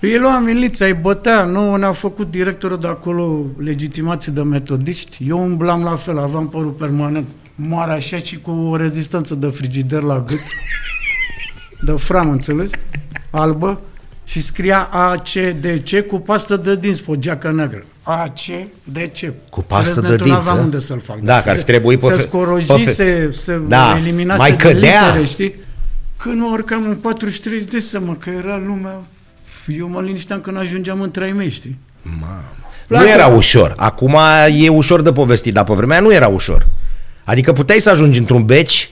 Îi 0.00 0.18
lua 0.18 0.38
miliția, 0.38 0.86
îi 0.86 0.94
bătea, 1.00 1.44
nu 1.44 1.76
ne-a 1.76 1.92
făcut 1.92 2.30
directorul 2.30 2.78
de 2.78 2.86
acolo 2.86 3.46
legitimații 3.58 4.32
de 4.32 4.42
metodiști. 4.42 5.24
Eu 5.28 5.42
umblam 5.42 5.82
la 5.82 5.96
fel, 5.96 6.18
aveam 6.18 6.48
părul 6.48 6.70
permanent 6.70 7.26
mare 7.54 7.92
așa 7.92 8.18
și 8.18 8.36
cu 8.38 8.50
o 8.50 8.76
rezistență 8.76 9.34
de 9.34 9.46
frigider 9.46 10.02
la 10.02 10.18
gât, 10.26 10.40
de 11.80 11.92
fram, 11.92 12.30
înțelegi? 12.30 12.70
Albă 13.30 13.80
și 14.24 14.40
scria 14.42 14.88
ACDC 14.92 16.00
cu 16.06 16.18
pastă 16.20 16.56
de 16.56 16.76
dinți 16.76 17.04
pe 17.04 17.10
o 17.10 17.14
geacă 17.14 17.50
neagră. 17.52 17.84
ACDC. 18.02 19.32
Cu 19.50 19.62
pastă 19.62 20.00
de 20.00 20.06
Reznetul 20.06 20.16
dinți, 20.26 20.30
n-aveam 20.46 20.58
a? 20.58 20.60
unde 20.60 20.78
să-l 20.78 21.00
fac. 21.00 21.18
Da, 21.20 21.42
că 21.42 21.48
ar 21.48 21.54
fi 21.54 21.60
Se- 21.60 21.66
trebuit 21.66 21.98
pe 22.00 22.06
Se 22.06 22.12
fe- 22.12 22.20
scoroji, 22.20 22.66
pe 22.66 22.72
fe- 22.72 22.90
se, 22.92 23.28
se 23.32 23.60
Da, 23.68 23.96
eliminase 23.98 24.40
mai 24.40 24.50
de 24.50 24.56
cădea. 24.56 25.06
litere, 25.06 25.24
știi? 25.24 25.54
Când 26.16 26.40
mă 26.40 26.48
urcam 26.52 26.84
în 26.88 26.94
43 26.96 27.60
de 27.64 27.78
seama 27.78 28.16
că 28.16 28.30
era 28.30 28.56
lumea... 28.66 29.00
Eu 29.66 29.88
mă 29.88 30.00
linișteam 30.00 30.40
când 30.40 30.56
ajungeam 30.56 31.00
între 31.00 31.24
ai 31.24 31.32
mei, 31.32 31.50
știi? 31.50 31.78
Mamă. 32.20 32.52
Nu 32.88 33.08
era 33.08 33.26
ușor. 33.26 33.72
Acum 33.76 34.16
e 34.60 34.68
ușor 34.68 35.02
de 35.02 35.12
povestit, 35.12 35.52
dar 35.54 35.64
pe 35.64 35.72
vremea 35.74 35.96
aia 35.96 36.06
nu 36.06 36.12
era 36.12 36.26
ușor. 36.28 36.68
Adică 37.24 37.52
puteai 37.52 37.80
să 37.80 37.90
ajungi 37.90 38.18
într-un 38.18 38.44
beci 38.44 38.90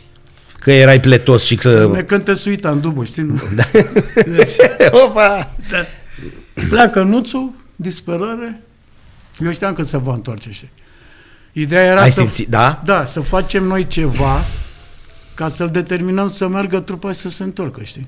că 0.59 0.72
erai 0.72 1.01
pletos 1.01 1.45
și 1.45 1.55
că... 1.55 1.91
Ne 1.93 2.03
cântă 2.03 2.33
suita 2.33 2.70
în 2.70 2.80
dubă, 2.80 3.05
știi? 3.05 3.22
Nu? 3.22 3.41
Da. 3.55 3.64
Opa! 5.05 5.55
Da. 5.70 5.78
Pleacă 6.68 7.03
nuțul, 7.03 7.51
disperare. 7.76 8.62
Eu 9.39 9.53
știam 9.53 9.72
că 9.72 9.83
se 9.83 9.97
va 9.97 10.12
întoarce, 10.12 10.51
știi? 10.51 10.70
Ideea 11.53 11.85
era 11.85 12.01
Ai 12.01 12.11
să, 12.11 12.20
simțit, 12.20 12.49
da? 12.49 12.83
da, 12.85 13.05
să 13.05 13.20
facem 13.20 13.64
noi 13.64 13.87
ceva 13.87 14.45
ca 15.35 15.49
să-l 15.49 15.68
determinăm 15.70 16.28
să 16.28 16.49
meargă 16.49 16.80
trupa 16.80 17.12
și 17.12 17.18
să 17.18 17.28
se 17.28 17.43
întorcă, 17.43 17.83
știi? 17.83 18.07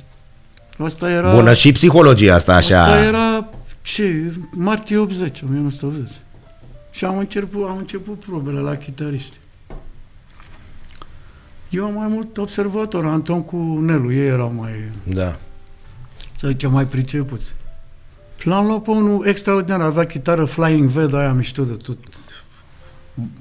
Asta 0.79 1.11
era... 1.11 1.35
Bună 1.35 1.55
și 1.55 1.73
psihologia 1.73 2.35
asta 2.35 2.55
așa. 2.55 2.83
Asta 2.83 3.05
era, 3.05 3.49
ce, 3.83 4.33
martie 4.57 4.97
80, 4.97 5.43
1980. 5.43 6.11
Și 6.91 7.05
am 7.05 7.19
început, 7.19 7.69
am 7.69 7.77
început 7.77 8.25
probele 8.25 8.59
la 8.59 8.75
chitariști. 8.75 9.37
Eu 11.75 11.85
am 11.85 11.95
mai 11.95 12.07
mult 12.07 12.37
observator, 12.37 13.05
Anton 13.05 13.43
cu 13.43 13.57
Nelu, 13.57 14.13
ei 14.13 14.27
erau 14.27 14.53
mai, 14.53 14.71
Da. 15.03 15.39
să 16.37 16.49
zicem, 16.49 16.73
mai 16.73 16.87
pricepuți. 16.87 17.55
Și 18.37 18.47
l-am 18.47 18.67
luat 18.67 18.83
pe 18.83 18.91
unul 18.91 19.27
extraordinar, 19.27 19.81
avea 19.81 20.05
chitară 20.05 20.45
Flying 20.45 20.89
V, 20.89 21.11
de 21.11 21.17
aia 21.17 21.33
mișto 21.33 21.65
de 21.65 21.73
tot, 21.73 21.99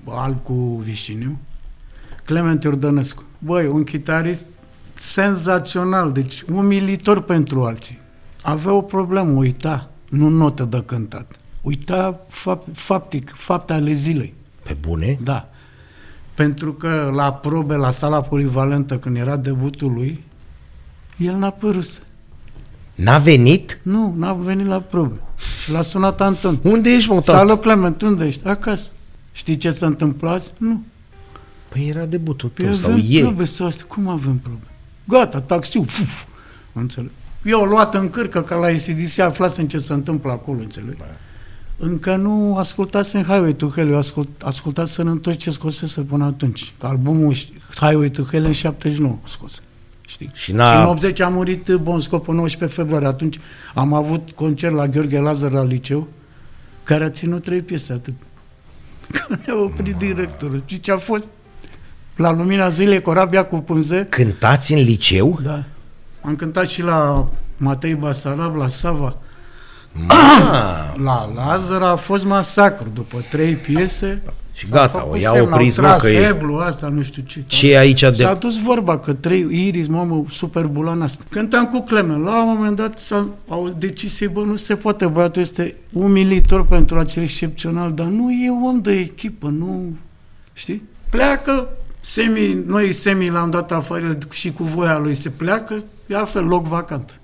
alb 0.10 0.44
cu 0.44 0.82
vișiniu. 0.84 1.38
Clement 2.26 2.64
Iordănescu. 2.64 3.24
Băi, 3.38 3.68
un 3.68 3.84
chitarist 3.84 4.46
senzațional, 4.94 6.12
deci 6.12 6.42
umilitor 6.42 7.22
pentru 7.22 7.64
alții. 7.64 8.00
Avea 8.42 8.74
o 8.74 8.82
problemă, 8.82 9.32
uita, 9.32 9.90
nu 10.10 10.30
notă 10.30 10.64
de 10.64 10.84
cântat. 10.86 11.36
Uita 11.62 12.20
fapt, 12.28 12.68
faptic, 12.74 13.30
fapte 13.30 13.74
ale 13.74 13.92
zilei. 13.92 14.34
Pe 14.64 14.78
bune? 14.80 15.20
Da. 15.24 15.50
Pentru 16.34 16.74
că 16.74 17.12
la 17.16 17.34
probe, 17.34 17.76
la 17.76 17.92
sala 17.92 18.22
polivalentă, 18.22 18.98
când 18.98 19.18
era 19.18 19.38
debutul 19.38 19.94
lui, 19.94 20.24
el 21.18 21.36
n-a 21.36 21.50
părut. 21.50 22.02
N-a 22.96 23.18
venit? 23.18 23.80
Nu, 23.82 24.14
n-a 24.18 24.34
venit 24.34 24.66
la 24.66 24.80
probe. 24.80 25.20
Și 25.64 25.72
l-a 25.72 25.82
sunat 25.82 26.22
Anton. 26.22 26.60
Unde 26.62 26.90
ești, 26.90 27.10
mă, 27.10 27.16
tată? 27.16 27.32
Salut, 27.38 27.62
Clement, 27.62 28.02
unde 28.02 28.26
ești? 28.26 28.48
Acasă. 28.48 28.92
Știi 29.32 29.58
ce 29.58 29.72
s-a 29.72 29.86
întâmplat? 29.86 30.34
azi? 30.34 30.54
Nu. 30.58 30.84
Păi 31.70 31.88
era 31.88 32.06
debutul 32.06 32.50
Păi 32.50 32.66
tău, 32.66 32.74
sau 32.74 32.92
avem 32.92 33.06
e. 33.10 33.20
probe 33.20 33.44
sau 33.44 33.68
astea. 33.68 33.86
Cum 33.88 34.08
avem 34.08 34.38
probe? 34.38 34.68
Gata, 35.08 35.42
taxiu, 35.42 35.84
fuf. 35.84 36.26
Înțeleg. 36.74 37.12
Eu 37.44 37.62
o 37.62 37.66
luat 37.66 37.96
în 37.96 38.10
cârcă 38.10 38.42
ca 38.42 38.56
la 38.56 38.66
ACDC, 38.66 39.20
aflasem 39.20 39.68
ce 39.68 39.78
se 39.78 39.94
întâmplă 39.94 40.32
acolo, 40.32 40.60
înțeleg? 40.60 40.98
Încă 41.86 42.16
nu 42.16 42.58
ascultasem 42.58 43.22
Highway 43.22 43.54
to 43.54 43.68
Hell, 43.68 43.90
eu 43.90 43.98
ascult, 43.98 44.42
ascultasem 44.42 45.20
tot 45.20 45.36
ce 45.36 45.50
scosese 45.50 46.02
până 46.02 46.26
atunci. 46.26 46.74
Că 46.80 46.86
albumul 46.86 47.36
Highway 47.76 48.10
to 48.10 48.22
Hell 48.22 48.46
în 48.46 48.52
79 48.52 49.20
scos. 49.24 49.62
Știi? 50.08 50.30
Și 50.34 50.44
Și 50.44 50.52
n-a... 50.52 50.82
în 50.82 50.88
80 50.88 51.20
a 51.20 51.28
murit 51.28 51.70
Bon 51.82 52.00
Scop 52.00 52.28
în 52.28 52.36
19 52.36 52.80
februarie. 52.80 53.08
Atunci 53.08 53.38
am 53.74 53.94
avut 53.94 54.32
concert 54.32 54.74
la 54.74 54.88
Gheorghe 54.88 55.20
Lazar 55.20 55.52
la 55.52 55.64
liceu, 55.64 56.08
care 56.84 57.04
a 57.04 57.10
ținut 57.10 57.44
trei 57.44 57.62
piese 57.62 57.94
atât. 57.94 58.16
Că 59.12 59.36
ne-a 59.46 59.64
oprit 59.64 59.96
directorul. 59.96 60.64
Și 60.66 60.80
ce 60.80 60.92
a 60.92 60.98
fost? 60.98 61.30
La 62.16 62.32
lumina 62.32 62.70
zilei, 62.70 63.02
corabia 63.02 63.46
cu 63.46 63.56
pânze. 63.56 64.06
Cântați 64.10 64.74
în 64.74 64.80
liceu? 64.80 65.40
Da. 65.44 65.64
Am 66.22 66.36
cântat 66.36 66.68
și 66.68 66.82
la 66.82 67.30
Matei 67.58 67.96
Basarab, 67.96 68.56
la 68.56 68.68
Sava. 68.68 69.18
Ma, 70.08 70.94
La 71.04 71.30
Lazar 71.36 71.82
a 71.82 71.96
fost 71.96 72.26
masacru. 72.26 72.90
După 72.94 73.18
trei 73.30 73.56
piese... 73.56 74.22
și 74.54 74.68
s-a 74.68 74.76
gata, 74.76 75.00
făcut 75.00 75.14
o 75.14 75.18
iau 75.18 75.34
semn, 75.34 75.48
au 75.48 75.54
oprit, 75.54 75.78
mă, 75.78 75.88
tras 75.88 76.02
că 76.02 76.10
e... 76.10 76.24
Heblu, 76.24 76.56
asta, 76.56 76.88
nu 76.88 77.02
știu 77.02 77.24
ce. 77.26 77.44
Ce 77.48 77.72
e 77.72 77.78
aici 77.78 78.00
S-a 78.00 78.10
de... 78.10 78.38
dus 78.40 78.62
vorba 78.62 79.00
că 79.00 79.14
trei 79.14 79.68
Iris, 79.68 79.88
mamă, 79.88 80.26
super 80.30 80.66
bulan 80.66 81.02
asta. 81.02 81.24
Cântam 81.30 81.66
cu 81.66 81.82
Clement. 81.82 82.24
La 82.24 82.44
un 82.44 82.54
moment 82.56 82.76
dat 82.76 83.00
s-a, 83.00 83.28
au 83.48 83.76
decis 83.78 84.20
ei, 84.20 84.28
bă, 84.28 84.42
nu 84.42 84.56
se 84.56 84.76
poate, 84.76 85.06
băiatul 85.06 85.42
este 85.42 85.76
umilitor 85.92 86.66
pentru 86.66 87.00
acel 87.00 87.24
excepțional, 87.24 87.92
dar 87.92 88.08
nu 88.08 88.32
e 88.32 88.50
om 88.64 88.82
de 88.82 88.92
echipă, 88.92 89.48
nu... 89.48 89.96
Știi? 90.54 90.84
Pleacă, 91.10 91.68
semi, 92.00 92.64
noi 92.66 92.92
semi 92.92 93.30
l-am 93.30 93.50
dat 93.50 93.72
afară 93.72 94.18
și 94.32 94.52
cu 94.52 94.64
voia 94.64 94.98
lui 94.98 95.14
se 95.14 95.30
pleacă, 95.30 95.84
e 96.08 96.16
altfel 96.16 96.46
loc 96.46 96.68
vacant. 96.68 97.20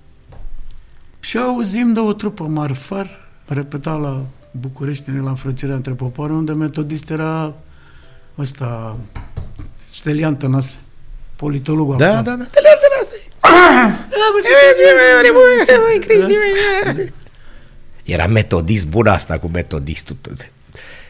Și 1.20 1.36
auzim 1.36 1.92
de 1.92 2.00
o 2.00 2.12
trupă 2.12 2.44
marfar, 2.44 3.28
repeta 3.46 3.92
la 3.92 4.26
București, 4.50 5.10
la 5.10 5.28
înfrățirea 5.28 5.74
între 5.74 5.92
popoare, 5.92 6.32
unde 6.32 6.52
metodist 6.52 7.10
era 7.10 7.54
ăsta, 8.38 8.96
Stelian 9.90 10.36
Tănase, 10.36 10.76
politologul 11.36 11.96
Da, 11.96 12.06
actual. 12.18 12.24
da, 12.24 12.36
da. 12.36 12.44
Te 12.50 12.60
le 12.60 12.68
Era 18.04 18.26
metodist 18.26 18.86
bun 18.86 19.06
asta 19.06 19.38
cu 19.38 19.48
metodistul. 19.52 20.16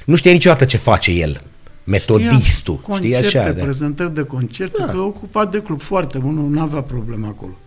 Nu 0.04 0.14
știe 0.14 0.32
niciodată 0.32 0.64
ce 0.64 0.76
face 0.76 1.10
el. 1.10 1.42
Metodistul. 1.84 2.80
Știa 2.82 2.94
Știi 2.94 3.12
concerte, 3.12 3.38
așa? 3.38 3.52
De... 3.52 3.62
prezentări 3.62 4.14
de 4.14 4.22
concerte, 4.22 4.82
Da. 4.86 4.92
că 4.92 4.98
ocupat 4.98 5.50
de 5.50 5.58
club 5.58 5.80
foarte 5.80 6.18
bun, 6.18 6.34
nu 6.34 6.60
avea 6.60 6.80
probleme 6.80 7.26
acolo. 7.26 7.58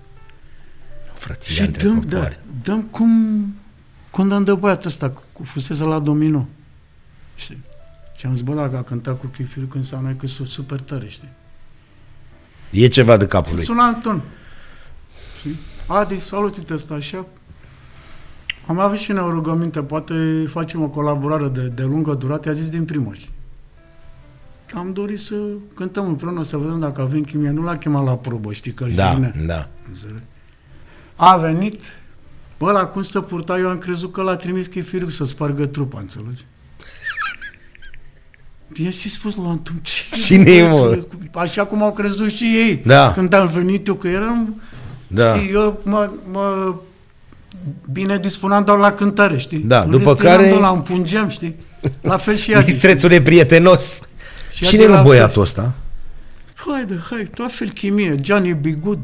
Frăția 1.23 1.53
Și 1.53 1.61
între 1.61 1.87
dăm, 1.87 1.99
da, 1.99 2.05
popoare. 2.15 2.39
dăm 2.63 2.81
cum 2.81 3.53
condamn 4.11 4.43
de 4.43 4.53
băiatul 4.53 4.87
ăsta, 4.87 5.09
cu 5.33 5.43
fusese 5.43 5.83
la 5.83 5.99
domino. 5.99 6.47
Știi? 7.35 7.63
Și 8.17 8.25
am 8.25 8.31
zis, 8.33 8.41
bă, 8.43 8.53
dacă 8.53 8.77
a 8.77 8.81
cântat 8.83 9.19
cu 9.19 9.27
Chifiru, 9.27 9.65
când 9.67 9.83
înseamnă 9.83 10.13
că 10.13 10.27
sunt 10.27 10.47
super 10.47 10.79
tare, 10.81 11.07
știi? 11.07 11.29
E 12.71 12.87
ceva 12.87 13.17
de 13.17 13.25
capul 13.27 13.49
Se 13.49 13.55
lui. 13.55 13.63
sună 13.63 13.81
Anton. 13.81 14.21
Știi? 15.39 15.55
Adi, 15.87 16.19
salut, 16.19 16.57
uite 16.57 16.73
ăsta 16.73 16.93
așa. 16.93 17.25
Am 18.67 18.79
avut 18.79 18.97
și 18.97 19.11
noi 19.11 19.23
o 19.23 19.29
rugăminte, 19.29 19.81
poate 19.83 20.45
facem 20.47 20.81
o 20.81 20.87
colaborare 20.87 21.47
de, 21.47 21.67
de 21.67 21.83
lungă 21.83 22.13
durată, 22.13 22.47
i-a 22.47 22.53
zis 22.53 22.69
din 22.69 22.85
prima, 22.85 23.13
știi? 23.13 23.33
Am 24.75 24.93
dorit 24.93 25.19
să 25.19 25.35
cântăm 25.75 26.07
împreună, 26.07 26.43
să 26.43 26.57
vedem 26.57 26.79
dacă 26.79 27.01
avem 27.01 27.21
chimie. 27.23 27.49
Nu 27.49 27.61
l-a 27.63 27.77
chemat 27.77 28.03
la 28.05 28.15
probă, 28.17 28.53
știi, 28.53 28.71
că 28.71 28.85
Da, 28.95 29.13
vine. 29.13 29.33
da. 29.45 29.69
Înțeleg? 29.87 30.21
A 31.15 31.37
venit, 31.37 31.79
bă, 32.57 32.71
la 32.71 32.85
cum 32.85 33.01
să 33.01 33.21
purta, 33.21 33.57
eu 33.57 33.69
am 33.69 33.77
crezut 33.77 34.11
că 34.11 34.21
l-a 34.21 34.35
trimis 34.35 34.67
Chifiriu 34.67 35.09
să 35.09 35.25
spargă 35.25 35.65
trupa, 35.65 35.99
înțelegi? 35.99 36.45
I-a 38.73 38.89
și 38.89 39.09
spus 39.09 39.35
la 39.35 39.47
Anton, 39.49 39.75
ce 39.81 40.01
Cine 40.11 40.51
e, 40.51 40.67
mă? 40.69 40.97
Așa 41.33 41.65
cum 41.65 41.83
au 41.83 41.91
crezut 41.91 42.29
și 42.31 42.43
ei. 42.43 42.81
Da. 42.85 43.11
Când 43.11 43.33
am 43.33 43.47
venit 43.47 43.87
eu, 43.87 43.93
că 43.95 44.07
eram, 44.07 44.61
Da. 45.07 45.35
știi, 45.35 45.51
eu 45.51 45.79
mă, 45.83 46.11
mă 46.31 46.75
bine 47.91 48.17
dispuneam 48.17 48.63
doar 48.63 48.77
la 48.77 48.91
cântare, 48.93 49.37
știi? 49.37 49.59
Da, 49.59 49.81
În 49.81 49.89
după 49.89 50.09
rest 50.11 50.21
care- 50.23 50.43
eram 50.43 50.55
de 50.55 50.61
la 50.61 50.69
împungeam, 50.69 51.29
știi? 51.29 51.55
La 52.01 52.17
fel 52.17 52.35
și 52.35 52.53
Adi. 52.53 52.65
Mistrețule 52.65 53.21
prietenos. 53.21 54.01
Și 54.53 54.65
Cine 54.65 54.81
Adi 54.83 54.91
e 54.91 54.95
la 54.95 55.01
mă 55.01 55.01
fel, 55.01 55.07
băiatul 55.07 55.45
știi? 55.45 55.61
ăsta? 55.61 55.73
Hai 56.55 56.85
de, 56.85 56.99
hai, 57.09 57.23
tot 57.33 57.53
fel 57.53 57.69
chimie. 57.69 58.15
Gianni 58.19 58.53
Bigood, 58.53 58.99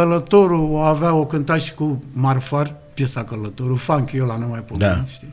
Călătorul 0.00 0.84
avea 0.84 1.12
o 1.12 1.26
cânta 1.26 1.56
și 1.56 1.74
cu 1.74 2.02
Marfar, 2.12 2.74
piesa 2.94 3.24
Călătorul, 3.24 3.76
funky 3.76 4.16
eu 4.16 4.26
la 4.26 4.36
nu 4.36 4.46
mai 4.46 4.60
pomeni, 4.62 4.94
Da. 4.94 5.04
știi? 5.04 5.32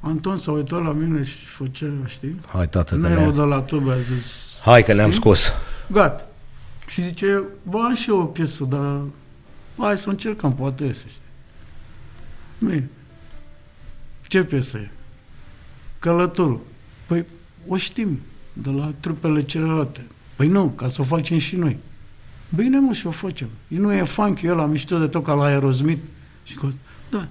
Anton 0.00 0.36
s-a 0.36 0.50
uitat 0.52 0.82
la 0.84 0.92
mine 0.92 1.22
și 1.22 1.36
făcea, 1.46 1.86
știi? 2.06 2.40
Hai, 2.52 2.68
tată, 2.68 2.94
că 2.94 3.00
Nerul 3.08 3.26
ne 3.26 3.30
de 3.32 3.40
la 3.40 3.60
tube 3.60 3.90
a 3.92 3.98
zis, 3.98 4.60
Hai 4.64 4.82
că 4.82 4.92
ne-am 4.92 5.10
Știi? 5.10 5.20
scos. 5.20 5.52
gata. 5.90 6.26
Și 6.88 7.02
zice, 7.02 7.42
bă, 7.62 7.78
am 7.78 7.94
și 7.94 8.10
eu 8.10 8.18
o 8.20 8.24
piesă, 8.24 8.64
dar 8.64 9.00
hai 9.78 9.96
să 9.96 10.04
o 10.08 10.10
încercăm, 10.10 10.54
poate 10.54 10.84
iese, 10.84 11.06
știi? 11.08 11.22
Bine. 12.58 12.88
Ce 14.28 14.44
piesă 14.44 14.76
e? 14.78 14.90
Călătorul. 15.98 16.60
Păi, 17.06 17.24
o 17.68 17.76
știm, 17.76 18.20
de 18.52 18.70
la 18.70 18.92
trupele 19.00 19.42
celelalte. 19.44 20.06
Păi 20.36 20.48
nu, 20.48 20.68
ca 20.68 20.88
să 20.88 21.00
o 21.00 21.04
facem 21.04 21.38
și 21.38 21.56
noi. 21.56 21.78
Bine, 22.48 22.78
mă, 22.78 22.92
și 22.92 23.06
o 23.06 23.10
facem. 23.10 23.48
Nu 23.66 23.92
e 23.92 24.02
funk, 24.02 24.42
eu 24.42 24.56
la 24.56 24.64
mișto 24.66 24.98
de 24.98 25.06
tot 25.06 25.24
ca 25.24 25.32
la 25.32 25.44
Aerosmith. 25.44 26.04
Și 26.42 26.54
că, 26.54 26.66
da, 27.10 27.26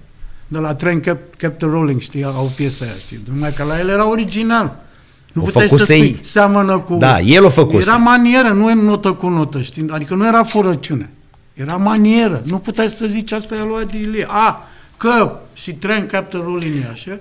de 0.48 0.58
la 0.58 0.74
Train 0.74 1.00
Cap, 1.00 1.18
Captain 1.36 1.72
Rolling, 1.72 2.00
știi, 2.00 2.24
au 2.24 2.52
piesa 2.56 2.84
aia, 2.84 2.94
știi? 2.94 3.20
Numai 3.32 3.52
că 3.52 3.62
la 3.62 3.78
el 3.78 3.88
era 3.88 4.08
original. 4.08 4.84
Nu 5.32 5.42
O 5.42 5.44
puteai 5.44 5.68
să 5.68 5.74
făcuse 5.74 5.94
spui, 5.94 6.06
ei. 6.06 6.18
seamănă 6.20 6.78
cu... 6.78 6.96
Da, 6.96 7.20
el 7.20 7.44
o 7.44 7.48
făcuse. 7.48 7.88
Era 7.88 7.96
manieră, 7.96 8.48
nu 8.48 8.70
e 8.70 8.74
notă 8.74 9.12
cu 9.12 9.28
notă, 9.28 9.62
știi? 9.62 9.86
Adică 9.90 10.14
nu 10.14 10.26
era 10.26 10.42
furăciune. 10.42 11.10
Era 11.54 11.76
manieră. 11.76 12.40
Nu 12.44 12.58
puteai 12.58 12.88
să 12.90 13.06
zici 13.08 13.32
asta 13.32 13.54
e 13.54 13.58
lui 13.58 13.80
Adi 13.82 13.96
Ilie. 13.96 14.26
A, 14.28 14.62
că 14.96 15.38
și 15.54 15.74
Train 15.74 16.06
Captain 16.06 16.44
Rolling 16.44 16.74
e 16.84 16.88
așa. 16.92 17.18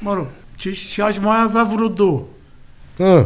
Mă 0.00 0.14
rog, 0.14 0.26
și, 0.56 0.74
și 0.74 1.00
aș 1.00 1.18
mai 1.18 1.40
avea 1.42 1.62
vreo 1.62 1.88
două. 1.88 2.22
Ah, 2.98 3.24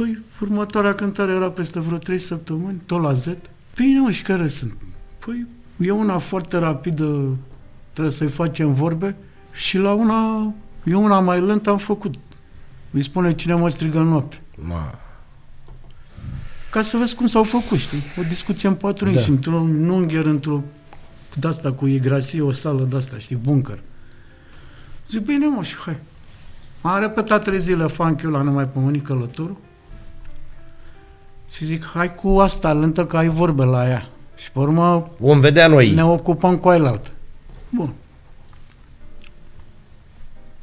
Păi, 0.00 0.22
următoarea 0.40 0.94
cântare 0.94 1.32
era 1.32 1.50
peste 1.50 1.80
vreo 1.80 1.98
trei 1.98 2.18
săptămâni, 2.18 2.80
tot 2.86 3.02
la 3.02 3.12
Z. 3.12 3.28
Bine, 3.74 4.00
mă, 4.00 4.10
și 4.10 4.22
care 4.22 4.48
sunt? 4.48 4.76
Păi, 5.18 5.46
e 5.78 5.90
una 5.90 6.18
foarte 6.18 6.58
rapidă, 6.58 7.36
trebuie 7.92 8.14
să-i 8.14 8.28
facem 8.28 8.74
vorbe, 8.74 9.16
Și 9.52 9.78
la 9.78 9.92
una, 9.92 10.52
eu 10.84 11.02
una 11.02 11.20
mai 11.20 11.40
lent 11.40 11.66
am 11.66 11.78
făcut. 11.78 12.14
Îi 12.90 13.02
spune 13.02 13.34
cine 13.34 13.54
mă 13.54 13.68
strigă 13.68 13.98
în 13.98 14.06
noapte. 14.06 14.40
Ma. 14.54 14.98
Ca 16.70 16.82
să 16.82 16.96
vezi 16.96 17.14
cum 17.14 17.26
s-au 17.26 17.42
făcut, 17.42 17.78
știi? 17.78 18.02
O 18.18 18.22
discuție 18.22 18.68
în 18.68 18.74
patru 18.74 19.04
Da. 19.04 19.10
inși, 19.10 19.30
într-un 19.30 19.88
ungher, 19.88 20.24
într-o 20.24 20.62
de-asta 21.38 21.72
cu 21.72 21.86
igrasie, 21.86 22.40
o 22.40 22.50
sală 22.50 22.84
de-asta, 22.84 23.18
știi, 23.18 23.36
bunker. 23.36 23.78
Zic, 25.08 25.24
bine 25.24 25.46
mă, 25.46 25.62
și 25.62 25.76
hai. 25.76 25.96
Am 26.80 27.00
repetat 27.00 27.44
trei 27.44 27.60
zile 27.60 27.86
funk 27.86 28.20
la 28.20 28.42
numai 28.42 28.68
pe 28.68 28.78
mâini 28.78 29.00
călătorul. 29.00 29.56
Și 31.50 31.64
zic, 31.64 31.84
hai 31.86 32.14
cu 32.14 32.28
asta 32.28 32.72
lentă, 32.72 33.06
că 33.06 33.16
ai 33.16 33.28
vorbe 33.28 33.64
la 33.64 33.88
ea. 33.88 34.08
Și 34.36 34.52
pe 34.52 34.58
urmă 34.58 35.10
Vom 35.18 35.40
vedea 35.40 35.66
noi. 35.66 35.90
ne 35.94 36.04
ocupăm 36.04 36.56
cu 36.58 36.68
ailaltă. 36.68 37.10
Bun. 37.70 37.92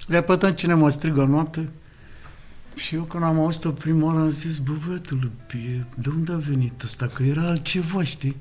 Repetăm 0.08 0.52
cine 0.52 0.74
mă 0.74 0.90
strigă 0.90 1.24
noapte. 1.24 1.70
Și 2.76 2.96
eu 2.96 3.02
când 3.02 3.24
am 3.24 3.40
auzit-o 3.40 3.72
prima 3.72 4.06
oară 4.06 4.20
am 4.20 4.30
zis, 4.30 4.58
bă, 4.58 4.72
băiatul, 4.88 5.32
e- 5.54 5.84
de 5.96 6.10
unde 6.10 6.32
a 6.32 6.36
venit 6.38 6.82
ăsta? 6.84 7.08
Că 7.08 7.24
era 7.24 7.42
altceva, 7.48 8.04
știi? 8.04 8.36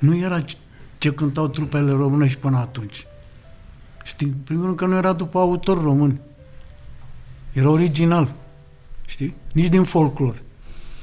Nu 0.00 0.16
era 0.16 0.40
ce- 0.40 0.56
ce 0.98 1.12
cântau 1.12 1.48
trupele 1.48 1.90
românești 1.90 2.38
până 2.38 2.56
atunci. 2.56 3.06
Știi? 4.04 4.26
În 4.26 4.32
primul 4.44 4.64
rând 4.64 4.76
că 4.76 4.86
nu 4.86 4.96
era 4.96 5.12
după 5.12 5.38
autor 5.38 5.82
român. 5.82 6.20
Era 7.52 7.68
original. 7.70 8.32
Știi? 9.06 9.34
Nici 9.52 9.68
din 9.68 9.84
folclor. 9.84 10.42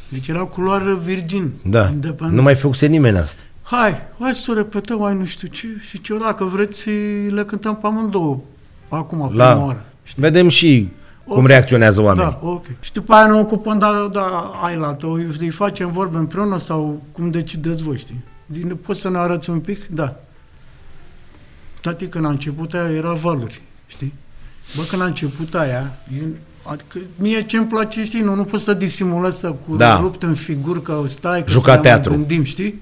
Deci 0.09 0.27
era 0.27 0.39
culoare 0.39 0.95
virgin. 0.95 1.51
Da. 1.63 1.87
Independent. 1.89 2.33
Nu 2.33 2.41
mai 2.41 2.55
făcuse 2.55 2.85
nimeni 2.85 3.17
asta. 3.17 3.41
Hai, 3.63 3.93
hai 4.19 4.33
să 4.33 4.51
o 4.51 4.53
repetăm, 4.53 4.99
hai 5.01 5.15
nu 5.15 5.25
știu 5.25 5.47
ce. 5.47 5.67
Și 5.89 6.01
ce, 6.01 6.17
dacă 6.17 6.43
vreți, 6.43 6.89
le 7.29 7.43
cântăm 7.43 7.75
pe 7.77 7.87
amândouă. 7.87 8.39
Acum, 8.89 9.19
La- 9.19 9.51
prima 9.51 9.65
oară. 9.65 9.85
Știi? 10.03 10.21
Vedem 10.21 10.49
și 10.49 10.89
cum 11.23 11.37
Ok. 11.41 11.47
reacționează 11.47 12.01
oamenii. 12.01 12.31
Da, 12.41 12.47
ok. 12.47 12.65
Și 12.79 12.93
după 12.93 13.13
aia 13.13 13.25
ne 13.27 13.39
ocupăm, 13.39 13.77
da, 13.79 14.09
da, 14.11 14.51
ai 14.63 14.75
la 14.75 14.87
altă, 14.87 15.07
îi 15.07 15.27
îi 15.39 15.49
facem 15.49 15.91
vorbe 15.91 16.17
împreună 16.17 16.57
sau 16.57 17.01
cum 17.11 17.31
decideți 17.31 17.83
voi, 17.83 17.97
știi? 17.97 18.23
Din, 18.45 18.75
poți 18.75 18.99
să 19.01 19.09
ne 19.09 19.17
arăți 19.17 19.49
un 19.49 19.59
pic? 19.59 19.85
Da. 19.85 20.15
Tati, 21.81 22.07
când 22.07 22.25
a 22.25 22.29
început 22.29 22.73
aia, 22.73 22.89
era 22.91 23.11
valuri, 23.13 23.61
știi? 23.87 24.13
Bă, 24.75 24.81
când 24.89 25.01
a 25.01 25.05
început 25.05 25.55
aia, 25.55 25.91
eu, 26.19 26.27
adică 26.67 26.99
mie 27.19 27.45
ce-mi 27.45 27.65
place, 27.65 28.03
știi, 28.03 28.21
nu, 28.21 28.35
nu 28.35 28.43
pot 28.43 28.59
să 28.59 28.73
disimulez 28.73 29.37
să 29.37 29.51
cu 29.51 29.75
Da. 29.75 29.99
rupt 29.99 30.23
în 30.23 30.33
figur 30.33 30.81
că 30.81 31.03
stai, 31.05 31.43
că 31.43 31.49
Juca 31.51 31.61
să 31.63 31.69
ne 31.69 31.73
mai 31.75 31.81
teatru. 31.83 32.11
gândim, 32.11 32.43
știi? 32.43 32.81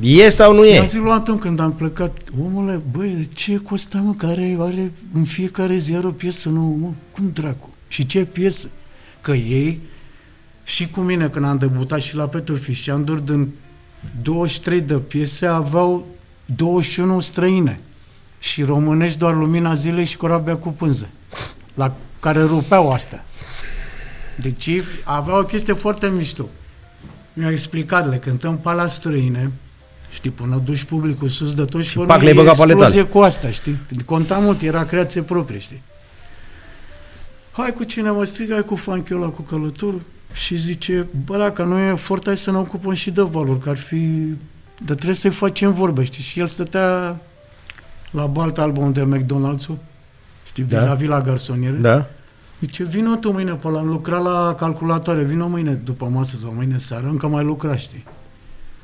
E 0.00 0.28
sau 0.28 0.54
nu 0.54 0.64
I-am 0.66 0.84
e? 0.84 0.86
zis 0.86 1.00
lui 1.00 1.10
Anton 1.10 1.38
când 1.38 1.60
am 1.60 1.72
plecat, 1.72 2.18
omule, 2.44 2.80
băi, 2.90 3.28
ce 3.32 3.52
e 3.52 3.56
cu 3.56 3.74
ăsta, 3.74 3.98
mă, 3.98 4.12
care 4.16 4.56
are 4.60 4.92
în 5.14 5.24
fiecare 5.24 5.76
ziar 5.76 6.04
o 6.04 6.10
piesă 6.10 6.48
nouă, 6.48 6.76
mă? 6.80 6.88
Cum 7.12 7.30
dracu? 7.32 7.68
Și 7.88 8.06
ce 8.06 8.24
piesă? 8.24 8.68
Că 9.20 9.32
ei, 9.32 9.80
și 10.64 10.88
cu 10.88 11.00
mine 11.00 11.28
când 11.28 11.44
am 11.44 11.56
debutat 11.58 12.00
și 12.00 12.16
la 12.16 12.24
Petrofiș 12.26 12.80
și 12.82 12.90
am 12.90 13.20
din 13.24 13.48
23 14.22 14.80
de 14.80 14.94
piese 14.94 15.46
aveau 15.46 16.06
21 16.56 17.20
străine 17.20 17.80
și 18.38 18.62
românești 18.62 19.18
doar 19.18 19.34
Lumina 19.34 19.74
Zilei 19.74 20.04
și 20.04 20.16
Corabia 20.16 20.56
cu 20.56 20.68
pânză, 20.68 21.08
la 21.74 21.96
care 22.24 22.42
rupeau 22.42 22.92
astea. 22.92 23.24
Deci 24.36 24.66
ei 24.66 24.82
aveau 25.04 25.38
o 25.38 25.44
chestie 25.44 25.72
foarte 25.72 26.08
mișto. 26.08 26.48
Mi-au 27.32 27.50
explicat, 27.50 28.08
le 28.10 28.16
cântăm 28.16 28.58
pe 28.58 28.68
alea 28.68 28.86
străine, 28.86 29.52
știi, 30.10 30.30
până 30.30 30.56
duci 30.64 30.82
publicul 30.82 31.28
sus 31.28 31.54
de 31.54 31.64
tot 31.64 31.84
și, 31.84 31.98
pac, 31.98 32.22
le-ai 32.22 32.34
băgat 32.34 32.56
pe 32.56 32.62
ale 32.62 32.72
tale. 32.72 32.84
explozie 32.84 33.12
cu 33.12 33.18
asta, 33.18 33.50
știi? 33.50 33.78
Conta 34.04 34.38
mult, 34.38 34.62
era 34.62 34.84
creație 34.84 35.22
proprie, 35.22 35.58
știi? 35.58 35.82
Hai 37.52 37.72
cu 37.72 37.84
cine 37.84 38.10
mă 38.10 38.24
strigă, 38.24 38.52
hai 38.52 38.62
cu 38.62 38.76
funky 38.76 39.14
ăla, 39.14 39.26
cu 39.26 39.42
călătorul. 39.42 40.02
Și 40.32 40.56
zice, 40.56 41.06
bă, 41.24 41.38
dacă 41.38 41.62
nu 41.62 41.78
e 41.78 41.90
efort, 41.90 42.24
hai 42.24 42.36
să 42.36 42.50
ne 42.50 42.56
ocupăm 42.56 42.92
și 42.92 43.10
de 43.10 43.22
valuri, 43.22 43.58
că 43.58 43.68
ar 43.68 43.76
fi... 43.76 43.96
Dar 44.78 44.94
trebuie 44.94 45.14
să-i 45.14 45.30
facem 45.30 45.72
vorbe, 45.72 46.04
știi? 46.04 46.22
Și 46.22 46.40
el 46.40 46.46
stătea 46.46 47.20
la 48.10 48.26
balta 48.26 48.62
album 48.62 48.92
de 48.92 49.08
McDonald's-ul, 49.14 49.76
știi, 50.54 50.64
Da. 50.68 50.78
vis-a-vis 50.78 51.08
la 51.08 51.20
garsoniere. 51.20 51.76
Da? 51.76 52.06
Zice, 52.60 52.84
vină 52.84 53.16
tu 53.16 53.32
mâine 53.32 53.52
pe 53.52 53.68
la, 53.68 53.78
am 53.78 53.86
lucrat 53.86 54.22
la 54.22 54.54
calculatoare, 54.58 55.22
vină 55.22 55.44
mâine 55.44 55.80
după 55.84 56.08
masă 56.12 56.36
sau 56.36 56.52
mâine 56.56 56.78
seară, 56.78 57.06
încă 57.10 57.26
mai 57.26 57.44
lucra, 57.44 57.76
știi? 57.76 58.04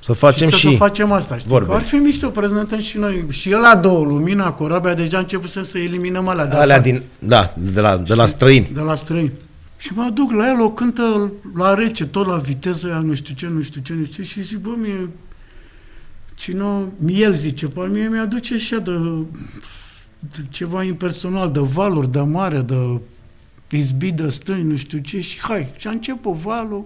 Să 0.00 0.12
facem 0.12 0.48
și, 0.48 0.54
și... 0.54 0.66
să, 0.66 0.70
să 0.70 0.76
facem 0.76 1.12
asta, 1.12 1.36
știi? 1.36 1.48
vorbe. 1.48 1.68
Că 1.68 1.74
ar 1.74 1.82
fi 1.82 1.94
mișto, 1.94 2.28
prezentăm 2.28 2.78
și 2.78 2.98
noi. 2.98 3.24
Și 3.28 3.50
el 3.50 3.60
la 3.60 3.76
două, 3.76 4.04
Lumina, 4.04 4.52
Corabia, 4.52 4.94
deja 4.94 5.18
început 5.18 5.50
să 5.50 5.78
eliminăm 5.78 6.28
alea 6.28 6.46
de 6.46 6.56
Alea 6.56 6.76
afară, 6.76 6.80
din... 6.90 7.02
Da, 7.18 7.54
de 7.56 7.80
la, 7.80 7.96
de 7.96 8.14
la 8.14 8.26
străini. 8.26 8.70
de 8.72 8.80
la 8.80 8.94
străini. 8.94 9.32
Și 9.76 9.92
mă 9.94 10.10
duc 10.14 10.32
la 10.32 10.48
el, 10.48 10.60
o 10.60 10.70
cântă 10.70 11.32
la 11.56 11.74
rece, 11.74 12.06
tot 12.06 12.26
la 12.26 12.36
viteză, 12.36 12.86
aia, 12.86 12.98
nu 12.98 13.14
știu 13.14 13.34
ce, 13.34 13.46
nu 13.46 13.62
știu 13.62 13.80
ce, 13.80 13.92
nu 13.94 14.04
știu 14.04 14.22
ce, 14.22 14.28
și 14.30 14.42
zic, 14.42 14.58
bă, 14.58 14.70
mie, 14.80 15.08
cine, 16.34 16.84
el 17.06 17.32
zice, 17.32 17.66
pe 17.66 17.80
mie 17.80 18.08
mi-aduce 18.08 18.54
așa 18.54 18.76
de, 18.76 18.92
de 18.92 19.24
ceva 20.48 20.82
impersonal, 20.82 21.50
de 21.50 21.60
valuri, 21.60 22.10
de 22.12 22.20
mare, 22.20 22.60
de 22.60 23.00
izbit 23.70 24.14
de 24.16 24.28
stâni, 24.28 24.62
nu 24.62 24.76
știu 24.76 24.98
ce, 24.98 25.20
și 25.20 25.40
hai, 25.40 25.72
și 25.76 25.86
a 25.86 25.90
început 25.90 26.34
valul, 26.34 26.84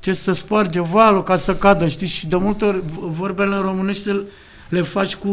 ce 0.00 0.12
să 0.12 0.32
sparge 0.32 0.80
valul 0.80 1.22
ca 1.22 1.36
să 1.36 1.56
cadă, 1.56 1.86
știți, 1.88 2.12
și 2.12 2.26
de 2.26 2.36
multe 2.36 2.64
ori 2.64 2.82
v- 2.86 2.98
vorbele 2.98 3.54
în 3.54 3.60
românește 3.62 4.20
le 4.68 4.82
faci 4.82 5.16
cu 5.16 5.28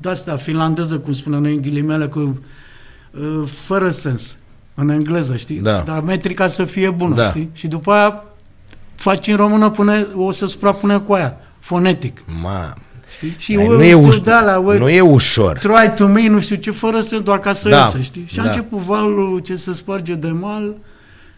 de-asta 0.00 0.36
finlandeză, 0.36 0.98
cum 0.98 1.12
spunem 1.12 1.42
noi 1.42 1.54
în 1.54 1.60
ghilimele, 1.62 2.06
cu 2.06 2.18
uh, 3.10 3.48
fără 3.48 3.90
sens, 3.90 4.38
în 4.74 4.88
engleză, 4.88 5.36
știi? 5.36 5.60
Da. 5.60 5.80
Dar 5.80 6.00
metrica 6.00 6.46
să 6.46 6.64
fie 6.64 6.90
bună, 6.90 7.14
Da. 7.14 7.28
știi? 7.28 7.50
Și 7.52 7.66
după 7.68 7.92
aia 7.92 8.22
faci 8.94 9.26
în 9.26 9.36
română, 9.36 9.70
pune, 9.70 10.06
o 10.14 10.30
să 10.30 10.46
suprapune 10.46 10.98
cu 10.98 11.12
aia, 11.12 11.36
fonetic, 11.58 12.24
Ma, 12.42 12.74
știi? 13.18 13.34
Și 13.38 13.56
Ai, 13.56 13.64
eu 13.64 13.72
nu, 13.72 13.82
e 13.82 13.86
știu 13.86 14.06
ușor, 14.06 14.20
de 14.22 14.30
alea, 14.30 14.58
ui, 14.58 14.78
nu 14.78 14.88
e 14.88 15.00
ușor. 15.00 15.58
try 15.58 15.92
to 15.94 16.06
me, 16.06 16.28
nu 16.28 16.40
știu 16.40 16.56
ce, 16.56 16.70
fără 16.70 17.00
să 17.00 17.18
doar 17.18 17.38
ca 17.38 17.52
să 17.52 17.68
Da, 17.68 17.76
iasă, 17.76 18.00
știi? 18.00 18.24
Și 18.26 18.38
a 18.38 18.42
da. 18.42 18.48
început 18.48 18.78
valul 18.78 19.38
ce 19.38 19.54
se 19.54 19.72
sparge 19.72 20.14
de 20.14 20.28
mal, 20.28 20.76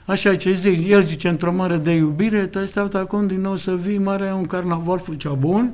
așa 0.04 0.34
ce 0.36 0.52
zic, 0.52 0.88
el 0.88 1.02
zice 1.02 1.28
într-o 1.28 1.52
mare 1.52 1.76
de 1.76 1.90
iubire, 1.90 2.46
te 2.46 2.58
așteaptă 2.58 2.98
acum 2.98 3.26
din 3.26 3.40
nou 3.40 3.56
să 3.56 3.76
vii, 3.76 3.98
mare 3.98 4.24
e 4.26 4.32
un 4.32 4.46
carnaval, 4.46 4.98
făcea 4.98 5.30
bun. 5.30 5.72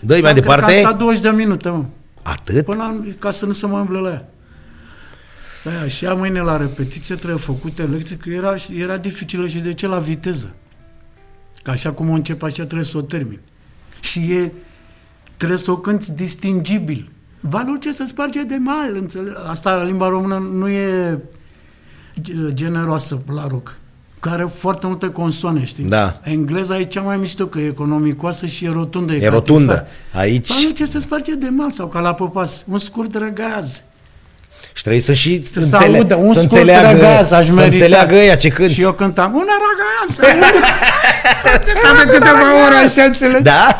Dă-i 0.00 0.16
Și 0.16 0.22
mai 0.22 0.30
am- 0.32 0.36
cred 0.38 0.48
că 0.50 0.54
departe. 0.56 0.76
Am 0.76 0.80
stat 0.84 0.98
20 0.98 1.22
de 1.22 1.30
minute, 1.30 1.68
mă, 1.68 1.84
Atât? 2.22 2.64
până 2.64 2.82
am, 2.82 3.14
ca 3.18 3.30
să 3.30 3.46
nu 3.46 3.52
se 3.52 3.66
mai 3.66 3.80
umble 3.80 3.98
la 3.98 4.08
ea. 4.08 4.28
Stai 5.60 5.82
așa, 5.84 6.14
mâine 6.14 6.40
la 6.40 6.56
repetiție 6.56 7.14
trebuie 7.14 7.38
făcute 7.38 7.82
lecții, 7.82 8.16
că 8.16 8.30
era, 8.30 8.54
era 8.78 8.96
dificilă 8.96 9.46
și 9.46 9.58
de 9.58 9.72
ce 9.74 9.86
la 9.86 9.98
viteză. 9.98 10.54
Că 11.62 11.70
așa 11.70 11.92
cum 11.92 12.10
o 12.10 12.12
încep, 12.12 12.42
așa 12.42 12.64
trebuie 12.64 12.84
să 12.84 12.98
o 12.98 13.00
termin. 13.00 13.40
Și 14.00 14.18
e, 14.20 14.52
trebuie 15.36 15.58
să 15.58 15.70
o 15.70 15.76
cânti 15.76 16.12
distingibil. 16.12 17.08
Valul 17.40 17.76
ce 17.78 17.92
se 17.92 18.04
sparge 18.06 18.42
de 18.42 18.56
mal, 18.60 18.96
înțeleg? 18.96 19.36
Asta 19.50 19.74
în 19.80 19.86
limba 19.86 20.08
română 20.08 20.48
nu 20.52 20.68
e 20.68 21.18
ge- 22.20 22.32
generoasă 22.52 23.22
la 23.34 23.46
rock. 23.48 23.76
Care 24.20 24.36
are 24.42 24.50
foarte 24.54 24.86
multe 24.86 25.06
consoane, 25.08 25.64
știi? 25.64 25.84
Da. 25.84 26.20
Engleza 26.22 26.78
e 26.78 26.84
cea 26.84 27.00
mai 27.00 27.16
mișto, 27.16 27.46
că 27.46 27.58
e 27.58 27.66
economicoasă 27.66 28.46
și 28.46 28.64
e 28.64 28.70
rotundă. 28.72 29.12
E 29.14 29.18
ca 29.18 29.28
rotundă. 29.30 29.72
tifel. 29.72 30.20
Aici... 30.20 30.48
Valul 30.48 30.72
ce 30.72 30.84
se 30.84 30.98
sparge 30.98 31.34
de 31.34 31.48
mal, 31.48 31.70
sau 31.70 31.86
ca 31.86 32.00
la 32.00 32.14
popas, 32.14 32.64
un 32.68 32.78
scurt 32.78 33.10
drăgaz. 33.12 33.82
Și 34.72 34.82
trebuie 34.82 35.02
să 35.02 35.12
și 35.12 35.42
Să 35.42 35.58
înțele- 35.60 35.96
audă, 35.98 36.14
un 36.14 36.26
să 36.26 36.32
scurt 36.32 36.42
înțeleagă, 36.52 36.90
răgaz 36.92 37.30
aș 37.30 37.46
să 37.46 37.52
merita. 37.52 37.64
înțeleagă 37.72 38.14
ăia 38.14 38.34
ce 38.34 38.48
cânti. 38.48 38.72
Și 38.72 38.82
eu 38.82 38.92
cântam, 38.92 39.32
una 39.34 39.52
răgaz, 39.66 40.18
una... 40.36 40.46
de 42.04 42.10
câteva 42.12 42.64
ore 42.66 42.74
așa, 42.74 43.02
înțelegi? 43.02 43.42
Da? 43.42 43.76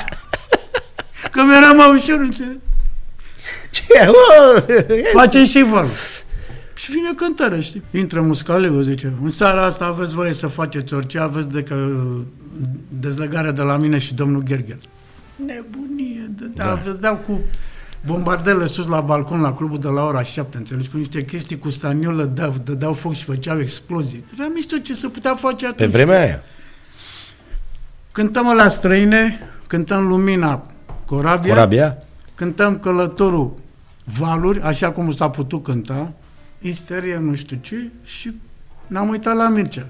Că 1.34 1.42
mi-era 1.42 1.72
mai 1.72 1.94
ușor, 1.94 2.18
înțelegi? 2.18 2.58
Ce? 3.70 3.82
Mă, 4.06 4.64
Facem 5.12 5.44
și 5.44 5.62
valul. 5.62 5.90
Și 6.74 6.90
vine 6.90 7.12
cântarea, 7.16 7.60
știi? 7.60 7.82
Intră 7.90 8.20
muscaleu, 8.20 8.80
zice, 8.80 9.12
în 9.22 9.28
seara 9.28 9.64
asta 9.64 9.84
aveți 9.84 10.14
voie 10.14 10.32
să 10.32 10.46
faceți 10.46 10.94
orice, 10.94 11.18
aveți 11.18 11.48
de 11.48 11.62
că 11.62 11.88
dezlegare 12.88 13.50
de 13.50 13.62
la 13.62 13.76
mine 13.76 13.98
și 13.98 14.14
domnul 14.14 14.42
Ghergher. 14.42 14.76
Nebunie, 15.36 16.30
de, 16.38 16.44
da. 16.54 16.64
Da. 16.64 16.74
Vă 16.74 16.90
dau 16.90 17.16
cu 17.16 17.40
bombardele 18.06 18.66
sus 18.66 18.88
la 18.88 19.00
balcon 19.00 19.40
la 19.40 19.54
clubul 19.54 19.78
de 19.78 19.88
la 19.88 20.04
ora 20.04 20.22
7, 20.22 20.56
înțelegi? 20.56 20.88
Cu 20.88 20.96
niște 20.96 21.22
chestii 21.22 21.58
cu 21.58 21.70
staniolă, 21.70 22.24
dădeau, 22.24 22.54
dădeau 22.64 22.92
foc 22.92 23.12
și 23.12 23.24
făceau 23.24 23.58
explozii. 23.58 24.24
Era 24.38 24.48
mișto 24.54 24.76
ce 24.78 24.94
se 24.94 25.08
putea 25.08 25.34
face 25.34 25.66
atunci. 25.66 25.90
Pe 25.90 25.96
vremea 25.96 26.20
aia. 26.20 26.42
Cântăm 28.12 28.54
la 28.56 28.68
străine, 28.68 29.38
cântăm 29.66 30.06
Lumina 30.06 30.68
Corabia, 31.06 31.52
Corabia? 31.54 31.98
cântăm 32.34 32.78
Călătorul 32.78 33.54
Valuri, 34.04 34.60
așa 34.60 34.90
cum 34.92 35.12
s-a 35.12 35.30
putut 35.30 35.62
cânta, 35.62 36.12
Isterie 36.60 37.16
nu 37.16 37.34
știu 37.34 37.58
ce, 37.60 37.90
și 38.04 38.34
ne-am 38.86 39.08
uitat 39.08 39.36
la 39.36 39.48
Mircea. 39.48 39.86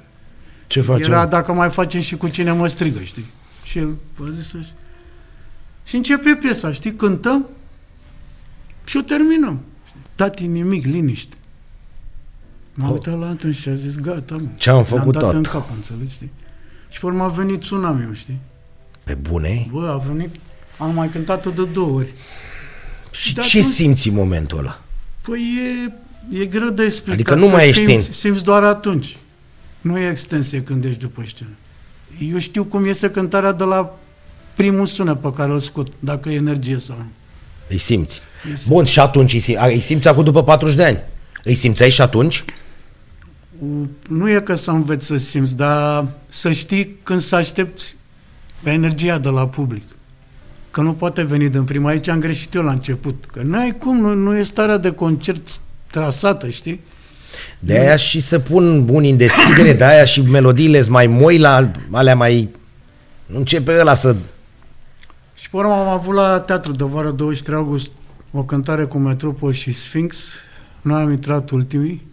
Ce 0.67 0.81
facem? 0.81 1.13
Era 1.13 1.27
dacă 1.27 1.53
mai 1.53 1.71
facem 1.71 2.01
și 2.01 2.17
cu 2.17 2.29
cine 2.29 2.53
mă 2.53 2.67
strigă, 2.67 3.01
știi? 3.03 3.25
Și 3.65 3.79
el 3.79 3.95
a 4.27 4.31
zis 4.31 4.55
așa. 4.55 4.69
Și 5.85 5.97
începe 5.97 6.37
piesa, 6.41 6.73
știi? 6.73 6.95
Cântăm 6.95 7.47
și 8.85 8.97
o 8.97 9.01
terminăm. 9.01 9.61
Știi? 9.87 10.01
Tati, 10.15 10.47
nimic, 10.47 10.85
liniște. 10.85 11.37
M-a 12.75 12.87
Oh. 12.87 12.93
uitat 12.93 13.19
la 13.19 13.27
Anton 13.27 13.53
și 13.53 13.69
a 13.69 13.75
zis, 13.75 13.97
gata, 14.01 14.35
mă. 14.35 14.47
Ce 14.57 14.71
am 14.71 14.75
Mi-am 14.77 14.87
făcut 14.87 15.13
dat 15.13 15.23
tot? 15.23 15.33
în 15.35 15.43
cap, 15.43 15.71
înțelegi, 15.75 16.13
știi? 16.13 16.31
Și 16.89 17.01
pe 17.01 17.07
urmă 17.07 17.25
a 17.25 17.29
venit 17.29 17.61
tsunami 17.61 18.15
știi? 18.15 18.39
Pe 19.05 19.15
bune? 19.15 19.67
Bă, 19.71 19.89
a 19.89 19.97
venit, 19.97 20.35
am 20.79 20.95
mai 20.95 21.09
cântat-o 21.09 21.51
de 21.51 21.65
două 21.65 21.91
ori. 21.99 22.13
Și 23.11 23.35
De 23.35 23.41
ce 23.41 23.59
atunci- 23.59 23.73
simți 23.75 24.09
în 24.09 24.15
momentul 24.15 24.59
ăla? 24.59 24.81
Păi 25.23 25.41
e, 26.33 26.41
e 26.41 26.47
greu 26.47 26.69
de 26.69 26.83
explicat. 26.85 27.15
Adică 27.15 27.35
nu 27.35 27.47
că 27.47 27.53
mai 27.53 27.69
ești 27.69 27.85
simți, 27.87 28.07
în- 28.07 28.13
simți 28.13 28.45
doar 28.45 28.63
atunci. 28.65 29.17
Nu 29.81 29.99
e 29.99 30.09
extensie 30.09 30.63
când 30.63 30.85
ești 30.85 30.99
după 30.99 31.23
scenă. 31.27 31.51
Eu 32.31 32.39
știu 32.39 32.65
cum 32.65 32.87
iese 32.87 33.11
cântarea 33.11 33.53
de 33.53 33.65
la 33.65 33.99
primul 34.55 34.87
sunet 34.87 35.21
pe 35.21 35.33
care 35.33 35.51
îl 35.53 35.59
scot, 35.59 35.89
dacă 35.99 36.29
e 36.29 36.35
energie 36.35 36.79
sau 36.79 36.97
nu. 36.97 37.07
Îi 37.69 37.79
simți. 37.79 38.21
Îi 38.45 38.49
simți. 38.51 38.69
Bun, 38.69 38.85
și 38.85 39.01
atunci 39.01 39.33
îi 39.33 39.41
simți, 39.41 39.61
îi 39.67 39.81
simți 39.81 40.09
acum 40.09 40.25
după 40.25 40.43
40 40.45 40.75
de 40.77 40.85
ani. 40.85 41.03
Îi 41.43 41.55
simțeai 41.55 41.91
și 41.91 42.01
atunci? 42.01 42.45
U- 43.59 43.89
Nu 44.09 44.31
e 44.31 44.41
că 44.41 44.55
să 44.55 44.71
înveți 44.71 45.07
să 45.07 45.17
simți, 45.17 45.57
dar 45.57 46.09
să 46.29 46.53
știi 46.53 46.97
când 47.03 47.21
să 47.21 47.37
aștepți 47.37 47.97
energia 48.65 49.19
de 49.19 49.29
la 49.29 49.47
public. 49.49 49.83
Că 50.75 50.81
nu 50.81 50.93
poate 50.93 51.23
veni 51.23 51.49
din 51.49 51.65
prima. 51.65 51.89
Aici 51.89 52.09
am 52.09 52.19
greșit 52.19 52.55
eu 52.55 52.63
la 52.63 52.71
început. 52.71 53.25
Că 53.33 53.43
n-ai 53.43 53.77
cum, 53.79 53.97
nu, 53.97 54.15
nu 54.15 54.37
e 54.37 54.43
starea 54.43 54.77
de 54.77 54.91
concert 54.91 55.61
trasată, 55.87 56.49
știi? 56.49 56.81
De 57.59 57.79
aia 57.79 57.97
și 57.97 58.21
se 58.21 58.41
pun 58.41 58.89
unii 58.89 59.11
în 59.11 59.17
deschidere, 59.17 59.73
de 59.73 59.85
aia 59.85 60.05
și 60.05 60.21
melodiile 60.21 60.81
sunt 60.81 60.93
mai 60.93 61.07
moi 61.07 61.39
la 61.39 61.71
alea 61.91 62.17
mai... 62.17 62.49
Nu 63.27 63.39
începe 63.39 63.79
ăla 63.81 63.95
să... 63.95 64.17
Și 65.35 65.51
pe 65.51 65.57
urmă 65.57 65.73
am 65.73 65.89
avut 65.89 66.15
la 66.15 66.41
teatru 66.41 66.73
de 66.73 66.85
vară 66.85 67.11
23 67.11 67.59
august 67.59 67.91
o 68.33 68.45
cântare 68.45 68.85
cu 68.85 68.99
Metropol 68.99 69.53
și 69.53 69.73
Sphinx. 69.73 70.33
Noi 70.83 71.03
am 71.03 71.11
intrat 71.11 71.51
ultimii. 71.51 72.07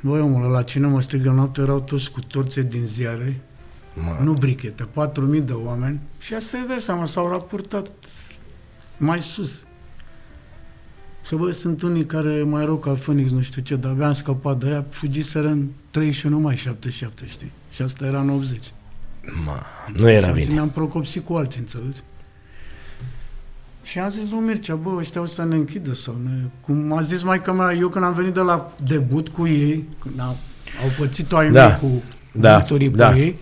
Băi, 0.00 0.20
omule, 0.20 0.46
la 0.46 0.62
cine 0.62 0.86
mă 0.86 1.00
strigă 1.00 1.30
noapte 1.30 1.60
erau 1.60 1.80
toți 1.80 2.10
cu 2.10 2.20
torțe 2.20 2.62
din 2.62 2.86
ziare, 2.86 3.40
Mă, 3.94 4.18
nu 4.22 4.32
brichete, 4.32 4.88
4.000 5.36 5.44
de 5.44 5.52
oameni. 5.52 6.00
Și 6.18 6.34
asta 6.34 6.58
îți 6.58 6.68
dai 6.68 6.78
seama, 6.78 7.04
s-au 7.04 7.28
raportat 7.28 7.90
mai 8.96 9.20
sus. 9.20 9.64
Și 11.26 11.34
bă, 11.34 11.50
sunt 11.50 11.82
unii 11.82 12.04
care 12.04 12.42
mai 12.42 12.64
rău 12.64 12.76
ca 12.76 12.90
Phoenix, 12.92 13.30
nu 13.30 13.40
știu 13.40 13.62
ce, 13.62 13.76
dar 13.76 13.90
abia 13.90 14.06
am 14.06 14.12
scăpat 14.12 14.58
de 14.58 14.66
aia, 14.66 14.84
fugiseră 14.88 15.48
în 15.48 15.66
31 15.90 16.38
mai 16.38 16.56
77, 16.56 17.26
știi? 17.26 17.52
Și 17.70 17.82
asta 17.82 18.06
era 18.06 18.20
în 18.20 18.28
80. 18.28 18.72
mă, 19.44 19.60
nu 19.96 20.10
era 20.10 20.26
Și 20.26 20.32
bine. 20.32 20.54
Ne-am 20.54 20.70
procopsit 20.70 21.24
cu 21.24 21.34
alții, 21.34 21.60
înțelegi? 21.60 22.00
Și 23.82 23.98
am 23.98 24.08
zis 24.08 24.30
lui 24.30 24.40
Mircea, 24.40 24.74
bă, 24.74 24.90
ăștia 24.96 25.20
o 25.20 25.26
să 25.26 25.44
ne 25.44 25.54
închidă 25.54 25.92
sau 25.92 26.20
ne... 26.24 26.30
Cum 26.60 26.92
a 26.92 27.00
zis 27.00 27.22
mai 27.22 27.42
mea, 27.54 27.72
eu 27.72 27.88
când 27.88 28.04
am 28.04 28.12
venit 28.12 28.32
de 28.32 28.40
la 28.40 28.72
debut 28.84 29.28
cu 29.28 29.46
ei, 29.46 29.88
când 29.98 30.20
au, 30.20 30.36
au 30.82 30.88
pățit-o 30.98 31.36
ai 31.36 31.50
Da, 31.50 31.66
mei 31.66 31.78
cu 31.78 32.02
da, 32.32 32.56
victorii 32.58 32.88
da. 32.88 33.08
pe 33.10 33.18
ei, 33.18 33.38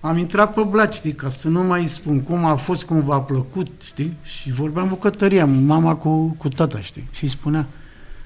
am 0.00 0.18
intrat 0.18 0.54
pe 0.54 0.62
blac, 0.70 0.92
știi, 0.94 1.12
ca 1.12 1.28
să 1.28 1.48
nu 1.48 1.62
mai 1.62 1.86
spun 1.86 2.20
cum 2.20 2.44
a 2.44 2.54
fost, 2.54 2.84
cum 2.84 3.00
v-a 3.04 3.20
plăcut, 3.20 3.66
știi? 3.84 4.16
Și 4.22 4.52
vorbeam 4.52 4.88
bucătăria, 4.88 5.46
mama 5.46 5.94
cu, 5.94 6.34
cu 6.38 6.48
tata, 6.48 6.80
știi? 6.80 7.08
Și 7.12 7.24
îi 7.24 7.30
spunea, 7.30 7.66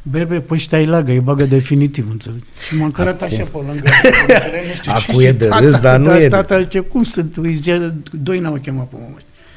Bebe, 0.03 0.41
păi 0.41 0.57
ăștia 0.57 0.79
îi 0.79 0.87
lagă, 0.87 1.13
îi 1.13 1.21
bagă 1.21 1.45
definitiv, 1.45 2.09
înțelegi? 2.11 2.45
Și 2.69 2.77
m-am 2.77 2.91
cărat 2.91 3.23
așa 3.23 3.43
pe 3.45 3.57
lângă. 3.57 3.73
înțelegi? 4.29 4.69
Nu 4.69 4.75
știu 4.75 4.93
ce. 4.99 5.11
Acu 5.11 5.21
e 5.21 5.27
Și 5.27 5.33
de 5.33 5.49
tata- 5.49 5.59
râs, 5.61 5.79
dar 5.81 5.99
nu 5.99 6.05
tata- 6.07 6.17
e 6.17 6.21
de- 6.21 6.29
Tata 6.29 6.61
zice, 6.61 6.81
cum 6.81 7.03
sunt? 7.03 7.37
Îi 7.37 7.55
zicea, 7.55 7.95
doi 8.13 8.39
n-au 8.39 8.55
chemat 8.63 8.89
pe 8.89 8.97
mama. 9.01 9.17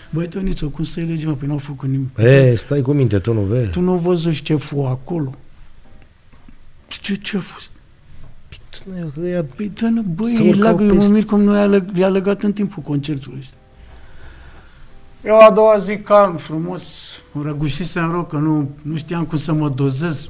Băi, 0.09 0.27
Tonițo, 0.27 0.67
cum 0.69 0.83
să-i 0.83 1.03
legi, 1.03 1.25
mă? 1.25 1.33
Păi 1.33 1.47
n-au 1.47 1.57
făcut 1.57 1.89
nimic. 1.89 2.17
E, 2.17 2.55
stai 2.55 2.81
cu 2.81 2.91
minte, 2.93 3.19
tu 3.19 3.33
nu 3.33 3.41
vezi. 3.41 3.69
Tu 3.69 3.79
nu 3.81 3.95
văzuși 3.95 4.41
ce 4.43 4.55
fu 4.55 4.81
acolo? 4.81 5.33
Ce, 6.87 7.15
ce 7.15 7.37
a 7.37 7.39
fost? 7.39 7.71
Ăia- 9.23 9.45
Păi 9.55 9.71
da, 9.81 9.89
nă, 9.89 10.01
băi, 10.01 10.31
Să 10.31 10.41
îi 10.41 10.47
urcau 10.49 10.63
leagă, 10.63 10.83
eu 10.83 10.89
mă 10.89 10.95
peste- 10.95 11.13
mir 11.13 11.25
cum 11.25 11.41
nu 11.41 11.55
i-a, 11.55 11.67
leg- 11.79 11.95
i-a 11.95 12.07
legat 12.07 12.43
în 12.43 12.53
timpul 12.53 12.83
concertului 12.83 13.37
ăsta. 13.41 13.57
Eu 15.25 15.39
a 15.39 15.51
doua 15.51 15.77
zi, 15.77 15.97
calm, 15.97 16.37
frumos, 16.37 17.03
răgușisem 17.43 18.11
rău 18.11 18.23
că 18.25 18.37
nu, 18.37 18.69
nu 18.81 18.95
știam 18.97 19.25
cum 19.25 19.37
să 19.37 19.53
mă 19.53 19.69
dozez. 19.69 20.29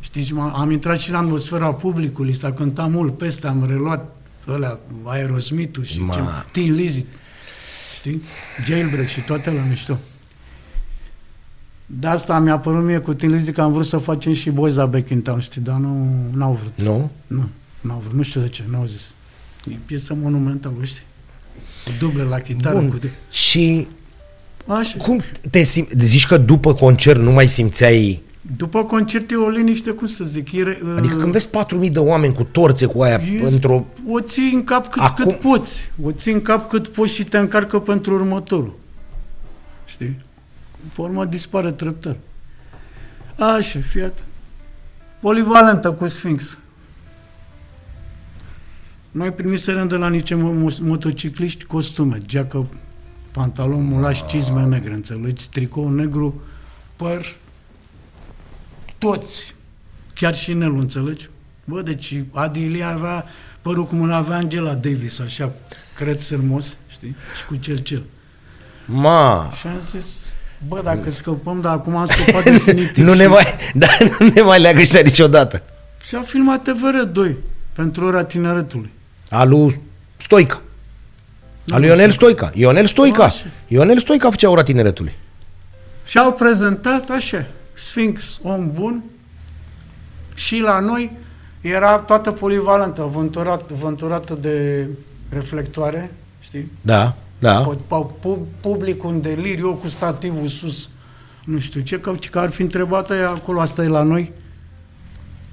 Știți, 0.00 0.26
și 0.26 0.34
m-am- 0.34 0.54
am 0.56 0.70
intrat 0.70 0.98
și 0.98 1.10
în 1.10 1.16
atmosfera 1.16 1.72
publicului, 1.74 2.34
s-a 2.34 2.52
cântat 2.52 2.90
mult 2.90 3.16
peste, 3.18 3.46
am 3.46 3.66
reluat 3.68 4.16
ăla, 4.48 4.78
Aerosmith-ul 5.04 5.84
și 5.84 6.00
Ma. 6.02 6.14
ce, 6.14 6.20
Teen 6.52 6.72
Lizzy, 6.74 7.04
știi? 7.94 8.22
Jailbreak 8.64 9.06
și 9.06 9.20
toate 9.20 9.50
la 9.50 9.60
mișto. 9.68 9.98
De 11.86 12.06
asta 12.06 12.38
mi-a 12.38 12.58
părut 12.58 12.84
mie 12.84 12.98
cu 12.98 13.14
Teen 13.14 13.32
Lizzy 13.32 13.52
că 13.52 13.60
am 13.60 13.72
vrut 13.72 13.86
să 13.86 13.98
facem 13.98 14.32
și 14.32 14.50
Boys 14.50 14.76
Are 14.76 14.88
Back 14.88 15.08
in 15.10 15.22
Town, 15.22 15.40
știi, 15.40 15.60
dar 15.60 15.76
nu 15.76 16.06
n-au 16.34 16.52
vrut. 16.52 16.86
Nu? 16.86 17.10
Nu, 17.26 17.44
n-au 17.80 17.98
vrut, 18.04 18.14
nu 18.16 18.22
știu 18.22 18.40
de 18.40 18.48
ce, 18.48 18.64
n-au 18.70 18.86
zis. 18.86 19.14
E 19.70 19.74
piesă 19.86 20.14
monumentală, 20.14 20.74
știi? 20.82 21.02
Cu 21.84 21.90
duble 21.98 22.22
la 22.22 22.38
chitară, 22.38 22.78
Bun. 22.78 22.90
cu 22.90 22.96
de... 22.96 23.10
Și 23.30 23.88
Așa. 24.66 24.98
cum 24.98 25.22
te 25.50 25.62
simți? 25.62 25.92
Zici 26.06 26.26
că 26.26 26.36
după 26.36 26.72
concert 26.72 27.20
nu 27.20 27.30
mai 27.32 27.48
simțeai... 27.48 28.22
După 28.56 28.84
concert 28.84 29.30
e 29.30 29.34
o 29.34 29.48
liniște, 29.48 29.90
cum 29.90 30.06
să 30.06 30.24
zic, 30.24 30.52
e, 30.52 30.62
re- 30.62 30.80
Adică 30.96 31.16
când 31.16 31.32
vezi 31.32 31.48
4.000 31.84 31.90
de 31.92 31.98
oameni 31.98 32.34
cu 32.34 32.42
torțe 32.44 32.86
cu 32.86 33.02
aia 33.02 33.20
Yes. 33.32 33.52
într-o... 33.52 33.86
o 34.08 34.20
ții 34.20 34.50
în 34.54 34.64
cap 34.64 34.86
cât, 34.88 35.02
Acum- 35.02 35.24
cât 35.24 35.40
poți. 35.40 35.92
O 36.02 36.12
ții 36.12 36.32
în 36.32 36.42
cap 36.42 36.68
cât 36.68 36.88
poți 36.88 37.14
și 37.14 37.24
te 37.24 37.38
încarcă 37.38 37.78
pentru 37.78 38.14
următorul. 38.14 38.78
Știi? 39.84 40.18
Pe 40.94 41.00
urmă 41.00 41.24
dispare 41.24 41.72
treptat. 41.72 42.18
Așa, 43.38 43.78
fii 43.88 44.00
atent. 44.00 44.24
Polivalentă 45.20 45.92
cu 45.92 46.06
Sphinx. 46.06 46.58
Noi 49.18 49.30
primiserăm 49.32 49.88
de 49.88 49.96
la 49.96 50.08
niște 50.08 50.34
mo- 50.34 50.64
mo- 50.64 50.78
motocicliști 50.80 51.64
costume, 51.64 52.18
geacă, 52.26 52.66
pantalon 53.30 53.84
mulaș, 53.84 54.20
cizme 54.26 54.62
negre, 54.62 54.92
înțelegi? 54.92 55.48
Tricou 55.48 55.90
negru, 55.90 56.42
păr, 56.96 57.36
toți, 58.98 59.54
chiar 60.14 60.34
și 60.34 60.52
Nelu, 60.52 60.78
înțelegi? 60.78 61.28
Bă, 61.64 61.82
deci 61.82 62.22
Adi 62.32 62.60
Ilie 62.64 62.82
avea 62.82 63.24
părul 63.62 63.84
cum 63.86 64.02
îl 64.02 64.12
avea 64.12 64.36
Angela 64.36 64.74
Davis, 64.74 65.18
așa, 65.20 65.52
cred 65.94 66.18
sărmos, 66.18 66.76
știi? 66.86 67.16
Și 67.38 67.46
cu 67.46 67.56
cercel. 67.56 68.02
Ma, 68.84 69.50
Și 69.60 69.66
am 69.66 69.78
zis, 69.78 70.34
bă, 70.68 70.80
dacă 70.84 71.10
scăpăm, 71.10 71.60
dar 71.60 71.72
acum 71.72 71.96
am 71.96 72.04
scăpat 72.04 72.42
definitiv. 72.50 73.04
nu 73.04 73.14
ne 73.14 73.22
Și- 73.22 73.28
mai, 73.28 73.44
da, 73.74 73.86
nu 74.20 74.26
ne 74.34 74.40
mai 74.42 74.60
leagă 74.60 74.80
ăștia 74.80 75.00
niciodată. 75.00 75.62
Și 76.06 76.14
a 76.14 76.22
filmat 76.22 76.68
TVR2 76.70 77.34
pentru 77.72 78.04
ora 78.06 78.24
tineretului. 78.24 78.90
Al 79.30 79.48
lui 79.48 79.80
Stoica. 80.16 80.60
Nu 81.64 81.74
Al 81.74 81.80
lui 81.80 81.88
știu. 81.88 82.00
Ionel 82.00 82.10
Stoica. 82.14 82.50
Ionel 82.54 82.86
Stoica. 82.86 83.24
Așa. 83.24 83.44
Ionel 83.66 83.98
Stoica 83.98 84.30
făcea 84.30 84.50
ora 84.50 84.62
tineretului. 84.62 85.12
Și 86.06 86.18
au 86.18 86.32
prezentat 86.32 87.10
așa, 87.10 87.46
Sphinx, 87.72 88.40
om 88.42 88.70
bun, 88.72 89.02
și 90.34 90.58
la 90.60 90.80
noi 90.80 91.12
era 91.60 91.98
toată 91.98 92.30
polivalentă, 92.30 93.02
vânturat, 93.12 93.70
vânturată 93.70 94.34
de 94.40 94.86
reflectoare, 95.28 96.12
știi? 96.40 96.70
Da, 96.80 97.16
da. 97.38 97.60
Pu- 97.60 97.80
pu- 97.86 98.12
pu- 98.20 98.46
Public 98.60 99.04
un 99.04 99.20
deliriu, 99.20 99.66
eu 99.66 99.74
cu 99.74 99.88
stativul 99.88 100.46
sus, 100.48 100.88
nu 101.44 101.58
știu 101.58 101.80
ce, 101.80 102.00
că, 102.00 102.12
că 102.30 102.38
ar 102.38 102.50
fi 102.50 102.62
întrebat 102.62 103.10
aia 103.10 103.28
acolo, 103.28 103.60
asta 103.60 103.82
e 103.84 103.88
la 103.88 104.02
noi? 104.02 104.32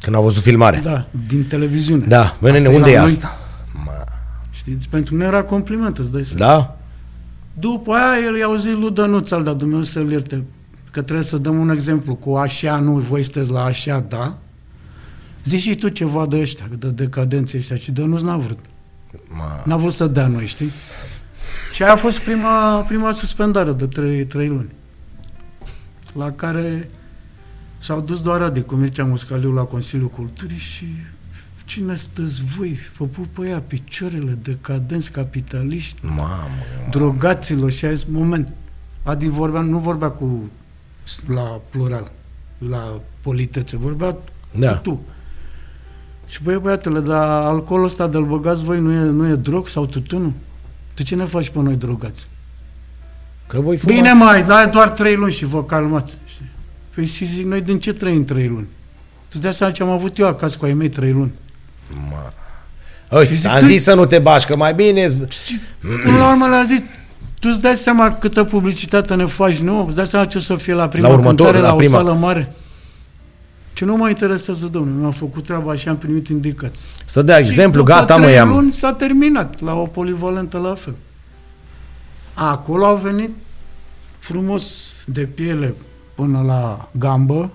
Când 0.02 0.16
au 0.16 0.24
văzut 0.24 0.44
filmarea. 0.44 0.80
Da, 0.80 1.06
din 1.28 1.46
televiziune. 1.48 2.06
Da, 2.08 2.36
bă, 2.42 2.52
nene, 2.52 2.58
Asta 2.58 2.70
e 2.72 2.76
unde 2.76 2.90
la 2.90 2.96
e 2.96 3.00
noi? 3.00 3.06
asta? 3.08 3.38
Ma, 3.40 3.45
Știți, 4.66 4.90
pentru 4.90 5.16
noi 5.16 5.26
era 5.28 5.44
compliment, 5.44 5.98
îți 5.98 6.12
dai 6.12 6.24
seama. 6.24 6.54
da? 6.54 6.78
După 7.60 7.94
aia 7.94 8.26
el 8.26 8.36
i-au 8.38 8.56
zis 8.56 8.74
lui 8.74 8.92
Dănuț 8.92 9.32
al, 9.32 9.44
dar 9.44 9.54
Dumnezeu 9.54 9.84
să-l 9.84 10.12
ierte, 10.12 10.44
că 10.92 11.02
trebuie 11.02 11.24
să 11.24 11.38
dăm 11.38 11.60
un 11.60 11.70
exemplu 11.70 12.16
cu 12.16 12.36
așa, 12.36 12.80
nu, 12.80 12.94
voi 12.94 13.24
sunteți 13.24 13.52
la 13.52 13.64
așa, 13.64 14.06
da? 14.08 14.38
Zici 15.44 15.62
și 15.62 15.76
tu 15.76 15.88
ceva 15.88 16.26
de 16.26 16.38
ăștia, 16.40 16.66
de 16.78 16.88
decadențe 16.88 17.58
ăștia, 17.58 17.76
și 17.76 17.92
Dănuț 17.92 18.22
n-a 18.22 18.38
vrut. 18.38 18.60
Ma. 19.28 19.64
N-a 19.66 19.78
vrut 19.78 19.94
să 19.94 20.08
dea 20.08 20.28
noi, 20.28 20.46
știi? 20.46 20.72
Și 21.74 21.84
aia 21.84 21.92
a 21.92 21.96
fost 21.96 22.20
prima, 22.20 22.80
prima 22.80 23.12
suspendare 23.12 23.72
de 23.72 23.88
trei, 23.88 24.26
trei 24.26 24.48
luni, 24.48 24.70
la 26.14 26.32
care 26.32 26.90
s-au 27.78 28.02
dus 28.02 28.22
doar 28.22 28.42
Adi 28.42 28.62
cu 28.62 28.76
Mircea 28.76 29.04
Muscaliu 29.06 29.52
la 29.52 29.64
Consiliul 29.64 30.10
Culturii 30.10 30.58
și 30.58 30.86
cine 31.66 31.96
sunteți 31.96 32.44
voi? 32.44 32.78
Vă 32.98 33.06
pupă 33.06 33.46
ea 33.46 33.60
picioarele, 33.68 34.38
decadenți, 34.42 35.12
capitaliști, 35.12 36.06
Mamă. 36.06 36.48
drogaților 36.90 37.72
și 37.72 37.86
a 37.86 37.94
zis, 37.94 38.04
moment, 38.04 38.54
Adi 39.04 39.28
vorbea, 39.28 39.62
nu 39.62 39.78
vorbea 39.80 40.10
cu 40.10 40.50
la 41.28 41.62
plural, 41.70 42.12
la 42.70 43.02
politețe, 43.22 43.78
vorbea 43.78 44.18
Da. 44.60 44.72
cu 44.76 44.82
tu. 44.82 45.02
Și 46.28 46.44
băi, 46.44 46.58
băiatele, 46.58 47.00
dar 47.00 47.28
alcoolul 47.28 47.86
ăsta 47.86 48.08
de-l 48.08 48.26
băgați 48.26 48.64
voi 48.64 48.80
nu 48.80 48.92
e, 48.92 49.00
nu 49.04 49.28
e 49.28 49.36
drog 49.36 49.68
sau 49.68 49.86
tutunul? 49.86 50.34
De 50.96 51.04
ce 51.04 51.16
ne 51.16 51.26
faci 51.26 51.50
pe 51.50 51.60
noi 51.60 51.76
drogați? 51.76 52.30
Că 53.48 53.60
voi 53.60 53.78
fumați. 53.78 54.00
Bine 54.02 54.14
mai, 54.14 54.44
dai 54.44 54.70
doar 54.70 54.90
trei 54.90 55.16
luni 55.16 55.32
și 55.32 55.46
vă 55.46 55.64
calmați. 55.64 56.20
Știi? 56.26 56.50
Păi 56.96 57.06
și 57.06 57.26
zic, 57.26 57.46
noi 57.46 57.62
din 57.62 57.80
ce 57.80 57.94
trăim 57.94 58.24
trei 58.26 58.48
luni? 58.48 58.68
Tu 59.30 59.38
dai 59.38 59.54
seama 59.54 59.74
ce 59.74 59.84
am 59.84 59.90
avut 59.90 60.18
eu 60.18 60.28
acasă 60.28 60.58
cu 60.58 60.66
ai 60.66 60.74
mei 60.74 60.90
trei 60.90 61.12
luni. 61.12 61.32
Oi, 63.10 63.26
Și 63.26 63.36
zic, 63.36 63.50
am 63.50 63.60
tu- 63.60 63.66
zis 63.66 63.84
să 63.84 63.94
nu 63.94 64.06
te 64.06 64.20
bași, 64.20 64.46
că 64.46 64.56
mai 64.58 64.74
bine... 64.74 65.10
Și 65.10 65.60
până 66.04 66.18
la 66.18 66.30
urmă 66.30 66.48
le-a 66.48 66.64
zis, 66.64 66.80
tu 67.40 67.48
îți 67.52 67.62
dai 67.62 67.76
seama 67.76 68.12
câtă 68.12 68.44
publicitate 68.44 69.16
ne 69.16 69.26
faci 69.26 69.58
nouă? 69.58 69.86
Îți 69.88 69.96
dai 69.96 70.08
seama 70.08 70.26
ce 70.26 70.38
o 70.38 70.42
să 70.42 70.56
fie 70.56 70.74
la 70.74 70.88
prima 70.88 71.08
La 71.08 71.14
următor, 71.14 71.36
cântare, 71.36 71.58
la 71.60 71.68
la, 71.70 71.76
prima. 71.76 71.98
o 72.00 72.02
sală 72.04 72.14
mare? 72.14 72.54
Ce 73.74 73.86
nu 73.86 73.96
mă 73.96 74.10
interesează, 74.10 74.68
domnule, 74.68 75.00
mi-am 75.00 75.12
făcut 75.12 75.44
treaba 75.44 75.76
și 75.76 75.88
am 75.88 75.98
primit 75.98 76.28
indicații. 76.28 76.88
Să 77.06 77.22
dea 77.22 77.38
exemplu, 77.38 77.80
și 77.80 77.86
după 77.86 78.00
gata, 78.00 78.16
mă, 78.16 78.22
trei 78.24 78.36
i-am... 78.36 78.50
luni 78.50 78.72
s-a 78.72 78.94
terminat 78.94 79.62
la 79.62 79.74
o 79.74 79.86
polivalentă 79.86 80.58
la 80.58 80.74
fel. 80.76 80.94
Acolo 82.34 82.86
au 82.86 82.96
venit 82.96 83.30
frumos 84.20 84.94
de 85.06 85.22
piele 85.22 85.74
până 86.16 86.44
la 86.48 86.90
gambă, 86.92 87.50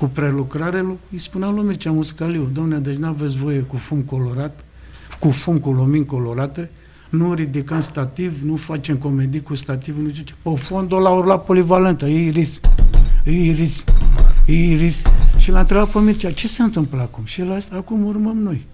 cu 0.00 0.06
prelucrare, 0.06 0.80
lu- 0.80 0.98
îi 1.10 1.18
spunea 1.18 1.50
lui 1.50 1.64
Mircea 1.64 1.90
Muscaliu, 1.90 2.50
domne, 2.52 2.78
deci 2.78 2.96
n-aveți 2.96 3.36
voie 3.36 3.60
cu 3.60 3.76
fum 3.76 4.00
colorat, 4.02 4.64
cu 5.18 5.30
fum 5.30 5.58
cu 5.58 5.70
lumini 5.70 6.06
colorate, 6.06 6.70
nu 7.10 7.34
ridicăm 7.34 7.80
stativ, 7.80 8.40
nu 8.44 8.56
facem 8.56 8.96
comedii 8.96 9.42
cu 9.42 9.54
stativ, 9.54 9.96
nu 9.98 10.08
știu 10.08 10.22
ce. 10.22 10.34
Pe 10.42 10.50
fondul 10.56 11.00
la 11.00 11.10
urlat 11.10 11.44
polivalentă, 11.44 12.06
e 12.06 12.26
iris, 12.26 12.60
e 13.24 13.30
iris, 13.30 13.84
e 14.46 14.52
iris. 14.52 15.02
Și 15.36 15.50
l-a 15.50 15.60
întrebat 15.60 15.88
pe 15.88 15.98
Mircea, 15.98 16.32
ce 16.32 16.48
se 16.48 16.62
întâmplă 16.62 17.00
acum? 17.00 17.24
Și 17.24 17.40
el 17.40 17.50
a 17.52 17.58
zis, 17.58 17.70
acum 17.70 18.04
urmăm 18.04 18.38
noi. 18.38 18.66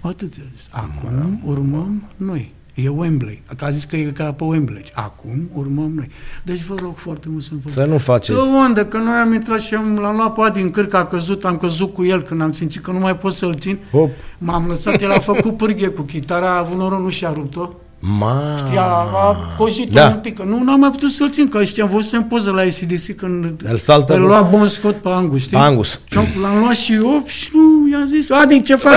Atât. 0.00 0.36
i-a 0.36 0.44
zis. 0.56 0.66
Acum 0.70 1.40
urmăm 1.44 2.02
noi. 2.16 2.54
E 2.74 2.88
Wembley. 2.88 3.42
Că 3.56 3.64
a 3.64 3.70
zis 3.70 3.84
că 3.84 3.96
e 3.96 4.02
ca 4.02 4.24
pe 4.24 4.44
Wembley. 4.44 4.82
Acum 4.94 5.50
urmăm 5.54 5.92
noi. 5.96 6.08
Deci 6.42 6.62
vă 6.62 6.74
rog 6.82 6.96
foarte 6.96 7.26
mult 7.30 7.42
să-mi 7.42 7.60
Să 7.64 7.84
nu 7.84 7.98
faceți... 7.98 8.38
de 8.38 8.44
unde? 8.66 8.84
Că 8.84 8.96
noi 8.96 9.14
am 9.14 9.32
intrat 9.32 9.60
și 9.60 9.74
am, 9.74 9.98
l-am 10.00 10.16
luat 10.16 10.32
pe 10.34 10.40
ăla 10.40 10.50
din 10.50 10.70
cârcă, 10.70 10.96
a 10.96 11.04
căzut, 11.06 11.44
am 11.44 11.56
căzut 11.56 11.92
cu 11.94 12.04
el 12.04 12.22
când 12.22 12.42
am 12.42 12.52
simțit 12.52 12.82
că 12.82 12.90
nu 12.90 12.98
mai 12.98 13.16
pot 13.16 13.32
să-l 13.32 13.54
țin. 13.58 13.78
Hop. 13.92 14.10
M-am 14.38 14.66
lăsat, 14.68 15.00
el 15.02 15.10
a 15.10 15.18
făcut 15.18 15.56
pârghie 15.56 15.88
cu 15.88 16.02
chitara, 16.02 16.48
a 16.50 16.58
avut 16.58 16.78
noroc, 16.78 17.00
nu 17.00 17.08
și-a 17.08 17.32
rupt-o. 17.34 17.68
Ma... 18.02 18.42
Ea 18.74 18.82
a 18.84 19.36
coșit 19.58 19.90
Da. 19.92 20.06
un 20.06 20.18
pic, 20.22 20.34
că 20.36 20.42
nu 20.42 20.62
n-am 20.62 20.80
mai 20.80 20.90
putut 20.90 21.10
să-l 21.10 21.30
țin, 21.30 21.48
că 21.48 21.64
știam, 21.64 21.88
văzut 21.88 22.12
în 22.12 22.22
poză 22.22 22.50
la 22.50 22.60
ACDC 22.60 23.16
când 23.16 23.62
El 23.68 23.78
saltă, 23.78 24.14
îl 24.14 24.20
bă. 24.20 24.26
lua 24.26 24.40
Bon 24.40 24.68
Scott 24.68 24.96
pe 25.02 25.08
Angus, 25.08 25.40
știi? 25.42 25.56
Angus. 25.56 26.00
Și 26.04 26.18
am- 26.18 26.26
l-am 26.42 26.58
luat 26.58 26.74
și 26.74 26.92
eu 26.94 27.22
și 27.26 27.50
nu, 27.52 27.88
i-am 27.92 28.04
zis, 28.06 28.30
Adi, 28.30 28.62
ce 28.62 28.74
faci? 28.74 28.94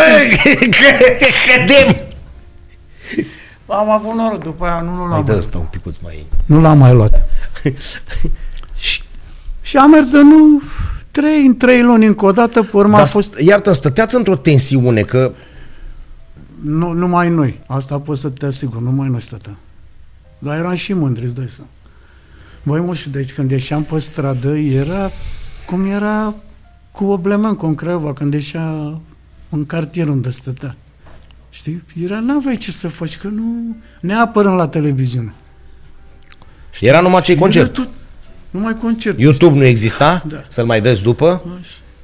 Cădem! 1.47 1.95
Am 3.67 3.89
avut 3.89 4.13
noroc, 4.13 4.43
după 4.43 4.65
aia 4.65 4.81
nu, 4.81 4.95
nu 4.95 5.01
Mai 5.01 5.09
l-am 5.09 5.25
dă 5.25 5.31
mai, 5.31 5.39
ăsta 5.39 5.57
un 5.57 5.65
picuț 5.65 5.95
mai... 6.03 6.25
nu 6.45 6.61
l-am 6.61 6.77
mai 6.77 6.93
luat. 6.93 7.23
Și- 8.77 9.03
Și 9.61 9.77
am 9.77 9.89
mers 9.89 10.11
de 10.11 10.21
nu 10.21 10.61
trei 11.11 11.45
în 11.45 11.57
trei 11.57 11.81
luni 11.81 12.05
încă 12.05 12.25
o 12.25 12.31
dată, 12.31 12.63
pe 12.63 12.77
urmă 12.77 12.95
a 12.95 12.97
Dar 12.97 13.07
fost 13.07 13.39
iartă 13.39 13.71
stăteați 13.73 14.15
într-o 14.15 14.35
tensiune, 14.35 15.01
că 15.01 15.31
Nu, 16.61 16.91
numai 16.91 17.29
noi. 17.29 17.59
Asta 17.67 17.99
pot 17.99 18.17
să 18.17 18.29
te 18.29 18.45
asigur, 18.45 18.81
numai 18.81 19.07
noi 19.07 19.21
stăteam. 19.21 19.57
Dar 20.39 20.57
eram 20.57 20.73
și 20.73 20.93
mândri, 20.93 21.23
îți 21.23 21.35
dai 21.35 21.47
seama. 21.47 21.69
Băi, 22.63 22.79
moșu, 22.81 23.09
deci 23.09 23.33
când 23.33 23.51
ieșeam 23.51 23.83
pe 23.83 23.99
stradă, 23.99 24.57
era 24.57 25.11
cum 25.65 25.85
era 25.85 26.33
cu 26.91 27.05
Oblemen, 27.05 27.57
în 27.61 27.75
Craiova, 27.75 28.13
când 28.13 28.33
ieșea 28.33 28.99
în 29.49 29.65
cartier 29.65 30.07
unde 30.07 30.29
stătea. 30.29 30.75
Știi? 31.53 31.83
Era, 32.03 32.19
n-aveai 32.19 32.57
ce 32.57 32.71
să 32.71 32.87
faci, 32.87 33.17
că 33.17 33.27
nu... 33.27 33.75
Ne 34.01 34.13
apărăm 34.13 34.53
la 34.53 34.67
televiziune. 34.67 35.33
era 36.81 36.99
numai 37.01 37.21
cei 37.21 37.35
concert. 37.35 37.77
Era 37.77 37.83
tot, 37.85 37.93
numai 38.49 38.73
concert. 38.75 39.19
YouTube 39.19 39.57
nu 39.57 39.63
exista, 39.63 40.23
Da. 40.27 40.43
să-l 40.47 40.65
mai 40.65 40.81
vezi 40.81 41.01
după, 41.01 41.43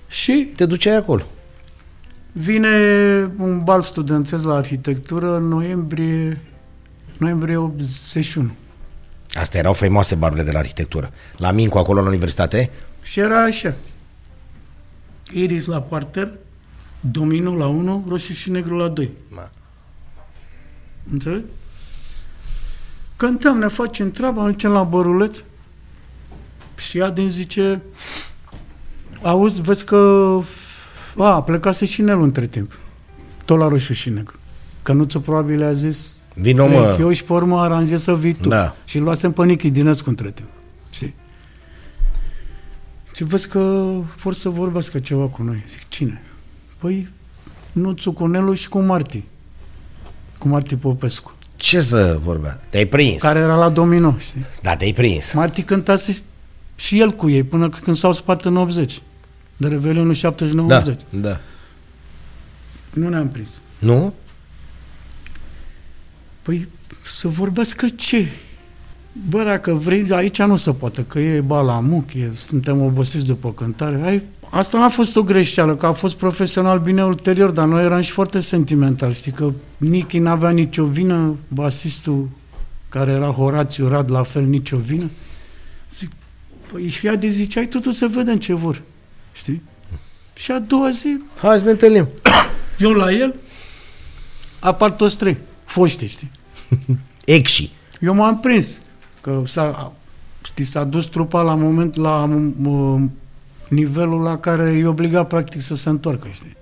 Și 0.08 0.50
te 0.56 0.66
duceai 0.66 0.96
acolo. 0.96 1.24
vine 2.32 2.70
un 3.38 3.64
bal 3.64 3.82
studențesc 3.82 4.46
la 4.46 4.54
arhitectură 4.56 5.36
în 5.36 5.48
noiembrie, 5.48 6.42
noiembrie 7.18 7.56
81. 7.56 8.50
Astea 9.34 9.60
erau 9.60 9.74
faimoase 9.74 10.16
barurile 10.16 10.46
de 10.46 10.52
la 10.52 10.60
arhitectură. 10.60 11.12
La 11.38 11.52
Mincu, 11.52 11.78
acolo 11.78 12.02
la 12.02 12.08
universitate, 12.08 12.70
Și 13.02 13.20
era 13.20 13.44
așa. 13.44 13.76
Iris 15.32 15.66
la 15.66 15.82
parter, 15.82 16.32
Domino 17.00 17.56
la 17.56 17.68
1, 17.68 18.06
roșu 18.08 18.34
și 18.34 18.50
negru 18.50 18.76
la 18.76 18.88
2. 18.88 19.12
Ma. 19.30 19.52
Înțelegi? 21.12 21.46
Cântăm, 23.16 23.58
ne 23.58 23.68
facem 23.68 24.12
treaba, 24.12 24.46
ne 24.46 24.52
ducem 24.52 24.72
la 24.72 24.84
băruleț 24.84 25.44
și 26.78 27.02
Adin 27.02 27.30
zice 27.30 27.82
auzi, 29.22 29.62
vezi 29.62 29.86
că 29.86 30.40
a, 31.18 31.42
plecase 31.44 31.86
și 31.86 32.02
Nelu 32.02 32.24
între 32.24 32.48
timp. 32.48 32.80
Tot 33.46 33.58
la 33.58 33.68
roșu 33.68 33.94
și 33.94 34.10
negru. 34.10 34.36
Că 34.84 34.94
nu 34.94 35.04
ți 35.04 35.20
probabil 35.20 35.64
a 35.64 35.74
zis 35.74 36.28
Vino, 36.36 36.68
mă. 36.68 36.84
"Trec 36.86 37.00
eu 37.00 37.12
și 37.12 37.24
pe 37.24 37.34
urmă 37.34 37.60
aranjez 37.60 38.02
să 38.02 38.16
vii 38.16 38.34
tu. 38.34 38.50
Da. 38.50 38.76
Și 38.86 38.98
îl 38.98 39.04
luasem 39.04 39.32
pe 39.32 39.46
Nichi 39.46 39.70
Dinescu 39.70 40.10
între 40.10 40.32
timp. 40.32 40.48
Știi? 40.90 41.16
Și 43.16 43.24
vezi 43.24 43.50
că 43.50 43.92
vor 44.18 44.34
să 44.34 44.50
vorbească 44.50 45.00
ceva 45.00 45.28
cu 45.28 45.44
noi. 45.44 45.64
Zic, 45.68 45.88
cine? 45.88 46.22
Păi, 46.80 47.08
Nuțu 47.72 48.12
cu 48.12 48.26
Nelu 48.28 48.54
și 48.54 48.70
cu 48.70 48.80
Marti. 48.80 49.24
Cu 50.38 50.48
Marti 50.48 50.76
Popescu. 50.76 51.34
ce 51.56 51.82
să 51.82 52.20
vorbea? 52.24 52.60
Te-ai 52.70 52.86
prins. 52.86 53.22
Care 53.22 53.40
era 53.40 53.56
la 53.56 53.70
Domino, 53.70 54.16
știi? 54.18 54.46
Da, 54.62 54.76
te-ai 54.76 54.94
prins. 54.94 55.34
Marti 55.34 55.62
cântase 55.64 56.22
și 56.76 57.00
el 57.00 57.12
cu 57.12 57.30
ei 57.30 57.44
până 57.44 57.70
când 57.70 57.96
s-au 57.96 58.12
spart 58.12 58.46
în 58.46 58.56
80. 58.58 59.02
De 59.58 59.68
Revelionul 59.68 60.16
79-80. 60.16 60.18
Da, 60.68 60.84
da. 61.10 61.40
Nu 62.94 63.10
ne-am 63.10 63.28
prins. 63.30 63.60
Nu? 63.80 64.14
Păi 66.42 66.68
să 67.06 67.28
vorbească 67.28 67.88
ce? 67.96 68.28
Bă, 69.30 69.44
dacă 69.44 69.74
vrei, 69.74 70.06
aici 70.12 70.42
nu 70.42 70.56
se 70.56 70.74
poate, 70.74 71.04
că 71.04 71.20
e 71.20 71.42
balamuc, 71.42 72.14
e, 72.14 72.32
suntem 72.34 72.82
obosiți 72.82 73.26
după 73.26 73.54
cântare. 73.54 74.02
Ai, 74.02 74.22
asta 74.52 74.78
n-a 74.78 74.90
fost 74.90 75.16
o 75.16 75.24
greșeală, 75.24 75.76
că 75.76 75.86
a 75.86 75.92
fost 75.92 76.18
profesional 76.18 76.80
bine 76.80 77.04
ulterior, 77.04 77.50
dar 77.52 77.68
noi 77.68 77.84
eram 77.84 78.02
și 78.02 78.12
foarte 78.12 78.40
sentimental. 78.40 79.12
Știi 79.14 79.32
că 79.32 79.52
Nichi 79.78 80.20
n-avea 80.20 80.50
nicio 80.50 80.86
vină, 80.86 81.36
basistul 81.48 82.30
care 82.90 83.12
era 83.12 83.28
Horațiu 83.28 83.88
Rad, 83.88 84.12
la 84.12 84.24
fel 84.24 84.44
nicio 84.44 84.78
vină. 84.78 85.10
Zic, 85.92 86.12
păi 86.72 86.90
și 86.90 87.06
ea 87.08 87.16
de 87.16 87.28
ziceai, 87.28 87.66
totul 87.68 87.92
să 87.92 88.08
vedem 88.08 88.38
ce 88.38 88.54
vor. 88.54 88.82
Știi? 89.32 89.62
Și 90.34 90.52
a 90.52 90.60
doua 90.60 90.90
zi, 90.90 91.22
Hai 91.38 91.60
să 91.60 91.66
ne 91.66 91.72
întâlnim. 91.72 92.08
eu 92.80 92.92
la 92.92 93.12
el, 93.12 93.36
apar 94.60 94.92
toți 94.92 95.18
trei, 95.18 95.38
foști, 95.66 96.08
știi? 96.08 96.32
Exi. 97.26 97.72
Eu 98.02 98.14
m-am 98.14 98.40
prins 98.40 98.82
că 99.22 99.42
s-a, 99.46 99.94
știi, 100.46 100.66
s-a 100.66 100.84
dus 100.84 101.06
trupa 101.06 101.42
la 101.42 101.56
moment 101.56 101.96
la 101.96 102.30
m- 102.30 103.10
nivelul 103.70 104.22
la 104.22 104.38
care 104.38 104.72
e 104.72 104.86
obligat 104.86 105.28
practic 105.28 105.62
să 105.62 105.76
se 105.76 105.90
întoarcă, 105.90 106.28
știi? 106.32 106.58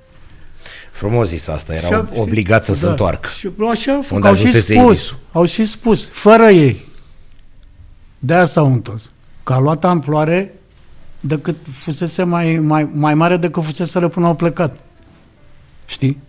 Frumos 0.92 1.28
zis 1.28 1.48
asta, 1.48 1.74
Și 1.74 1.86
erau 1.86 2.02
a- 2.02 2.06
știi? 2.06 2.22
obligați 2.22 2.66
să 2.68 2.74
se 2.74 2.86
Da. 2.86 2.90
întoarcă. 2.92 3.30
Și 3.30 3.50
așa 3.72 3.92
au 3.92 4.02
făcut, 4.02 4.12
Unde 4.16 4.28
au 4.28 4.36
și 4.36 4.42
ajunsese 4.42 4.74
spus, 4.74 4.86
Irisu. 4.86 5.18
au 5.32 5.46
și 5.46 5.66
spus, 5.66 6.10
fără 6.10 6.44
ei. 6.44 6.84
De-aia 8.20 8.46
s-au 8.46 8.72
întors. 8.74 9.12
Că 9.44 9.54
a 9.54 9.60
luat 9.60 9.86
amploare 9.86 10.54
decât 11.20 11.56
fusese 11.74 12.24
mai, 12.24 12.56
mai, 12.56 12.90
mai 12.94 13.14
mare 13.14 13.38
decât 13.38 13.64
fusese 13.64 14.08
până 14.08 14.26
au 14.26 14.36
plecat. 14.36 14.80
Știi? 15.86 16.22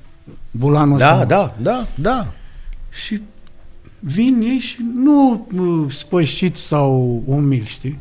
Bulanul 0.50 0.98
Da, 0.98 1.12
ăsta. 1.12 1.24
da, 1.24 1.54
da, 1.62 1.86
da. 1.94 2.26
Și 2.90 3.22
vin 4.00 4.40
ei 4.42 4.58
și 4.58 4.76
nu 4.94 5.46
uh, 5.56 5.90
spășiți 5.92 6.60
sau 6.60 7.22
umili, 7.26 7.64
știi? 7.66 7.98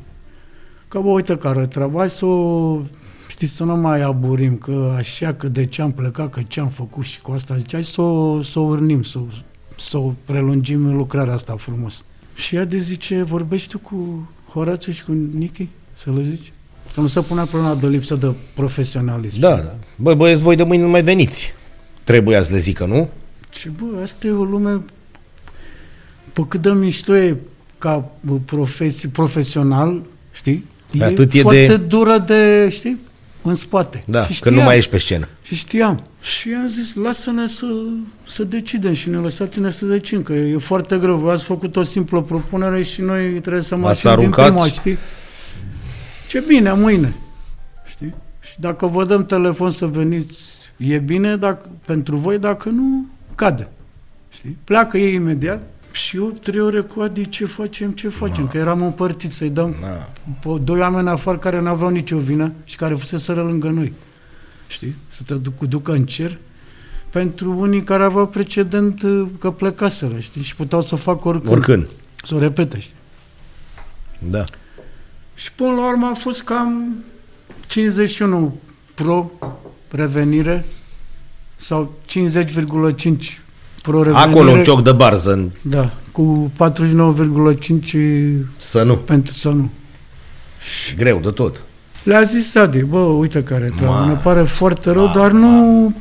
Că, 0.88 1.00
bă, 1.00 1.10
uite 1.10 1.38
care 1.38 1.66
treaba, 1.68 1.98
hai 2.00 2.10
să 2.10 2.26
o, 2.26 2.80
știți, 3.28 3.56
să 3.56 3.64
nu 3.64 3.76
mai 3.76 4.02
aburim, 4.02 4.56
că 4.56 4.94
așa, 4.98 5.34
că 5.34 5.48
de 5.50 5.66
ce 5.66 5.82
am 5.82 5.92
plecat, 5.92 6.30
că 6.30 6.42
ce 6.48 6.60
am 6.60 6.70
făcut 6.70 7.04
și 7.06 7.22
cu 7.22 7.32
asta, 7.32 7.56
zice, 7.58 7.76
hai 7.76 7.84
să 7.84 8.02
o, 8.02 8.42
să 8.42 8.60
o 8.60 8.64
urnim, 8.64 9.04
să, 9.04 9.18
o- 9.18 9.22
să 9.78 9.98
o 9.98 10.14
prelungim 10.26 10.96
lucrarea 10.96 11.34
asta 11.34 11.56
frumos. 11.56 12.06
Și 12.36 12.56
ea 12.56 12.66
de 12.66 12.78
zice, 12.78 13.24
vorbești 13.24 13.68
tu 13.70 13.80
cu 13.80 14.30
Horațiu 14.50 14.92
și 14.92 15.04
cu 15.04 15.12
Nichi, 15.12 15.68
să 15.94 16.12
le 16.16 16.22
zici? 16.24 16.52
Că 16.94 17.02
nu 17.02 17.08
se 17.08 17.22
punea 17.22 17.46
problema 17.46 17.76
de 17.76 17.88
lipsă 17.88 18.16
de 18.16 18.34
profesionalism. 18.54 19.40
Da, 19.40 19.56
da. 19.56 19.76
Băi, 19.96 20.16
băieți, 20.16 20.42
voi 20.42 20.56
de 20.56 20.64
mâine 20.64 20.84
nu 20.84 20.90
mai 20.90 21.04
veniți. 21.04 21.54
Trebuia 22.04 22.42
să 22.42 22.52
le 22.52 22.58
zică, 22.58 22.86
nu? 22.86 23.10
Și 23.50 23.70
bă, 23.70 24.02
asta 24.02 24.28
e 24.28 24.32
o 24.32 24.44
lume 24.44 24.82
pe 26.34 26.42
cât 26.48 26.62
de 26.62 26.70
mișto 26.72 27.16
e 27.16 27.38
ca 27.78 28.12
bă, 28.20 28.34
profesi, 28.46 29.08
profesional, 29.08 30.04
știi? 30.32 30.66
E 30.92 31.04
Atât 31.04 31.34
e 31.34 31.42
foarte 31.42 31.66
de- 31.68 31.78
dură 31.78 32.18
de, 32.18 32.70
știi, 32.72 33.00
în 33.42 33.56
spate. 33.56 34.04
Da, 34.08 34.28
și 34.28 34.42
că 34.42 34.50
nu 34.50 34.62
mai 34.62 34.78
ești 34.78 34.90
pe 34.92 34.98
scenă. 34.98 35.28
Și 35.42 35.56
știam. 35.56 36.04
Și 36.22 36.50
am 36.62 36.68
zis, 36.68 36.96
lasă-ne 36.96 37.48
să, 37.48 37.66
să 38.26 38.44
decidem 38.44 38.94
și 38.94 39.10
ne 39.10 39.18
lăsați-ne 39.18 39.70
să 39.70 39.86
decidem, 39.86 40.24
că 40.24 40.34
e 40.34 40.58
foarte 40.58 40.98
greu. 40.98 41.16
Voi 41.18 41.32
ați 41.32 41.44
făcut 41.44 41.76
o 41.76 41.82
simplă 41.84 42.22
propunere 42.22 42.82
și 42.82 43.02
noi 43.02 43.40
trebuie 43.42 43.62
să 43.62 43.76
V-ați 43.76 43.86
mașini 43.86 44.02
din 44.26 44.34
aruncat? 44.34 44.46
prima, 44.52 44.68
știi? 44.68 44.98
Ce 46.28 46.44
bine, 46.48 46.74
mâine. 46.74 47.14
Știi? 47.86 48.14
Și 48.40 48.54
dacă 48.60 48.86
vă 48.88 49.06
dăm 49.06 49.26
telefon 49.26 49.70
să 49.70 49.86
veniți, 49.86 50.58
e 50.78 50.98
bine 50.98 51.36
dacă, 51.36 51.70
pentru 51.86 52.16
voi, 52.18 52.38
dacă 52.40 52.70
nu, 52.70 53.06
cade. 53.36 53.70
Știi? 54.30 54.58
Pleacă 54.64 54.98
ei 54.98 55.14
imediat 55.14 55.62
și 55.98 56.16
eu 56.18 56.30
trei 56.41 56.60
ore 56.60 56.80
cu 56.80 57.02
Adi, 57.02 57.30
ce 57.30 57.45
facem, 57.45 57.91
ce 57.91 58.10
facem? 58.10 58.43
Ma. 58.43 58.50
Că 58.50 58.58
eram 58.58 58.82
împărțiți 58.82 59.36
să-i 59.36 59.50
dăm 59.50 59.76
Na. 59.82 60.10
pe 60.39 60.62
doi 60.64 60.80
oameni 60.80 61.10
afară 61.10 61.38
care 61.38 61.60
nu 61.60 61.70
aveau 61.70 61.89
nicio 61.89 62.18
vină 62.18 62.54
și 62.64 62.76
care 62.76 62.93
fuseseră 62.93 63.41
lângă 63.41 63.70
noi. 63.70 63.93
Știi? 64.68 64.95
Să 65.08 65.22
te 65.26 65.34
duc, 65.34 65.60
ducă 65.60 65.91
în 65.91 66.06
cer 66.06 66.38
pentru 67.10 67.58
unii 67.58 67.84
care 67.84 68.04
aveau 68.04 68.28
precedent 68.28 69.02
uh, 69.02 69.28
că 69.39 69.52
plecaseră, 69.52 70.20
știi? 70.20 70.41
Și 70.41 70.56
puteau 70.56 70.82
să 70.82 70.93
o 70.93 70.98
facă 70.98 71.28
oricând. 71.28 71.52
Oricând. 71.52 71.88
Să 72.24 72.36
o 72.36 72.39
repete, 72.39 72.80
știi? 72.80 72.95
Da. 74.20 74.45
Și 75.34 75.52
până 75.54 75.74
la 75.74 75.88
urmă 75.88 76.08
a 76.08 76.14
fost 76.14 76.43
cam 76.43 76.95
51 77.68 78.60
pro 78.93 79.32
revenire 79.89 80.66
sau 81.56 81.93
50,5 82.08 83.39
pro 83.90 84.04
revenire. 84.04 84.30
Acolo 84.30 84.52
un 84.52 84.64
cioc 84.64 84.84
de 84.84 84.92
barză, 84.92 85.32
în- 85.32 85.50
Da, 85.62 85.92
cu 86.12 86.52
49,5 86.56 88.46
să 88.58 88.84
nu. 88.84 88.96
pentru 88.96 89.34
să 89.34 89.50
nu. 89.50 89.70
Greu 90.98 91.20
de 91.24 91.30
tot. 91.30 91.64
Le-a 92.04 92.22
zis 92.22 92.50
Sadi, 92.52 92.80
bă, 92.84 92.98
uite 93.00 93.44
care 93.44 93.74
treabă, 93.76 93.94
Ma. 93.94 94.06
ne 94.08 94.14
pare 94.14 94.42
foarte 94.44 94.92
rău, 94.92 95.06
Ma, 95.06 95.14
dar 95.14 95.32
nu 95.32 95.94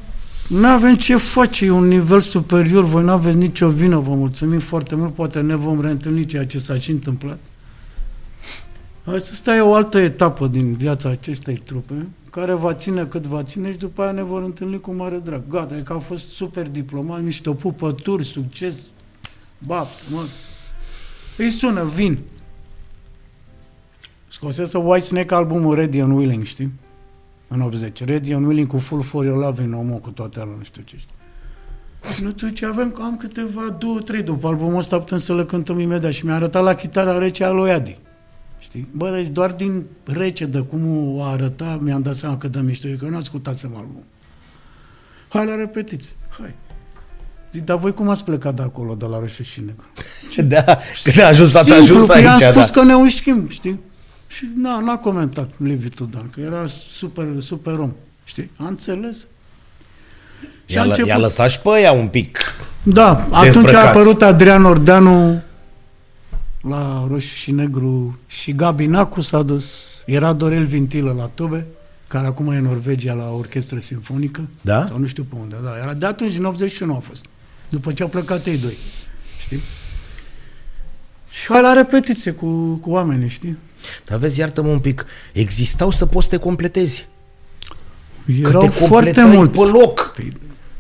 nu 0.49 0.66
avem 0.66 0.97
ce 0.97 1.16
face, 1.16 1.64
e 1.64 1.70
un 1.70 1.89
nivel 1.89 2.20
superior, 2.20 2.84
voi 2.84 3.03
nu 3.03 3.11
aveți 3.12 3.37
nicio 3.37 3.68
vină, 3.68 3.99
vă 3.99 4.14
mulțumim 4.14 4.59
foarte 4.59 4.95
mult, 4.95 5.14
poate 5.14 5.41
ne 5.41 5.55
vom 5.57 5.80
reîntâlni 5.80 6.24
ceea 6.24 6.47
ce 6.47 6.59
s-a 6.59 6.78
și 6.78 6.91
întâmplat. 6.91 7.39
Asta 9.05 9.57
e 9.57 9.61
o 9.61 9.74
altă 9.74 9.99
etapă 9.99 10.47
din 10.47 10.74
viața 10.74 11.09
acestei 11.09 11.55
trupe, 11.55 11.95
care 12.37 12.53
va 12.53 12.74
ține 12.74 13.07
cât 13.07 13.26
va 13.26 13.43
ține 13.43 13.70
și 13.70 13.78
după 13.78 14.03
aia 14.03 14.11
ne 14.11 14.22
vor 14.22 14.43
întâlni 14.43 14.80
cu 14.80 14.93
mare 14.93 15.18
drag. 15.18 15.43
Gata, 15.49 15.76
e 15.76 15.80
că 15.80 15.93
au 15.93 16.01
fost 16.01 16.32
super 16.32 16.68
diplomat, 16.68 17.22
niște 17.22 17.51
pupături, 17.51 18.24
succes, 18.24 18.82
baftă, 19.59 20.03
mă. 20.11 20.22
Îi 21.37 21.51
sună, 21.51 21.84
vin. 21.84 22.18
Scosese 24.28 24.78
Whitesnake 24.78 25.34
albumul 25.34 25.74
Ready 25.74 26.01
and 26.01 26.16
Willing, 26.16 26.45
știi? 26.45 26.72
În 27.49 27.61
80. 27.61 28.05
Ready 28.05 28.32
and 28.32 28.47
Willing 28.47 28.68
cu 28.68 28.78
Full 28.78 29.03
for 29.03 29.24
Your 29.24 29.45
Love 29.45 29.62
în 29.62 29.72
omul 29.72 29.99
cu 29.99 30.11
toate 30.11 30.41
alea, 30.41 30.55
nu 30.57 30.62
știu 30.62 30.82
ce 30.82 30.97
știi. 30.97 31.14
Și 32.14 32.22
nu 32.22 32.30
știu 32.30 32.49
ce 32.49 32.66
avem, 32.66 32.91
că 32.91 33.03
am 33.03 33.16
câteva, 33.16 33.76
două, 33.78 34.01
trei 34.01 34.22
după 34.22 34.49
albumul 34.49 34.78
ăsta 34.78 34.99
putem 34.99 35.18
să 35.18 35.34
le 35.34 35.45
cântăm 35.45 35.78
imediat. 35.78 36.12
Și 36.12 36.24
mi-a 36.24 36.34
arătat 36.34 36.62
la 36.62 36.72
chitara 36.72 37.18
rece 37.18 37.45
a 37.45 37.51
lui 37.51 37.70
Adi. 37.70 37.99
Știi? 38.59 38.88
Bă, 38.92 39.11
deci 39.11 39.26
doar 39.26 39.52
din 39.52 39.84
rece 40.04 40.44
de 40.46 40.59
cum 40.59 41.14
o 41.16 41.22
arăta, 41.22 41.78
mi-am 41.82 42.02
dat 42.02 42.14
seama 42.14 42.38
că 42.38 42.48
de 42.48 42.61
mișto 42.61 42.88
e, 42.88 42.96
că 42.98 43.07
nu 43.07 43.16
ascultați 43.16 43.64
albumul. 43.64 44.02
Hai 45.28 45.46
la 45.46 45.54
repetiți, 45.54 46.16
hai. 46.40 46.54
Zic, 47.52 47.64
dar 47.64 47.76
voi 47.76 47.92
cum 47.92 48.09
ați 48.09 48.24
plecat 48.24 48.54
de 48.54 48.62
acolo, 48.62 48.94
de 48.94 49.04
la 49.07 49.18
Roșu 49.18 49.42
și 49.42 49.61
Negru? 49.61 49.86
Da, 50.48 50.78
când 51.02 51.18
a 51.20 51.26
ajuns, 51.26 51.54
ați 51.54 51.64
Simplu, 51.70 51.82
ajuns 51.94 52.07
că 52.07 52.12
aici, 52.12 52.24
i-am 52.24 52.52
spus 52.52 52.70
da. 52.70 52.80
că 52.80 52.86
ne 52.86 52.94
ușchim, 52.94 53.48
știi? 53.48 53.80
Și 54.26 54.48
na, 54.57 54.78
n-a 54.78 54.98
comentat 54.98 55.50
Livi 55.59 55.88
Tudan, 55.88 56.30
că 56.30 56.40
era 56.40 56.66
super, 56.66 57.24
super 57.38 57.78
om, 57.78 57.92
știi? 58.24 58.50
A 58.57 58.66
înțeles. 58.66 59.26
Și 60.66 60.78
a 60.78 60.80
I-a, 60.80 60.84
lă- 60.84 60.88
început... 60.88 61.11
i-a 61.11 61.18
lăsat 61.18 61.50
și 61.50 61.61
pe 61.61 61.80
ea 61.80 61.92
un 61.92 62.09
pic. 62.09 62.38
Da, 62.82 63.09
atunci 63.30 63.42
dezbrăcați. 63.44 63.74
a 63.86 63.88
apărut 63.88 64.22
Adrian 64.22 64.64
Ordeanu 64.64 65.42
la 66.68 67.06
Roșu 67.10 67.34
și 67.34 67.50
Negru 67.50 68.18
și 68.26 68.52
Gabi 68.54 68.86
Nacu 68.86 69.20
s-a 69.20 69.42
dus, 69.42 69.84
era 70.06 70.32
Dorel 70.32 70.64
Vintilă 70.64 71.14
la 71.18 71.30
Tobe, 71.34 71.66
care 72.06 72.26
acum 72.26 72.50
e 72.50 72.56
în 72.56 72.62
Norvegia 72.64 73.12
la 73.12 73.30
orchestră 73.30 73.78
simfonică, 73.78 74.40
Da? 74.60 74.86
sau 74.88 74.98
nu 74.98 75.06
știu 75.06 75.26
pe 75.30 75.36
unde, 75.40 75.56
da, 75.64 75.70
era 75.82 75.94
de 75.94 76.06
atunci, 76.06 76.36
în 76.38 76.44
81 76.44 76.94
a 76.96 76.98
fost, 76.98 77.24
după 77.68 77.92
ce 77.92 78.02
au 78.02 78.08
plecat 78.08 78.46
ei 78.46 78.56
doi, 78.58 78.76
știi? 79.40 79.60
Și 81.30 81.46
hai 81.48 81.62
la 81.62 81.72
repetiție 81.72 82.32
cu, 82.32 82.74
cu 82.74 82.90
oamenii, 82.90 83.28
știi? 83.28 83.56
Dar 84.04 84.18
vezi, 84.18 84.38
iartă-mă 84.40 84.68
un 84.68 84.78
pic, 84.78 85.06
existau 85.32 85.90
să 85.90 86.06
poți 86.06 86.24
să 86.28 86.30
te 86.36 86.42
completezi. 86.42 87.08
Că 88.26 88.32
Erau 88.48 88.60
te 88.60 88.68
foarte 88.68 88.88
completai 88.94 89.36
mulți. 89.36 89.60
pe 89.62 89.78
loc. 89.78 90.14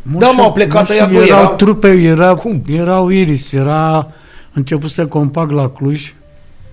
Mulți 0.02 0.26
Da, 0.26 0.30
m-au 0.32 0.52
plecat 0.52 0.86
și 0.86 0.92
ăia 0.92 1.06
doi, 1.06 1.26
erau 1.26 1.38
erau- 1.40 1.56
trupe, 1.56 1.88
era, 1.88 2.34
Cum? 2.34 2.62
erau 2.68 3.08
Iris, 3.08 3.52
era 3.52 4.12
început 4.56 4.90
să 4.90 5.06
compact 5.06 5.50
la 5.50 5.68
Cluj, 5.70 6.14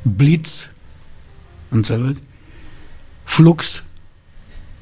Blitz, 0.02 0.70
înțelegi? 1.70 2.20
Flux, 3.24 3.84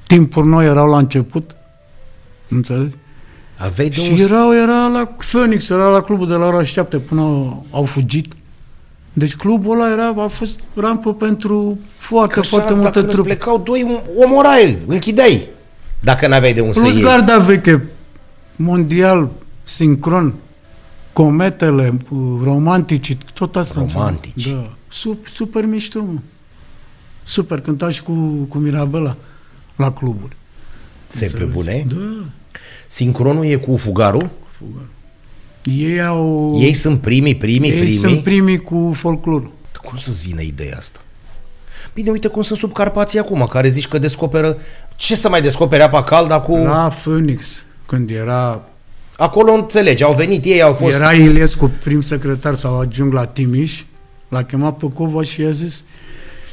timpuri 0.07 0.47
noi 0.47 0.65
erau 0.65 0.89
la 0.89 0.97
început, 0.97 1.55
înțelegi? 2.49 2.95
Aveai 3.57 3.89
de 3.89 3.95
Și 3.95 4.11
un... 4.11 4.19
erau, 4.19 4.53
era 4.53 4.87
la 4.87 5.05
Phoenix, 5.31 5.69
era 5.69 5.87
la 5.89 6.01
clubul 6.01 6.27
de 6.27 6.33
la 6.33 6.45
ora 6.45 6.63
7 6.63 6.97
până 6.99 7.21
au, 7.21 7.65
au 7.71 7.83
fugit. 7.83 8.33
Deci 9.13 9.35
clubul 9.35 9.81
ăla 9.81 9.91
era, 9.91 10.07
a 10.23 10.27
fost 10.27 10.63
rampă 10.75 11.13
pentru 11.13 11.79
foarte, 11.97 12.33
Că 12.33 12.41
foarte 12.41 12.65
așa, 12.67 12.75
multe 12.75 12.89
dacă 12.91 13.05
îți 13.05 13.13
trupe. 13.15 13.29
plecau 13.29 13.57
doi, 13.57 13.83
om- 13.83 14.23
omorai, 14.25 14.77
închideai. 14.87 15.47
Dacă 15.99 16.27
n-aveai 16.27 16.53
de 16.53 16.61
un 16.61 16.73
să 16.73 16.79
Plus 16.79 16.93
iei. 16.93 17.03
garda 17.03 17.37
veche, 17.37 17.83
mondial, 18.55 19.29
sincron, 19.63 20.33
cometele, 21.13 21.97
romantici, 22.43 23.17
tot 23.33 23.55
asta. 23.55 23.85
Romantici. 23.93 24.33
înțeleg. 24.35 24.57
Da. 24.57 24.75
Sup, 24.87 25.25
super 25.27 25.65
mișto, 25.65 26.03
mă. 26.03 26.19
Super, 27.23 27.61
cânta 27.61 27.89
și 27.89 28.03
cu, 28.03 28.13
cu 28.49 28.57
Mirabela 28.57 29.15
la 29.75 29.91
cluburi. 29.91 30.35
Ți 31.09 31.19
pe 31.19 31.25
Înțelegi? 31.25 31.51
bune. 31.51 31.85
Da. 31.87 32.25
Sincronul 32.87 33.45
e 33.45 33.55
cu 33.55 33.77
fugarul. 33.77 34.29
Ei 35.63 36.01
au... 36.01 36.55
Ei 36.59 36.73
sunt 36.73 37.01
primii, 37.01 37.35
primii, 37.35 37.69
ei 37.69 37.77
primii. 37.77 37.97
sunt 37.97 38.23
primii 38.23 38.57
cu 38.57 38.91
folclorul. 38.95 39.51
Cum 39.83 39.97
să-ți 39.97 40.27
vină 40.27 40.41
ideea 40.41 40.77
asta? 40.77 40.99
Bine, 41.93 42.11
uite 42.11 42.27
cum 42.27 42.41
sunt 42.41 42.59
sub 42.59 42.73
Carpații 42.73 43.19
acum, 43.19 43.45
care 43.49 43.69
zici 43.69 43.87
că 43.87 43.97
descoperă... 43.97 44.57
Ce 44.95 45.15
să 45.15 45.29
mai 45.29 45.41
descopere 45.41 45.83
apa 45.83 46.03
caldă 46.03 46.39
cu... 46.39 46.55
La 46.55 46.91
Phoenix, 47.03 47.63
când 47.85 48.09
era, 48.09 48.63
Acolo 49.21 49.51
înțelegi, 49.51 50.03
au 50.03 50.13
venit 50.13 50.45
ei, 50.45 50.61
au 50.61 50.73
fost... 50.73 50.95
era 50.95 51.13
Iliescu 51.13 51.71
prim 51.83 52.01
secretar 52.01 52.53
sau 52.53 52.79
adjunct 52.79 53.13
la 53.13 53.25
Timiș, 53.25 53.83
l-a 54.29 54.43
chemat 54.43 54.77
pe 54.77 54.91
Cova 54.93 55.23
și 55.23 55.41
i-a 55.41 55.51
zis 55.51 55.83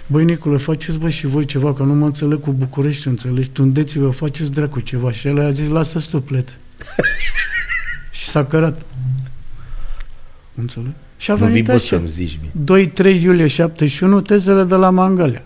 Băi, 0.06 0.24
Nicule, 0.24 0.56
faceți 0.56 0.98
bă 0.98 1.08
și 1.08 1.26
voi 1.26 1.44
ceva, 1.44 1.72
că 1.72 1.82
nu 1.82 1.94
mă 1.94 2.04
înțeleg 2.04 2.40
cu 2.40 2.50
București, 2.50 3.08
înțelegi? 3.08 3.48
Tundeți-vă, 3.48 4.10
faceți 4.10 4.52
dracu 4.52 4.80
ceva. 4.80 5.10
Și 5.12 5.26
el 5.26 5.40
a 5.40 5.50
zis, 5.50 5.68
lasă 5.68 5.98
stuplet. 5.98 6.56
și 8.18 8.28
s-a 8.28 8.44
cărat. 8.44 8.82
Înțeleg? 10.54 10.92
Și 11.16 11.30
a 11.30 11.34
nu 11.34 11.38
vii 11.38 11.48
venit 11.48 11.64
bă 11.64 11.72
așa. 11.72 11.80
să-mi 11.80 12.08
zici 12.08 12.38
mie. 12.64 12.86
2-3 13.16 13.22
iulie 13.22 13.46
71, 13.46 14.20
tezele 14.20 14.64
de 14.64 14.74
la 14.74 14.90
Mangalia. 14.90 15.42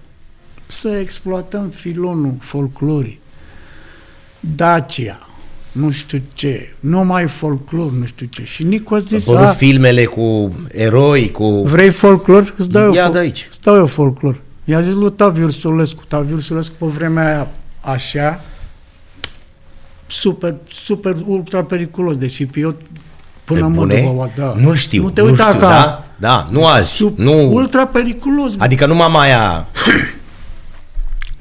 Să 0.67 0.89
exploatăm 0.89 1.69
filonul 1.69 2.35
folclorii. 2.41 3.21
Dacia, 4.41 5.27
nu 5.73 5.91
știu 5.91 6.23
ce, 6.33 6.75
numai 6.81 7.27
folclor, 7.27 7.93
nu 7.93 8.05
știu 8.05 8.27
ce. 8.31 8.45
Și 8.45 8.63
Nicu 8.63 8.95
a 8.95 8.97
Au 8.97 9.03
zis, 9.03 9.29
apărut 9.29 9.47
a, 9.49 9.53
filmele 9.53 10.05
cu 10.05 10.49
eroi, 10.73 11.31
cu... 11.31 11.63
vrei 11.63 11.91
folclor? 11.91 12.55
Îți 12.57 12.71
dau 12.71 12.83
eu, 12.85 12.93
Ia 12.95 13.03
fol- 13.03 13.13
de 13.13 13.19
aici. 13.19 13.47
îți 13.51 13.61
dau 13.61 13.77
eu 13.77 13.87
folclor. 13.87 14.41
I-a 14.65 14.81
zis 14.81 14.93
lui 14.93 15.13
Taviu 15.13 15.45
Ursulescu. 15.45 16.03
Taviu 16.09 16.35
Ursulescu 16.35 16.75
pe 16.79 16.87
vremea 16.87 17.25
aia 17.35 17.51
așa, 17.81 18.41
super, 20.07 20.55
super, 20.71 21.17
ultra 21.27 21.63
periculos. 21.65 22.17
Deci 22.17 22.39
eu 22.55 22.77
până 23.45 23.61
Pe 23.61 23.65
în 23.67 23.73
bune? 23.73 24.01
Moldova, 24.03 24.31
da. 24.35 24.55
Nu-l 24.61 24.75
știu, 24.75 25.03
Nu 25.03 25.11
te 25.11 25.21
nu 25.21 25.27
uita 25.27 25.43
știu, 25.47 25.59
ca 25.59 25.69
da? 25.69 26.07
Da, 26.17 26.47
nu 26.51 26.67
azi, 26.67 26.91
sub, 26.91 27.19
nu... 27.19 27.53
ultra 27.55 27.87
periculos. 27.87 28.53
Adică 28.59 28.87
numai 28.87 29.09
mai 29.11 29.27
aia... 29.27 29.69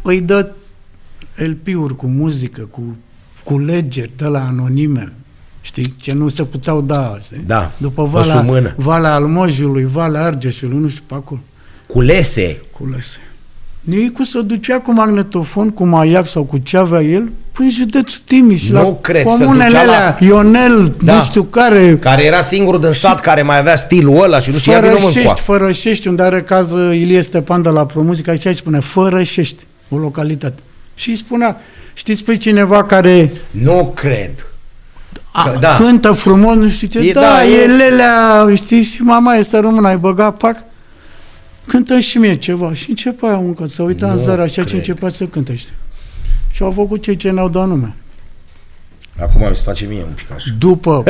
îi 0.02 0.22
dă 0.22 0.52
LP-uri 1.36 1.96
cu 1.96 2.06
muzică, 2.08 2.62
cu, 2.62 2.82
cu 3.44 3.60
legeri 3.60 4.12
de 4.18 4.26
la 4.26 4.46
anonime, 4.48 5.14
știi, 5.62 5.96
ce 5.98 6.14
nu 6.14 6.28
se 6.28 6.44
puteau 6.44 6.82
da, 6.82 7.18
știi? 7.24 7.44
Da, 7.46 7.72
După 7.78 8.02
pe 8.04 8.10
sub 8.10 8.18
Valea, 8.26 8.42
mână. 8.42 8.74
Valea 8.78 9.14
Almojului, 9.14 9.86
Valea 9.92 10.24
Argeșului, 10.24 10.78
nu 10.78 10.88
știu 10.88 11.04
pe 11.08 11.14
acolo, 11.14 11.40
Culese. 11.88 12.62
cu 12.72 12.88
lese. 12.92 13.18
Nicu 13.82 14.24
se 14.24 14.42
ducea 14.42 14.80
cu 14.80 14.92
magnetofon, 14.94 15.70
cu 15.70 15.86
maiac 15.86 16.28
sau 16.28 16.44
cu 16.44 16.58
ce 16.58 16.78
avea 16.78 17.02
el, 17.02 17.32
până 17.52 17.68
în 17.68 17.70
județul 17.70 18.22
Timiș, 18.26 18.70
Nu 18.70 18.82
la 18.82 18.98
cred, 19.02 19.28
se 19.28 19.36
comunele 19.44 19.64
ducea 19.70 19.84
la- 19.86 19.92
alea, 19.92 20.18
Ionel, 20.22 20.96
Da. 21.04 21.16
nu 21.16 21.22
știu 21.22 21.44
care, 21.44 21.98
Care 21.98 22.24
era 22.26 22.42
singurul 22.42 22.80
din 22.82 22.92
sat 22.92 23.20
care 23.20 23.42
mai 23.42 23.58
avea 23.58 23.76
stilul 23.76 24.22
ăla 24.24 24.40
și 24.40 24.50
nu 24.52 24.58
știa 24.58 24.80
vină 24.80 24.92
Fărășești, 24.92 25.16
mâncoa. 25.18 25.34
Fărășești, 25.34 26.08
unde 26.08 26.24
are 26.24 26.42
cază 26.42 26.78
Ilie 26.78 27.22
Stepan 27.22 27.62
de 27.62 27.70
la 27.70 27.86
Promuzică, 27.86 28.30
aici 28.30 28.46
îi 28.46 28.54
spune 28.56 28.80
Fărășești, 28.80 29.64
o 29.90 29.98
localitate. 29.98 30.62
Și 31.02 31.10
îi 31.10 31.16
spunea, 31.16 31.58
știți 31.94 32.24
pe 32.24 32.38
cineva 32.38 32.84
care 32.84 33.32
Nu 33.52 33.92
cred. 33.96 34.48
a, 35.32 35.50
Da. 35.54 35.60
da. 35.60 35.74
cântă 35.74 36.12
frumos, 36.12 36.56
nu 36.56 36.68
știu 36.70 36.88
ce, 36.88 37.00
E- 37.00 37.10
e, 37.10 37.12
da, 37.14 37.20
da, 37.22 37.46
e, 37.46 37.62
e- 37.62 37.66
Lelea, 37.66 38.46
știți, 38.56 38.90
și 38.94 39.02
mama 39.02 39.36
este 39.36 39.58
română, 39.60 39.88
ai 39.88 39.98
băgat 39.98 40.38
pac? 40.38 40.58
cântă 41.68 42.00
și 42.00 42.18
mie 42.18 42.36
ceva. 42.36 42.74
Și 42.74 42.90
începe 42.90 43.26
aia 43.26 43.36
încă, 43.36 43.68
să 43.68 43.84
uita 43.84 44.06
în 44.06 44.12
Nu 44.12 44.18
zăra 44.18 44.42
așa 44.42 44.54
ce 44.54 44.62
cred. 44.62 44.74
începea 44.74 45.10
să 45.10 45.26
cânte, 45.26 45.56
știi? 45.56 45.74
Și 46.52 46.64
au 46.64 46.72
făcut 46.72 47.02
cei 47.02 47.16
ce 47.16 47.30
ne-au 47.30 47.50
dat 47.50 47.68
nume. 47.68 47.96
Acum 49.22 49.50
mi 49.50 49.56
se 49.56 49.62
face 49.66 49.86
mie 49.86 50.04
un 50.04 50.14
pic 50.16 50.32
așa. 50.36 50.46
După 50.60 51.04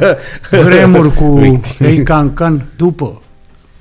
vremuri 0.64 1.14
cu 1.14 1.24
Uite. 1.24 1.68
Ei 1.80 2.02
Can 2.02 2.34
Can, 2.34 2.66
după 2.76 3.22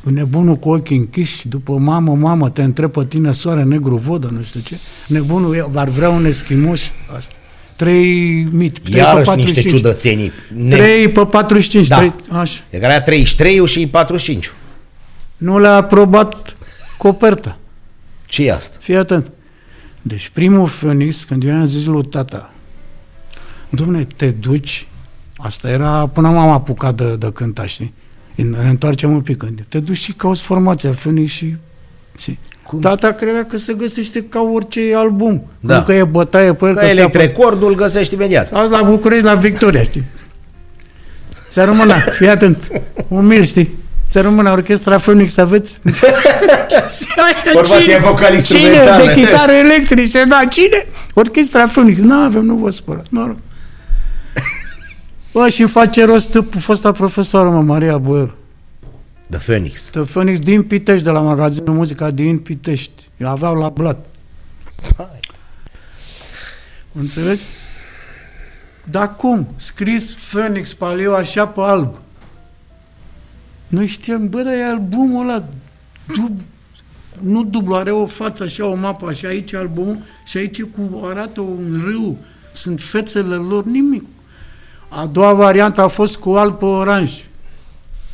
nebunul 0.03 0.55
cu 0.55 0.69
ochii 0.69 0.97
închiși, 0.97 1.47
după 1.47 1.71
mamă, 1.77 2.15
mamă, 2.15 2.49
te 2.49 2.63
întreb 2.63 2.91
pe 2.91 3.05
tine 3.05 3.31
soare 3.31 3.63
negru 3.63 3.95
vodă, 3.95 4.29
nu 4.33 4.41
știu 4.43 4.59
ce, 4.59 4.77
nebunul 5.07 5.55
e- 5.55 5.69
ar 5.75 5.89
vrea 5.89 6.09
un 6.09 6.25
eschimoș, 6.25 6.81
asta. 7.15 7.33
3 7.75 8.47
mit, 8.51 8.79
3 8.79 8.91
pe 8.93 8.97
Iarăși 8.97 9.17
niște 9.17 9.31
45. 9.31 9.73
ciudățenii. 9.73 10.31
Ne... 10.55 10.69
3 10.69 11.09
pe 11.09 11.25
45, 11.25 11.87
Da. 11.87 11.97
3, 11.97 12.13
așa. 12.31 12.61
De 12.69 12.77
care 12.77 12.93
era 12.93 13.01
33 13.01 13.67
și 13.67 13.87
45. 13.87 14.51
Nu 15.37 15.59
le-a 15.59 15.75
aprobat 15.75 16.55
coperta. 16.97 17.57
ce 18.25 18.45
e 18.45 18.51
asta? 18.53 18.77
Fii 18.81 18.95
atent. 18.95 19.31
Deci 20.01 20.29
primul 20.33 20.67
Phoenix, 20.67 21.23
când 21.23 21.43
eu 21.43 21.49
i-am 21.49 21.65
zis 21.65 21.85
lui 21.85 22.03
tata, 22.05 22.53
Dom'le, 23.75 24.07
te 24.15 24.31
duci, 24.31 24.87
asta 25.37 25.69
era 25.69 26.07
până 26.07 26.29
m-am 26.29 26.49
apucat 26.49 26.95
de, 26.95 27.15
de 27.15 27.31
cânta, 27.33 27.65
știi? 27.65 27.93
Ne 28.43 28.69
întoarcem 28.69 29.11
un 29.11 29.21
pic 29.21 29.37
când 29.37 29.59
te 29.69 29.79
duci 29.79 29.97
și 29.97 30.13
cauți 30.13 30.41
formația 30.41 30.89
Phoenix 30.89 31.31
și... 31.31 31.55
și 32.17 32.37
Cum? 32.63 32.79
Tata 32.79 33.11
credea 33.11 33.45
că 33.45 33.57
se 33.57 33.73
găsește 33.73 34.21
ca 34.23 34.41
orice 34.53 34.81
album. 34.95 35.45
Da. 35.59 35.73
Da. 35.73 35.83
Că 35.83 35.93
e 35.93 36.03
bătaie 36.03 36.53
pe 36.53 36.65
el, 36.65 36.73
Că 36.73 36.79
că 36.79 36.85
se 36.85 36.91
elect 36.91 37.15
apă... 37.15 37.17
recordul 37.17 37.75
găsești 37.75 38.13
imediat. 38.13 38.51
Azi 38.53 38.71
la 38.71 38.81
București, 38.81 39.23
la 39.25 39.33
Victoria, 39.33 39.83
știi? 39.83 40.03
Să 41.49 41.63
rămână, 41.63 41.93
fii 42.17 42.29
atent, 42.29 42.67
umil, 43.07 43.43
știi? 43.43 43.77
Să 44.07 44.21
rămână 44.21 44.51
orchestra 44.51 44.97
Phoenix, 44.97 45.37
aveți? 45.37 45.79
Formația 47.53 47.79
Cine? 47.79 47.97
vocal-instrumentală. 47.97 49.01
Cine? 49.01 49.13
De 49.13 49.21
chitară 49.21 49.51
electrice, 49.65 50.23
da, 50.23 50.41
cine? 50.49 50.87
Orchestra 51.13 51.65
Phoenix. 51.65 51.97
Nu 51.97 52.13
avem, 52.13 52.45
nu 52.45 52.55
vă 52.55 52.69
spărați, 52.69 53.07
mă 53.11 53.23
rog. 53.25 53.35
Bă, 55.31 55.49
și 55.49 55.61
îmi 55.61 55.69
face 55.69 56.05
rost 56.05 56.43
fosta 56.49 56.91
profesoară, 56.91 57.49
mă, 57.49 57.61
Maria 57.61 57.97
Boier. 57.97 58.35
The 59.29 59.39
Phoenix. 59.39 59.81
The 59.81 60.01
Phoenix 60.01 60.39
din 60.39 60.63
Pitești, 60.63 61.03
de 61.03 61.09
la 61.09 61.19
magazinul 61.19 61.75
Muzica 61.75 62.11
din 62.11 62.39
Pitești. 62.39 63.09
Eu 63.17 63.29
aveau 63.29 63.55
la 63.55 63.69
blat. 63.69 64.05
Înțelegi? 66.91 67.43
Dar 68.83 69.15
cum? 69.15 69.47
Scris 69.55 70.13
Phoenix 70.13 70.73
Paliu 70.73 71.13
așa 71.13 71.47
pe 71.47 71.59
alb. 71.61 71.99
Noi 73.67 73.85
știam, 73.85 74.29
bă, 74.29 74.41
dar 74.41 74.53
e 74.53 74.65
albumul 74.65 75.29
ăla. 75.29 75.45
Dub, 76.15 76.39
nu 77.21 77.43
dublu, 77.43 77.75
are 77.75 77.91
o 77.91 78.05
față 78.05 78.43
așa, 78.43 78.65
o 78.65 78.75
mapă 78.75 79.07
așa, 79.07 79.27
aici 79.27 79.51
e 79.51 79.57
albumul 79.57 80.01
și 80.25 80.37
aici 80.37 80.63
cu, 80.63 81.01
arată 81.03 81.41
un 81.41 81.81
râu. 81.85 82.17
Sunt 82.51 82.81
fețele 82.81 83.35
lor, 83.35 83.63
nimic. 83.65 84.03
A 84.89 85.05
doua 85.05 85.33
variantă 85.33 85.81
a 85.81 85.87
fost 85.87 86.17
cu 86.17 86.29
alb 86.31 86.57
pe 86.57 86.65
oranj. 86.65 87.11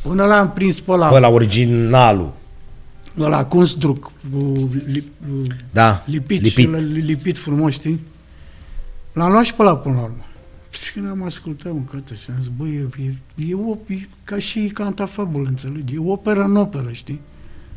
Până 0.02 0.24
l-am 0.24 0.50
prins 0.52 0.80
pe 0.80 0.90
ăla, 0.90 1.08
Bă, 1.10 1.18
la 1.18 1.28
originalul. 1.28 2.32
ăla 3.18 3.44
Kunstdruck, 3.44 4.12
cu 4.32 4.68
li, 4.86 5.04
Da, 5.72 6.02
lipit, 6.06 6.42
lipit. 6.42 6.68
lipit. 6.70 6.92
Și 6.92 7.00
lipit 7.06 7.38
frumos, 7.38 7.72
știi? 7.72 8.00
L-am 9.12 9.30
luat 9.30 9.44
și 9.44 9.54
pe 9.54 9.62
ăla 9.62 9.76
până 9.76 9.94
la 9.94 10.00
urmă. 10.02 10.24
Și 10.70 10.92
când 10.92 11.08
am 11.10 11.22
ascultat 11.22 11.72
un 11.72 11.84
cătă 11.84 12.14
și 12.14 12.30
am 12.30 12.36
zis, 12.40 12.50
băi, 12.56 12.68
e, 12.74 13.02
e, 13.04 13.46
e, 13.48 13.54
o, 13.54 13.76
e 13.86 14.08
ca 14.24 14.38
și 14.38 14.60
cantafabul, 14.74 15.44
înțelegi? 15.48 15.94
E 15.94 15.98
operă 16.04 16.42
în 16.42 16.56
operă, 16.56 16.88
știi? 16.92 17.20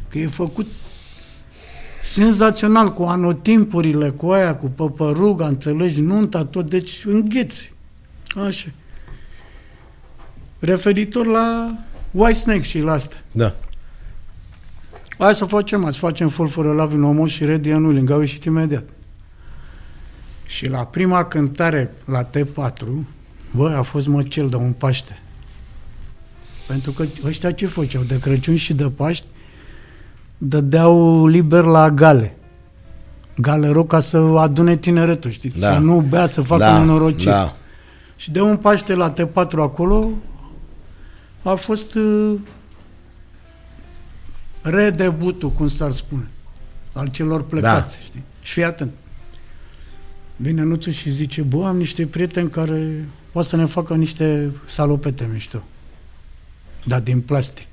Că 0.10 0.20
e 0.20 0.28
făcut 0.28 0.68
senzațional, 2.02 2.94
cu 2.94 3.04
anotimpurile, 3.04 4.10
cu 4.10 4.28
aia, 4.30 4.56
cu 4.56 4.66
păpăruga, 4.66 5.48
înțelegi, 5.48 6.02
nunta, 6.02 6.46
tot, 6.46 6.70
deci 6.70 7.04
îngheți. 7.06 7.74
Așa. 8.46 8.68
Referitor 10.60 11.26
la 11.26 11.78
White 12.12 12.38
Snake 12.38 12.62
și 12.62 12.80
la 12.80 12.92
asta. 12.92 13.16
Da. 13.32 13.56
Hai 15.18 15.36
să 15.36 15.46
facem, 15.46 15.86
azi 15.86 15.98
facem 15.98 16.30
Full 16.30 16.48
for 16.48 16.66
a 16.66 16.72
Love 16.72 16.96
in 16.96 17.04
Omo 17.04 17.26
și 17.26 17.46
Ready 17.46 17.72
Anuling, 17.72 18.10
au 18.12 18.20
ieșit 18.20 18.44
imediat. 18.44 18.84
Și 20.46 20.70
la 20.70 20.86
prima 20.86 21.26
cântare 21.26 21.94
la 22.06 22.30
T4, 22.30 22.86
bă, 23.52 23.76
a 23.78 23.82
fost 23.82 24.08
măcel 24.08 24.50
de 24.50 24.56
un 24.56 24.72
Paște. 24.72 25.20
Pentru 26.68 26.92
că 26.92 27.06
ăștia 27.26 27.52
ce 27.52 27.68
făceau? 27.68 28.02
De 28.02 28.20
Crăciun 28.20 28.56
și 28.56 28.74
de 28.74 28.90
Paști 28.90 29.28
dădeau 30.38 31.28
liber 31.28 31.64
la 31.64 31.90
gale. 31.90 32.38
Gale 33.36 33.68
rog 33.68 33.88
ca 33.88 34.00
să 34.00 34.18
adune 34.18 34.78
tineretul, 34.78 35.32
știi? 35.32 35.50
Da. 35.50 35.74
Să 35.74 35.80
nu 35.80 36.00
bea, 36.00 36.26
să 36.26 36.42
facă 36.42 36.64
da, 36.64 36.80
nenorocire. 36.80 37.32
da. 37.32 37.54
Și 38.16 38.32
de 38.32 38.42
un 38.42 38.58
Paște 38.58 38.96
la 38.96 39.14
T4 39.14 39.52
acolo 39.58 40.10
a 41.44 41.56
fost 41.56 41.96
uh, 41.96 42.40
redebutul, 44.62 45.50
cum 45.52 45.68
s-ar 45.68 45.92
spune, 45.92 46.28
al 46.94 47.08
celor 47.08 47.44
plecați, 47.44 47.98
da. 47.98 48.04
știi? 48.04 48.24
Și 48.42 48.54
fii 48.54 48.64
atent. 48.64 48.92
Vine 50.36 50.62
Nuțu 50.62 50.92
și 50.92 51.10
zice, 51.10 51.42
bă, 51.42 51.66
am 51.68 51.78
niște 51.78 52.06
prieteni 52.06 52.50
care 52.50 53.06
o 53.34 53.42
să 53.42 53.56
ne 53.56 53.66
facă 53.66 53.96
niște 53.96 54.52
salopete 54.66 55.30
mișto. 55.32 55.64
Dar 56.86 57.00
din 57.00 57.22
plastic. 57.22 57.66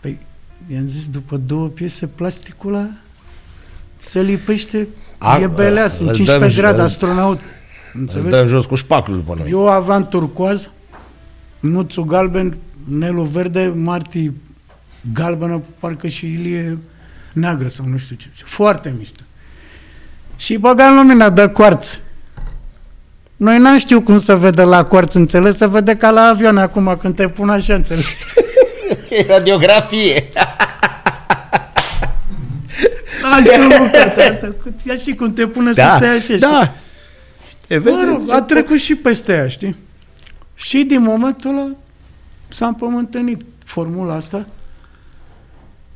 Păi, 0.00 0.26
i-am 0.66 0.86
zis, 0.86 1.08
după 1.08 1.36
două 1.36 1.68
piese, 1.68 2.06
plasticul 2.06 2.74
ăla 2.74 2.88
se 3.96 4.22
lipește, 4.22 4.88
A- 5.18 5.38
e 5.38 5.46
beleas, 5.46 5.98
în 5.98 6.08
îl 6.08 6.14
15 6.14 6.54
dăm- 6.54 6.60
grade, 6.60 6.78
îl- 6.78 6.84
astronaut. 6.84 7.40
Îl 7.94 8.00
Înțelegi? 8.00 8.28
dăm 8.28 8.46
jos 8.46 8.64
cu 8.66 8.74
șpaclul 8.74 9.16
după 9.16 9.34
noi. 9.38 9.50
Eu 9.50 9.68
aveam 9.68 10.08
turcoaz, 10.08 10.70
Nuțu 11.60 12.02
galben, 12.02 12.56
Nelu 12.84 13.22
verde, 13.22 13.72
Marti 13.74 14.30
galbenă, 15.14 15.62
parcă 15.78 16.06
și 16.06 16.26
Ilie 16.26 16.78
neagră 17.32 17.68
sau 17.68 17.86
nu 17.86 17.96
știu 17.96 18.16
ce. 18.16 18.26
Foarte 18.44 18.94
mișto. 18.98 19.22
Și 20.36 20.56
băgam 20.56 20.94
lumina 20.94 21.30
de 21.30 21.48
coarț. 21.48 21.98
Noi 23.36 23.58
n-am 23.58 23.78
știut 23.78 24.04
cum 24.04 24.18
să 24.18 24.36
vede 24.36 24.62
la 24.62 24.84
coarț, 24.84 25.14
înțeles? 25.14 25.56
Se 25.56 25.66
vede 25.66 25.96
ca 25.96 26.10
la 26.10 26.20
avion 26.20 26.56
acum 26.56 26.96
când 27.00 27.14
te 27.16 27.28
pun 27.28 27.48
așa, 27.48 27.74
înțeles? 27.74 28.04
Radiografie. 29.28 30.28
Ia 34.84 34.96
și 34.96 35.14
cum 35.14 35.32
te 35.32 35.46
pune 35.46 35.72
să 35.72 35.92
stai 35.96 36.08
așa. 36.08 36.18
știi? 36.18 36.38
da. 36.38 36.72
Te 37.66 37.78
vede? 37.78 37.96
Mă 37.96 38.04
rog, 38.10 38.30
a 38.30 38.42
trecut 38.42 38.78
și 38.78 38.94
peste 38.94 39.32
aia, 39.32 39.48
știi? 39.48 39.76
Și 40.58 40.84
din 40.84 41.02
momentul 41.02 41.50
ăla 41.50 41.70
s-a 42.48 42.66
împământenit 42.66 43.44
formula 43.64 44.14
asta 44.14 44.46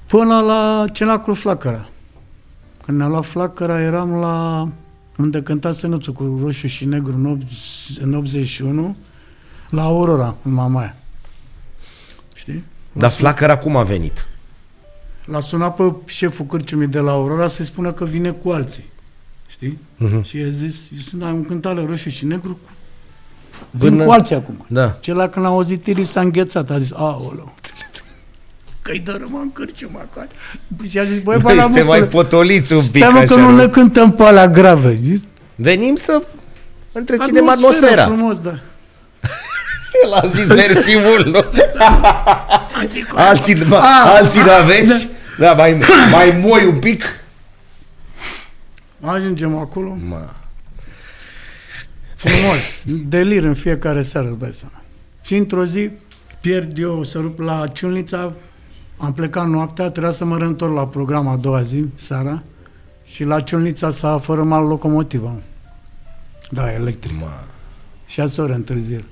până 0.07 0.41
la 0.41 0.85
Cenacul 0.93 1.35
Flacăra. 1.35 1.89
Când 2.85 2.99
ne-a 2.99 3.07
luat 3.07 3.25
Flacăra, 3.25 3.81
eram 3.81 4.13
la 4.13 4.69
unde 5.17 5.43
cânta 5.43 5.71
Sănățul 5.71 6.13
cu 6.13 6.39
roșu 6.43 6.67
și 6.67 6.85
negru 6.85 7.13
în, 7.13 7.25
80, 7.25 7.99
în 8.01 8.15
81, 8.15 8.97
la 9.71 9.83
Aurora, 9.83 10.35
în 10.43 10.53
Mamaia. 10.53 10.97
Știi? 12.35 12.65
Dar 12.93 13.11
flacăra 13.11 13.59
cum 13.59 13.77
a 13.77 13.83
venit? 13.83 14.27
L-a 15.25 15.41
sunat 15.41 15.75
pe 15.77 15.93
șeful 16.05 16.47
cârciumii 16.47 16.87
de 16.87 16.99
la 16.99 17.11
Aurora 17.11 17.49
să-i 17.49 17.65
spună 17.65 17.93
că 17.93 18.05
vine 18.05 18.31
cu 18.31 18.51
alții. 18.51 18.85
Știi? 19.47 19.79
Mhm. 19.97 20.23
Și 20.23 20.39
i-a 20.39 20.51
zis, 20.51 20.91
eu 20.93 20.99
sunt 20.99 21.23
am 21.23 21.45
cântat 21.45 21.77
la 21.77 21.85
roșu 21.85 22.09
și 22.09 22.27
negru 22.27 22.53
cu 22.53 22.71
Vin 23.71 23.97
Vin 23.97 24.05
cu 24.05 24.11
alții 24.11 24.35
acum. 24.35 24.65
Da. 24.69 24.97
Celălalt 25.01 25.33
când 25.33 25.45
a 25.45 25.49
auzit 25.49 25.87
Iri 25.87 26.05
s-a 26.05 26.21
înghețat, 26.21 26.71
a 26.71 26.79
zis, 26.79 26.93
aoleu, 26.93 27.53
înțeles? 27.55 28.05
Că-i 28.83 28.99
dărâmă 28.99 29.39
în 29.43 29.53
cârciumă 29.53 29.99
acolo. 30.11 30.27
Și 30.89 30.99
a 30.99 31.05
zis, 31.05 31.19
băi, 31.19 31.39
Băi, 31.39 31.55
bă, 31.57 31.63
suntem 31.63 31.87
mai 31.87 32.03
potoliți 32.03 32.73
un 32.73 32.79
pic 32.93 33.03
Stai 33.03 33.13
mă 33.13 33.23
că 33.23 33.33
așa. 33.33 33.43
nu 33.43 33.51
nu? 33.51 33.57
le 33.57 33.69
cântăm 33.69 34.13
pe 34.13 34.23
alea 34.23 34.49
grave. 34.49 34.99
Venim 35.55 35.97
să 35.97 36.23
întreținem 36.93 37.49
atmosfera. 37.49 38.05
frumos, 38.05 38.39
da. 38.39 38.51
El 40.05 40.13
a 40.13 40.27
zis 40.35 40.47
mersi 40.47 40.97
mult, 40.97 41.27
nu? 41.27 41.45
Zic, 42.87 43.13
Alții, 43.19 43.55
ma, 43.69 43.77
Ah, 43.79 44.13
alții 44.21 44.41
n-aveți? 44.41 45.09
Da, 45.39 45.53
mai, 45.53 45.79
mai 46.11 46.39
moi 46.45 46.65
un 46.67 46.79
pic? 46.79 47.05
Ajungem 49.01 49.57
acolo, 49.59 49.97
Ma. 50.09 50.35
Frumos, 52.23 52.85
delir 53.09 53.45
în 53.45 53.55
fiecare 53.55 54.03
seară, 54.03 54.29
îți 54.29 54.39
dai 54.39 54.53
seama. 54.53 54.83
Și 55.23 55.37
într-o 55.37 55.65
zi 55.65 55.91
pierd 56.41 56.79
eu 56.79 57.05
să 57.05 57.19
rup 57.19 57.39
la 57.39 57.67
Ciunlița, 57.67 58.33
am 58.97 59.13
plecat 59.13 59.49
noaptea, 59.49 59.91
trebuia 59.91 60.13
să 60.13 60.25
mă 60.25 60.39
reîntorc 60.39 60.75
la 60.75 60.87
program 60.87 61.29
a 61.29 61.37
doua 61.37 61.61
zi, 61.61 61.85
seara, 61.95 62.43
și 63.05 63.25
la 63.25 63.41
Ciunlița 63.41 63.91
s-a 63.91 64.19
fărâmat 64.19 64.67
locomotiva. 64.67 65.29
mă. 65.29 65.41
Da, 66.51 66.73
electric. 66.73 67.21
Ma. 67.21 67.45
șase 68.07 68.41
ore 68.41 68.55
întârziere. 68.55 69.05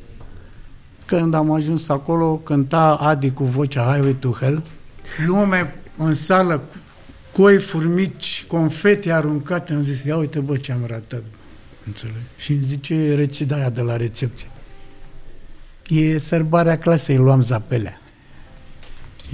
Când 1.06 1.34
am 1.34 1.50
ajuns 1.50 1.88
acolo, 1.88 2.36
cânta 2.36 2.94
Adi 2.94 3.30
cu 3.30 3.44
vocea 3.44 3.92
Highway 3.92 4.14
to 4.14 4.30
Hell, 4.30 4.62
lume 5.26 5.74
în 5.96 6.14
sală, 6.14 6.62
cu 7.32 7.42
coi 7.42 7.58
furmici, 7.58 8.44
confete 8.48 9.12
aruncate, 9.12 9.72
am 9.72 9.80
zis, 9.80 10.02
ia 10.02 10.16
uite 10.16 10.38
bă 10.38 10.56
ce 10.56 10.72
am 10.72 10.84
ratat. 10.86 11.22
Înțeleg? 11.90 12.22
Și 12.36 12.52
îmi 12.52 12.62
zice 12.62 13.14
recida 13.14 13.56
aia 13.56 13.70
de 13.70 13.80
la 13.80 13.96
recepție. 13.96 14.48
E 15.88 16.18
sărbarea 16.18 16.78
clasei, 16.78 17.16
luam 17.16 17.42
zapelea. 17.42 18.00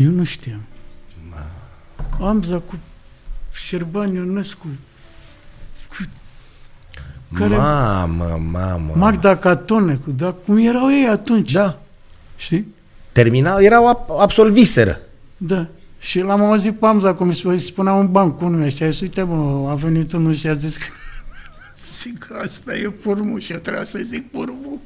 Eu 0.00 0.10
nu 0.10 0.24
știam. 0.24 0.60
Amza 2.20 2.58
cu 2.58 2.78
Șerban 3.52 4.14
Ionescu, 4.14 4.66
cu 5.88 5.96
care- 7.32 7.56
Mamă, 7.56 8.40
mamă. 8.50 8.92
Magda 8.96 9.36
Catonecu, 9.36 10.10
dar 10.10 10.34
cum 10.44 10.56
erau 10.58 10.90
ei 10.90 11.06
atunci? 11.06 11.52
Da. 11.52 11.80
Știi? 12.36 12.74
Terminau, 13.12 13.60
erau 13.62 13.94
ap- 13.94 14.20
absolviseră. 14.20 14.98
Da. 15.36 15.66
Și 15.98 16.20
l-am 16.20 16.44
auzit 16.44 16.78
pe 16.78 16.86
Amza 16.86 17.14
cum 17.14 17.32
îi 17.44 17.58
spunea 17.58 17.92
un 17.92 18.10
banc 18.10 18.38
cu 18.38 18.44
unul 18.44 18.68
și 18.68 18.82
a 18.82 18.88
zis, 18.88 19.00
uite 19.00 19.22
mă, 19.22 19.68
a 19.70 19.74
venit 19.74 20.12
unul 20.12 20.34
și 20.34 20.46
a 20.46 20.52
zis 20.52 20.76
că 20.76 20.86
zic 21.78 22.18
că 22.18 22.38
asta 22.42 22.74
e 22.76 22.88
purmu 22.90 23.38
și 23.38 23.52
eu 23.52 23.58
trebuia 23.58 23.84
să 23.84 23.98
zic 24.02 24.30
purmu. 24.30 24.80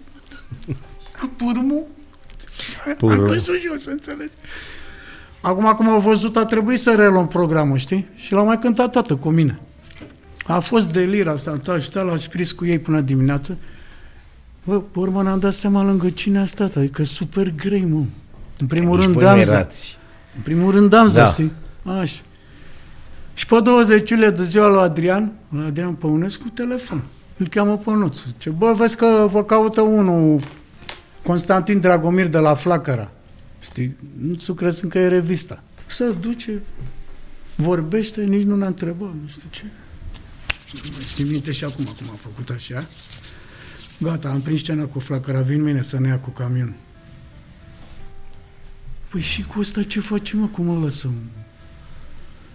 Purmu? 1.37 1.87
Purmu. 2.99 3.23
Am 3.23 3.29
căzut 3.31 3.55
jos, 3.71 3.85
înțelegi? 3.85 4.33
Acum, 5.41 5.73
cum 5.77 5.89
au 5.89 6.01
văzut, 6.01 6.37
a 6.37 6.45
trebuit 6.45 6.81
să 6.81 6.95
reluăm 6.95 7.27
programul, 7.29 7.77
știi? 7.77 8.07
Și 8.17 8.33
l-au 8.33 8.45
mai 8.45 8.59
cântat 8.59 8.91
toată 8.91 9.17
cu 9.17 9.29
mine. 9.31 9.61
A 10.47 10.59
fost 10.59 10.93
delir 10.93 11.29
asta, 11.29 11.51
am 11.51 11.59
stat 11.63 11.81
și 11.81 11.87
stat 11.89 12.07
la 12.07 12.17
șpris 12.17 12.53
cu 12.53 12.67
ei 12.67 12.79
până 12.79 13.01
dimineață. 13.01 13.57
Bă, 14.65 14.81
pe 14.81 14.99
urmă 14.99 15.23
ne-am 15.23 15.39
dat 15.39 15.53
seama 15.53 15.83
lângă 15.83 16.11
cine 16.11 16.39
a 16.39 16.45
stat, 16.45 16.77
adică 16.77 17.03
super 17.03 17.51
grei, 17.55 17.85
mă. 17.85 18.03
În 18.59 18.67
primul 18.67 18.97
Nici 18.97 19.05
rând, 19.05 19.15
voi 19.17 19.25
nu 19.25 19.31
Damza. 19.31 19.53
erați. 19.53 19.99
În 20.37 20.43
primul 20.43 20.73
rând 20.73 20.91
Damza, 20.91 21.21
Da. 21.21 21.27
da. 21.27 21.33
știi? 21.33 21.53
Așa. 21.85 22.21
Și 23.41 23.47
pe 23.47 23.61
20 23.61 24.11
iulie 24.11 24.31
de 24.31 24.45
ziua 24.45 24.69
lui 24.69 24.81
Adrian, 24.81 25.33
la 25.49 25.65
Adrian 25.65 25.95
Păunescu, 25.95 26.49
telefon. 26.49 27.03
Îl 27.37 27.49
cheamă 27.49 27.79
pe 27.79 27.91
Nuțu. 27.91 28.35
Ce, 28.37 28.51
bă, 28.51 28.73
vezi 28.73 28.97
că 28.97 29.27
vă 29.31 29.45
caută 29.45 29.81
unul, 29.81 30.41
Constantin 31.23 31.81
Dragomir 31.81 32.27
de 32.27 32.39
la 32.39 32.55
Flacăra. 32.55 33.11
Știi? 33.61 33.97
Nuțu 34.19 34.55
crezi 34.55 34.87
că 34.87 34.99
e 34.99 35.09
revista. 35.09 35.63
Să 35.87 36.15
duce, 36.21 36.63
vorbește, 37.57 38.23
nici 38.23 38.47
nu 38.47 38.57
ne-a 38.57 38.67
întrebat, 38.67 39.09
nu 39.23 39.29
știu 39.29 39.49
ce. 39.51 39.65
Știi 41.09 41.25
minte 41.25 41.51
și 41.51 41.65
acum, 41.65 41.85
cum 41.85 42.07
a 42.13 42.17
făcut 42.17 42.51
așa. 42.51 42.87
Gata, 43.99 44.29
am 44.29 44.41
prins 44.41 44.61
scena 44.61 44.85
cu 44.85 44.99
Flacăra, 44.99 45.41
vin 45.41 45.63
mine 45.63 45.83
să 45.83 46.01
ne 46.01 46.09
ia 46.09 46.19
cu 46.19 46.31
camionul. 46.31 46.75
Păi 49.09 49.21
și 49.21 49.43
cu 49.43 49.61
ăsta 49.61 49.83
ce 49.83 50.01
facem, 50.01 50.39
mă? 50.39 50.47
Cum 50.47 50.69
îl 50.69 50.83
lăsăm? 50.83 51.15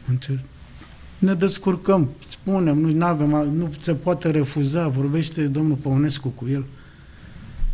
Înțeleg? 0.07 0.39
Ne 1.17 1.33
descurcăm, 1.33 2.09
spunem, 2.29 2.77
nu 2.77 3.05
avem, 3.05 3.29
nu 3.29 3.69
se 3.79 3.93
poate 3.93 4.31
refuza, 4.31 4.87
vorbește 4.87 5.47
domnul 5.47 5.75
Păunescu 5.75 6.29
cu 6.29 6.45
el. 6.51 6.65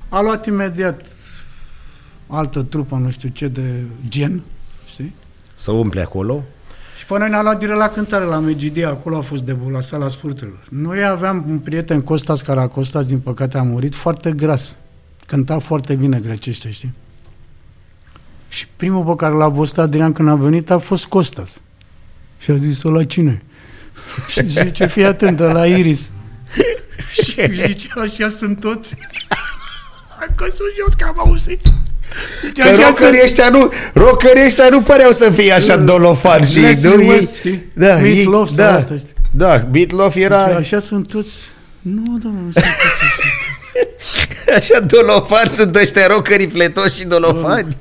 A 0.09 0.21
luat 0.21 0.45
imediat 0.45 1.15
altă 2.27 2.61
trupă, 2.61 2.95
nu 2.95 3.09
știu 3.09 3.29
ce, 3.29 3.47
de 3.47 3.83
gen, 4.07 4.41
știi? 4.85 5.13
Să 5.55 5.71
umple 5.71 6.01
acolo. 6.01 6.43
Și 6.97 7.05
până 7.05 7.27
ne-a 7.27 7.41
luat 7.41 7.59
direct 7.59 7.77
la 7.77 7.89
cântare, 7.89 8.25
la 8.25 8.39
Megidia, 8.39 8.89
acolo 8.89 9.17
a 9.17 9.21
fost 9.21 9.43
debut, 9.43 9.71
la 9.71 9.81
sala 9.81 10.09
spurtelor. 10.09 10.67
Noi 10.69 11.05
aveam 11.05 11.45
un 11.49 11.59
prieten, 11.59 12.01
Costas 12.01 12.41
Caracostas, 12.41 13.05
din 13.05 13.19
păcate 13.19 13.57
a 13.57 13.63
murit, 13.63 13.95
foarte 13.95 14.31
gras. 14.31 14.77
Cânta 15.27 15.59
foarte 15.59 15.95
bine 15.95 16.19
grecește, 16.19 16.69
știi? 16.69 16.93
Și 18.47 18.67
primul 18.75 19.05
pe 19.05 19.15
care 19.15 19.33
l-a 19.33 19.49
bostat 19.49 19.85
Adrian 19.85 20.11
când 20.11 20.29
a 20.29 20.35
venit 20.35 20.69
a 20.69 20.77
fost 20.77 21.05
Costas. 21.05 21.61
Și 22.41 22.51
a 22.51 22.55
zis-o 22.55 22.89
la 22.89 23.03
cine? 23.03 23.41
și 24.27 24.47
zice, 24.47 24.85
fii 24.87 25.05
atent, 25.05 25.37
de 25.37 25.43
la 25.43 25.65
Iris. 25.65 26.01
și 27.23 27.35
zice, 27.65 27.87
așa 28.01 28.27
sunt 28.37 28.59
toți. 28.59 28.95
A 30.19 30.25
căzut 30.35 30.73
jos 30.83 30.93
că 30.93 31.05
am 31.07 31.19
auzit. 31.19 31.61
Zice, 32.45 32.61
Că 32.61 32.67
așa 32.69 32.81
rockerii 32.85 33.17
sunt 33.19 33.23
ăștia 33.23 33.49
nu, 33.49 33.71
rockerii 33.93 34.45
ăștia 34.45 34.69
nu 34.69 34.81
păreau 34.81 35.11
să 35.11 35.29
fie 35.29 35.51
așa 35.51 35.77
dolofani 35.77 36.45
și 36.45 36.59
Leslie 36.59 36.95
nu, 36.95 37.01
ei, 37.01 37.09
West, 37.09 37.35
știi? 37.35 37.65
da, 37.73 37.95
Meat 37.95 38.03
ei, 38.15 38.23
Loaf 38.23 38.47
sau 38.47 38.55
da, 38.55 38.73
asta, 38.75 38.95
știi? 38.95 39.13
da, 39.31 39.57
Beatloaf 39.57 40.11
Zice, 40.13 40.25
era 40.25 40.43
așa 40.43 40.79
sunt 40.79 41.07
toți. 41.07 41.31
Nu, 41.81 42.17
domnule, 42.23 42.43
nu 42.45 42.51
sunt 42.51 42.63
toți 42.63 43.01
așa. 43.01 44.55
așa 44.57 44.79
dolofani, 44.79 45.49
sunt 45.53 45.75
ăștia 45.75 46.07
rockerii 46.07 46.47
fletoși 46.47 46.95
și 46.95 47.03
dolofani. 47.05 47.61
Debut 47.61 47.77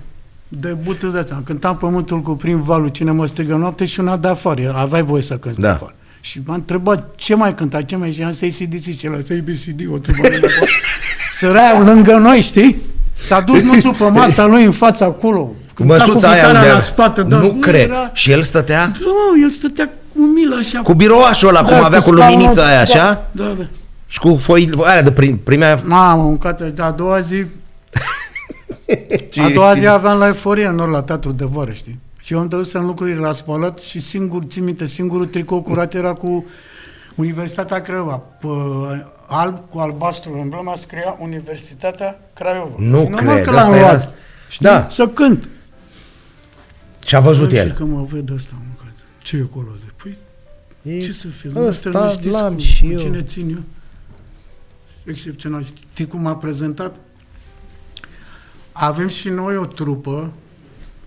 îți 1.03 1.15
dați 1.15 1.27
seama, 1.27 1.43
cântam 1.45 1.77
pământul 1.77 2.21
cu 2.21 2.31
prim 2.33 2.61
valul, 2.63 2.89
cine 2.89 3.11
mă 3.11 3.27
strigă 3.27 3.55
noapte 3.55 3.85
și 3.85 4.01
una 4.01 4.17
de 4.17 4.29
afară. 4.29 4.75
Aveai 4.77 5.03
voie 5.03 5.23
să 5.23 5.35
cânti 5.37 5.61
Da. 5.61 5.67
de 5.67 5.73
afară. 5.73 5.95
Și 6.21 6.41
m-a 6.47 6.55
întrebat 6.55 7.13
ce 7.17 7.35
mai 7.35 7.55
cânta, 7.55 7.83
ce 7.83 7.97
mai 7.97 8.13
și 8.13 8.23
am 8.23 8.33
să 8.33 8.45
ACDC, 8.45 8.97
celălalt 8.99 9.31
ABCD, 9.31 9.81
o 9.93 9.99
trupă 9.99 10.21
de 10.29 10.37
acolo. 10.37 10.71
Săreau 11.33 11.83
lângă 11.83 12.17
noi, 12.17 12.41
știi? 12.41 12.77
S-a 13.19 13.41
dus 13.41 13.63
nuțul 13.63 13.95
pe 13.95 14.09
masa 14.09 14.45
lui 14.47 14.65
în 14.65 14.71
fața 14.73 15.05
acolo. 15.05 15.53
Cânta 15.75 15.95
cu 15.97 16.09
Măsuța 16.11 16.29
aia 16.29 16.37
gitara 16.37 16.53
unde 16.53 16.67
la 16.67 16.71
era. 16.71 16.79
spate. 16.79 17.23
Da, 17.23 17.37
nu 17.37 17.51
Bă, 17.53 17.59
cred. 17.59 17.89
Era, 17.89 18.11
Și 18.13 18.31
el 18.31 18.43
stătea 18.43 18.87
da, 18.87 18.93
mă, 19.05 19.39
el 19.43 19.51
stătea 19.51 19.91
umil 20.13 20.53
așa. 20.59 20.81
cu 20.81 20.93
birouașul 20.95 21.49
ăla, 21.49 21.63
cum 21.65 21.85
avea 21.85 22.01
cu 22.01 22.05
scaunul, 22.15 22.25
luminița 22.33 22.65
aia, 22.67 22.75
da, 22.75 22.81
așa? 22.81 23.29
Da, 23.33 23.45
da. 23.59 23.67
Și 24.07 24.19
cu 24.19 24.37
foi, 24.43 24.69
aia 24.85 25.03
de 25.03 25.11
prim, 25.13 25.37
primea... 25.45 25.81
Mamă, 25.85 26.23
mâncată, 26.23 26.65
de 26.65 26.83
a 26.83 26.91
doua 26.91 27.21
zi 27.21 27.45
A 29.45 29.49
doua 29.55 29.75
zi 29.75 29.87
aveam 29.87 30.19
la 30.19 30.27
euforie 30.27 30.67
în 30.67 30.75
nord 30.75 30.91
la 30.93 31.03
teatru 31.03 31.33
de 31.33 31.45
vară, 31.45 31.73
știi? 31.73 31.99
Și 32.21 32.33
eu 32.33 32.41
îmi 32.41 32.49
dădusem 32.49 32.85
lucruri 32.87 33.17
la 33.19 33.33
spălat 33.33 33.79
și 33.79 34.01
singur, 34.01 34.43
țin 34.45 34.65
minte, 34.65 34.87
singurul 34.87 35.27
tricou 35.27 35.63
curat 35.63 35.95
era 35.95 36.13
cu 36.13 36.45
Universitatea 37.15 37.81
Craiova. 37.81 38.17
Pe 38.17 38.47
alb, 39.29 39.63
cu 39.71 39.79
albastru 39.79 40.37
emblema, 40.37 40.75
scria 40.75 41.17
Universitatea 41.21 42.21
Craiova. 42.35 42.75
Nu 42.79 43.01
și 43.03 43.09
normal 43.09 43.35
cred, 43.35 43.45
că 43.45 43.51
l-am 43.51 43.59
asta 43.65 43.77
era- 43.77 43.87
luat. 43.93 44.15
Știi? 44.49 44.67
Da. 44.67 44.87
Să 44.89 45.09
cânt. 45.09 45.49
Și 47.07 47.17
a 47.17 47.21
văzut 47.21 47.51
Și 47.51 47.57
el. 47.57 47.71
că 47.73 47.85
mă 47.85 48.07
vede 48.11 48.33
ăsta, 48.35 48.55
mă, 48.59 48.91
ce 49.23 49.37
e 49.37 49.41
acolo? 49.51 49.67
Zic, 49.79 49.91
Păi, 50.03 50.17
E 50.83 51.01
ce 51.01 51.13
să 51.13 51.27
fie? 51.29 51.51
ăsta 51.57 51.91
Nu 51.91 52.11
știți 52.11 52.29
l-am 52.41 52.55
cu, 52.55 52.61
și 52.61 52.83
cu 52.85 52.91
eu. 52.93 52.99
cine 52.99 53.23
țin 53.23 53.51
eu? 53.51 53.63
Excepțional. 55.05 55.65
Știi 55.93 56.07
cum 56.07 56.27
a 56.27 56.37
prezentat? 56.37 56.97
Avem 58.83 59.09
și 59.09 59.29
noi 59.29 59.57
o 59.57 59.67
trupă, 59.67 60.33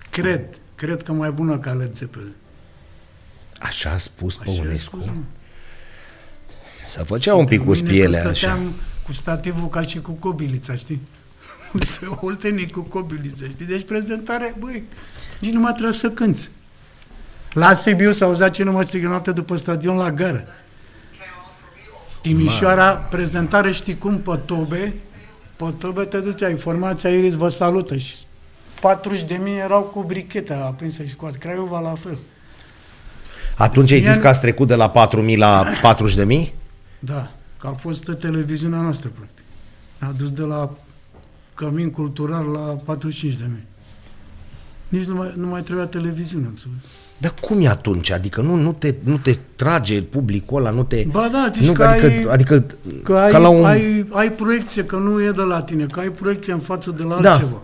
cred, 0.09 0.41
cred 0.75 1.01
că 1.03 1.11
mai 1.11 1.31
bună 1.31 1.57
ca 1.59 1.71
Led 1.73 1.93
Zeppelin. 1.93 2.33
Așa 3.59 3.89
a 3.91 3.97
spus 3.97 4.37
Așa 4.41 4.51
a 4.51 4.55
Păunescu. 4.55 4.95
spus, 4.95 5.05
mă. 5.05 5.21
Să 6.87 7.03
făcea 7.03 7.35
un 7.35 7.45
pic 7.45 7.63
cu 7.63 7.69
Mine 7.71 7.81
că 7.81 7.87
spielea 7.87 8.19
așa. 8.21 8.33
stăteam 8.33 8.73
cu 9.05 9.13
stativul 9.13 9.69
ca 9.69 9.81
și 9.81 9.99
cu 9.99 10.11
cobilița, 10.11 10.75
știi? 10.75 11.01
Niște 11.71 12.05
oltenii 12.21 12.69
cu 12.69 12.81
cobilița, 12.81 13.45
știi? 13.47 13.65
Deci 13.65 13.85
prezentare, 13.85 14.55
băi, 14.59 14.83
nici 15.39 15.51
nu 15.53 15.59
mai 15.59 15.71
trebuie 15.71 15.93
să 15.93 16.09
cânți. 16.09 16.51
La 17.53 17.73
Sibiu 17.73 18.11
s-a 18.11 18.25
auzat 18.25 18.51
ce 18.51 18.63
nu 18.63 18.71
mă 18.71 18.81
strigă 18.81 19.07
noapte 19.07 19.31
după 19.31 19.55
stadion 19.55 19.95
la 19.97 20.11
gară. 20.11 20.47
Timișoara, 22.21 22.93
prezentare, 22.93 23.71
știi 23.71 23.97
cum, 23.97 24.19
pe 24.19 24.35
tobe, 24.45 24.93
pe 25.55 25.65
tobe 25.79 26.03
te 26.03 26.19
ducea, 26.19 26.49
informația 26.49 27.09
Iris 27.09 27.33
vă 27.33 27.49
salută 27.49 27.97
și 27.97 28.15
40 28.81 29.23
de 29.23 29.39
mii 29.43 29.57
erau 29.57 29.81
cu 29.81 30.03
brichete 30.03 30.53
aprinse 30.53 31.07
și 31.07 31.15
cu 31.15 31.25
azi. 31.25 31.37
Craiova 31.37 31.79
la 31.79 31.93
fel. 31.93 32.17
Atunci 33.57 33.91
ai 33.91 33.99
zis 34.01 34.15
Iar- 34.15 34.21
că 34.21 34.27
ați 34.27 34.41
trecut 34.41 34.67
de 34.67 34.75
la 34.75 34.91
4.000 34.91 35.37
la 35.37 35.63
40.000? 35.81 36.53
Da, 36.99 37.31
că 37.59 37.67
a 37.67 37.71
fost 37.71 38.11
televiziunea 38.19 38.81
noastră, 38.81 39.09
practic. 39.15 39.43
A 39.99 40.13
dus 40.17 40.31
de 40.31 40.41
la 40.41 40.71
cămin 41.53 41.89
cultural 41.91 42.45
la 42.45 42.59
45 42.59 43.33
de 43.39 43.45
mii. 43.49 43.65
Nici 44.93 45.05
nu 45.05 45.15
mai, 45.15 45.33
nu 45.35 45.47
mai 45.47 45.61
trebuia 45.61 45.85
televiziune, 45.85 46.45
înțeleg. 46.49 46.75
Dar 47.17 47.33
cum 47.41 47.61
e 47.63 47.67
atunci? 47.67 48.11
Adică 48.11 48.41
nu, 48.41 48.55
nu, 48.55 48.73
te, 48.77 48.93
nu 49.03 49.17
te 49.17 49.37
trage 49.55 50.01
publicul 50.01 50.57
ăla, 50.61 50.69
nu 50.69 50.83
te... 50.83 51.05
Ba 51.11 51.29
da, 51.31 51.49
zici 51.53 51.65
nu, 51.65 51.71
că 51.73 51.83
adică, 51.83 52.05
ai- 52.05 52.25
adică 52.29 52.63
Că 53.03 53.13
ai, 53.13 53.31
ca 53.31 53.37
la 53.37 53.49
un... 53.49 53.65
ai, 53.65 54.05
ai 54.11 54.31
proiecție, 54.31 54.83
că 54.85 54.95
nu 54.95 55.21
e 55.23 55.31
de 55.31 55.41
la 55.41 55.61
tine, 55.61 55.85
că 55.85 55.99
ai 55.99 56.09
proiecție 56.09 56.53
în 56.53 56.59
față 56.59 56.91
de 56.97 57.03
la 57.03 57.19
Da. 57.21 57.31
altceva. 57.31 57.61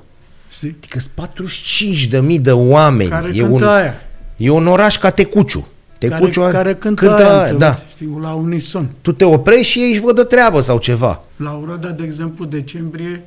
Știi? 0.50 0.76
Adică 0.78 1.00
sunt 1.00 2.30
45.000 2.36 2.42
de 2.42 2.52
oameni. 2.52 3.10
Care 3.10 3.28
e, 3.34 3.40
cântă 3.40 3.54
un, 3.54 3.64
aia. 3.64 3.94
e 4.38 4.50
un 4.50 4.68
oraș 4.68 4.98
ca 4.98 5.10
Tecuciu. 5.10 5.68
Care, 6.00 6.14
Tecuciu 6.16 6.42
care 6.42 6.76
cântă, 6.76 7.06
cântă 7.06 7.16
aia, 7.22 7.28
aia, 7.30 7.38
înțelegi? 7.40 7.60
da. 7.60 7.80
Știi, 7.90 8.18
la 8.22 8.34
unison. 8.34 8.90
Tu 9.02 9.12
te 9.12 9.24
oprești 9.26 9.64
și 9.72 9.80
ei 9.80 9.92
își 9.92 10.02
văd 10.02 10.16
de 10.16 10.24
treabă 10.24 10.62
sau 10.62 10.78
ceva. 10.78 11.22
La 11.36 11.60
Oradea, 11.64 11.92
de 11.92 12.04
exemplu, 12.04 12.46
decembrie, 12.46 13.24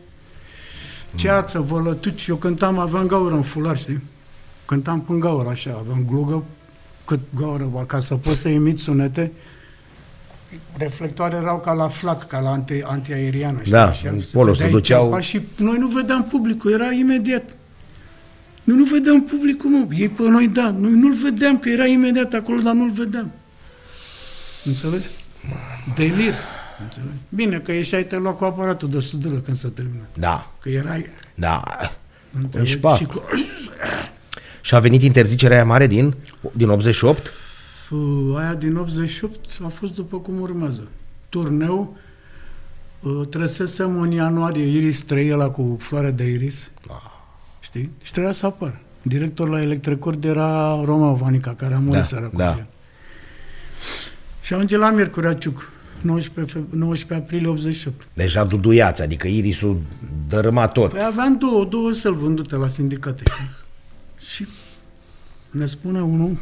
ceață, 1.14 1.60
vălătuci, 1.60 2.26
eu 2.26 2.36
cântam, 2.36 2.78
aveam 2.78 3.06
gaură 3.06 3.34
în 3.34 3.42
fular, 3.42 3.76
știi? 3.76 4.00
Cântam 4.64 5.00
până 5.00 5.18
gaură, 5.18 5.48
așa, 5.48 5.76
aveam 5.80 6.04
glugă, 6.08 6.44
cât 7.04 7.20
gaură, 7.36 7.64
bă, 7.72 7.84
ca 7.86 7.98
să 7.98 8.14
poți 8.14 8.40
să 8.40 8.48
emit 8.48 8.78
sunete, 8.78 9.32
reflectoare 10.76 11.36
erau 11.36 11.60
ca 11.60 11.72
la 11.72 11.88
flac, 11.88 12.26
ca 12.26 12.38
la 12.40 12.50
anti, 12.50 12.82
antiaeriană, 12.82 13.58
știi? 13.58 13.72
Da, 13.72 13.86
Așa, 13.88 14.08
în 14.10 14.20
se 14.20 14.28
polo 14.32 14.50
vedea 14.52 14.66
se 14.66 14.72
duceau- 14.72 15.06
ceapa 15.06 15.20
Și 15.20 15.40
noi 15.56 15.76
nu 15.78 15.86
vedeam 15.86 16.24
publicul, 16.24 16.72
era 16.72 16.90
imediat. 16.92 17.42
Noi 18.64 18.76
nu 18.76 18.84
vedeam 18.84 19.22
publicul, 19.22 19.70
mă. 19.70 19.86
Ei 19.94 20.08
pe 20.08 20.22
noi, 20.22 20.48
da. 20.48 20.74
Noi 20.78 20.92
nu-l 20.92 21.12
vedeam, 21.14 21.58
că 21.58 21.68
era 21.68 21.86
imediat 21.86 22.32
acolo, 22.32 22.60
dar 22.60 22.74
nu-l 22.74 22.90
vedeam. 22.90 23.30
Înțelegi? 24.64 25.06
Delir. 25.94 26.34
Înțelegi? 26.82 27.10
Bine, 27.28 27.58
că 27.58 27.72
ieșai, 27.72 28.04
te 28.04 28.16
lua 28.16 28.32
cu 28.32 28.44
aparatul 28.44 28.90
de 28.90 29.00
sudură 29.00 29.34
când 29.40 29.56
se 29.56 29.68
termină. 29.68 30.02
Da, 30.14 30.52
Că 30.60 30.68
erai... 30.68 31.06
da. 31.34 31.62
Înțelegi? 32.38 32.70
șpac. 32.72 32.96
Și 32.96 33.04
cu... 33.04 33.22
Și 34.60 34.74
a 34.74 34.78
venit 34.78 35.02
interzicerea 35.02 35.56
aia 35.56 35.64
mare 35.64 35.86
din, 35.86 36.14
din 36.52 36.68
88? 36.68 37.32
Uh, 37.90 38.36
Aia 38.38 38.54
din 38.54 38.76
88 38.76 39.38
a 39.64 39.68
fost 39.68 39.94
după 39.94 40.16
cum 40.18 40.40
urmează. 40.40 40.88
Turneu, 41.28 41.96
uh, 43.00 43.26
trăsesem 43.30 44.00
în 44.00 44.10
ianuarie 44.10 44.66
Iris 44.78 45.02
3, 45.02 45.32
ăla 45.32 45.48
cu 45.50 45.76
floare 45.80 46.10
de 46.10 46.24
iris, 46.24 46.70
știi? 47.60 47.90
Și 48.02 48.10
trebuia 48.12 48.32
să 48.32 48.46
apară. 48.46 48.80
Director 49.02 49.48
la 49.48 49.60
Electrocord 49.60 50.24
era 50.24 50.80
Roma 50.84 51.12
Vanica, 51.12 51.54
care 51.54 51.74
a 51.74 51.78
murit 51.78 51.92
Da, 51.94 52.02
seara 52.02 52.26
cu 52.26 52.36
da. 52.36 52.48
el. 52.48 52.66
Și 54.42 54.52
ajunge 54.54 54.76
la 54.76 54.90
Miercurea 54.90 55.34
Ciuc, 55.34 55.70
19, 56.02 56.58
feb- 56.58 56.70
19 56.70 57.14
aprilie 57.26 57.48
88. 57.48 58.08
Deja 58.14 58.44
duduiați, 58.44 59.02
adică 59.02 59.26
irisul 59.26 59.80
dărâmat 60.28 60.72
tot. 60.72 60.90
Păi 60.90 61.00
aveam 61.04 61.38
două, 61.38 61.64
două 61.64 61.90
săl 61.92 62.14
vândute 62.14 62.56
la 62.56 62.66
sindicate. 62.66 63.22
știi? 63.26 63.50
și 64.34 64.46
ne 65.50 65.66
spune 65.66 66.00
unul, 66.02 66.36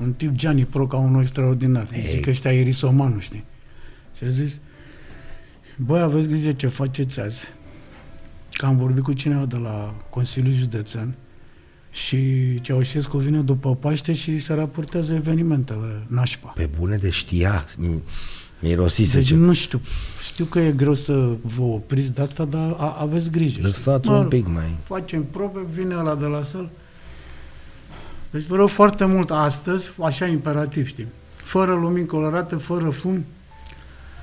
un 0.00 0.12
tip 0.12 0.32
Gianni 0.34 0.64
Proca, 0.64 0.96
unul 0.96 1.20
extraordinar. 1.20 1.88
Ei. 1.92 2.00
Zic 2.00 2.20
că 2.24 2.30
ăștia 2.30 2.52
e 2.54 2.62
risomanul, 2.62 3.20
știi? 3.20 3.44
Și 4.16 4.24
a 4.24 4.28
zis, 4.28 4.60
băi, 5.76 6.00
aveți 6.00 6.28
grijă 6.28 6.52
ce 6.52 6.66
faceți 6.66 7.20
azi. 7.20 7.44
Că 8.52 8.66
am 8.66 8.76
vorbit 8.76 9.02
cu 9.02 9.12
cineva 9.12 9.44
de 9.44 9.56
la 9.56 9.94
Consiliul 10.10 10.54
Județean 10.54 11.14
și 11.90 12.18
Ceaușescu 12.60 13.18
vine 13.18 13.40
după 13.40 13.74
Paște 13.74 14.12
și 14.12 14.38
se 14.38 14.52
raportează 14.54 15.14
evenimentele 15.14 16.02
nașpa. 16.06 16.48
Pe 16.48 16.68
bune 16.78 16.96
de 16.96 17.10
știa, 17.10 17.64
m- 17.66 18.02
mirosise 18.58 19.18
Deci 19.18 19.26
ce... 19.26 19.34
nu 19.34 19.52
știu. 19.52 19.80
Știu 20.22 20.44
că 20.44 20.58
e 20.58 20.72
greu 20.72 20.94
să 20.94 21.30
vă 21.42 21.62
opriți 21.62 22.14
de 22.14 22.22
asta, 22.22 22.44
dar 22.44 22.74
a, 22.78 22.96
aveți 23.00 23.30
grijă. 23.30 23.60
Lăsați 23.62 24.08
Mă 24.08 24.14
un 24.14 24.20
rog, 24.20 24.30
pic 24.30 24.46
mai... 24.48 24.76
Facem 24.82 25.24
probe, 25.24 25.60
vine 25.72 25.94
ăla 25.94 26.14
de 26.14 26.24
la 26.24 26.42
sală. 26.42 26.70
Deci 28.30 28.44
vă 28.44 28.56
rog 28.56 28.68
foarte 28.68 29.04
mult 29.04 29.30
astăzi, 29.30 29.92
așa 30.02 30.26
imperativ, 30.26 30.86
știi, 30.86 31.06
fără 31.36 31.72
lumini 31.72 32.06
colorate, 32.06 32.54
fără 32.54 32.90
fum, 32.90 33.24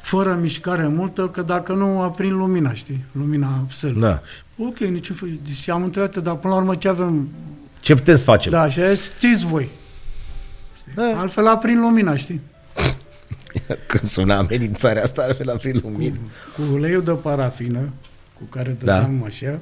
fără 0.01 0.34
mișcare 0.41 0.88
multă, 0.88 1.27
că 1.27 1.41
dacă 1.41 1.73
nu 1.73 2.01
aprind 2.01 2.31
lumina, 2.31 2.73
știi, 2.73 3.03
lumina 3.11 3.65
sălii. 3.69 3.99
Da. 4.01 4.22
Ok, 4.57 4.77
nici 4.77 5.11
fel. 5.11 5.39
Deci 5.43 5.69
am 5.69 5.84
întrebat, 5.84 6.18
dar 6.18 6.35
până 6.35 6.53
la 6.53 6.60
urmă 6.60 6.76
ce 6.76 6.88
avem? 6.88 7.30
Ce 7.80 7.95
putem 7.95 8.15
să 8.15 8.23
facem? 8.23 8.51
Da, 8.51 8.69
și 8.69 8.80
a 8.80 8.88
zis, 8.93 9.11
știți 9.15 9.45
voi. 9.45 9.69
Da. 10.95 11.19
Altfel 11.19 11.47
aprind 11.47 11.80
lumina, 11.80 12.15
știi? 12.15 12.41
Când 13.88 14.03
suna 14.09 14.38
amenințarea 14.38 15.03
asta, 15.03 15.21
ar 15.30 15.35
fi 15.35 15.43
la 15.43 15.53
prin 15.53 15.80
lumină. 15.84 16.15
Cu 16.55 16.61
uleiul 16.73 17.03
de 17.03 17.11
parafină, 17.11 17.80
cu 18.34 18.43
care 18.49 18.77
Da. 18.84 18.93
dădeam 18.93 19.23
așa, 19.25 19.59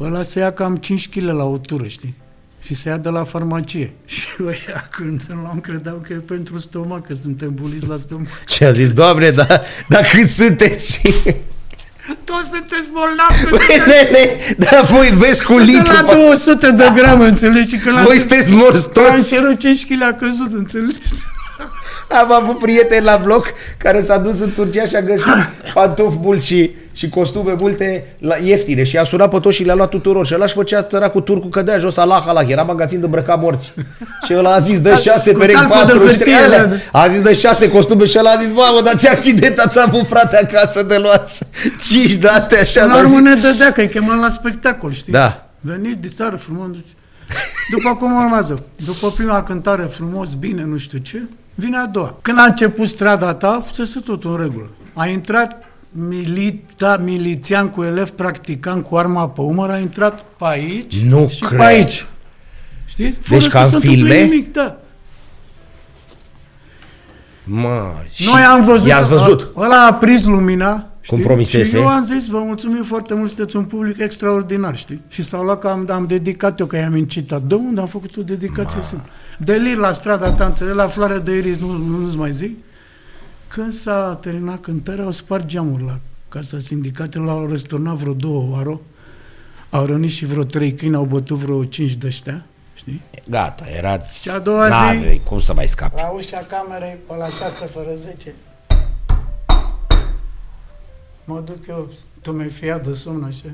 ăla 0.00 0.22
se 0.22 0.38
ia 0.38 0.52
cam 0.52 0.76
5 0.76 1.08
kg 1.08 1.22
la 1.22 1.44
o 1.44 1.58
tură, 1.58 1.86
știi? 1.86 2.14
Și 2.62 2.74
se 2.74 2.88
ia 2.88 2.96
de 2.96 3.08
la 3.08 3.24
farmacie. 3.24 3.92
Și 4.04 4.26
ăia 4.44 4.88
când 4.90 5.20
îl 5.28 5.38
luam 5.42 5.60
credeau 5.60 6.02
că 6.06 6.12
e 6.12 6.16
pentru 6.16 6.58
stomac, 6.58 7.06
că 7.06 7.14
suntem 7.14 7.54
buliți 7.54 7.86
la 7.86 7.96
stomac. 7.96 8.26
Și 8.54 8.64
a 8.64 8.72
zis, 8.72 8.90
Doamne, 8.92 9.30
dar 9.30 9.62
da, 9.88 9.98
cât 10.12 10.28
sunteți? 10.28 11.00
Toți 12.24 12.48
sunteți 12.52 12.90
bolnavi, 12.92 13.44
că 13.44 13.48
Băi, 13.50 13.78
nene, 13.86 14.36
dar 14.58 14.84
voi 14.84 15.08
vezi 15.10 15.44
cu 15.44 15.56
de 15.58 15.62
litru. 15.64 15.92
la 15.92 16.14
200 16.14 16.70
de 16.70 16.90
grame, 16.94 17.24
înțelegi? 17.28 17.68
Și 17.68 17.78
că 17.78 17.90
la 17.90 18.02
Voi 18.02 18.18
sunteți 18.18 18.50
morți 18.50 18.88
toți. 18.88 19.08
Cancerul 19.30 19.54
5 19.56 19.86
kg 19.86 20.02
a 20.02 20.12
căzut, 20.14 20.52
înțelegi? 20.52 21.06
Am 22.08 22.32
avut 22.32 22.58
prieteni 22.58 23.04
la 23.04 23.20
bloc 23.24 23.52
care 23.78 24.00
s-a 24.00 24.18
dus 24.18 24.40
în 24.40 24.52
Turcia 24.54 24.84
și 24.84 24.96
a 24.96 25.02
găsit 25.02 25.50
pantofi 25.74 26.18
mulți 26.20 26.46
și, 26.46 26.70
și 26.92 27.08
costume 27.08 27.54
multe 27.58 28.16
la, 28.18 28.36
ieftine 28.36 28.82
și 28.84 28.96
a 28.96 29.04
sunat 29.04 29.30
pe 29.30 29.38
toți 29.38 29.56
și 29.56 29.64
le-a 29.64 29.74
luat 29.74 29.88
tuturor 29.88 30.26
și 30.26 30.34
ăla 30.34 30.44
își 30.44 30.54
făcea 30.54 30.82
cu 31.12 31.20
turcul 31.20 31.50
cădea 31.50 31.78
jos, 31.78 31.96
Allah, 31.96 32.24
Allah, 32.26 32.48
era 32.48 32.62
magazin 32.62 32.98
de 32.98 33.04
îmbrăcat 33.04 33.40
morți. 33.40 33.72
Și 34.26 34.34
ăla 34.34 34.54
a 34.54 34.58
zis, 34.60 34.80
dă 34.80 34.94
șase 34.94 35.32
Cu 35.32 35.38
perechi, 35.38 35.58
talpă 35.58 35.74
de 35.74 35.80
patru, 35.80 35.98
și 35.98 36.04
hârtie, 36.04 36.24
trei, 36.24 36.34
alea. 36.34 36.66
da. 36.66 37.00
a 37.00 37.08
zis, 37.08 37.20
dă 37.20 37.32
șase 37.32 37.70
costume 37.70 38.04
și 38.04 38.18
ăla 38.18 38.30
a 38.30 38.36
zis, 38.42 38.52
mamă, 38.52 38.80
dar 38.80 38.96
ce 38.96 39.08
accident 39.08 39.58
ați 39.58 39.78
avut, 39.80 40.06
frate, 40.06 40.36
acasă 40.36 40.82
de 40.82 40.96
luați. 40.96 41.44
Cinci 41.82 42.14
de 42.14 42.28
astea 42.28 42.60
așa, 42.60 42.84
La 42.84 42.92
dar 42.94 43.04
urmă 43.04 43.16
zic, 43.16 43.24
ne 43.24 43.34
dădea, 43.34 43.72
că 43.72 43.80
îi 43.80 43.88
chemam 43.88 44.20
la 44.20 44.28
spectacol, 44.28 44.92
știi? 44.92 45.12
Da. 45.12 45.48
Veniți 45.60 45.98
de 45.98 46.08
țară 46.08 46.36
frumos. 46.36 46.68
După 47.70 47.94
cum 47.94 48.14
urmează, 48.16 48.62
după 48.84 49.10
prima 49.10 49.42
cântare 49.42 49.82
frumos, 49.82 50.34
bine, 50.34 50.64
nu 50.64 50.78
știu 50.78 50.98
ce, 50.98 51.22
vine 51.60 51.76
a 51.76 51.86
doua. 51.86 52.18
Când 52.22 52.38
a 52.38 52.42
început 52.44 52.88
strada 52.88 53.34
ta, 53.34 53.60
fusese 53.64 54.00
totul 54.00 54.30
în 54.30 54.36
regulă. 54.36 54.70
A 54.94 55.06
intrat 55.06 55.64
milita, 55.90 56.96
milițian 56.96 57.68
cu 57.68 57.82
elev 57.82 58.08
practicant 58.10 58.84
cu 58.84 58.96
arma 58.96 59.28
pe 59.28 59.40
umăr, 59.40 59.70
a 59.70 59.78
intrat 59.78 60.18
pe 60.38 60.44
aici 60.44 61.00
Nu 61.02 61.28
și 61.28 61.40
cred. 61.40 61.58
pe 61.58 61.64
aici. 61.64 62.06
Știi? 62.84 63.10
Fără 63.20 63.40
Deci 63.40 63.50
să 63.50 63.56
ca 63.56 63.64
în 63.64 63.68
se 63.68 63.74
întâmple 63.74 63.98
filme? 64.14 64.20
Nimic, 64.24 64.52
da. 64.52 64.76
Mă, 67.44 67.92
și 68.12 68.28
Noi 68.32 68.42
am 68.42 68.62
văzut. 68.62 68.88
I-ați 68.88 69.08
văzut. 69.08 69.52
Ăla 69.56 69.86
a 69.86 69.94
prins 69.94 70.24
lumina. 70.24 70.86
Știi? 71.08 71.20
Cum 71.22 71.26
promisese. 71.26 71.68
Și 71.68 71.76
eu 71.76 71.88
am 71.88 72.02
zis, 72.04 72.26
vă 72.26 72.38
mulțumim 72.38 72.82
foarte 72.82 73.14
mult, 73.14 73.28
sunteți 73.28 73.56
un 73.56 73.64
public 73.64 73.98
extraordinar, 73.98 74.76
știi? 74.76 75.00
Și 75.08 75.22
s-au 75.22 75.42
luat 75.44 75.58
că 75.58 75.68
am, 75.68 75.86
am 75.90 76.06
dedicat 76.06 76.60
eu, 76.60 76.66
că 76.66 76.76
i-am 76.76 76.96
incitat. 76.96 77.42
De 77.42 77.54
unde 77.54 77.80
am 77.80 77.86
făcut 77.86 78.16
o 78.16 78.22
dedicație 78.22 78.82
simplă? 78.82 79.08
Delir 79.38 79.76
la 79.76 79.92
strada 79.92 80.32
ta, 80.32 80.44
înțeleg, 80.44 80.74
la 80.74 80.86
floare 80.86 81.18
de 81.18 81.36
iris, 81.36 81.58
nu, 81.58 81.72
nu, 81.72 81.96
nu-ți 81.96 82.16
mai 82.16 82.32
zic. 82.32 82.56
Când 83.48 83.72
s-a 83.72 84.18
terminat 84.20 84.60
cântarea, 84.60 85.04
au 85.04 85.10
spart 85.10 85.46
geamul 85.46 85.82
la 85.86 85.98
Casa 86.28 86.58
Sindicatelor, 86.58 87.28
au 87.28 87.46
răsturnat 87.46 87.94
vreo 87.94 88.12
două 88.12 88.48
oară, 88.50 88.80
au 89.70 89.86
rănit 89.86 90.10
și 90.10 90.26
vreo 90.26 90.42
trei 90.44 90.72
câini, 90.72 90.94
au 90.94 91.04
bătut 91.04 91.36
vreo 91.36 91.64
cinci 91.64 91.94
de 91.94 92.06
ăștia, 92.06 92.44
știi? 92.74 93.00
gata, 93.28 93.64
erați... 93.76 94.22
Și 94.22 94.30
a 94.30 94.38
doua 94.38 94.64
zi- 94.66 94.70
N-avei 94.70 95.20
cum 95.24 95.40
să 95.40 95.54
mai 95.54 95.66
scapi. 95.66 96.00
La 96.00 96.08
ușa 96.08 96.46
camerei, 96.50 96.96
pe 97.06 97.14
la 97.18 97.28
6 97.28 97.64
fără 97.72 97.90
10. 97.94 98.34
Mă 101.30 101.42
duc 101.44 101.66
eu, 101.68 101.88
tu 102.20 102.30
mi-ai 102.32 102.48
fiat 102.48 102.86
de 102.86 102.92
somn 102.92 103.22
așa. 103.22 103.44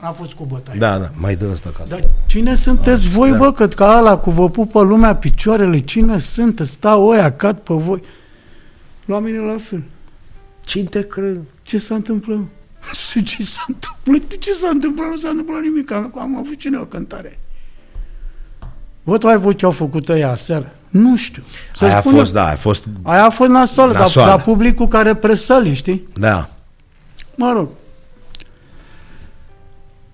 A 0.00 0.10
fost 0.10 0.32
cu 0.32 0.44
bătaie. 0.44 0.78
Da, 0.78 0.98
da, 0.98 1.10
mai 1.14 1.36
dă 1.36 1.48
ăsta 1.52 1.70
ca 1.78 1.84
Dar 1.88 1.98
să... 2.00 2.08
cine 2.26 2.54
sunteți 2.54 3.08
voi, 3.08 3.32
bă, 3.32 3.52
cât 3.52 3.74
ca 3.74 3.96
ala 3.96 4.16
cu 4.18 4.30
vă 4.30 4.50
pupă 4.50 4.82
lumea 4.82 5.16
picioarele? 5.16 5.78
Cine 5.78 6.18
sunteți? 6.18 6.70
Stau 6.70 7.04
oia, 7.04 7.30
cad 7.32 7.58
pe 7.58 7.74
voi. 7.74 8.02
La 9.04 9.18
mine 9.18 9.38
la 9.38 9.56
fel. 9.58 9.82
Cine 10.64 10.84
te 10.88 11.06
crede? 11.06 11.40
Ce 11.62 11.78
s-a 11.78 11.94
întâmplat? 11.94 12.38
Și 13.10 13.22
ce 13.22 13.42
s-a 13.44 13.64
întâmplat? 13.68 14.38
Ce 14.38 14.52
s-a 14.52 14.68
întâmplat? 14.68 15.08
Nu 15.08 15.16
s-a 15.16 15.28
întâmplat 15.28 15.60
nimic. 15.60 15.90
Am, 15.92 16.14
am 16.18 16.36
avut 16.36 16.56
cine 16.56 16.78
o 16.78 16.84
cântare. 16.84 17.38
Bă, 19.04 19.18
tu 19.18 19.26
ai 19.26 19.38
văzut 19.38 19.56
ce 19.56 19.64
au 19.64 19.70
făcut 19.70 20.08
ăia 20.08 20.30
aseară? 20.30 20.72
Nu 20.88 21.16
știu. 21.16 21.42
Să 21.74 21.84
Aia 21.84 21.96
a 21.96 22.00
spun 22.00 22.12
eu- 22.12 22.18
fost, 22.18 22.32
da, 22.32 22.46
a 22.48 22.54
fost, 22.54 22.84
Aia 23.02 23.24
a 23.24 23.30
fost 23.30 23.50
nasoală, 23.50 23.92
dar 23.92 24.00
Nasoală. 24.00 24.30
la 24.30 24.38
publicul 24.38 24.88
care 24.88 25.14
presăli, 25.14 25.74
știi? 25.74 26.08
da. 26.14 26.48
Mă 27.38 27.52
rog. 27.52 27.68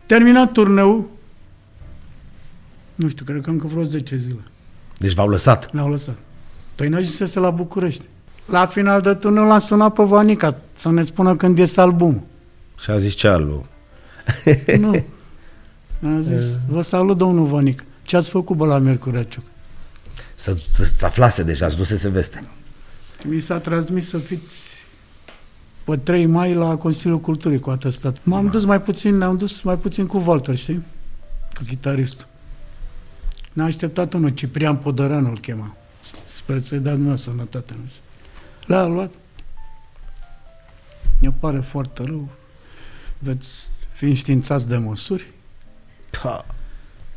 Terminat 0.07 0.53
turneul, 0.53 1.09
nu 2.95 3.09
știu, 3.09 3.25
cred 3.25 3.41
că 3.43 3.51
încă 3.51 3.67
vreo 3.67 3.83
10 3.83 4.17
zile 4.17 4.41
Deci 4.99 5.13
v-au 5.13 5.29
lăsat. 5.29 5.75
l-au 5.75 5.91
lăsat. 5.91 6.17
Păi 6.75 6.89
noi 6.89 6.99
ajunsese 7.01 7.39
la 7.39 7.51
București. 7.51 8.05
La 8.47 8.67
final 8.67 9.01
de 9.01 9.15
turneu 9.15 9.45
l-am 9.45 9.59
sunat 9.59 9.93
pe 9.93 10.03
Vanica 10.03 10.57
să 10.73 10.91
ne 10.91 11.03
spună 11.03 11.37
când 11.37 11.59
ies 11.59 11.77
albumul. 11.77 12.23
Și 12.79 12.91
a 12.91 12.99
zis 12.99 13.13
ce 13.13 13.29
alu. 13.29 13.67
nu. 14.79 15.05
A 16.03 16.21
zis, 16.31 16.59
vă 16.69 16.83
salut, 16.83 17.17
domnul 17.19 17.45
Vanica. 17.45 17.85
Ce 18.03 18.17
ați 18.17 18.29
făcut, 18.31 18.57
bă, 18.57 18.67
la 18.67 18.79
Mercurea 18.79 19.23
Ciuc? 19.23 19.45
Să, 20.35 20.57
să, 20.73 20.85
să 20.85 21.07
aflase 21.07 21.43
deja, 21.43 21.69
să 21.69 21.77
dusese 21.77 22.09
veste. 22.09 22.45
Mi 23.25 23.41
s-a 23.41 23.59
transmis 23.59 24.09
să 24.09 24.19
fiți 24.19 24.84
pe 25.85 25.97
3 25.97 26.27
mai 26.27 26.55
la 26.55 26.77
Consiliul 26.77 27.19
Culturii 27.19 27.61
cu 27.61 27.71
atestat. 27.71 28.17
M-am 28.23 28.47
dus 28.47 28.65
mai 28.65 28.83
puțin, 28.83 29.17
ne-am 29.17 29.37
dus 29.37 29.63
mai 29.63 29.79
puțin 29.79 30.07
cu 30.07 30.23
Walter, 30.27 30.57
știi? 30.57 30.83
Cu 31.55 31.63
chitaristul. 31.67 32.27
Ne-a 33.53 33.67
așteptat 33.67 34.13
unul, 34.13 34.29
Ciprian 34.29 34.77
Podăranu 34.77 35.29
îl 35.29 35.39
chema. 35.39 35.77
Sper 36.27 36.59
să-i 36.59 36.79
dați 36.79 36.95
dumneavoastră 36.95 37.31
sănătate. 37.31 37.73
Nu 37.73 37.89
știu. 37.89 38.03
L-a 38.67 38.87
luat. 38.87 39.13
Ne 41.19 41.31
pare 41.31 41.59
foarte 41.59 42.03
rău. 42.03 42.29
Veți 43.19 43.69
fi 43.93 44.05
înștiințați 44.05 44.69
de 44.69 44.77
măsuri. 44.77 45.33
Da. 46.23 46.45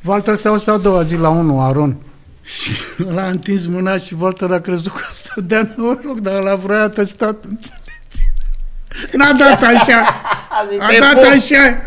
Walter 0.03 0.35
se 0.35 0.47
auzea 0.47 0.73
a 0.73 0.77
doua 0.77 1.03
zi 1.03 1.15
la 1.15 1.29
unul, 1.29 1.59
Aron. 1.59 1.97
Și 2.41 2.71
l-a 2.97 3.27
întins 3.27 3.65
mâna 3.65 3.97
și 3.97 4.15
Walter 4.19 4.51
a 4.51 4.59
crezut 4.59 4.91
că 4.91 5.03
să 5.11 5.41
dea 5.41 5.73
noroc, 5.77 6.19
dar 6.19 6.43
la 6.43 6.55
vrea 6.55 6.81
atestat, 6.81 7.43
înțelegi? 7.43 7.86
N-a 9.13 9.33
dat 9.33 9.63
așa. 9.63 10.01
A 10.79 10.91
dat 10.99 11.23
așa. 11.23 11.81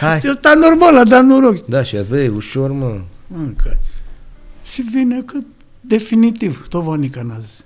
Hai. 0.00 0.20
Și 0.20 0.28
ăsta 0.28 0.54
normal, 0.54 0.96
a 0.96 1.04
dat 1.04 1.24
noroc. 1.24 1.66
Da, 1.66 1.82
și 1.82 1.96
azi, 1.96 2.08
băi, 2.08 2.28
ușor, 2.28 2.70
mă. 2.70 3.00
Mâncați. 3.26 4.02
Și 4.64 4.82
vine 4.82 5.20
că 5.20 5.38
definitiv, 5.80 6.66
tot 6.68 6.82
Vanica 6.82 7.22
n-a 7.22 7.38
zis. 7.38 7.64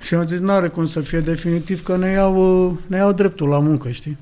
Și 0.00 0.14
am 0.14 0.26
zis, 0.26 0.38
n-are 0.38 0.68
cum 0.68 0.86
să 0.86 1.00
fie 1.00 1.18
definitiv, 1.18 1.82
că 1.82 1.96
ne 1.96 2.10
iau, 2.10 2.66
uh, 2.66 2.72
ne 2.86 2.96
iau 2.96 3.12
dreptul 3.12 3.48
la 3.48 3.58
muncă, 3.58 3.90
știi? 3.90 4.16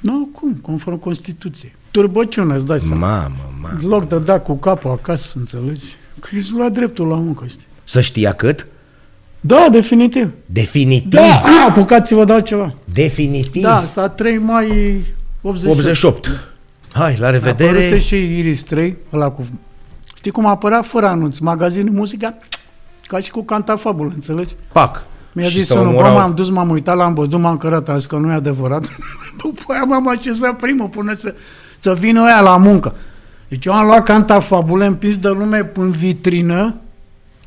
Nu, 0.00 0.28
cum? 0.32 0.54
Conform 0.54 0.98
Constituției. 0.98 1.74
Turbăciune, 1.90 2.54
îți 2.54 2.66
dai 2.66 2.78
seama. 2.78 3.06
Mamă, 3.06 3.34
mamă. 3.62 3.78
În 3.82 3.88
loc 3.88 4.08
de 4.08 4.18
da 4.18 4.40
cu 4.40 4.56
capul 4.56 4.90
acasă, 4.90 5.38
înțelegi? 5.38 5.96
Că 6.20 6.28
îți 6.36 6.52
lua 6.52 6.68
dreptul 6.68 7.06
la 7.06 7.16
muncă, 7.16 7.46
știi? 7.46 7.66
Să 7.84 8.00
știa 8.00 8.32
cât? 8.32 8.66
Da, 9.46 9.66
definitiv. 9.70 10.30
Definitiv. 10.46 11.10
Da, 11.10 11.40
apucați-vă 11.68 12.24
de 12.24 12.32
altceva. 12.32 12.74
Definitiv. 12.92 13.62
Da, 13.62 13.76
asta 13.76 14.08
3 14.08 14.38
mai 14.38 14.66
88. 15.42 15.78
88. 15.78 16.30
Hai, 16.92 17.16
la 17.18 17.30
revedere. 17.30 17.68
Apăruse 17.70 17.98
și 17.98 18.38
Iris 18.38 18.62
3, 18.62 18.96
ăla 19.12 19.30
cu... 19.30 19.46
Știi 20.16 20.30
cum 20.30 20.46
apărea 20.46 20.82
fără 20.82 21.06
anunț? 21.06 21.38
Magazinul 21.38 21.94
muzica, 21.94 22.34
ca 23.06 23.18
și 23.18 23.30
cu 23.30 23.42
cantafabul, 23.44 24.10
înțelegi? 24.14 24.54
Pac. 24.72 25.04
Mi-a 25.32 25.46
Și 25.48 25.58
zis 25.58 25.66
se 25.66 25.74
unul, 25.78 25.84
bă, 25.92 25.98
omorau. 25.98 26.14
m-am 26.14 26.34
dus, 26.34 26.50
m-am 26.50 26.70
uitat, 26.70 26.96
l-am 26.96 27.14
văzut, 27.14 27.40
m-am 27.40 27.56
cărat, 27.56 27.88
am 27.88 27.96
zis 27.98 28.06
că 28.06 28.16
nu 28.16 28.30
e 28.30 28.34
adevărat. 28.34 28.96
După 29.42 29.62
aia 29.72 29.82
m-am 29.84 30.08
așezat 30.08 30.56
primul 30.56 30.88
până 30.88 31.12
să, 31.12 31.34
să 31.78 31.94
vină 31.94 32.22
ăia 32.22 32.40
la 32.40 32.56
muncă. 32.56 32.94
Deci 33.48 33.64
eu 33.64 33.72
am 33.72 33.86
luat 33.86 34.02
cantafabule 34.04 34.86
împins 34.86 35.16
de 35.16 35.28
lume 35.28 35.70
în 35.74 35.90
vitrină, 35.90 36.74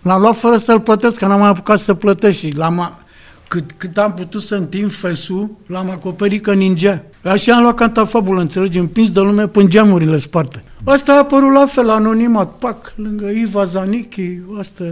l-am 0.01 0.21
luat 0.21 0.37
fără 0.37 0.57
să-l 0.57 0.79
plătesc, 0.79 1.17
că 1.19 1.25
n-am 1.25 1.39
mai 1.39 1.49
apucat 1.49 1.79
să 1.79 1.93
plătesc 1.93 2.37
și 2.37 2.51
l-am, 2.55 2.79
a- 2.79 2.99
cât, 3.47 3.71
cât 3.77 3.97
am 3.97 4.13
putut 4.13 4.41
să 4.41 4.55
întind 4.55 4.91
fesul, 4.93 5.49
l-am 5.67 5.89
acoperit 5.89 6.43
că 6.43 6.53
ningea. 6.53 7.03
Așa 7.23 7.55
am 7.55 7.61
luat 7.61 7.75
cantafabul, 7.75 8.37
înțelegi, 8.37 8.77
împins 8.77 9.11
de 9.11 9.19
lume 9.19 9.47
până 9.47 9.67
geamurile 9.67 10.17
sparte. 10.17 10.63
Asta 10.83 11.13
a 11.13 11.17
apărut 11.17 11.51
la 11.53 11.65
fel, 11.65 11.89
anonimat, 11.89 12.51
pac, 12.51 12.93
lângă 12.95 13.29
Iva 13.29 13.63
Zanichi, 13.63 14.39
asta 14.59 14.83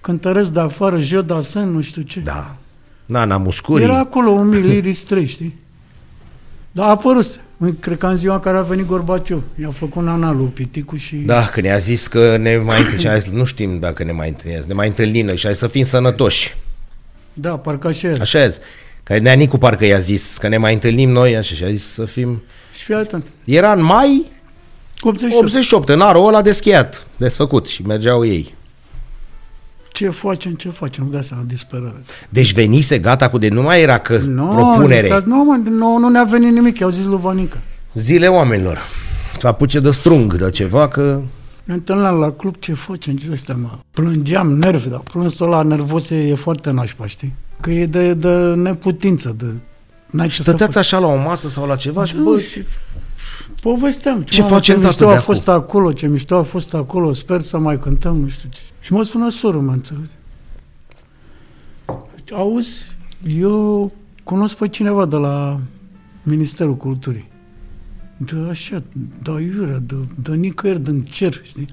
cântăresc 0.00 0.52
de 0.52 0.60
afară, 0.60 0.98
Jeu 0.98 1.20
Dasen, 1.20 1.70
nu 1.70 1.80
știu 1.80 2.02
ce. 2.02 2.20
Da. 2.20 2.56
Nana 3.06 3.36
Muscuri. 3.36 3.82
Era 3.82 3.98
acolo 3.98 4.30
un 4.30 4.48
mil 4.48 4.70
Iris 4.76 5.04
3, 5.04 5.26
știi? 5.26 5.58
Dar 6.72 6.86
a 6.86 6.90
apărut. 6.90 7.40
Cred 7.80 7.98
că 7.98 8.06
în 8.06 8.16
ziua 8.16 8.34
în 8.34 8.40
care 8.40 8.56
a 8.56 8.62
venit 8.62 8.86
Gorbaciov. 8.86 9.42
I-a 9.60 9.70
făcut 9.70 10.02
nana 10.02 10.32
lui 10.32 10.46
Piticu 10.46 10.96
și... 10.96 11.16
Da, 11.16 11.46
că 11.46 11.60
ne-a 11.60 11.78
zis 11.78 12.06
că 12.06 12.36
ne 12.36 12.56
mai 12.56 12.76
întâlnim. 12.76 13.00
și 13.00 13.08
a 13.08 13.18
zis, 13.18 13.32
nu 13.32 13.44
știm 13.44 13.78
dacă 13.78 14.04
ne 14.04 14.12
mai 14.12 14.28
întâlnim. 14.28 14.62
Ne 14.66 14.74
mai 14.74 14.86
întâlnim 14.86 15.26
noi 15.26 15.36
și 15.36 15.46
a 15.46 15.50
zis 15.50 15.58
să 15.58 15.66
fim 15.66 15.84
sănătoși. 15.84 16.56
Da, 17.32 17.58
parcă 17.58 17.88
așa 17.88 18.08
era. 18.08 18.20
Așa 18.20 18.40
a 18.40 18.48
zis. 18.48 18.58
Că 19.02 19.18
Neanicu 19.18 19.58
parcă 19.58 19.84
i-a 19.84 19.98
zis 19.98 20.36
că 20.36 20.48
ne 20.48 20.56
mai 20.56 20.72
întâlnim 20.72 21.10
noi 21.10 21.36
așa 21.36 21.54
și 21.54 21.64
a 21.64 21.70
zis 21.70 21.84
să 21.84 22.04
fim... 22.04 22.42
Și 22.74 22.82
fii 22.84 22.94
atent. 22.94 23.26
Era 23.44 23.72
în 23.72 23.82
mai 23.82 24.30
88. 25.00 25.44
88, 25.44 25.88
în 25.88 26.00
arul 26.00 26.26
ăla 26.26 26.42
deschiat, 26.42 27.06
desfăcut 27.16 27.66
și 27.66 27.82
mergeau 27.82 28.24
ei. 28.24 28.54
Ce 29.96 30.08
facem, 30.08 30.54
ce 30.54 30.68
facem? 30.70 31.04
Nu 31.04 31.10
dai 31.10 31.22
seama, 31.24 31.42
disperare. 31.46 32.02
Deci 32.28 32.52
venise 32.52 32.98
gata 32.98 33.30
cu 33.30 33.38
de... 33.38 33.48
Nu 33.48 33.62
mai 33.62 33.82
era 33.82 33.98
că 33.98 34.18
Nu, 34.18 34.46
propunere. 34.48 35.06
s-a- 35.06 35.22
nu, 35.24 35.44
mă, 35.44 35.60
nu, 35.70 35.98
nu 35.98 36.08
ne-a 36.08 36.24
venit 36.24 36.52
nimic, 36.52 36.78
i-au 36.78 36.90
zis 36.90 37.04
lui 37.04 37.18
Vanica. 37.20 37.58
Zile 37.92 38.26
oamenilor. 38.26 38.78
Să 39.38 39.46
apuce 39.46 39.80
de 39.80 39.90
strung, 39.90 40.36
de 40.36 40.50
ceva, 40.50 40.88
că... 40.88 41.20
Ne 41.64 41.74
întâlneam 41.74 42.18
la 42.18 42.30
club, 42.30 42.54
ce 42.58 42.74
facem, 42.74 43.16
ce 43.16 43.26
ăsta, 43.32 43.54
mă? 43.62 43.78
Plângeam 43.90 44.52
nervi, 44.52 44.88
dar 44.88 44.98
plânsul 45.12 45.46
ăla 45.46 45.62
nervos 45.62 46.10
e, 46.10 46.16
e 46.16 46.34
foarte 46.34 46.70
nașpa, 46.70 47.06
știi? 47.06 47.34
Că 47.60 47.70
e 47.70 47.86
de, 47.86 48.14
de 48.14 48.34
neputință, 48.54 49.34
de... 49.38 49.46
N-ai 50.10 50.28
ce 50.28 50.34
să 50.34 50.42
Stăteați 50.42 50.78
așa 50.78 50.98
la 50.98 51.06
o 51.06 51.16
masă 51.16 51.48
sau 51.48 51.66
la 51.66 51.76
ceva 51.76 52.04
și, 52.04 52.14
Da, 52.14 52.20
bă, 52.22 52.38
și 52.38 52.62
povesteam. 53.60 54.22
Ce 54.22 54.40
mamă, 54.40 54.54
facem, 54.54 54.74
ce 54.74 54.80
tată, 54.80 54.86
mișto 54.86 55.04
de 55.04 55.10
a 55.10 55.14
acum? 55.14 55.24
fost 55.24 55.48
acolo, 55.48 55.92
ce 55.92 56.06
mișto 56.06 56.36
a 56.36 56.42
fost 56.42 56.74
acolo, 56.74 57.12
sper 57.12 57.40
să 57.40 57.58
mai 57.58 57.78
cântăm, 57.78 58.20
nu 58.20 58.28
știu 58.28 58.48
ce. 58.48 58.60
Și 58.80 58.92
mă 58.92 59.02
sună 59.02 59.28
sorul, 59.28 59.60
mă 59.60 59.72
înțelegi? 59.72 60.10
Auzi, 62.32 62.90
eu 63.26 63.92
cunosc 64.24 64.56
pe 64.56 64.68
cineva 64.68 65.06
de 65.06 65.16
la 65.16 65.60
Ministerul 66.22 66.74
Culturii. 66.76 67.28
De 68.16 68.36
așa, 68.50 68.82
de 69.22 69.30
aiurea, 69.30 69.78
de, 69.78 69.94
de 70.14 70.34
nicăieri, 70.34 70.80
din 70.80 71.02
cer, 71.02 71.40
știi? 71.42 71.68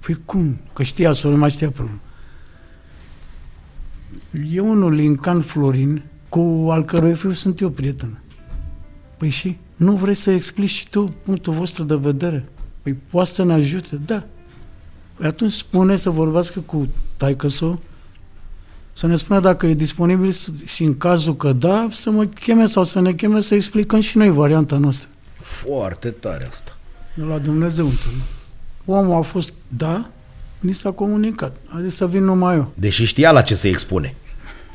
Păi 0.00 0.16
cum? 0.24 0.58
Că 0.72 0.82
știa 0.82 1.12
sorul, 1.12 1.32
nu 1.32 1.40
mai 1.40 1.50
știa 1.50 1.70
problema. 1.70 1.98
E 4.50 4.60
unul 4.60 4.92
Lincan 4.92 5.40
Florin, 5.40 6.02
cu 6.28 6.66
al 6.70 6.84
cărui 6.84 7.14
fiu 7.14 7.30
sunt 7.30 7.60
eu 7.60 7.70
prieten. 7.70 8.22
Păi 9.16 9.28
și? 9.28 9.58
Nu 9.78 9.92
vrei 9.92 10.14
să 10.14 10.30
explici 10.30 10.68
și 10.70 10.88
tu 10.88 11.14
punctul 11.22 11.52
vostru 11.52 11.84
de 11.84 11.94
vedere? 11.94 12.48
Păi 12.82 12.92
poate 13.10 13.30
să 13.30 13.44
ne 13.44 13.52
ajute? 13.52 14.00
Da. 14.06 14.24
Păi 15.16 15.26
atunci 15.26 15.52
spune 15.52 15.96
să 15.96 16.10
vorbească 16.10 16.60
cu 16.60 16.88
taică 17.16 17.48
să 18.92 19.06
ne 19.06 19.16
spună 19.16 19.40
dacă 19.40 19.66
e 19.66 19.74
disponibil 19.74 20.30
să- 20.30 20.50
și 20.64 20.84
în 20.84 20.96
cazul 20.96 21.36
că 21.36 21.52
da, 21.52 21.88
să 21.90 22.10
mă 22.10 22.24
cheme 22.24 22.66
sau 22.66 22.84
să 22.84 23.00
ne 23.00 23.12
cheme 23.12 23.40
să 23.40 23.54
explicăm 23.54 24.00
și 24.00 24.16
noi 24.16 24.30
varianta 24.30 24.76
noastră. 24.76 25.08
foarte 25.40 26.10
tare 26.10 26.48
asta. 26.50 26.76
De 27.14 27.22
la 27.22 27.38
Dumnezeu 27.38 27.84
întâlnit. 27.86 28.22
Omul 28.84 29.16
a 29.16 29.20
fost 29.20 29.52
da, 29.68 30.10
ni 30.60 30.72
s-a 30.72 30.90
comunicat. 30.90 31.56
A 31.68 31.80
zis 31.80 31.94
să 31.94 32.06
vin 32.06 32.24
numai 32.24 32.54
eu. 32.54 32.72
Deși 32.74 33.04
știa 33.04 33.32
la 33.32 33.42
ce 33.42 33.54
se 33.54 33.68
expune. 33.68 34.14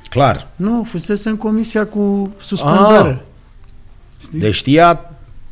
Clar. 0.10 0.48
Nu, 0.56 0.84
fusese 0.84 1.30
în 1.30 1.38
comisia 1.38 1.86
cu 1.86 2.34
suspendare. 2.40 3.10
Ah. 3.10 3.18
Deci 4.32 4.54
știa 4.56 4.94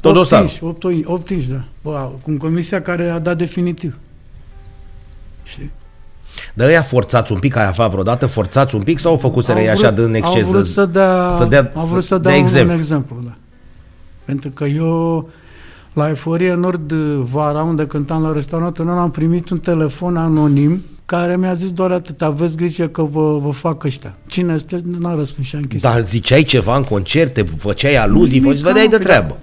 tot 0.02 0.12
8 0.12 0.16
dosarul. 0.16 0.46
inși, 0.46 0.64
8, 0.64 0.84
8 1.04 1.30
inși, 1.30 1.50
da. 1.50 1.64
Bă, 1.82 2.10
cu 2.22 2.32
comisia 2.38 2.82
care 2.82 3.10
a 3.10 3.20
dat 3.20 3.38
definitiv. 3.38 3.98
Știi? 5.44 5.72
Dar 6.54 6.68
ăia 6.68 6.82
forțați 6.82 7.32
un 7.32 7.40
pic, 7.40 7.56
ai 7.56 7.66
aflat 7.68 7.90
vreodată, 7.92 8.26
forțați 8.26 8.76
un 8.76 8.82
pic 8.82 9.00
sau 9.00 9.12
au 9.12 9.18
făcut 9.18 9.44
să 9.44 9.52
Au 9.52 9.58
așa 9.70 9.92
vrut- 9.92 10.06
din 10.06 10.14
exces? 10.14 10.44
Au 10.44 10.50
vrut 10.50 10.64
de... 10.64 10.68
să 10.70 10.86
dea, 10.86 11.30
să 11.38 11.46
dea- 11.46 11.72
au 11.76 11.86
vrut 11.86 12.02
să 12.02 12.08
să 12.08 12.18
dea 12.18 12.32
dea 12.32 12.40
un 12.40 12.46
exemplu. 12.46 12.74
exemplu. 12.74 13.22
da. 13.26 13.36
Pentru 14.26 14.50
că 14.50 14.64
eu 14.66 15.30
la 15.94 16.10
Eforie 16.10 16.54
Nord 16.54 16.92
vara, 16.94 17.64
unde 17.64 17.86
cântam 17.86 18.24
la 18.24 18.32
restaurantul 18.34 18.86
lor, 18.86 18.98
am 18.98 19.12
primit 19.12 19.50
un 19.50 19.60
telefon 19.60 20.18
anonim 20.18 20.82
care 21.12 21.38
mi-a 21.38 21.54
zis 21.54 21.72
doar 21.72 21.92
atât, 21.92 22.22
aveți 22.22 22.58
grijă 22.58 22.88
că 22.88 23.04
vă, 23.04 23.38
vă 23.38 23.52
fac 23.52 23.84
ăștia. 23.84 24.18
Cine 24.28 24.54
este? 24.54 24.82
N-a 25.00 25.16
răspuns 25.16 25.48
și 25.48 25.56
a 25.56 25.58
închis. 25.58 25.82
Dar 25.82 26.08
ziceai 26.08 26.44
ceva 26.44 26.78
în 26.78 26.84
concerte, 26.84 27.46
făceai 27.58 27.96
aluzii, 27.96 28.40
Nimic, 28.40 28.58
făceai, 28.58 28.74
vedeai 28.74 28.88
de 28.88 28.98
mă, 28.98 29.04
treabă. 29.04 29.40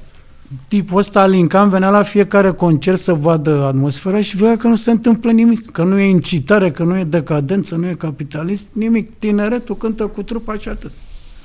Tipul 0.68 0.98
ăsta, 0.98 1.26
Lincan, 1.26 1.68
venea 1.68 1.90
la 1.90 2.02
fiecare 2.02 2.50
concert 2.50 2.98
să 2.98 3.12
vadă 3.12 3.64
atmosfera 3.64 4.20
și 4.20 4.36
vedea 4.36 4.56
că 4.56 4.68
nu 4.68 4.74
se 4.74 4.90
întâmplă 4.90 5.30
nimic, 5.30 5.70
că 5.70 5.82
nu 5.84 5.98
e 5.98 6.08
incitare, 6.08 6.70
că 6.70 6.82
nu 6.82 6.98
e 6.98 7.04
decadență, 7.04 7.74
nu 7.74 7.88
e 7.88 7.92
capitalist, 7.92 8.66
nimic. 8.72 9.18
Tineretul 9.18 9.76
cântă 9.76 10.06
cu 10.06 10.22
trupa 10.22 10.54
și 10.54 10.68
atât. 10.68 10.92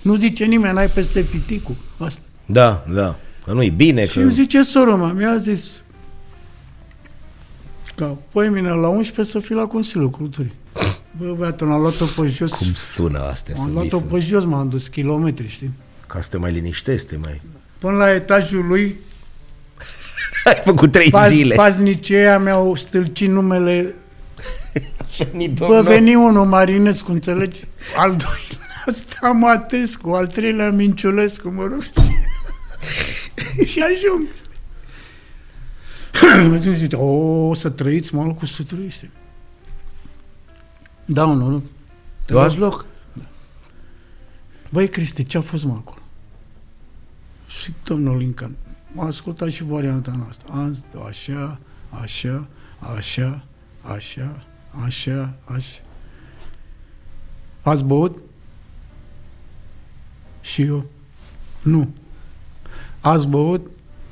Nu 0.02 0.16
zice 0.16 0.46
nimeni, 0.46 0.74
n-ai 0.74 0.88
peste 0.88 1.20
piticul. 1.20 1.76
Asta. 1.98 2.22
Da, 2.46 2.86
da. 2.94 3.16
Că 3.46 3.54
nu-i 3.54 3.70
bine, 3.70 4.06
Și 4.06 4.14
că... 4.14 4.22
îmi 4.22 4.32
zice 4.32 4.62
soră 4.62 4.96
mea, 4.96 5.14
mi-a 5.14 5.38
zis 5.38 5.83
că 7.96 8.16
păi 8.32 8.50
mine 8.50 8.70
la 8.70 8.88
11 8.88 9.34
să 9.34 9.40
fii 9.40 9.56
la 9.56 9.66
Consiliul 9.66 10.10
Culturii. 10.10 10.54
Bă, 11.18 11.34
băiatul, 11.38 11.72
am 11.72 11.82
luat-o 11.82 12.06
pe 12.06 12.28
jos. 12.28 12.52
Cum 12.54 12.74
sună 12.74 13.20
astea 13.20 13.56
să 13.56 13.62
am 13.62 13.72
luat-o 13.74 13.98
visă? 13.98 14.14
pe 14.14 14.20
jos, 14.20 14.46
m-am 14.46 14.70
dus 14.70 14.88
kilometri, 14.88 15.48
știi? 15.48 15.72
Ca 16.08 16.22
să 16.22 16.28
te 16.30 16.38
mai 16.38 16.52
liniștești, 16.52 17.08
te 17.08 17.18
mai... 17.18 17.42
Până 17.78 17.98
la 17.98 18.12
etajul 18.14 18.66
lui, 18.68 19.00
Ai 20.46 20.62
făcut 20.66 20.92
trei 20.92 21.10
paz, 21.10 21.30
zile. 21.32 21.56
paznicii 21.56 22.16
ăia 22.16 22.40
mi-au 22.40 22.76
stâlcit 22.76 23.30
numele 23.30 23.96
Venit 25.32 25.52
Bă, 25.58 25.66
domnul. 25.66 25.84
veni 25.84 26.16
unul 26.16 26.46
Marinescu, 26.46 27.12
înțelegi? 27.12 27.60
Al 27.96 28.10
doilea 28.10 28.86
Stamatescu, 28.88 30.10
al 30.10 30.28
treilea 30.28 30.72
Minciulescu, 30.72 31.50
mă 31.50 31.62
rog. 31.62 31.84
și 33.70 33.80
ajung. 33.80 34.28
Atunci 36.22 36.78
zice, 36.78 36.96
o, 36.96 37.48
o 37.48 37.54
să 37.54 37.70
trăiți, 37.70 38.16
mă, 38.16 38.34
cu 38.34 38.46
să 38.46 38.64
trăiește. 38.64 39.12
Da, 41.06 41.26
unul, 41.26 41.52
nu? 41.52 41.64
Tu 42.26 42.40
azi 42.40 42.58
loc? 42.58 42.86
Băi, 44.70 44.88
Cristi, 44.88 45.24
ce 45.24 45.38
a 45.38 45.42
fost, 45.42 45.64
mă, 45.66 45.74
acolo? 45.74 46.02
Și 47.48 47.74
domnul 47.84 48.18
Lincoln, 48.18 48.56
m-a 48.92 49.06
ascultat 49.06 49.50
și 49.50 49.64
varianta 49.64 50.14
noastră. 50.18 50.48
Am 50.52 50.74
zis, 50.74 50.84
așa, 51.08 51.60
așa, 51.90 52.48
așa, 52.80 53.44
așa, 53.82 54.44
așa, 54.86 55.34
așa. 55.46 55.82
Ați 57.62 57.84
băut? 57.84 58.18
Și 60.42 60.62
eu, 60.62 60.86
nu. 61.62 61.94
Ați 63.02 63.28
băut? 63.28 63.72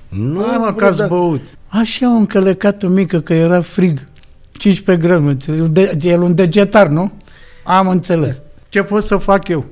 Nu, 0.10 0.44
Hai 0.46 0.58
mă, 0.58 0.66
bă, 0.66 0.74
că 0.74 0.86
ați 0.86 0.98
dar- 0.98 1.08
băut. 1.08 1.58
Așa 1.72 2.14
o 2.14 2.16
încălecată 2.18 2.88
mică, 2.88 3.20
că 3.20 3.34
era 3.34 3.62
frig. 3.62 4.08
15 4.52 5.08
grame, 5.08 5.30
înțelegi? 5.30 5.62
Un 5.62 5.74
de- 5.74 5.98
El 6.02 6.22
un 6.22 6.36
degetar, 6.36 6.88
nu? 6.88 7.12
Am 7.64 7.88
înțeles. 7.88 8.42
Ce 8.70 8.84
pot 8.84 9.04
să 9.04 9.18
fac 9.18 9.48
eu? 9.48 9.66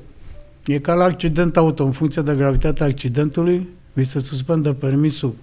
E 0.65 0.79
ca 0.79 0.93
la 0.93 1.03
accident 1.03 1.57
auto, 1.57 1.83
în 1.83 1.91
funcție 1.91 2.21
de 2.21 2.35
gravitatea 2.35 2.85
accidentului, 2.85 3.69
vi 3.93 4.03
se 4.03 4.19
suspendă 4.19 4.73
permisul 4.73 5.35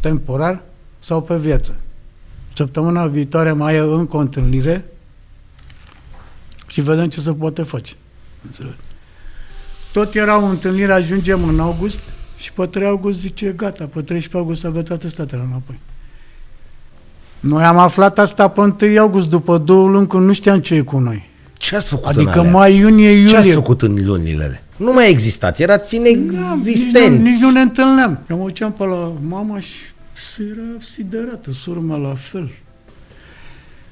temporar 0.00 0.62
sau 0.98 1.22
pe 1.22 1.36
viață. 1.36 1.76
Săptămâna 2.54 3.06
viitoare 3.06 3.52
mai 3.52 3.74
e 3.74 3.78
încă 3.78 4.16
o 4.16 4.20
întâlnire 4.20 4.84
și 6.66 6.80
vedem 6.80 7.08
ce 7.08 7.20
se 7.20 7.32
poate 7.32 7.62
face. 7.62 7.94
Înțeleg. 8.44 8.76
Tot 9.92 10.14
era 10.14 10.38
o 10.38 10.44
întâlnire, 10.44 10.92
ajungem 10.92 11.48
în 11.48 11.60
august 11.60 12.02
și 12.36 12.52
pe 12.52 12.66
3 12.66 12.86
august 12.86 13.18
zice, 13.18 13.52
gata, 13.52 13.84
pe 13.84 14.02
13 14.02 14.36
august 14.36 14.64
aveți 14.64 14.84
toate 14.84 15.08
statele 15.08 15.42
înapoi. 15.42 15.78
Noi 17.40 17.64
am 17.64 17.76
aflat 17.78 18.18
asta 18.18 18.48
pe 18.48 18.60
1 18.60 18.76
august, 18.98 19.28
după 19.30 19.58
două 19.58 19.88
luni, 19.88 20.06
când 20.06 20.26
nu 20.26 20.32
știam 20.32 20.60
ce 20.60 20.74
e 20.74 20.80
cu 20.80 20.98
noi. 20.98 21.28
Ce 21.52 21.76
ați 21.76 21.88
făcut 21.88 22.06
Adică 22.06 22.30
în 22.32 22.38
alea? 22.38 22.50
mai 22.50 22.76
iunie, 22.76 23.10
iulie. 23.10 23.28
Ce 23.30 23.36
ați 23.36 23.50
făcut 23.50 23.82
în 23.82 24.04
lunile 24.04 24.44
alea? 24.44 24.62
Nu 24.76 24.92
mai 24.92 25.10
existați, 25.10 25.62
erați 25.62 25.96
Da, 25.96 26.02
nici, 26.02 26.16
nu, 26.16 26.54
inexistenți. 26.54 27.22
nici 27.22 27.40
nu 27.40 27.50
ne 27.50 27.60
întâlneam. 27.60 28.18
Eu 28.30 28.36
mă 28.38 28.44
duceam 28.44 28.72
pe 28.72 28.84
la 28.84 29.12
mama 29.28 29.58
și 29.58 29.74
se 30.12 30.42
era 30.52 30.62
siderată, 30.80 31.50
sora 31.50 31.80
mea 31.80 31.96
la 31.96 32.14
fel. 32.14 32.50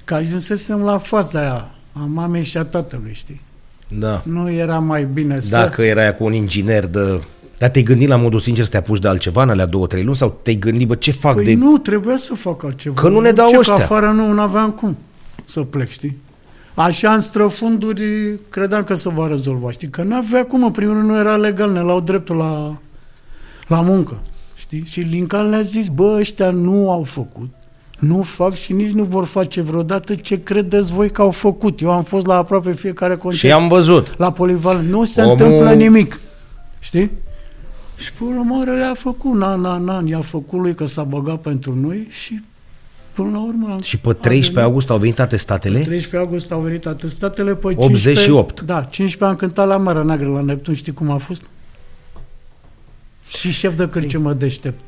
Că 0.04 0.14
ajunsesem 0.14 0.80
la 0.82 0.98
faza 0.98 1.40
aia 1.40 1.74
a 1.92 2.00
mamei 2.12 2.42
și 2.42 2.56
a 2.56 2.64
tatălui, 2.64 3.12
știi? 3.14 3.40
Da. 3.88 4.22
Nu 4.24 4.50
era 4.50 4.78
mai 4.78 5.04
bine 5.04 5.40
să... 5.40 5.56
Dacă 5.56 5.82
erai 5.82 6.16
cu 6.16 6.24
un 6.24 6.32
inginer 6.32 6.86
de... 6.86 7.20
Dar 7.59 7.68
te-ai 7.68 7.85
gândit 7.85 8.09
la 8.09 8.16
modul 8.16 8.40
sincer 8.40 8.64
să 8.64 8.70
te 8.70 8.76
apuci 8.76 8.98
de 9.01 9.09
altceva 9.09 9.43
în 9.43 9.51
alea 9.51 9.66
două, 9.66 9.86
trei 9.86 10.02
luni? 10.05 10.16
Sau 10.16 10.39
te-ai 10.43 10.56
gândit, 10.56 10.86
bă, 10.89 10.94
ce 10.94 11.10
fac 11.10 11.35
Păi 11.35 11.44
de... 11.44 11.55
nu, 11.55 11.78
trebuia 11.78 12.16
să 12.16 12.35
fac 12.35 12.64
altceva. 12.64 13.01
Că 13.01 13.09
nu 13.09 13.20
ne 13.20 13.31
dau 13.31 13.48
Ce, 13.48 13.59
ăștia. 13.59 13.74
Că 13.74 13.82
afară 13.82 14.06
nu, 14.06 14.32
nu 14.32 14.40
aveam 14.40 14.70
cum 14.70 14.97
să 15.44 15.60
plec, 15.60 15.89
știi? 15.89 16.18
Așa 16.74 17.12
în 17.14 17.20
străfunduri 17.20 18.35
credeam 18.48 18.82
că 18.85 18.94
se 18.94 19.09
va 19.09 19.26
rezolva, 19.26 19.70
știi? 19.70 19.89
Că 19.89 20.02
nu 20.02 20.14
avea 20.16 20.44
cum, 20.44 20.64
în 20.64 20.70
primul 20.70 20.94
rând 20.94 21.09
nu 21.09 21.18
era 21.18 21.36
legal, 21.36 21.70
ne 21.72 21.81
luau 21.81 22.01
dreptul 22.01 22.36
la, 22.36 22.70
la 23.66 23.81
muncă, 23.81 24.20
știi? 24.55 24.82
Și 24.86 25.01
Lincoln 25.01 25.48
le-a 25.48 25.60
zis, 25.60 25.89
bă, 25.89 26.16
ăștia 26.18 26.51
nu 26.51 26.90
au 26.90 27.02
făcut, 27.02 27.48
nu 27.98 28.22
fac 28.22 28.55
și 28.55 28.72
nici 28.72 28.90
nu 28.90 29.02
vor 29.05 29.24
face 29.24 29.60
vreodată 29.60 30.14
ce 30.14 30.43
credeți 30.43 30.93
voi 30.93 31.10
că 31.10 31.22
au 31.22 31.31
făcut. 31.31 31.81
Eu 31.81 31.90
am 31.90 32.02
fost 32.02 32.26
la 32.26 32.36
aproape 32.36 32.72
fiecare 32.72 33.14
concert 33.16 33.40
Și 33.44 33.52
am 33.52 33.68
văzut. 33.68 34.14
la 34.18 34.32
polivalent. 34.32 34.89
Nu 34.89 35.05
se 35.05 35.20
Omul- 35.22 35.32
întâmplă 35.32 35.72
nimic. 35.72 36.20
Știi? 36.78 37.10
Și 37.96 38.12
până 38.12 38.30
la 38.34 38.38
urmă 38.40 38.72
le-a 38.72 38.94
făcut, 38.94 39.34
na, 39.34 39.54
na, 39.54 39.76
na, 39.76 40.02
i-a 40.04 40.20
făcut 40.20 40.60
lui 40.60 40.74
că 40.74 40.86
s-a 40.86 41.02
băgat 41.02 41.40
pentru 41.40 41.74
noi 41.74 42.06
și 42.10 42.40
până 43.12 43.30
la 43.32 43.38
urmă... 43.42 43.76
Și 43.82 43.96
pe 43.98 44.12
13 44.12 44.60
august 44.64 44.90
au 44.90 44.98
venit 44.98 45.20
atestatele? 45.20 45.78
13 45.78 46.16
august 46.16 46.52
au 46.52 46.60
venit 46.60 46.86
atestatele, 46.86 47.54
pe 47.54 47.66
88. 47.66 48.60
Da, 48.60 48.74
15 48.82 49.24
am 49.24 49.36
cântat 49.36 49.66
la 49.66 49.76
Marea 49.76 50.02
Neagră, 50.02 50.28
la 50.28 50.40
Neptun, 50.40 50.74
știi 50.74 50.92
cum 50.92 51.10
a 51.10 51.16
fost? 51.16 51.44
Și 53.28 53.50
șef 53.50 53.76
de 53.76 53.88
cârciumă 53.88 54.32
deștept. 54.32 54.80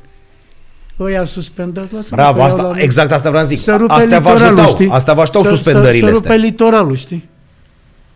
Ăia 0.99 1.25
suspendați, 1.25 1.93
lasă 1.93 2.15
Bravo, 2.15 2.41
asta, 2.41 2.71
exact 2.77 3.11
asta 3.11 3.29
vreau 3.29 3.43
să 3.43 3.49
zic. 3.49 3.59
Se 3.59 3.71
rupe 3.71 3.93
Astea 3.93 4.19
vă 4.19 4.29
litoralul, 4.29 4.57
ajutau, 4.59 4.73
știi? 4.73 4.89
astea 4.89 5.13
vă 5.13 5.21
ajutau 5.21 5.41
Se- 5.41 5.47
suspendările 5.47 5.91
se, 5.93 5.99
se 6.05 6.11
rupe 6.11 6.27
astea. 6.27 6.35
litoralul, 6.45 6.95
știi? 6.95 7.29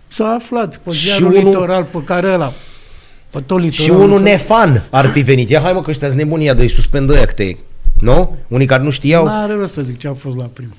S-a 0.08 0.28
aflat 0.28 0.78
pe 0.78 0.92
Și 0.92 1.06
ziarul 1.06 1.28
unul- 1.28 1.44
litoral 1.44 1.84
pe 1.84 2.04
care 2.04 2.34
ăla, 2.34 2.52
pe 3.32 3.42
tot 3.42 3.62
Și 3.62 3.66
litoralul. 3.70 4.04
unul 4.04 4.18
înțelegi? 4.18 4.42
nefan 4.44 4.84
ar 4.92 5.06
fi 5.06 5.22
venit. 5.22 5.50
Ia 5.50 5.60
hai 5.60 5.74
mă 5.74 5.82
că 5.82 5.90
ăștia 5.90 6.14
nebunia 6.14 6.54
de-i 6.54 6.68
suspendă 6.68 7.14
ăia 7.14 7.26
că 7.26 7.32
te... 7.34 7.56
Nu? 8.00 8.38
Unii 8.48 8.66
care 8.66 8.84
nu 8.84 8.90
știau? 8.90 9.26
N-are 9.26 9.54
rost 9.54 9.74
să 9.74 9.82
zic 9.82 9.98
ce 9.98 10.08
a 10.08 10.14
fost 10.14 10.38
la 10.38 10.44
primul. 10.54 10.74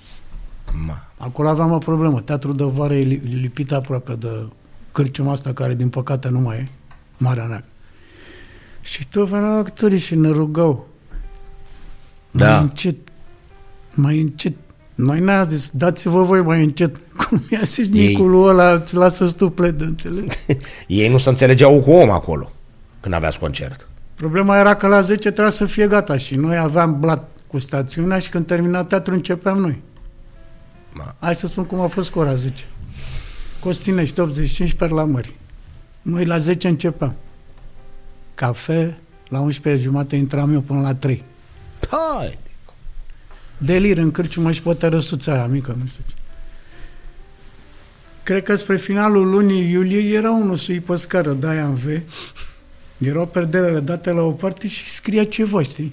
Ma. 0.87 1.13
Acolo 1.17 1.49
aveam 1.49 1.71
o 1.73 1.79
problemă. 1.79 2.21
Teatrul 2.21 2.57
de 2.57 2.65
vară 2.65 2.95
e 2.95 3.03
li- 3.03 3.23
lipit 3.41 3.73
aproape 3.73 4.13
de 4.15 4.29
cârciuma 4.93 5.31
asta, 5.33 5.53
care 5.53 5.75
din 5.75 5.89
păcate 5.89 6.29
nu 6.29 6.41
mai 6.41 6.57
e, 6.57 6.69
Marea 7.17 7.45
Neagră. 7.47 7.67
Și 8.81 9.07
tot 9.09 9.29
veneau 9.29 9.59
actorii 9.59 9.99
și 9.99 10.15
ne 10.15 10.29
rugau. 10.29 10.89
Mai 12.31 12.47
Da. 12.47 12.59
încet, 12.59 12.97
mai 13.95 14.21
încet. 14.21 14.53
Noi 15.03 15.21
ne-a 15.21 15.43
zis, 15.43 15.71
dați-vă 15.71 16.23
voi 16.23 16.43
mai 16.43 16.63
încet. 16.63 16.97
Cum 17.29 17.43
i-a 17.51 17.61
zis 17.65 17.87
Ei- 17.87 18.07
Niculul 18.07 18.49
ăla, 18.49 18.73
îți 18.73 18.95
lasă 18.95 19.27
stuple 19.27 19.71
de 19.71 19.85
înțeleg. 19.85 20.33
Ei 20.87 21.09
nu 21.09 21.19
se 21.19 21.29
înțelegeau 21.29 21.81
cu 21.81 21.91
om 21.91 22.11
acolo 22.11 22.53
când 23.01 23.15
aveați 23.15 23.39
concert. 23.39 23.89
Problema 24.15 24.59
era 24.59 24.75
că 24.75 24.87
la 24.87 25.01
10 25.01 25.31
trebuia 25.31 25.51
să 25.51 25.67
fie 25.67 25.87
gata 25.87 26.17
și 26.17 26.35
noi 26.37 26.57
aveam 26.57 27.01
blat 27.01 27.29
cu 27.47 27.59
stațiunea 27.59 28.19
și 28.19 28.31
când 28.31 28.47
termina 28.47 28.85
teatrul 28.85 29.15
începeam 29.17 29.59
noi. 29.59 29.83
Ma. 30.93 31.15
Hai 31.21 31.35
să 31.35 31.47
spun 31.47 31.65
cum 31.65 31.81
a 31.81 31.87
fost 31.87 32.11
cu 32.11 32.19
ora 32.19 32.35
10. 32.35 32.65
Costinești 33.61 34.21
85 34.21 34.73
per 34.73 34.91
la 34.91 35.05
mări. 35.05 35.37
Noi 36.03 36.25
la 36.25 36.39
10 36.39 36.69
începeam. 36.69 37.15
Cafe, 38.35 38.99
la 39.29 39.41
11 39.41 39.83
jumate 39.83 40.17
intram 40.17 40.53
eu 40.53 40.61
până 40.61 40.81
la 40.81 40.95
3. 40.95 41.25
Hai! 41.89 42.39
Delir 43.65 43.99
în 43.99 44.11
cârciumă 44.11 44.53
și 44.53 44.63
pe 44.63 44.75
tărăsuța 44.75 45.33
aia 45.33 45.47
mică, 45.47 45.77
nu 45.79 45.87
știu 45.87 46.05
ce. 46.07 46.15
Cred 48.23 48.43
că 48.43 48.55
spre 48.55 48.77
finalul 48.77 49.31
lunii 49.31 49.71
iulie 49.71 50.17
era 50.17 50.31
unul 50.31 50.57
sui 50.57 50.81
pe 50.81 50.97
scară 50.97 51.33
de 51.33 51.47
aia 51.47 51.65
în 51.65 51.75
V. 51.75 51.87
Erau 52.99 53.27
perdelele 53.27 53.81
date 53.81 54.11
la 54.11 54.23
o 54.23 54.33
parte 54.33 54.69
și 54.69 54.89
scria 54.89 55.25
ceva, 55.25 55.63
știi? 55.63 55.93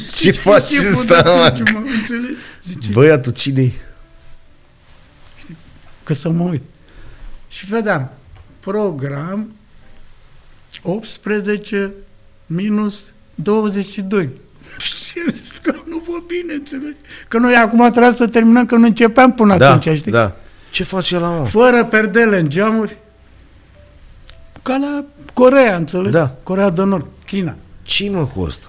Ce 0.20 0.30
faci 0.30 0.68
șeful 0.68 1.00
ăsta, 1.00 1.22
de 1.22 1.30
mă? 1.30 1.52
cârciumă, 1.54 1.78
înțelegi? 1.78 2.34
Zice, 2.62 2.92
Băiatul 2.92 3.32
cine 3.32 3.72
că 6.02 6.12
să 6.12 6.28
mă 6.28 6.42
uit. 6.42 6.62
Și 7.48 7.66
vedeam, 7.66 8.10
program 8.60 9.52
18 10.82 11.92
minus 12.46 13.12
22. 13.34 14.30
Și 16.12 16.18
am 16.18 16.18
zis 16.18 16.18
că 16.18 16.18
nu 16.18 16.18
vă 16.18 16.24
bine, 16.26 16.52
înțelegi? 16.54 17.00
Că 17.28 17.38
noi 17.38 17.54
acum 17.54 17.90
trebuie 17.90 18.12
să 18.12 18.26
terminăm, 18.26 18.66
că 18.66 18.76
nu 18.76 18.86
începeam 18.86 19.32
până 19.32 19.56
Da, 19.56 19.72
atunci, 19.72 19.98
știi? 19.98 20.12
da. 20.12 20.32
Ce 20.70 20.84
face 20.84 21.18
la 21.18 21.28
mă? 21.28 21.44
Fără 21.44 21.84
perdele 21.84 22.38
în 22.38 22.48
geamuri, 22.48 22.96
ca 24.62 24.76
la 24.76 25.04
Corea, 25.32 25.76
înțelegi? 25.76 26.10
Da. 26.10 26.34
Corea 26.42 26.70
de 26.70 26.82
Nord, 26.82 27.06
China. 27.26 27.54
Ce 27.82 28.10
mă 28.10 28.26
cu 28.26 28.42
asta? 28.42 28.66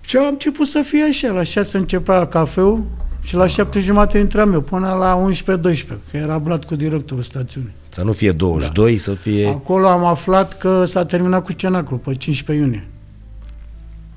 Și 0.00 0.16
am 0.16 0.26
început 0.26 0.66
să 0.66 0.82
fie 0.82 1.02
așa, 1.02 1.32
la 1.32 1.42
6 1.42 1.78
începea 1.78 2.26
cafeul 2.26 2.84
și 3.22 3.34
la 3.34 3.46
7 3.46 3.80
jumate 3.80 4.18
intram 4.18 4.52
eu, 4.52 4.60
până 4.60 4.88
la 4.88 5.28
11-12, 5.30 5.86
că 6.10 6.16
era 6.16 6.38
blat 6.38 6.64
cu 6.64 6.76
directorul 6.76 7.22
stațiunii. 7.22 7.72
Să 7.86 8.02
nu 8.02 8.12
fie 8.12 8.32
22, 8.32 8.92
da. 8.92 8.98
să 8.98 9.12
fie 9.12 9.46
Acolo 9.46 9.88
am 9.88 10.04
aflat 10.04 10.58
că 10.58 10.84
s-a 10.84 11.04
terminat 11.04 11.44
cu 11.44 11.52
cenaclul 11.52 11.98
pe 11.98 12.14
15 12.14 12.64
iunie, 12.64 12.86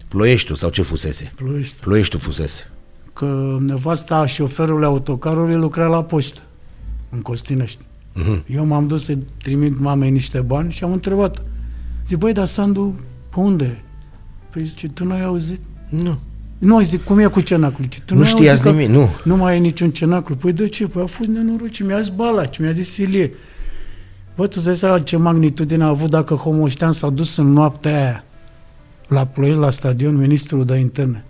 Ploieștiul 0.07 0.57
sau 0.57 0.69
ce 0.69 0.81
fusese? 0.81 1.31
Ploiești. 1.35 1.79
Ploieștiul 1.79 2.21
fusese. 2.21 2.71
Că 3.13 3.57
nevasta 3.59 4.25
șoferului 4.25 4.85
autocarului 4.85 5.55
lucra 5.55 5.87
la 5.87 6.03
poștă, 6.03 6.41
în 7.09 7.21
Costinești. 7.21 7.85
Mhm. 8.13 8.43
Eu 8.47 8.65
m-am 8.65 8.87
dus 8.87 9.03
să 9.03 9.17
trimit 9.37 9.79
mamei 9.79 10.11
niște 10.11 10.39
bani 10.39 10.71
și 10.71 10.83
am 10.83 10.91
întrebat. 10.91 11.43
Zic, 12.07 12.17
băi, 12.17 12.33
dar 12.33 12.45
Sandu, 12.45 12.99
pe 13.29 13.39
unde 13.39 13.65
e? 13.65 13.81
Păi 14.49 14.61
zice, 14.63 14.87
tu 14.87 15.05
n-ai 15.05 15.23
auzit? 15.23 15.59
Nu. 15.89 16.19
Nu, 16.57 16.81
zic, 16.81 17.03
cum 17.03 17.19
e 17.19 17.25
cu 17.25 17.41
cenaclul? 17.41 17.87
Zice, 17.91 18.01
tu 18.05 18.13
Nu 18.13 18.19
n-ai 18.19 18.29
știați 18.29 18.49
auzit 18.49 18.63
că 18.63 18.71
nimic, 18.71 18.89
nu. 18.89 19.09
Nu 19.23 19.35
mai 19.35 19.55
e 19.55 19.59
niciun 19.59 19.91
cenaclu. 19.91 20.35
Păi 20.35 20.53
de 20.53 20.67
ce? 20.67 20.87
Păi 20.87 21.01
a 21.01 21.05
fost 21.05 21.29
nenorocit. 21.29 21.85
Mi-a 21.85 21.99
zis 21.99 22.09
Balaci, 22.09 22.57
mi-a 22.57 22.71
zis 22.71 22.89
Silie. 22.91 23.31
Bă, 24.35 24.47
tu 24.47 24.53
îți 24.55 24.65
dai 24.65 24.77
seama 24.77 24.99
ce 24.99 25.17
magnitudine 25.17 25.83
a 25.83 25.87
avut 25.87 26.09
dacă 26.09 26.33
Homoștean 26.33 26.91
s-a 26.91 27.09
dus 27.09 27.37
în 27.37 27.51
noaptea 27.51 27.95
aia 27.95 28.23
la 29.07 29.25
Ploiești, 29.25 29.59
la 29.59 29.69
stadion, 29.69 30.15
ministrul 30.17 30.65
de 30.65 30.75
interne. 30.75 31.23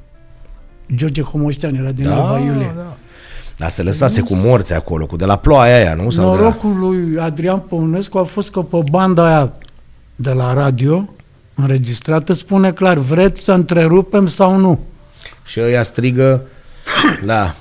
George 0.95 1.21
Homoștean 1.21 1.75
era 1.75 1.91
din 1.91 2.07
Alba 2.07 2.39
Iulie. 2.39 2.73
da. 2.75 2.95
Dar 3.57 3.69
se 3.69 3.83
lăsase 3.83 4.21
cu 4.21 4.33
morți 4.33 4.73
acolo, 4.73 5.05
cu 5.05 5.15
de 5.15 5.25
la 5.25 5.35
ploaia 5.35 5.75
aia, 5.75 5.93
nu? 5.93 6.09
Sau 6.09 6.23
de 6.25 6.35
la... 6.35 6.41
Norocul 6.41 6.77
lui 6.79 7.19
Adrian 7.19 7.59
Păunescu 7.59 8.17
a 8.17 8.23
fost 8.23 8.51
că 8.51 8.61
pe 8.61 8.79
banda 8.91 9.25
aia 9.25 9.51
de 10.15 10.31
la 10.31 10.53
radio 10.53 11.09
înregistrată 11.55 12.33
spune 12.33 12.71
clar, 12.71 12.97
vreți 12.97 13.41
să 13.43 13.51
întrerupem 13.51 14.25
sau 14.25 14.55
nu? 14.55 14.79
Și 15.45 15.59
ăia 15.59 15.83
strigă, 15.83 16.41
da, 17.25 17.55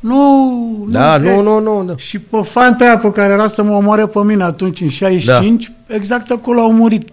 Nu, 0.00 0.84
da, 0.88 1.14
e- 1.14 1.18
nu, 1.18 1.42
nu, 1.42 1.60
nu, 1.60 1.84
da. 1.84 1.96
Și 1.96 2.18
pe 2.18 2.40
fanta 2.42 2.84
aia 2.84 2.96
pe 2.96 3.10
care 3.10 3.32
era 3.32 3.46
să 3.46 3.62
mă 3.62 3.72
omoare 3.72 4.06
pe 4.06 4.18
mine 4.22 4.42
atunci, 4.42 4.80
în 4.80 4.88
65, 4.88 5.72
da. 5.86 5.94
exact 5.94 6.30
acolo 6.30 6.60
au 6.60 6.72
murit. 6.72 7.10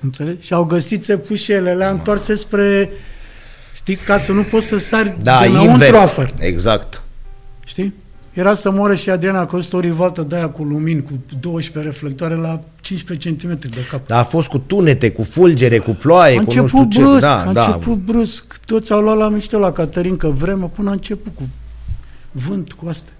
Înțelegi? 0.00 0.46
Și 0.46 0.52
au 0.52 0.64
găsit 0.64 1.02
țepușele, 1.04 1.74
le-a 1.74 1.90
întoarse 1.90 2.34
spre... 2.34 2.90
Știi, 3.74 3.96
ca 3.96 4.16
să 4.16 4.32
nu 4.32 4.42
poți 4.42 4.66
să 4.66 4.78
sari 4.78 5.16
Da, 5.22 5.42
dinăuntru 5.46 5.72
invers. 5.72 5.98
afară. 6.02 6.30
Exact. 6.38 7.02
Știi? 7.64 7.94
Era 8.32 8.54
să 8.54 8.70
moară 8.70 8.94
și 8.94 9.10
Adriana, 9.10 9.46
că 9.46 9.58
o 9.72 9.80
rivaltă 9.80 10.22
de 10.22 10.34
aia 10.36 10.48
cu 10.48 10.62
lumini, 10.62 11.02
cu 11.02 11.12
12 11.40 11.92
reflectoare 11.92 12.34
la 12.34 12.60
15 12.80 13.34
cm 13.46 13.58
de 13.58 13.86
cap. 13.90 14.06
Dar 14.06 14.18
a 14.20 14.24
fost 14.24 14.48
cu 14.48 14.58
tunete, 14.58 15.10
cu 15.10 15.22
fulgere, 15.22 15.78
cu 15.78 15.90
ploaie, 15.90 16.38
A 16.38 16.42
cu 16.44 16.54
nu 16.54 16.62
început 16.62 16.68
știu 16.92 17.02
ce. 17.02 17.08
brusc, 17.08 17.20
Da, 17.20 17.38
a 17.48 17.52
da. 17.52 17.64
început 17.66 17.96
brusc. 17.98 18.58
Toți 18.64 18.92
au 18.92 19.00
luat 19.00 19.16
la 19.16 19.28
mișto 19.28 19.58
la 19.58 19.72
Caterinca 19.72 20.28
vreme 20.28 20.70
până 20.74 20.88
a 20.88 20.92
început 20.92 21.32
cu 21.34 21.48
vânt, 22.32 22.72
cu 22.72 22.86
astea. 22.88 23.12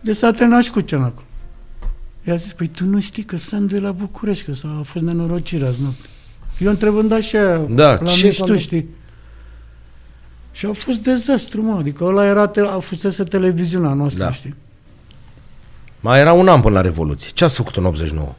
De 0.00 0.12
s-a 0.12 0.30
terminat 0.30 0.62
și 0.62 0.70
cu 0.70 0.80
cenacul. 0.80 1.24
I-a 2.24 2.34
zis, 2.36 2.52
păi 2.52 2.66
tu 2.68 2.84
nu 2.84 3.00
știi 3.00 3.22
că 3.22 3.36
Sandu 3.36 3.76
e 3.76 3.80
la 3.80 3.92
București, 3.92 4.44
că 4.44 4.52
s-a 4.52 4.76
a 4.78 4.82
fost 4.82 5.04
nenorocire 5.04 5.66
azi 5.66 5.80
noapte. 5.80 6.06
Eu 6.58 6.70
întrebând 6.70 7.12
așa, 7.12 7.56
Da, 7.70 7.98
la 8.00 8.10
ce 8.10 8.26
mișto, 8.26 8.46
să- 8.46 8.56
știi? 8.56 8.86
Și 10.52 10.66
a 10.66 10.72
fost 10.72 11.02
dezastru, 11.02 11.62
mă. 11.62 11.74
Adică 11.78 12.04
ăla 12.04 12.24
era, 12.24 12.46
te- 12.46 12.60
a 12.60 12.78
fusese 12.80 13.24
televiziunea 13.24 13.92
noastră, 13.92 14.24
Da. 14.24 14.30
știi? 14.30 14.54
Mai 16.00 16.20
era 16.20 16.32
un 16.32 16.48
an 16.48 16.60
până 16.60 16.74
la 16.74 16.80
Revoluție. 16.80 17.30
Ce 17.34 17.44
ați 17.44 17.56
făcut 17.56 17.76
în 17.76 17.84
89? 17.84 18.34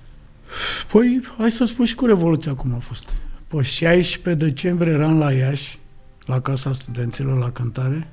Păi, 0.91 1.22
hai 1.38 1.52
să 1.52 1.64
spun 1.64 1.86
și 1.86 1.95
cu 1.95 2.06
Revoluția 2.06 2.53
cum 2.53 2.74
a 2.76 2.80
fost. 2.80 3.10
Pe 3.48 3.62
16 3.62 4.45
decembrie 4.45 4.94
eram 4.94 5.18
la 5.20 5.32
Iași, 5.32 5.80
la 6.26 6.40
Casa 6.41 6.72
Studenților, 6.72 7.38
la 7.38 7.49
cântare. 7.52 8.08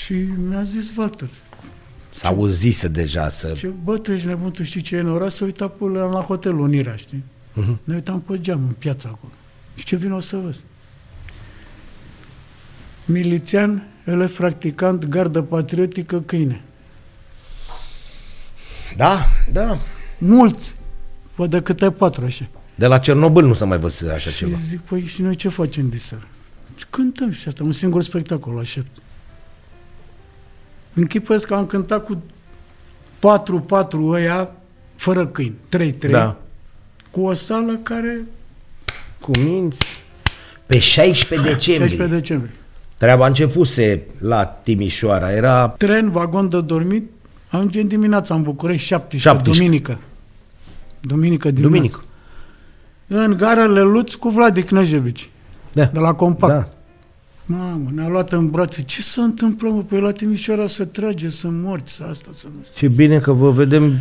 Și 0.00 0.14
mi-a 0.48 0.62
zis 0.62 0.96
Walter, 0.96 1.28
S-a 2.14 2.28
auzise 2.28 2.88
deja 2.88 3.28
să... 3.28 3.52
ce 3.56 3.66
bă, 3.66 3.98
tu 3.98 4.12
ești 4.12 4.26
nebun, 4.26 4.50
tu 4.50 4.62
știi 4.62 4.80
ce 4.80 4.96
e 4.96 5.00
în 5.00 5.08
oraș? 5.10 5.32
Să 5.32 5.44
uita 5.44 5.68
pe 5.68 5.84
la, 5.84 6.04
la 6.06 6.20
hotelul 6.20 6.60
Unirea, 6.60 6.96
știi? 6.96 7.24
Mhm. 7.52 7.80
Ne 7.84 7.94
uitam 7.94 8.20
pe 8.20 8.40
geam 8.40 8.62
în 8.66 8.72
piața 8.78 9.08
acolo. 9.12 9.32
Și 9.74 9.84
ce 9.84 9.96
vin 9.96 10.12
o 10.12 10.20
să 10.20 10.36
văd? 10.36 10.62
Milițian, 13.04 13.86
elev 14.04 14.36
practicant, 14.36 15.04
gardă 15.06 15.42
patriotică, 15.42 16.20
câine. 16.20 16.62
Da, 18.96 19.26
da. 19.52 19.78
Mulți. 20.18 20.76
Văd 21.34 21.50
de 21.50 21.60
câte 21.60 21.90
patru 21.90 22.24
așa. 22.24 22.48
De 22.74 22.86
la 22.86 22.98
Cernobâl 22.98 23.46
nu 23.46 23.54
s-a 23.54 23.64
mai 23.64 23.78
văzut 23.78 24.08
așa 24.08 24.30
Și 24.30 24.36
ceva. 24.36 24.56
zic, 24.56 24.80
păi 24.80 25.04
și 25.06 25.22
noi 25.22 25.34
ce 25.34 25.48
facem 25.48 25.88
diseară? 25.88 26.28
Și 26.76 26.86
cântăm 26.90 27.30
și 27.30 27.48
asta, 27.48 27.64
un 27.64 27.72
singur 27.72 28.02
spectacol 28.02 28.58
aștept. 28.58 28.96
Închipuiesc 30.94 31.46
că 31.46 31.54
am 31.54 31.66
cântat 31.66 32.04
cu 32.04 32.22
4-4 33.18 33.96
ăia, 34.08 34.52
fără 34.96 35.26
câini, 35.26 35.54
3-3, 35.68 36.10
Da. 36.10 36.36
cu 37.10 37.20
o 37.20 37.32
sală 37.32 37.72
care, 37.82 38.24
Cu 39.20 39.30
minți. 39.38 39.84
Pe 40.66 40.78
16 40.78 41.48
decembrie. 41.48 41.88
16 41.88 42.16
decembrie. 42.18 42.52
Treaba 42.96 43.26
începuse 43.26 44.02
la 44.18 44.44
Timișoara. 44.44 45.32
Era... 45.32 45.68
Tren, 45.68 46.10
vagon 46.10 46.48
de 46.48 46.60
dormit, 46.60 47.10
ajungem 47.48 47.86
dimineața 47.86 48.34
în 48.34 48.42
București, 48.42 48.86
17, 48.86 49.28
17. 49.28 49.64
duminică. 49.64 49.98
Duminică 51.00 51.50
dimineața. 51.50 51.76
Duminică. 51.76 52.04
În 53.06 53.36
gara 53.36 53.64
Leluț 53.64 54.14
cu 54.14 54.28
Vladi 54.28 54.62
Cnejevici, 54.62 55.30
Da. 55.72 55.84
de 55.84 55.98
la 55.98 56.12
Compact. 56.14 56.52
Da. 56.52 56.68
Mamă, 57.46 57.90
ne-a 57.94 58.08
luat 58.08 58.32
în 58.32 58.50
brațe. 58.50 58.82
Ce 58.82 59.02
se 59.02 59.20
întâmplă, 59.20 59.68
mă? 59.68 59.82
Păi 59.82 60.00
la 60.00 60.12
Timișoara 60.12 60.66
să 60.66 60.84
trage, 60.84 61.28
să 61.28 61.48
morți, 61.50 61.94
să 61.94 62.04
asta, 62.08 62.30
să 62.32 62.46
nu 62.46 62.64
Ce 62.74 62.88
bine 62.88 63.18
că 63.18 63.32
vă 63.32 63.50
vedem... 63.50 63.92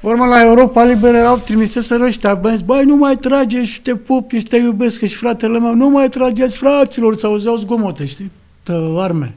Urmă 0.00 0.24
la 0.24 0.42
Europa 0.44 0.84
Liberă 0.84 1.16
erau 1.16 1.38
trimiseseră 1.38 2.04
ăștia 2.04 2.34
bănți, 2.34 2.64
băi, 2.64 2.84
nu 2.84 2.96
mai 2.96 3.16
trage 3.16 3.64
și 3.64 3.80
te 3.80 3.94
pup 3.94 4.30
și 4.30 4.42
te 4.42 4.56
iubesc 4.56 5.04
și 5.04 5.14
fratele 5.14 5.58
meu, 5.58 5.74
nu 5.74 5.88
mai 5.88 6.08
trageți 6.08 6.56
fraților, 6.56 7.16
să 7.16 7.26
auzeau 7.26 7.56
zgomote, 7.56 8.04
știi? 8.06 8.30
Tă, 8.62 8.94
arme. 8.98 9.34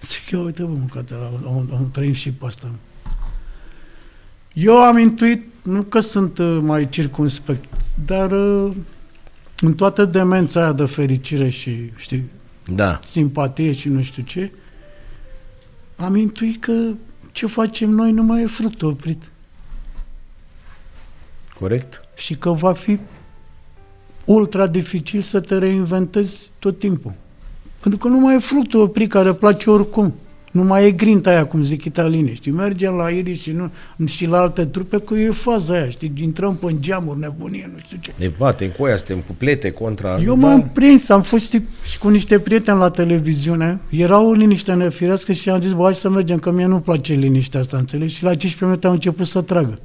Zic 0.00 0.30
eu, 0.30 0.44
uite, 0.44 0.62
bă, 0.62 0.68
mâncate, 0.68 1.14
am, 1.44 1.68
am 1.72 1.88
trăim 1.92 2.12
și 2.12 2.32
pe 2.32 2.44
asta. 2.46 2.70
Eu 4.52 4.76
am 4.76 4.98
intuit, 4.98 5.42
nu 5.62 5.82
că 5.82 6.00
sunt 6.00 6.38
uh, 6.38 6.58
mai 6.62 6.88
circunspect, 6.88 7.64
dar 8.06 8.32
uh, 8.32 8.72
în 9.60 9.74
toată 9.74 10.04
demența 10.04 10.60
aia 10.62 10.72
de 10.72 10.84
fericire 10.84 11.48
și, 11.48 11.92
știi, 11.96 12.30
Da. 12.66 12.98
simpatie 13.04 13.72
și 13.72 13.88
nu 13.88 14.02
știu 14.02 14.22
ce, 14.22 14.52
am 15.96 16.14
intuit 16.16 16.56
că 16.60 16.90
ce 17.32 17.46
facem 17.46 17.90
noi 17.90 18.12
nu 18.12 18.22
mai 18.22 18.42
e 18.42 18.46
fruct 18.46 18.82
oprit 18.82 19.30
Corect? 21.58 22.00
și 22.16 22.34
că 22.34 22.50
va 22.50 22.72
fi 22.72 22.98
ultra 24.24 24.66
dificil 24.66 25.22
să 25.22 25.40
te 25.40 25.58
reinventezi 25.58 26.50
tot 26.58 26.78
timpul. 26.78 27.12
Pentru 27.80 27.98
că 27.98 28.08
nu 28.08 28.18
mai 28.18 28.34
e 28.34 28.38
fructul 28.38 28.80
oprit 28.80 29.10
care 29.10 29.34
place 29.34 29.70
oricum. 29.70 30.14
Nu 30.54 30.62
mai 30.62 30.86
e 30.86 30.90
grinta 30.90 31.30
aia, 31.30 31.44
cum 31.44 31.62
zic 31.62 31.84
italienii, 31.84 32.34
știi? 32.34 32.52
Mergem 32.52 32.94
la 32.94 33.08
Iris 33.08 33.40
și, 33.42 33.50
nu, 33.50 33.70
și 34.06 34.26
la 34.26 34.38
alte 34.38 34.64
trupe, 34.64 34.98
că 34.98 35.14
e 35.14 35.30
faza 35.30 35.74
aia, 35.74 35.88
știi? 35.88 36.12
Intrăm 36.22 36.56
pe 36.56 36.76
geamuri, 36.80 37.18
nebunie, 37.18 37.70
nu 37.74 37.78
știu 37.84 37.98
ce. 38.00 38.12
De 38.18 38.32
vate, 38.38 38.64
în 38.64 38.70
coia, 38.78 38.96
suntem 38.96 39.20
cuplete 39.26 39.70
contra... 39.70 40.18
Eu 40.18 40.36
da. 40.36 40.46
m-am 40.46 40.70
prins, 40.72 41.08
am 41.08 41.22
fost 41.22 41.44
știi, 41.44 41.68
și 41.84 41.98
cu 41.98 42.08
niște 42.08 42.38
prieteni 42.38 42.78
la 42.78 42.90
televiziune, 42.90 43.80
erau 43.90 44.28
o 44.28 44.32
liniște 44.32 44.72
nefirească 44.72 45.32
și 45.32 45.50
am 45.50 45.60
zis, 45.60 45.72
bă, 45.72 45.82
hai 45.82 45.94
să 45.94 46.10
mergem, 46.10 46.38
că 46.38 46.50
mie 46.50 46.66
nu 46.66 46.78
place 46.78 47.12
liniștea 47.12 47.60
asta, 47.60 47.76
înțelegi? 47.76 48.14
Și 48.14 48.22
la 48.22 48.34
15 48.34 48.64
minute 48.64 48.86
au 48.86 48.92
început 48.92 49.26
să 49.26 49.40
tragă. 49.40 49.78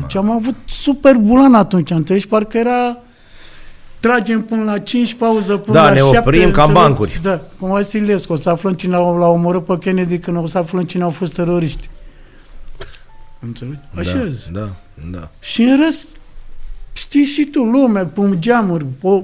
Deci 0.00 0.16
am 0.16 0.30
avut 0.30 0.54
super 0.64 1.16
bulan 1.16 1.54
atunci, 1.54 1.90
înțelegi? 1.90 2.28
Parcă 2.28 2.58
era 2.58 2.98
tragem 4.08 4.42
până 4.42 4.64
la 4.64 4.78
5, 4.78 5.14
pauză 5.14 5.56
până 5.56 5.76
Da, 5.78 5.82
la 5.82 5.90
ne 5.92 5.98
7. 5.98 6.18
oprim 6.18 6.40
ca 6.40 6.46
înțelegi? 6.46 6.72
bancuri. 6.72 7.18
Da, 7.22 7.40
cum 7.58 7.68
Vasilescu, 7.68 8.32
o 8.32 8.36
să 8.36 8.50
aflăm 8.50 8.72
cine 8.72 8.94
au, 8.94 9.18
l-au 9.18 9.32
omorât 9.32 9.64
pe 9.64 9.78
Kennedy 9.78 10.18
când 10.18 10.36
o 10.36 10.46
să 10.46 10.58
aflăm 10.58 10.82
cine 10.82 11.02
au 11.02 11.10
fost 11.10 11.34
teroriști. 11.34 11.88
Înțelegi? 13.40 13.78
Așa 13.94 14.16
da, 14.18 14.28
zis. 14.28 14.48
da, 14.52 14.68
da. 15.10 15.28
Și 15.40 15.62
în 15.62 15.80
rest, 15.84 16.08
știi 16.92 17.24
și 17.24 17.44
tu, 17.44 17.62
lume, 17.62 18.04
pum 18.04 18.34
geamuri, 18.34 18.84
po, 18.84 19.22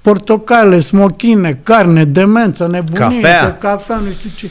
portocale, 0.00 0.80
smochine, 0.80 1.60
carne, 1.62 2.04
demență, 2.04 2.66
nebunie, 2.66 2.98
Cafea. 3.20 3.56
cafea, 3.58 3.96
nu 3.96 4.10
știu 4.10 4.30
ce. 4.36 4.50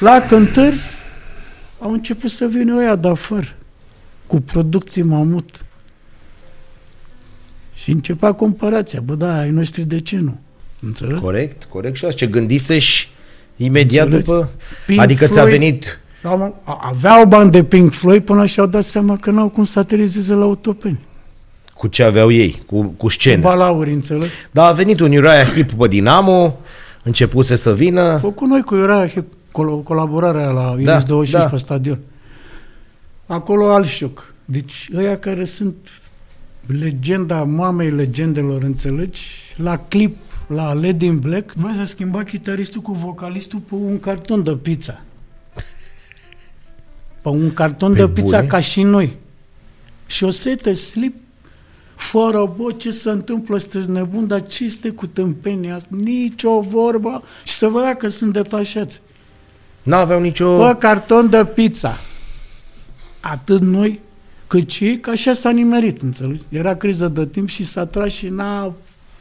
La 0.00 0.24
cântări 0.28 0.76
au 1.78 1.92
început 1.92 2.30
să 2.30 2.46
vină 2.46 2.76
ăia 2.76 2.96
de 2.96 3.08
afară, 3.08 3.54
cu 4.26 4.40
producții 4.40 5.02
mamut. 5.02 5.64
Și 7.86 7.92
începea 7.92 8.32
comparația. 8.32 9.00
Bă, 9.04 9.14
da, 9.14 9.38
ai 9.38 9.50
noștri 9.50 9.82
de 9.84 10.00
ce 10.00 10.18
nu? 10.18 10.38
Înțelegi? 10.80 11.20
Corect, 11.20 11.64
corect. 11.64 11.96
Și 11.96 12.04
asta 12.04 12.16
ce 12.16 12.26
gândiseși 12.26 13.08
imediat 13.56 14.04
Înțelegi? 14.04 14.26
după... 14.28 14.50
Pink 14.86 15.00
adică 15.00 15.26
ți-a 15.26 15.42
Floyd- 15.44 15.50
venit... 15.50 16.00
La 16.22 16.30
un 16.30 16.38
moment- 16.38 16.54
a- 16.64 16.80
Aveau 16.82 17.26
bani 17.26 17.50
de 17.50 17.64
Pink 17.64 17.92
Floyd 17.92 18.22
până 18.24 18.46
și-au 18.46 18.66
dat 18.66 18.82
seama 18.82 19.16
că 19.16 19.30
n-au 19.30 19.48
cum 19.48 19.64
să 19.64 19.78
aterizeze 19.78 20.34
la 20.34 20.42
Autopeni. 20.42 20.98
cu 21.74 21.86
ce 21.86 22.02
aveau 22.02 22.30
ei, 22.30 22.60
cu, 22.66 22.82
cu 22.82 22.88
Cu 22.96 23.08
scenă. 23.08 23.42
balauri, 23.42 23.92
înțelegi? 23.92 24.30
Dar 24.50 24.68
a 24.68 24.72
venit 24.72 25.00
un 25.00 25.12
Uriah 25.16 25.52
Hip 25.54 25.72
pe 25.72 25.88
Dinamo, 25.88 26.58
începuse 27.02 27.54
să 27.56 27.74
vină. 27.74 28.16
Făcut 28.18 28.48
noi 28.48 28.62
cu 28.62 28.74
Iurea 28.74 29.06
și 29.06 29.20
col- 29.52 29.82
colaborarea 29.82 30.48
la 30.50 30.70
Iris 30.74 30.84
Da, 30.86 31.00
25 31.00 31.42
da. 31.42 31.48
pe 31.50 31.56
stadion. 31.56 31.98
Acolo 33.26 33.70
alt 33.74 33.86
șoc. 33.86 34.34
Deci 34.44 34.88
ăia 34.96 35.16
care 35.18 35.44
sunt 35.44 35.74
legenda 36.66 37.44
mamei 37.44 37.90
legendelor, 37.90 38.62
înțelegi? 38.62 39.22
La 39.56 39.78
clip, 39.78 40.16
la 40.46 40.72
Led 40.72 41.00
in 41.00 41.18
Black, 41.18 41.54
mai 41.54 41.74
s-a 41.74 41.84
schimbat 41.84 42.24
chitaristul 42.24 42.80
cu 42.80 42.92
vocalistul 42.92 43.58
pe 43.58 43.74
un 43.74 44.00
carton 44.00 44.42
de 44.42 44.56
pizza. 44.56 45.02
Pe 47.22 47.28
un 47.28 47.52
carton 47.52 47.92
Pe 47.92 47.98
de 47.98 48.08
pizza 48.08 48.36
bune? 48.36 48.48
ca 48.48 48.60
și 48.60 48.82
noi. 48.82 49.18
Și 50.06 50.24
o 50.24 50.30
sete 50.30 50.72
slip 50.72 51.14
fără, 51.94 52.52
bă, 52.56 52.72
ce 52.72 52.90
se 52.90 53.10
întâmplă, 53.10 53.56
sunteți 53.56 53.90
nebun, 53.90 54.26
dar 54.26 54.46
ce 54.46 54.64
este 54.64 54.90
cu 54.90 55.06
tâmpenia 55.06 55.74
asta? 55.74 55.88
Nici 55.90 56.42
o 56.42 56.60
vorbă. 56.60 57.22
Și 57.44 57.54
să 57.54 57.66
vedea 57.66 57.94
că 57.94 58.08
sunt 58.08 58.32
detașați. 58.32 59.00
N-aveau 59.82 60.20
nicio... 60.20 60.56
Bă, 60.56 60.74
carton 60.74 61.30
de 61.30 61.44
pizza. 61.44 61.96
Atât 63.20 63.60
noi, 63.60 64.00
cât 64.46 64.70
și 64.70 64.84
ei, 64.84 65.00
că 65.00 65.10
așa 65.10 65.32
s-a 65.32 65.50
nimerit, 65.50 66.02
înțelegi? 66.02 66.40
Era 66.48 66.74
criză 66.74 67.08
de 67.08 67.26
timp 67.26 67.48
și 67.48 67.64
s-a 67.64 67.86
tras 67.86 68.08
și 68.12 68.28
n-a... 68.28 68.72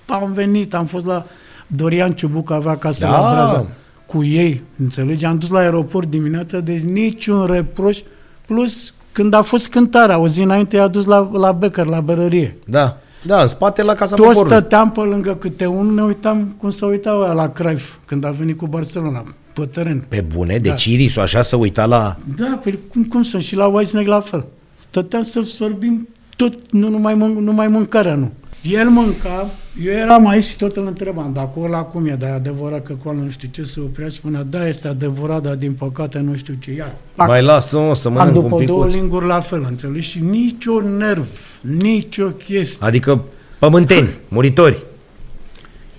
Am 0.08 0.32
venit, 0.34 0.74
am 0.74 0.86
fost 0.86 1.06
la 1.06 1.26
Dorian 1.68 2.12
Ciubuc, 2.14 2.52
avea 2.52 2.76
casă 2.78 3.06
Da. 3.06 3.12
la 3.20 3.32
Braza 3.34 3.68
cu 4.06 4.24
ei, 4.24 4.64
înțelegi? 4.82 5.26
Am 5.26 5.38
dus 5.38 5.50
la 5.50 5.60
aeroport 5.60 6.10
dimineața, 6.10 6.60
deci 6.60 6.82
niciun 6.82 7.46
reproș. 7.46 8.00
Plus, 8.46 8.94
când 9.12 9.34
a 9.34 9.42
fost 9.42 9.70
cântarea, 9.70 10.18
o 10.20 10.28
zi 10.28 10.42
înainte 10.42 10.76
i-a 10.76 10.88
dus 10.88 11.06
la, 11.06 11.30
la 11.34 11.52
Becker, 11.52 11.86
la 11.86 12.02
berărie. 12.02 12.58
Da, 12.66 12.98
da, 13.24 13.42
în 13.42 13.48
spate 13.48 13.84
la 13.84 13.94
Casa 13.94 14.16
Toți 14.16 14.28
Poporului. 14.28 14.58
stăteam 14.58 14.92
pe 14.92 15.00
lângă 15.00 15.36
câte 15.36 15.66
unul, 15.66 15.94
ne 15.94 16.04
uitam 16.04 16.56
cum 16.60 16.70
se 16.70 16.86
uitau 16.86 17.22
ăia 17.22 17.32
la 17.32 17.50
Cruyff, 17.50 17.96
când 18.06 18.26
a 18.26 18.30
venit 18.30 18.58
cu 18.58 18.68
Barcelona, 18.68 19.24
pe 19.54 19.66
teren. 19.66 20.06
Pe 20.08 20.26
bune, 20.36 20.58
Da. 20.58 20.70
deci 20.70 20.86
Irisu 20.86 21.20
așa 21.20 21.42
să 21.42 21.56
uita 21.56 21.86
la... 21.86 22.18
Da, 22.36 22.60
păi 22.64 22.80
cum, 22.92 23.04
cum 23.04 23.24
sunt? 23.24 23.42
Și 23.44 23.56
la 23.56 23.66
Whitesnake 23.66 24.08
la 24.08 24.20
fel. 24.20 24.46
Stăteam 24.90 25.22
să 25.22 25.42
sorbim 25.42 26.08
tot, 26.36 26.72
nu 26.72 26.90
numai, 26.90 27.14
mân- 27.14 27.40
numai 27.44 27.68
mâncarea, 27.68 28.16
nu. 28.16 28.32
El 28.62 28.90
mânca, 28.90 29.50
eu 29.84 29.92
eram 29.94 30.28
aici 30.28 30.44
și 30.44 30.56
tot 30.58 30.76
îl 30.76 30.86
întrebam, 30.86 31.34
dacă 31.34 31.60
ăla 31.60 31.82
cum 31.82 32.06
e, 32.06 32.12
dar 32.16 32.30
e 32.30 32.34
adevărat 32.34 32.84
că 32.84 32.96
acolo 33.00 33.20
nu 33.24 33.30
știu 33.30 33.48
ce 33.52 33.64
se 33.64 33.80
oprea, 33.80 34.10
spunea, 34.10 34.44
da, 34.44 34.68
este 34.68 34.88
adevărat, 34.88 35.42
dar 35.42 35.56
din 35.56 35.74
păcate 35.74 36.20
nu 36.20 36.36
știu 36.36 36.54
ce, 36.60 36.72
iar. 36.72 36.96
Pac, 37.16 37.28
Mai 37.28 37.42
lasă-mă 37.44 37.96
să 37.96 38.08
am 38.08 38.14
mănânc 38.14 38.34
după 38.34 38.56
un 38.56 38.66
două 38.66 38.80
picuț. 38.84 39.00
linguri 39.00 39.26
la 39.26 39.40
fel, 39.40 39.66
înțelegi? 39.70 40.10
Și 40.10 40.20
nicio 40.20 40.82
nerv, 40.82 41.28
nicio 41.62 42.28
chestie. 42.28 42.86
Adică 42.88 43.24
pământeni, 43.60 44.10
muritori. 44.28 44.84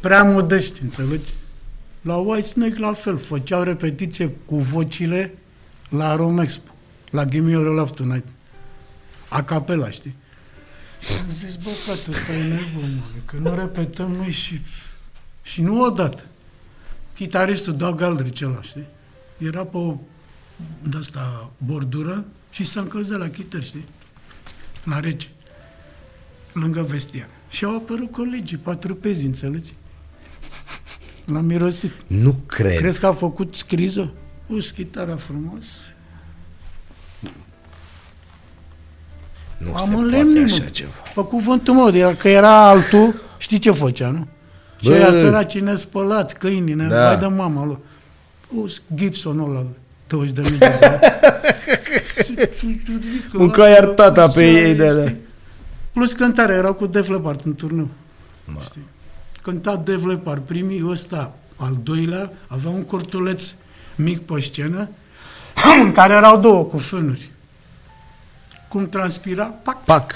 prea 0.01 0.23
modești, 0.23 0.81
înțelegi? 0.83 1.33
La 2.03 2.15
Whitesnake 2.17 2.79
la 2.79 2.93
fel, 2.93 3.17
făceau 3.17 3.63
repetiție 3.63 4.31
cu 4.47 4.57
vocile 4.57 5.35
la 5.89 6.17
Romexpo, 6.17 6.71
la 7.11 7.25
Give 7.25 7.45
Me 7.45 7.51
Your 7.51 7.75
Love 7.75 7.91
Tonight. 7.95 8.27
A 9.37 9.43
capela, 9.43 9.91
știi? 9.91 10.17
Și 11.01 11.13
am 11.13 11.29
zis, 11.29 11.55
bă, 11.55 11.69
frate, 11.69 12.11
ăsta 12.11 12.33
e 12.33 12.43
nebun, 12.43 12.95
mă, 12.95 13.21
că 13.25 13.37
nu 13.37 13.55
repetăm 13.55 14.13
noi 14.13 14.31
și, 14.31 14.61
și 15.43 15.63
nu 15.63 15.81
odată. 15.81 16.25
Chitaristul 17.15 17.77
Doug 17.77 18.01
Aldrich 18.01 18.43
ăla, 18.43 18.63
știi? 18.63 18.87
Era 19.39 19.65
pe 19.65 19.77
o 19.77 19.99
de 20.83 20.97
asta 20.97 21.51
bordură 21.59 22.25
și 22.51 22.65
s-a 22.65 22.81
încălzit 22.81 23.19
la 23.19 23.29
chitar, 23.29 23.63
știi? 23.63 23.85
La 24.85 25.01
rece. 25.01 25.29
Lângă 26.53 26.83
vestiar. 26.83 27.29
Și 27.49 27.65
au 27.65 27.77
apărut 27.77 28.13
colegii, 28.13 28.57
patru 28.57 28.95
pezi, 28.95 29.27
înțelegi? 29.27 29.75
L-am 31.27 31.45
mirosit. 31.45 31.93
Nu 32.07 32.33
cred. 32.47 32.77
Crezi 32.77 33.01
că 33.01 33.07
a 33.07 33.13
făcut 33.13 33.55
scriză? 33.55 34.13
Pus 34.47 34.71
chitara 34.71 35.17
frumos. 35.17 35.67
Nu 39.59 39.75
Am 39.75 39.85
se 39.85 39.91
poate 39.93 40.05
înlemnit, 40.07 40.45
așa 40.45 40.63
mă. 40.63 40.69
ceva. 40.69 40.91
Pe 41.15 41.21
cuvântul 41.23 41.75
meu, 41.75 41.91
de 41.91 42.15
că 42.19 42.29
era 42.29 42.69
altul, 42.69 43.15
știi 43.39 43.59
ce 43.59 43.71
făcea, 43.71 44.09
nu? 44.09 44.27
Și 44.81 44.89
Bă. 44.89 44.95
aia 44.95 45.13
săraci 45.13 45.59
nespălați, 45.59 46.39
câinii, 46.39 46.75
ne 46.75 46.87
Da. 46.89 47.07
vai 47.07 47.19
de 47.19 47.27
mama 47.27 47.65
lui. 47.65 47.79
Pus 48.55 48.83
Gibson 48.95 49.39
ăla, 49.39 49.65
20 50.07 50.35
de 50.35 50.41
mii 50.41 50.59
de 50.59 50.79
dolari. 50.81 51.15
Mânca 53.33 53.63
Asta, 53.63 53.69
iar 53.69 53.85
tata 53.85 54.23
așa, 54.23 54.33
pe 54.33 54.51
ei, 54.51 54.75
da, 54.75 54.89
știi? 54.91 55.03
da. 55.05 55.11
Plus 55.93 56.13
cântare, 56.13 56.53
erau 56.55 56.75
cu 56.75 56.87
Def 56.87 57.09
Leppard 57.09 57.41
în 57.45 57.55
turneu. 57.55 57.89
Știi? 58.65 58.87
Cânta 59.43 59.77
Def 59.85 60.05
Leppard, 60.05 60.43
primii 60.43 60.85
ăsta, 60.89 61.35
al 61.57 61.77
doilea, 61.83 62.31
avea 62.47 62.71
un 62.71 62.83
cortuleț 62.83 63.55
mic 63.95 64.21
pe 64.21 64.41
scenă, 64.41 64.89
în 65.85 65.93
care 65.93 66.13
erau 66.13 66.41
două 66.41 66.65
cu 66.65 66.79
fânuri. 66.79 67.31
Cum 68.69 68.89
transpira, 68.89 69.45
pac, 69.45 69.85
Pac. 69.85 70.13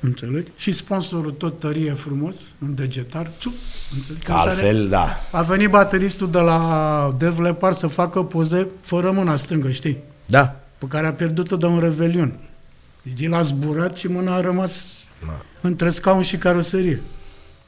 Înțelegi? 0.00 0.50
Și 0.56 0.72
sponsorul 0.72 1.30
tot 1.30 1.58
tărie 1.58 1.92
frumos, 1.92 2.54
în 2.60 2.74
degetar, 2.74 3.30
țup, 3.40 3.52
înțelegi? 3.94 4.24
Că 4.24 4.32
altfel, 4.32 4.88
da. 4.88 5.20
A 5.30 5.42
venit 5.42 5.70
bateristul 5.70 6.30
de 6.30 6.38
la 6.38 7.14
Dev 7.18 7.38
Leppard 7.38 7.76
să 7.76 7.86
facă 7.86 8.22
poze 8.22 8.68
fără 8.80 9.10
mâna 9.10 9.36
stângă, 9.36 9.70
știi? 9.70 9.98
Da. 10.26 10.56
Pe 10.78 10.86
care 10.86 11.06
a 11.06 11.12
pierdut-o 11.12 11.56
de 11.56 11.66
un 11.66 11.78
revelion. 11.80 12.38
Deci 13.02 13.20
el 13.20 13.34
a 13.34 13.42
zburat 13.42 13.96
și 13.96 14.06
mâna 14.08 14.34
a 14.34 14.40
rămas 14.40 15.04
Ma. 15.26 15.44
între 15.60 15.88
scaun 15.88 16.22
și 16.22 16.36
caroserie. 16.36 17.02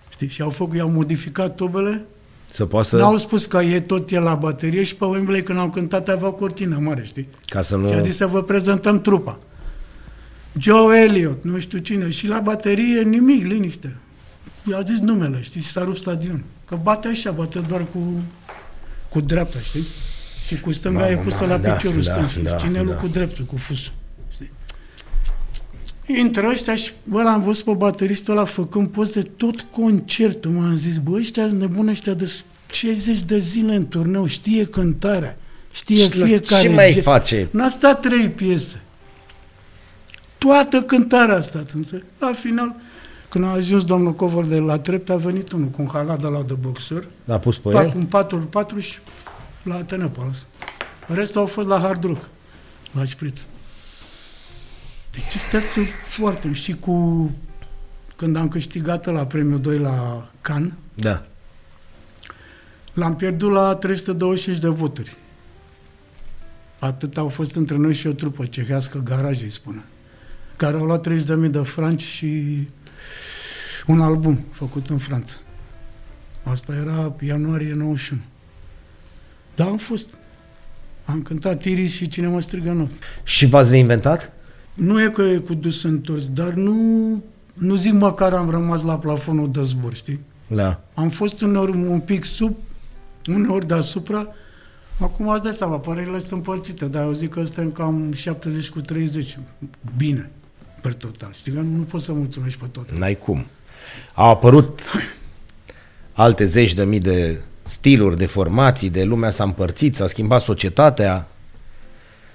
Știi? 0.09 0.29
Și 0.29 0.43
au 0.43 0.51
făcut, 0.51 0.77
i-au 0.77 0.89
modificat 0.89 1.55
tubele, 1.55 2.05
Să 2.51 2.67
poată 2.67 2.87
să... 2.89 2.97
n-au 2.97 3.17
spus 3.17 3.47
că 3.47 3.59
e 3.59 3.81
tot 3.81 4.11
el 4.11 4.23
la 4.23 4.35
baterie 4.35 4.83
și 4.83 4.95
pe 4.97 5.05
Wembley 5.05 5.43
când 5.43 5.59
au 5.59 5.71
cântat 5.71 6.09
avea 6.09 6.29
o 6.29 6.33
cortină 6.33 6.79
mare, 6.81 7.03
știi? 7.05 7.29
Ca 7.47 7.63
să 7.63 7.77
nu... 7.77 7.89
Și 7.89 7.95
a 7.95 8.01
zis 8.01 8.17
să 8.17 8.27
vă 8.27 8.43
prezentăm 8.43 9.01
trupa. 9.01 9.39
Joe 10.59 10.99
Elliot, 11.01 11.45
nu 11.45 11.59
știu 11.59 11.79
cine, 11.79 12.09
și 12.09 12.27
la 12.27 12.41
baterie 12.41 13.03
nimic, 13.03 13.45
liniște. 13.45 13.97
I-a 14.71 14.81
zis 14.81 15.01
numele, 15.01 15.39
știi, 15.43 15.61
și 15.61 15.67
s-a 15.67 15.85
rupt 15.85 15.97
stadion. 15.97 16.45
Că 16.69 16.79
bate 16.83 17.09
așa, 17.09 17.31
bate 17.31 17.59
doar 17.69 17.85
cu, 17.85 18.23
cu 19.09 19.21
dreapta, 19.21 19.59
știi? 19.59 19.85
Și 20.47 20.61
cu 20.61 20.73
stânga 20.73 20.99
Mamă, 20.99 21.11
e 21.11 21.17
pusă 21.17 21.45
mamă, 21.45 21.53
la 21.53 21.59
da, 21.69 21.73
piciorul 21.75 22.03
da, 22.03 22.13
stâng, 22.13 22.29
știi? 22.29 22.43
da, 22.43 22.57
Cinelul 22.57 22.89
da. 22.93 22.95
cu 22.95 23.07
dreptul, 23.07 23.45
cu 23.45 23.57
fusul. 23.57 23.93
Știi? 24.33 24.51
Intră 26.07 26.47
ăștia 26.51 26.75
și, 26.75 26.91
bă, 27.05 27.23
l-am 27.23 27.43
văzut 27.43 27.65
pe 27.65 27.73
bateristul 27.73 28.37
ăla 28.37 28.45
făcând 28.45 28.89
poze 28.89 29.23
tot 29.23 29.61
concertul. 29.61 30.51
M-am 30.51 30.77
zis, 30.77 30.99
bă, 30.99 31.17
ăștia 31.17 31.49
sunt 31.49 31.61
nebuni 31.61 31.91
ăștia 31.91 32.15
de 32.15 32.33
60 32.73 33.23
de 33.23 33.39
zile 33.39 33.75
în 33.75 33.87
turneu, 33.87 34.27
știe 34.27 34.65
cântarea, 34.65 35.37
știe 35.73 35.97
Și 35.97 36.19
la 36.19 36.25
fiecare 36.25 36.63
ce 36.63 36.69
mai 36.69 36.93
gen- 36.93 37.03
face? 37.03 37.49
N-a 37.51 37.69
stat 37.69 38.01
trei 38.01 38.29
piese. 38.31 38.83
Toată 40.45 40.83
cântarea 40.83 41.37
asta, 41.37 41.59
îți 41.59 41.77
înțelegi? 41.77 42.07
La 42.19 42.33
final, 42.33 42.75
când 43.29 43.45
a 43.45 43.49
ajuns 43.49 43.85
domnul 43.85 44.13
Covor 44.13 44.45
de 44.45 44.59
la 44.59 44.79
trept, 44.79 45.11
a 45.11 45.17
venit 45.17 45.53
unul 45.53 45.69
cu 45.69 45.83
un 45.83 45.89
halat 45.93 46.21
de 46.21 46.27
la 46.27 46.43
de 46.43 46.53
boxer, 46.53 47.07
L-a 47.25 47.39
pus 47.39 47.59
pe 47.59 47.71
pac, 47.71 47.85
el? 47.85 47.93
un 47.97 48.05
4 48.45 48.79
și 48.79 48.99
la 49.63 49.75
Ateneu 49.75 50.09
pe 50.09 50.21
ăsta. 50.29 50.47
Restul 51.07 51.41
au 51.41 51.47
fost 51.47 51.69
la 51.69 51.79
hard 51.81 52.05
rock, 52.05 52.29
la 52.93 53.05
șpriț. 53.05 53.41
Deci 55.13 55.35
astea 55.35 55.61
sunt 55.61 55.87
foarte... 56.07 56.53
Și 56.53 56.73
cu... 56.73 57.31
Când 58.17 58.37
am 58.37 58.49
câștigat 58.49 59.13
la 59.13 59.27
premiul 59.27 59.61
2 59.61 59.79
la 59.79 60.29
Cannes, 60.41 60.73
Da. 60.95 61.27
L-am 62.93 63.17
pierdut 63.17 63.53
la 63.53 63.75
325 63.75 64.59
de 64.59 64.69
voturi. 64.69 65.17
Atât 66.79 67.17
au 67.17 67.29
fost 67.29 67.55
între 67.55 67.77
noi 67.77 67.95
și 67.95 68.07
o 68.07 68.13
trupă 68.13 68.47
cehească, 68.47 68.99
garaj 69.05 69.43
îi 69.43 69.51
spune, 69.51 69.85
care 70.57 70.77
au 70.77 70.85
luat 70.85 71.09
30.000 71.09 71.51
de 71.51 71.59
franci 71.59 72.03
și 72.03 72.43
un 73.87 74.01
album 74.01 74.45
făcut 74.51 74.89
în 74.89 74.99
Franța. 74.99 75.37
Asta 76.43 76.75
era 76.75 77.15
ianuarie 77.21 77.75
91. 77.75 78.21
Da, 79.55 79.65
am 79.65 79.77
fost. 79.77 80.09
Am 81.05 81.23
cântat 81.23 81.65
Iris 81.65 81.93
și 81.93 82.09
Cine 82.09 82.27
mă 82.27 82.41
strigă 82.41 82.71
în 82.71 82.77
noapte. 82.77 82.97
Și 83.23 83.47
v-ați 83.47 83.71
reinventat? 83.71 84.33
Nu 84.75 85.03
e 85.03 85.09
că 85.09 85.23
e 85.23 85.37
cu 85.37 85.55
dus 85.55 85.83
întors, 85.83 86.31
dar 86.31 86.53
nu, 86.53 86.75
nu 87.55 87.75
zic 87.75 87.93
măcar 87.93 88.33
am 88.33 88.51
rămas 88.51 88.83
la 88.83 88.99
plafonul 88.99 89.51
de 89.51 89.63
zbor, 89.63 89.95
știi? 89.95 90.21
Da. 90.47 90.85
Am 90.95 91.09
fost 91.09 91.41
uneori 91.41 91.71
un 91.71 92.01
pic 92.01 92.25
sub, 92.25 92.57
uneori 93.29 93.67
deasupra. 93.67 94.29
Acum 95.01 95.29
ați 95.29 95.43
dat 95.43 95.55
seama, 95.55 95.79
părerile 95.79 96.19
sunt 96.19 96.31
împărțite, 96.31 96.85
dar 96.87 97.05
eu 97.05 97.13
zic 97.13 97.31
că 97.31 97.45
suntem 97.45 97.71
cam 97.71 98.13
70 98.13 98.69
cu 98.69 98.81
30. 98.81 99.39
Bine, 99.97 100.31
pe 100.85 100.91
total. 100.91 101.33
Știi 101.33 101.53
că 101.53 101.61
nu 101.61 101.83
poți 101.83 102.05
să 102.05 102.13
mulțumești 102.13 102.59
pe 102.59 102.67
total. 102.67 102.99
N-ai 102.99 103.19
cum. 103.19 103.47
Au 104.15 104.31
apărut 104.31 104.81
alte 106.13 106.45
zeci 106.45 106.73
de 106.73 106.85
mii 106.85 106.99
de 106.99 107.41
stiluri, 107.63 108.19
de 108.19 108.27
formații, 108.27 108.91
de 108.91 109.03
lumea 109.03 109.31
s-a 109.31 109.45
împărțit, 109.45 109.97
s-a 109.97 110.07
schimbat 110.07 110.41
societatea. 110.41 111.29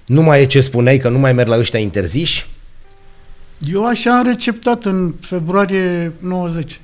Nu 0.05 0.21
mai 0.21 0.41
e 0.41 0.45
ce 0.45 0.61
spuneai, 0.61 0.97
că 0.97 1.09
nu 1.09 1.19
mai 1.19 1.33
merg 1.33 1.49
la 1.49 1.57
ăștia 1.57 1.79
interziși? 1.79 2.47
Eu 3.59 3.85
așa 3.85 4.17
am 4.17 4.25
receptat 4.25 4.85
în 4.85 5.13
februarie 5.19 6.13
90. 6.19 6.81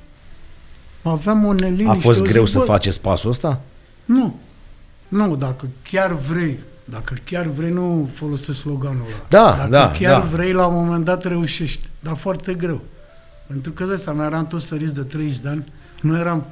Aveam 1.02 1.44
o 1.44 1.52
neliniște. 1.52 1.90
A 1.90 1.94
fost 1.94 2.20
o 2.20 2.24
greu 2.24 2.44
zic, 2.44 2.52
să 2.52 2.58
bă, 2.58 2.64
faceți 2.64 3.00
pasul 3.00 3.30
ăsta? 3.30 3.60
Nu. 4.04 4.40
Nu, 5.08 5.36
dacă 5.36 5.68
chiar 5.90 6.12
vrei, 6.12 6.58
dacă 6.90 7.14
chiar 7.24 7.46
vrei, 7.46 7.70
nu 7.70 8.08
folosesc 8.14 8.58
sloganul 8.58 9.02
ăla. 9.06 9.26
Da, 9.28 9.56
dacă 9.56 9.68
da, 9.68 9.90
chiar 9.98 10.20
da. 10.20 10.26
vrei, 10.26 10.52
la 10.52 10.66
un 10.66 10.74
moment 10.84 11.04
dat 11.04 11.24
reușești. 11.24 11.88
Dar 12.00 12.16
foarte 12.16 12.54
greu. 12.54 12.80
Pentru 13.46 13.70
că 13.72 13.84
ăsta 13.92 14.12
mea 14.12 14.26
eram 14.26 14.46
toți 14.46 14.66
săriți 14.66 14.94
de 14.94 15.02
30 15.02 15.38
de 15.38 15.48
ani, 15.48 15.64
nu 16.00 16.18
eram 16.18 16.46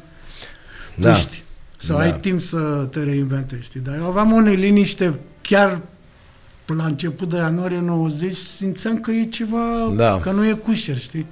Da. 0.95 1.11
puști. 1.11 1.43
Să 1.77 1.93
Da. 1.93 1.99
ai 1.99 2.19
timp 2.21 2.41
să 2.41 2.59
te 2.91 3.03
reinventezi, 3.03 3.63
știi? 3.65 3.81
Dar 3.81 3.95
eu 3.99 4.07
aveam 4.07 4.33
o 4.33 4.41
neliniște 4.41 5.19
chiar 5.41 5.81
la 6.77 6.85
început 6.85 7.29
de 7.29 7.37
ianuarie 7.37 7.81
90, 7.81 8.37
simțeam 8.37 8.99
că 9.01 9.11
e 9.11 9.25
ceva, 9.25 9.59
Da. 9.97 10.19
că 10.23 10.31
nu 10.31 10.47
e 10.47 10.53
cușer, 10.53 10.97
știi? 10.97 11.27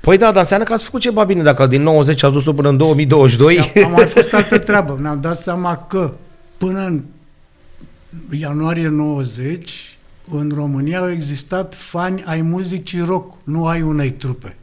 Păi 0.00 0.16
da, 0.18 0.26
dar 0.30 0.36
înseamnă 0.40 0.66
că 0.66 0.72
ați 0.72 0.84
făcut 0.84 1.00
ceva 1.00 1.24
bine 1.24 1.42
dacă 1.42 1.66
din 1.66 1.82
90 1.82 2.22
ați 2.22 2.32
dus-o 2.32 2.52
până 2.52 2.68
în 2.68 2.76
2022. 2.76 3.72
A 3.84 3.88
mai 3.88 4.06
fost 4.14 4.34
altă 4.34 4.58
treabă. 4.58 4.96
Ne-am 5.00 5.20
dat 5.20 5.36
seama 5.36 5.76
că 5.88 6.12
până 6.56 6.80
în 6.86 7.02
ianuarie 8.30 8.88
90, 8.88 9.98
în 10.30 10.50
România 10.54 10.98
au 10.98 11.10
existat 11.10 11.74
fani 11.74 12.22
ai 12.24 12.42
muzicii 12.42 13.00
rock, 13.00 13.34
nu 13.44 13.66
ai 13.66 13.82
unei 13.82 14.10
trupe. 14.10 14.56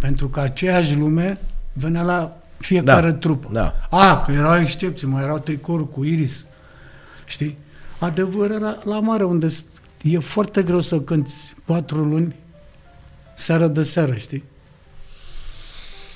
Pentru 0.00 0.28
că 0.28 0.40
aceeași 0.40 0.96
lume 0.96 1.40
venea 1.72 2.02
la 2.02 2.36
fiecare 2.58 3.10
Da, 3.10 3.16
trupă. 3.16 3.48
da. 3.52 3.74
A, 3.90 4.20
că 4.20 4.32
erau 4.32 4.56
excepții, 4.60 5.06
mai 5.06 5.22
erau 5.22 5.38
tricouri 5.38 5.90
cu 5.90 6.04
iris. 6.04 6.46
Știi? 7.26 7.58
Adevăr 7.98 8.50
era 8.50 8.76
la 8.84 9.00
mare, 9.00 9.24
unde 9.24 9.48
s- 9.48 9.64
e 10.02 10.18
foarte 10.18 10.62
greu 10.62 10.80
să 10.80 11.00
cânti 11.00 11.32
patru 11.64 12.04
luni 12.04 12.34
seară 13.34 13.66
de 13.68 13.82
seară, 13.82 14.14
știi? 14.14 14.44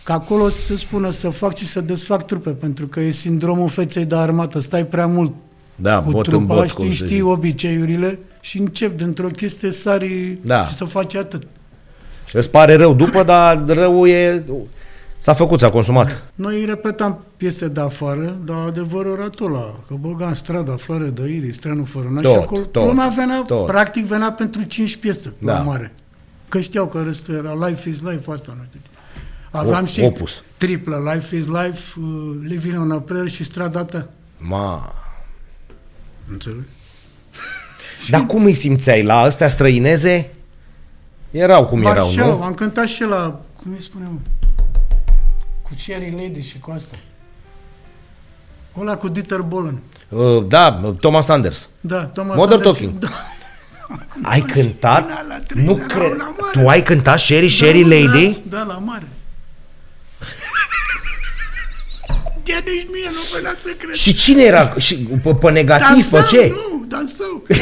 Că 0.05 0.13
acolo 0.13 0.49
se 0.49 0.77
spune 0.77 1.11
să 1.11 1.29
fac 1.31 1.57
și 1.57 1.67
să 1.67 1.81
desfac 1.81 2.27
trupe, 2.27 2.51
pentru 2.51 2.89
că 2.89 3.01
e 3.01 3.11
sindromul 3.11 3.69
feței 3.69 4.05
de 4.05 4.15
armată, 4.15 4.59
stai 4.59 4.87
prea 4.87 5.07
mult 5.07 5.35
Da, 5.77 6.01
cu 6.01 6.11
bot 6.11 6.27
în 6.27 6.33
trupa, 6.39 6.55
bot, 6.55 6.69
știi, 6.69 6.77
cum 6.77 6.87
se 6.89 6.95
știi 6.95 7.07
zice. 7.07 7.23
obiceiurile 7.23 8.19
și 8.41 8.59
încep 8.59 8.97
dintr-o 8.97 9.27
chestie 9.27 9.71
sari 9.71 10.39
Da. 10.43 10.65
și 10.65 10.77
să 10.77 10.85
faci 10.85 11.15
atât. 11.15 11.43
Îți 12.33 12.51
pare 12.51 12.75
rău 12.75 12.95
după, 12.95 13.23
dar 13.23 13.65
răul 13.67 14.09
e... 14.09 14.43
S-a 15.19 15.33
făcut, 15.33 15.59
s-a 15.61 15.71
consumat. 15.71 16.25
Noi 16.35 16.65
repetam 16.65 17.25
piese 17.37 17.69
de 17.69 17.81
afară, 17.81 18.37
dar 18.45 18.57
adevărul 18.67 19.17
era 19.19 19.29
tot 19.29 19.51
la, 19.51 19.81
că 19.87 19.95
băgam 20.01 20.33
strada, 20.33 20.77
floare 20.77 21.05
de 21.05 21.29
iris, 21.29 21.59
trenul 21.59 21.85
fără 21.85 22.09
naș, 22.11 22.23
Tot, 22.23 22.33
și 22.33 22.39
acolo 22.39 22.61
tot, 22.61 22.87
lumea 22.87 23.09
venea, 23.17 23.43
tot. 23.47 23.67
practic 23.67 24.05
venea 24.07 24.33
pentru 24.33 24.63
5 24.63 24.97
piese 24.97 25.33
Da. 25.39 25.53
la 25.53 25.59
mare. 25.63 25.93
Că 26.49 26.61
știau 26.61 26.87
că 26.87 27.03
restul 27.07 27.35
era 27.35 27.67
Life 27.67 27.89
is 27.89 28.01
Life, 28.03 28.31
asta 28.33 28.55
nu 28.57 28.63
știu. 28.69 28.81
Aveam 29.51 29.83
O- 29.83 29.87
și 29.87 30.01
opus. 30.01 30.43
triplă, 30.57 31.11
Life 31.15 31.37
is 31.37 31.47
Life, 31.47 32.01
uh, 32.01 32.35
Living 32.43 32.81
on 32.81 32.91
a 32.91 32.99
Prayer 33.01 33.29
și 33.29 33.45
strada 33.45 33.85
ta. 33.85 34.09
Ma. 34.39 34.93
Înțelegi? 36.31 36.67
Dar 38.11 38.27
cum 38.27 38.45
îi 38.45 38.55
simțeai 38.55 39.03
la 39.03 39.19
astea 39.19 39.49
străineze? 39.49 40.31
Erau 41.31 41.67
cum 41.67 41.81
erau, 41.85 42.05
Marșau, 42.07 42.37
nu? 42.37 42.43
am 42.43 42.55
cântat 42.55 42.87
și 42.87 43.03
la, 43.03 43.41
cum 43.63 43.73
îi 43.73 43.81
spunem, 43.81 44.21
cu 45.63 45.71
Cherry 45.87 46.11
Lady 46.11 46.41
și 46.41 46.59
cu 46.59 46.71
asta. 46.71 46.97
Ăla 48.81 48.97
cu 48.97 49.09
Dieter 49.09 49.41
Bohlen. 49.41 49.79
Uh, 50.09 50.45
da, 50.49 50.95
Thomas 51.01 51.25
Sanders. 51.25 51.69
Da, 51.81 52.05
Thomas 52.05 52.37
Modern 52.37 52.63
Sanders. 52.63 52.79
Talking. 52.79 52.99
Da. 52.99 53.09
Ai 54.23 54.41
cântat? 54.41 55.07
Până 55.07 55.25
la 55.29 55.39
trei, 55.39 55.65
Nu 55.65 55.77
la 55.77 55.85
cred. 55.87 56.11
una 56.11 56.25
mare. 56.25 56.61
Tu 56.63 56.69
ai 56.69 56.83
cântat 56.83 57.19
Sherry, 57.19 57.49
Sherry 57.49 57.83
Da, 57.83 57.89
Lady? 57.89 58.41
Da, 58.49 58.57
da, 58.57 58.63
la 58.65 58.75
mare. 58.79 59.09
De 62.45 62.53
nici 62.65 62.87
mie 62.93 63.09
nu 63.11 63.21
venea 63.35 63.53
să 63.57 63.69
cred. 63.79 63.95
Și 63.95 64.15
cine 64.15 64.43
era? 64.43 64.69
Și 64.79 64.97
pe, 65.23 65.35
pe 65.41 65.51
negativ, 65.51 66.11
pe 66.11 66.19
Dansau, 66.19 66.41
ce? 66.41 66.53
nu, 66.53 66.85
dansau. 66.89 67.43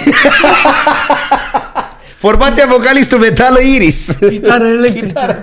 Formația 2.25 2.67
vocalistul 2.67 3.19
metală 3.19 3.61
Iris. 3.61 4.19
Gitară 4.29 4.65
electrice. 4.65 5.39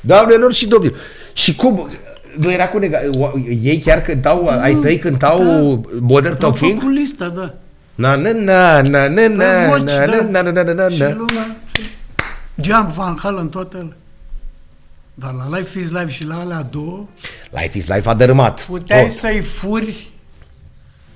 Doamnelor 0.00 0.52
și 0.52 0.66
domnilor. 0.66 0.98
Și 1.32 1.54
cum? 1.54 1.90
Nu 2.36 2.52
era 2.52 2.68
cu 2.68 2.78
nega... 2.78 2.98
Ei 3.62 3.78
chiar 3.84 4.02
cântau, 4.02 4.46
ai 4.60 4.74
tăi 4.74 4.98
cântau 4.98 5.42
Modern 6.00 6.34
Au 6.34 6.38
Talking? 6.50 6.78
făcut 6.78 6.94
lista, 6.94 7.28
da. 7.28 7.54
Na 7.94 8.14
na 8.16 8.30
na 8.32 8.80
na 8.80 9.08
na 9.08 9.08
Pe 9.08 9.26
na 9.28 9.66
voci, 9.68 9.80
na 9.80 10.06
da. 10.06 10.22
na 10.30 10.42
na 10.42 10.50
na 10.50 10.62
na 10.62 10.72
na 10.72 10.88
Și 10.88 11.00
na 11.00 11.08
lumea... 11.08 11.56
Jump, 12.62 12.88
Van 12.94 13.18
Halen, 13.22 13.48
toate 13.48 13.76
ele. 13.76 13.96
Dar 15.18 15.32
la 15.34 15.58
Life 15.58 15.78
is 15.78 15.90
Life 15.90 16.08
și 16.10 16.24
la 16.24 16.38
alea 16.40 16.62
două, 16.62 17.06
Life 17.50 17.78
is 17.78 17.86
Life 17.86 18.08
a 18.08 18.14
dărâmat. 18.14 18.64
puteai 18.66 19.02
Tot. 19.02 19.10
să-i 19.10 19.40
furi 19.40 20.10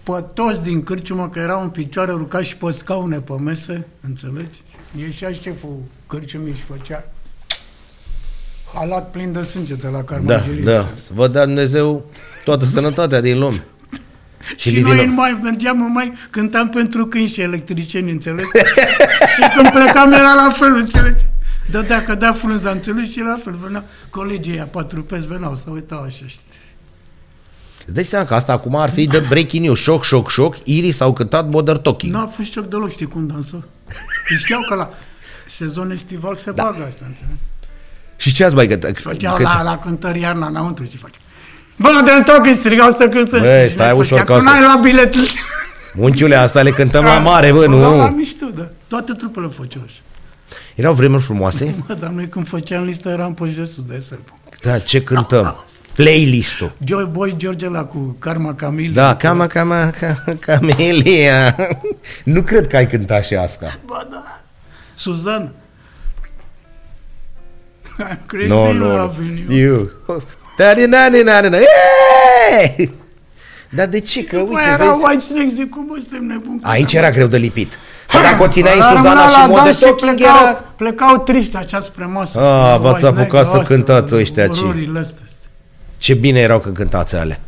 pe 0.03 0.24
toți 0.35 0.62
din 0.62 0.83
cârciumă, 0.83 1.29
că 1.29 1.39
erau 1.39 1.62
în 1.62 1.69
picioare, 1.69 2.11
ruca 2.11 2.43
și 2.43 2.57
pe 2.57 2.70
scaune 2.70 3.16
pe 3.20 3.33
mese, 3.33 3.87
înțelegi? 4.01 4.62
Ieșea 4.99 5.33
șeful 5.33 5.77
cârciumii 6.07 6.55
și 6.55 6.62
făcea 6.62 7.05
halat 8.74 9.11
plin 9.11 9.33
de 9.33 9.43
sânge 9.43 9.74
de 9.74 9.87
la 9.87 9.91
Da, 9.97 10.03
Carmagerie. 10.03 10.62
da. 10.62 10.81
Să 10.81 11.11
vă 11.15 11.29
dea 11.29 11.45
Dumnezeu 11.45 12.05
toată 12.45 12.65
sănătatea 12.65 13.20
din 13.20 13.39
lume. 13.39 13.65
Și, 14.57 14.69
Și 14.69 14.74
Livino. 14.74 14.95
noi 14.95 15.07
mai 15.07 15.39
mergeam, 15.43 15.93
mai 15.93 16.12
cântam 16.31 16.69
pentru 16.69 17.07
câini 17.07 17.29
și 17.29 17.41
electricieni, 17.41 18.11
înțelegi? 18.11 18.49
și 19.35 19.41
când 19.57 19.70
plecam 19.70 20.12
era 20.12 20.35
la 20.35 20.51
fel, 20.59 20.74
înțelegi? 20.74 21.23
Dădea 21.70 22.02
că 22.05 22.14
dea 22.14 22.32
frunza, 22.32 22.70
înțelegi? 22.70 23.12
Și 23.12 23.20
la 23.20 23.39
fel, 23.44 23.52
veneau 23.62 23.84
colegii 24.10 24.52
ăia, 24.52 24.64
patru 24.64 25.02
pezi, 25.02 25.26
veneau 25.26 25.56
să 25.56 25.64
uitau 25.70 26.02
așa, 26.02 26.24
știți? 26.26 26.59
Îți 27.86 27.94
dai 27.94 28.05
seama 28.05 28.24
că 28.26 28.34
asta 28.34 28.52
acum 28.52 28.76
ar 28.76 28.90
fi 28.90 29.06
de 29.06 29.24
breaking 29.28 29.64
news. 29.64 29.78
Șoc, 29.78 30.05
șoc, 30.05 30.30
șoc. 30.30 30.56
Iris 30.64 31.01
au 31.01 31.12
cântat 31.12 31.51
Modern 31.51 31.80
Talking. 31.82 32.12
Nu 32.12 32.18
a 32.20 32.26
fost 32.26 32.52
șoc 32.52 32.64
deloc, 32.66 32.90
știi 32.90 33.06
cum 33.06 33.26
dansă? 33.26 33.64
Ei 34.30 34.36
știau 34.36 34.60
că 34.68 34.74
la 34.74 34.90
sezon 35.47 35.90
estival 35.90 36.34
se 36.34 36.51
da. 36.52 36.62
bagă 36.62 36.84
asta, 36.86 37.05
înțelegi? 37.06 37.36
Și 38.16 38.32
ce 38.34 38.44
ați 38.44 38.55
mai 38.55 38.66
cântat? 38.66 38.98
Făceau 38.98 39.34
Cât- 39.36 39.43
la, 39.44 39.62
la 39.62 39.78
cântări 39.78 40.20
iarna 40.20 40.47
înăuntru 40.47 40.84
și 40.84 40.97
face. 40.97 41.18
Bă, 41.78 41.89
de 42.05 42.22
tot 42.24 42.43
că 42.43 42.52
strigau 42.52 42.90
să 42.90 43.09
cântăm. 43.09 43.40
Băi, 43.40 43.64
Și 43.64 43.70
stai 43.70 43.89
noi 43.89 43.98
ușor 43.98 44.18
făceam, 44.18 44.26
că 44.26 44.32
că 44.43 44.48
asta- 44.48 44.51
n-ai 44.60 44.74
la 44.74 44.80
bilet. 44.82 45.14
Unchiule, 45.97 46.34
asta 46.34 46.62
le 46.62 46.70
cântăm 46.70 47.05
la 47.05 47.18
mare, 47.18 47.52
bă, 47.52 47.66
Bă, 47.66 47.76
La 47.76 48.09
nu? 48.09 48.14
mișto, 48.16 48.47
da. 48.55 48.68
Toate 48.89 49.12
trupele 49.12 49.47
făceau 49.47 49.82
așa. 49.86 50.01
Erau 50.74 50.93
vremuri 50.93 51.23
frumoase? 51.23 51.74
Mă, 51.89 51.94
dar 51.94 52.11
noi 52.11 52.28
când 52.28 52.49
făceam 52.49 52.85
listă 52.85 53.09
eram 53.09 53.35
pe 53.35 53.44
jos, 53.49 53.77
îți 53.77 53.89
dai 53.89 54.01
seama. 54.01 54.23
Da, 54.62 54.78
ce 54.78 55.03
cântăm? 55.03 55.65
Playlist-ul. 55.94 56.73
Joy 56.85 57.05
Boy 57.12 57.35
George 57.36 57.69
la 57.69 57.85
cu 57.85 58.16
Karma 58.19 58.55
Camille. 58.55 58.93
Da, 58.94 59.16
cama, 59.16 59.47
cama, 59.47 59.90
ca- 59.90 60.24
camelia. 60.40 61.57
Nu 62.24 62.43
cred 62.43 62.66
că 62.66 62.77
ai 62.77 62.86
cântat 62.86 63.24
și 63.24 63.35
asta. 63.35 63.78
Ba 63.86 64.07
da. 64.11 64.40
Suzan. 64.94 65.53
I'm 68.01 68.19
crazy 68.27 68.49
Nu, 68.49 68.69
in 68.70 68.77
nu, 68.77 68.97
love 68.97 69.15
nu. 69.19 69.24
in 69.27 69.51
you. 69.51 69.90
Eu. 70.09 70.23
Da, 70.57 70.74
da, 70.74 70.86
da, 70.86 71.09
da, 71.24 71.40
da, 71.40 71.49
da. 71.49 71.59
Ei! 71.59 72.94
Dar 73.70 73.86
de 73.86 74.01
ce? 74.01 74.24
Că, 74.24 74.36
După 74.36 74.51
uite, 74.51 74.62
aia 74.62 74.73
era 74.73 74.86
vezi... 74.90 75.05
White 75.05 75.20
Snake, 75.23 75.49
zic, 75.49 75.69
cum 75.70 75.86
bă, 75.86 75.94
suntem 76.01 76.24
nebuni? 76.27 76.61
Aici 76.62 76.93
era 76.93 77.11
greu 77.11 77.27
de 77.27 77.36
lipit. 77.36 77.73
Că 78.12 78.18
dacă 78.22 78.43
o 78.43 78.48
țineai 78.48 78.76
în 78.76 78.82
Ăla 78.82 78.97
Suzana 78.97 79.12
rămânea 79.12 79.28
și 79.28 79.39
la 79.39 79.47
Modern 79.47 79.64
dans 79.64 79.76
și 79.76 79.82
Talking 79.84 80.14
plecau, 80.16 80.36
era... 80.43 80.52
plecau 80.76 81.18
triști 81.18 81.56
așa 81.56 81.78
spre 81.78 82.05
masă. 82.05 82.40
Ah, 82.40 82.68
știi, 82.68 82.80
v-ați 82.82 83.05
White 83.05 83.20
apucat 83.20 83.44
Snake, 83.44 83.44
să 83.44 83.56
astea, 83.56 83.76
cântați 83.76 84.14
ăștia 84.14 84.47
ce. 84.48 84.60
ororile 84.60 84.98
astea. 84.98 85.26
Ce 85.98 86.14
bine 86.14 86.40
erau 86.40 86.59
când 86.59 86.76
cântați 86.76 87.16
alea. 87.16 87.40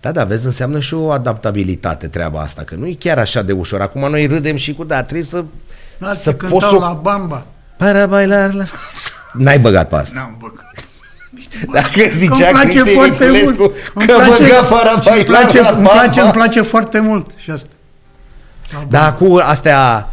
Da, 0.00 0.12
da, 0.12 0.24
vezi, 0.24 0.44
înseamnă 0.46 0.80
și 0.80 0.94
o 0.94 1.10
adaptabilitate 1.10 2.06
treaba 2.06 2.40
asta, 2.40 2.62
că 2.62 2.74
nu 2.78 2.86
e 2.86 2.96
chiar 2.98 3.18
așa 3.18 3.42
de 3.42 3.52
ușor. 3.52 3.80
Acum 3.80 4.10
noi 4.10 4.26
râdem 4.26 4.56
și 4.56 4.74
cu, 4.74 4.84
da, 4.84 5.02
trebuie 5.02 5.26
să, 5.26 5.44
Alții 6.00 6.22
să 6.22 6.34
cântau 6.34 6.58
poți 6.58 6.70
să... 6.70 6.78
la 6.78 6.98
bamba. 7.02 7.46
Para 7.76 8.06
bailar 8.06 8.52
la... 8.52 8.64
N-ai 9.32 9.58
băgat 9.58 9.88
pe 9.88 9.94
asta. 9.96 10.18
N-am 10.18 10.36
băgat. 10.40 10.66
Dacă 11.72 12.08
zicea 12.10 12.48
Îmi 12.48 12.58
place 12.60 12.80
Cristi 12.80 12.94
foarte 12.94 13.24
Niculescu 13.24 13.60
mult. 13.60 13.74
Îmi 13.94 14.06
că 14.06 14.12
place- 14.14 14.42
băga 14.42 14.62
para 14.62 15.00
și 15.00 15.08
îmi 15.08 15.24
bailar 15.24 15.24
place, 15.24 15.60
la 15.60 15.68
îmi 15.68 15.88
place, 15.88 16.04
îmi 16.06 16.14
bamba. 16.14 16.30
place 16.30 16.60
foarte 16.60 17.00
mult 17.00 17.30
și 17.36 17.50
asta. 17.50 17.70
Dar 18.88 19.16
cu 19.16 19.38
astea... 19.42 20.08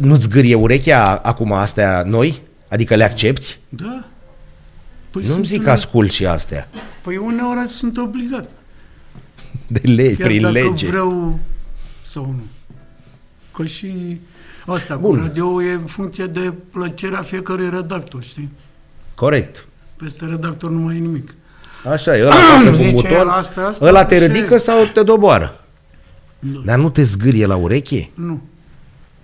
Nu-ți 0.00 0.28
gârie 0.28 0.54
urechea 0.54 1.14
acum 1.16 1.52
astea 1.52 2.02
noi? 2.06 2.40
Adică 2.68 2.94
le 2.94 3.04
accepti? 3.04 3.58
Da. 3.68 4.04
Păi 5.10 5.22
Nu-mi 5.22 5.34
sunt 5.34 5.46
zic 5.46 5.62
în- 5.62 5.68
ascult 5.68 6.10
și 6.12 6.26
astea. 6.26 6.68
Păi 7.02 7.16
uneori 7.16 7.68
sunt 7.70 7.96
obligat. 7.96 8.48
De 9.66 9.80
lege, 9.84 10.14
Chiar 10.16 10.26
prin 10.26 10.40
dacă 10.42 10.52
lege. 10.52 10.86
vreau 10.86 11.38
sau 12.02 12.24
nu. 12.36 12.42
Că 13.54 13.64
și 13.64 14.20
asta 14.66 14.96
Bun. 14.96 15.16
cu 15.16 15.22
radio 15.22 15.62
e 15.62 15.72
în 15.72 15.84
funcție 15.86 16.24
de 16.26 16.52
plăcerea 16.72 17.22
fiecărui 17.22 17.70
redactor, 17.70 18.22
știi? 18.22 18.50
Corect. 19.14 19.66
Peste 19.96 20.24
redactor 20.24 20.70
nu 20.70 20.78
mai 20.78 20.96
e 20.96 20.98
nimic. 20.98 21.34
Așa 21.90 22.16
e, 22.16 22.22
ăla 22.22 22.34
apasă 22.34 22.68
cu 22.70 22.74
Zice 22.76 22.90
buton, 22.90 23.10
el 23.10 23.28
asta, 23.28 23.60
asta, 23.66 23.86
ăla 23.86 24.04
te 24.04 24.18
și- 24.18 24.26
ridică 24.26 24.56
sau 24.56 24.84
te 24.94 25.02
doboară. 25.02 25.61
Da. 26.50 26.60
Dar 26.64 26.78
nu 26.78 26.90
te 26.90 27.02
zgârie 27.04 27.46
la 27.46 27.56
ureche? 27.56 28.10
Nu. 28.14 28.40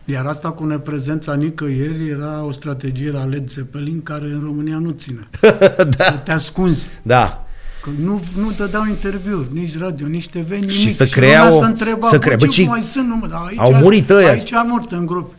Iar 0.05 0.27
asta 0.27 0.49
cu 0.51 0.65
neprezența 0.65 1.35
nicăieri 1.35 2.09
era 2.09 2.45
o 2.45 2.51
strategie 2.51 3.11
la 3.11 3.25
Led 3.25 3.49
Zeppelin 3.49 4.03
care 4.03 4.25
în 4.25 4.41
România 4.45 4.79
nu 4.79 4.91
ține. 4.91 5.29
da. 5.97 6.05
Să 6.05 6.21
te 6.25 6.33
ascunzi. 6.33 6.89
Da. 7.03 7.47
Că 7.83 7.91
nu, 8.05 8.21
nu 8.37 8.51
dădeau 8.57 8.87
interviuri, 8.89 9.47
nici 9.53 9.79
radio, 9.79 10.07
nici 10.07 10.29
TV, 10.29 10.51
nimic. 10.51 10.71
Și 10.71 10.91
să 10.91 11.09
lumea 11.15 11.29
crea 11.31 11.55
o- 11.55 11.59
să 11.59 11.65
întreba, 11.65 12.09
să 12.09 12.17
bă, 12.17 12.23
crea- 12.25 12.37
ce 12.37 12.47
bă, 12.47 12.53
ci- 12.53 12.67
mai 12.67 12.83
sunt, 12.83 13.09
nu, 13.09 13.17
mă, 13.17 13.27
dar 13.27 13.41
aici, 13.47 13.59
au 13.59 13.75
murit 13.75 14.11
ăia. 14.11 14.31
Aici 14.31 14.53
a 14.53 14.63
mort 14.63 14.91
în 14.93 15.07
gropi. 15.07 15.35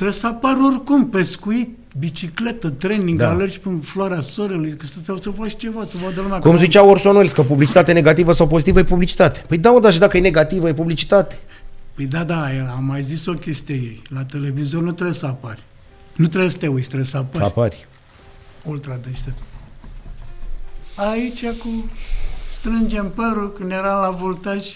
Trebuie 0.00 0.20
să 0.20 0.26
apară 0.26 0.58
oricum, 0.72 1.08
pescuit, 1.08 1.76
bicicletă, 1.98 2.70
training, 2.70 3.18
Da. 3.18 3.24
da. 3.24 3.30
alergi 3.30 3.60
pe 3.60 3.68
floarea 3.82 4.20
soarelui, 4.20 4.76
că 4.76 4.86
să, 4.86 5.00
să 5.20 5.30
faci 5.30 5.56
ceva, 5.56 5.84
să 5.88 5.96
vadă 6.04 6.20
lumea. 6.20 6.38
Cum 6.38 6.50
că- 6.50 6.56
zicea 6.56 6.82
Orson 6.84 7.14
Welles, 7.14 7.32
că 7.32 7.42
publicitate 7.42 7.92
negativă 7.92 8.32
sau 8.32 8.46
pozitivă 8.46 8.78
e 8.78 8.84
publicitate. 8.84 9.42
Păi 9.48 9.58
da, 9.58 9.70
mă, 9.70 9.80
dar 9.80 9.92
și 9.92 9.98
dacă 9.98 10.16
e 10.16 10.20
negativă, 10.20 10.68
e 10.68 10.74
publicitate. 10.74 11.38
Păi 11.94 12.06
da, 12.06 12.24
da, 12.24 12.54
el 12.54 12.66
am 12.76 12.84
mai 12.84 13.02
zis 13.02 13.26
o 13.26 13.32
chestie 13.32 13.74
ei. 13.74 14.02
La 14.08 14.24
televizor 14.24 14.82
nu 14.82 14.92
trebuie 14.92 15.14
să 15.14 15.26
apari. 15.26 15.62
Nu 16.16 16.26
trebuie 16.26 16.50
să 16.50 16.58
te 16.58 16.66
uiți, 16.66 16.86
trebuie 16.86 17.08
să 17.08 17.16
apari. 17.16 17.44
Apari. 17.44 17.86
Ultra 18.64 18.98
deștept. 19.02 19.42
Aici 20.94 21.44
cu 21.46 21.90
strângem 22.48 23.12
părul 23.14 23.52
când 23.52 23.70
eram 23.70 24.00
la 24.00 24.10
voltaj 24.10 24.66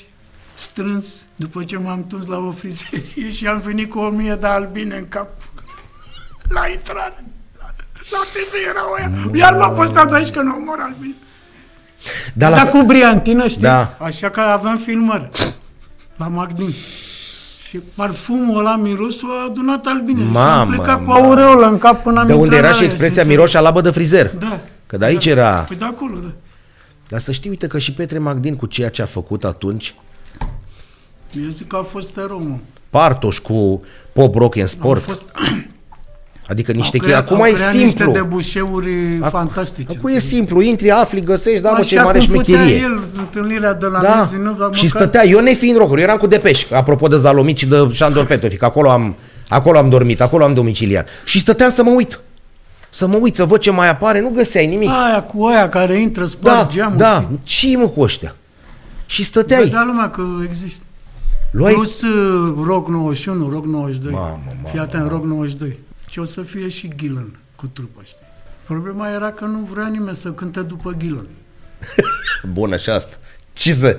strâns 0.54 1.14
după 1.36 1.64
ce 1.64 1.78
m-am 1.78 2.06
tuns 2.06 2.26
la 2.26 2.36
o 2.36 2.50
frizerie 2.50 3.30
și 3.30 3.46
am 3.46 3.60
venit 3.64 3.90
cu 3.90 3.98
o 3.98 4.08
mie 4.08 4.34
de 4.34 4.46
albine 4.46 4.96
în 4.96 5.08
cap 5.08 5.28
la 6.48 6.68
intrare. 6.68 7.24
La, 7.58 7.66
la 8.10 8.18
TV 8.32 8.68
erau 8.70 8.92
aia. 8.92 9.12
Iar 9.34 9.56
m-a 9.56 9.68
postat 9.70 10.12
aici 10.12 10.30
că 10.30 10.40
nu 10.42 10.54
omor 10.54 10.76
albine. 10.80 11.14
Dar 12.34 12.52
Dar 12.52 12.64
la... 12.64 12.70
cu 12.70 12.82
briantină, 12.82 13.46
știi? 13.46 13.62
Da. 13.62 13.96
Așa 14.00 14.30
că 14.30 14.40
aveam 14.40 14.76
filmări 14.76 15.28
la 16.16 16.26
Magdin. 16.28 16.74
Și 17.68 17.78
parfumul 17.94 18.58
ăla, 18.58 18.76
mirosul, 18.76 19.30
a 19.30 19.44
adunat 19.50 19.86
albine. 19.86 20.20
și 20.20 20.26
Mamă, 20.30 20.60
am 20.60 20.68
plecat 20.68 20.96
cu 20.96 21.02
mamă. 21.04 21.24
aureolă 21.26 21.66
în 21.66 21.78
cap 21.78 22.02
până 22.02 22.20
am 22.20 22.26
De 22.26 22.32
unde 22.32 22.44
intrat 22.44 22.58
era 22.60 22.68
la 22.68 22.74
și 22.74 22.78
aia, 22.80 22.86
expresia 22.90 23.22
simțeam. 23.22 23.36
miroșa 23.38 23.60
labă 23.60 23.80
de 23.80 23.90
frizer. 23.90 24.30
Da. 24.38 24.60
Că 24.86 24.96
de 24.96 25.04
aici 25.04 25.24
da. 25.24 25.30
era... 25.30 25.50
Păi 25.50 25.76
de 25.76 25.84
acolo, 25.84 26.16
da. 26.18 26.32
Dar 27.08 27.20
să 27.20 27.32
știi, 27.32 27.50
uite 27.50 27.66
că 27.66 27.78
și 27.78 27.92
Petre 27.92 28.18
Magdin 28.18 28.56
cu 28.56 28.66
ceea 28.66 28.88
ce 28.90 29.02
a 29.02 29.06
făcut 29.06 29.44
atunci, 29.44 29.94
Eu 31.36 31.50
zic 31.56 31.66
că 31.66 31.76
a 31.76 31.82
fost 31.82 32.16
erou, 32.16 32.38
mă. 32.42 32.56
Partoș 32.90 33.38
cu 33.38 33.82
pop 34.12 34.34
rock 34.34 34.54
în 34.56 34.66
sport, 34.66 35.04
Au 35.08 35.14
fost, 35.14 35.24
adică 36.48 36.72
niște 36.72 36.96
au 36.96 37.00
chestii. 37.00 37.00
creat, 37.00 37.22
Acum 37.30 37.36
au 37.36 37.46
e 37.46 37.52
creat 37.52 37.72
niște 37.72 37.88
simplu. 38.02 38.12
debușeuri 38.12 39.18
fantastice. 39.22 39.96
Acum 39.96 40.08
e 40.10 40.12
înțelegi? 40.12 40.26
simplu, 40.26 40.60
intri, 40.60 40.90
afli, 40.90 41.20
găsești, 41.20 41.60
da, 41.62 41.70
mă, 41.70 41.80
ce 41.80 41.94
Așa 41.96 42.04
mare 42.04 42.18
cum 42.18 42.26
putea 42.26 42.54
șmecherie. 42.54 42.76
el, 42.82 43.00
întâlnirea 43.18 43.72
de 43.74 43.86
la 43.86 44.00
Da, 44.00 44.18
Nezi, 44.18 44.36
nu, 44.36 44.52
dar 44.52 44.74
și 44.74 44.84
măcar- 44.84 45.00
stătea, 45.00 45.24
eu 45.26 45.40
nefiind 45.40 45.76
rocker, 45.78 45.96
eu 45.98 46.02
eram 46.04 46.16
cu 46.16 46.26
Depeș, 46.26 46.70
apropo 46.70 47.06
de 47.06 47.16
Zalomici 47.16 47.58
și 47.58 47.66
de 47.66 47.88
Șandor 47.92 48.26
Petrovic, 48.26 48.62
acolo 48.62 48.90
am, 48.90 49.16
acolo 49.48 49.78
am 49.78 49.88
dormit, 49.88 50.20
acolo 50.20 50.44
am 50.44 50.54
domiciliat. 50.54 51.08
Și 51.24 51.38
stăteam 51.38 51.70
să 51.70 51.82
mă 51.82 51.90
uit. 51.90 52.20
Să 52.90 53.06
mă 53.06 53.16
uit, 53.16 53.34
să 53.36 53.44
văd 53.44 53.60
ce 53.60 53.70
mai 53.70 53.88
apare, 53.90 54.20
nu 54.20 54.28
găseai 54.28 54.66
nimic. 54.66 54.88
Aia 54.88 55.22
cu 55.22 55.44
aia 55.44 55.68
care 55.68 56.00
intră, 56.00 56.26
sparg 56.26 56.56
da, 56.56 56.68
geamul, 56.70 56.98
da, 56.98 57.28
știi? 57.44 57.70
ce 57.70 57.76
mă 57.76 57.88
cu 57.88 58.00
ăștia? 58.00 58.34
Și 59.06 59.22
stăteai, 59.24 59.62
Vedea 59.62 59.84
lumea 59.86 60.10
că 60.10 60.22
există. 60.48 60.82
Luai... 61.56 61.72
Plus 61.72 62.02
uh, 62.02 62.54
Rock 62.64 62.88
91, 62.88 63.48
Rock 63.50 63.64
92. 63.64 64.12
Mamă, 64.12 64.40
mamă, 64.46 64.68
Fii 64.68 64.78
atent, 64.78 65.08
Rock 65.10 65.24
92. 65.24 65.78
și 66.10 66.18
o 66.18 66.24
să 66.24 66.42
fie 66.42 66.68
și 66.68 66.90
Gillen 66.96 67.38
cu 67.56 67.66
trupa, 67.66 68.00
știi? 68.04 68.18
Problema 68.66 69.10
era 69.10 69.30
că 69.30 69.44
nu 69.44 69.68
vrea 69.72 69.86
nimeni 69.88 70.16
să 70.16 70.32
cânte 70.32 70.62
după 70.62 70.92
Gillen. 70.96 71.26
Bună 72.52 72.76
și 72.76 72.90
asta. 72.90 73.16
Ce 73.52 73.72
să... 73.72 73.96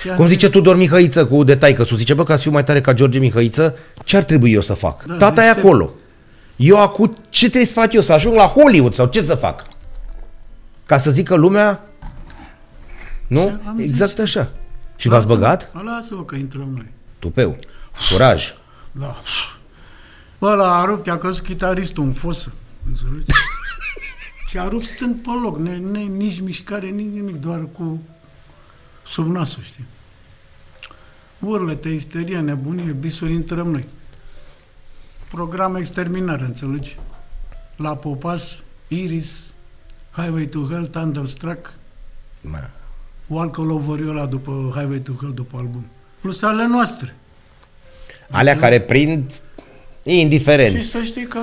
Și 0.00 0.08
am 0.08 0.16
Cum 0.16 0.24
zis, 0.26 0.32
zice 0.34 0.50
Tudor 0.50 0.76
Mihăiță 0.76 1.26
cu 1.26 1.44
detai 1.44 1.72
că 1.72 1.84
zice, 1.84 2.14
bă, 2.14 2.22
ca 2.22 2.36
să 2.36 2.42
fiu 2.42 2.50
mai 2.50 2.64
tare 2.64 2.80
ca 2.80 2.92
George 2.92 3.18
Mihăiță, 3.18 3.76
ce 4.04 4.16
ar 4.16 4.22
trebui 4.22 4.52
eu 4.52 4.60
să 4.60 4.74
fac? 4.74 5.04
Da, 5.04 5.16
Tata 5.16 5.44
e 5.44 5.48
este- 5.48 5.58
acolo. 5.60 5.94
Eu 6.56 6.80
acum 6.80 7.16
ce 7.28 7.44
trebuie 7.46 7.66
să 7.66 7.72
fac 7.72 7.92
eu? 7.92 8.00
Să 8.00 8.12
ajung 8.12 8.34
la 8.34 8.44
Hollywood 8.44 8.94
sau 8.94 9.06
ce 9.06 9.24
să 9.24 9.34
fac? 9.34 9.62
Ca 10.86 10.98
să 10.98 11.10
zică 11.10 11.34
lumea... 11.34 11.86
Nu? 13.26 13.40
Și 13.40 13.54
am 13.68 13.76
zis- 13.80 13.90
Exact 13.90 14.18
așa. 14.18 14.50
Și 15.02 15.08
v-ați 15.08 15.26
lasă-mă, 15.26 15.40
băgat? 15.40 15.84
Lasă-mă 15.84 16.24
că 16.24 16.34
intrăm 16.34 16.68
noi. 16.68 16.90
Tupeu. 17.18 17.58
Curaj. 18.10 18.54
Da. 18.92 19.16
Bă, 20.38 20.54
la 20.54 20.78
a 20.78 20.84
rupt, 20.84 21.08
a 21.08 21.18
căzut 21.18 21.44
chitaristul 21.44 22.04
în 22.04 22.12
fosă. 22.12 22.52
Înțelegi? 22.86 23.24
și 24.48 24.58
a 24.58 24.68
rupt 24.68 24.84
stând 24.84 25.20
pe 25.20 25.30
loc, 25.42 25.58
ne, 25.58 25.76
ne, 25.76 26.00
nici 26.00 26.40
mișcare, 26.40 26.88
nici 26.88 27.12
nimic, 27.12 27.36
doar 27.36 27.68
cu 27.72 28.02
sub 29.06 29.26
nasul, 29.26 29.62
știi? 29.62 29.86
Urlete, 31.38 31.88
isterie, 31.88 32.38
nebunie, 32.38 32.92
bisuri 32.92 33.32
intrăm 33.32 33.70
noi. 33.70 33.88
Program 35.28 35.74
exterminare, 35.74 36.44
înțelegi? 36.44 36.98
La 37.76 37.96
Popas, 37.96 38.62
Iris, 38.88 39.44
Highway 40.10 40.46
to 40.46 40.66
Hell, 40.68 40.86
Thunderstruck, 40.86 41.72
Ma. 42.42 42.70
Walk 43.32 43.58
All 43.58 43.70
Over 43.70 43.98
You 43.98 44.10
ăla 44.10 44.26
după 44.26 44.70
Highway 44.74 44.98
to 44.98 45.12
Hell, 45.20 45.34
după 45.34 45.56
album. 45.56 45.84
Plus 46.20 46.42
ale 46.42 46.66
noastre. 46.66 47.16
Alea 48.30 48.56
care 48.56 48.80
prind 48.80 49.30
Și 50.06 50.20
indiferent. 50.20 50.84
să 50.84 51.02
știi 51.02 51.26
că 51.26 51.38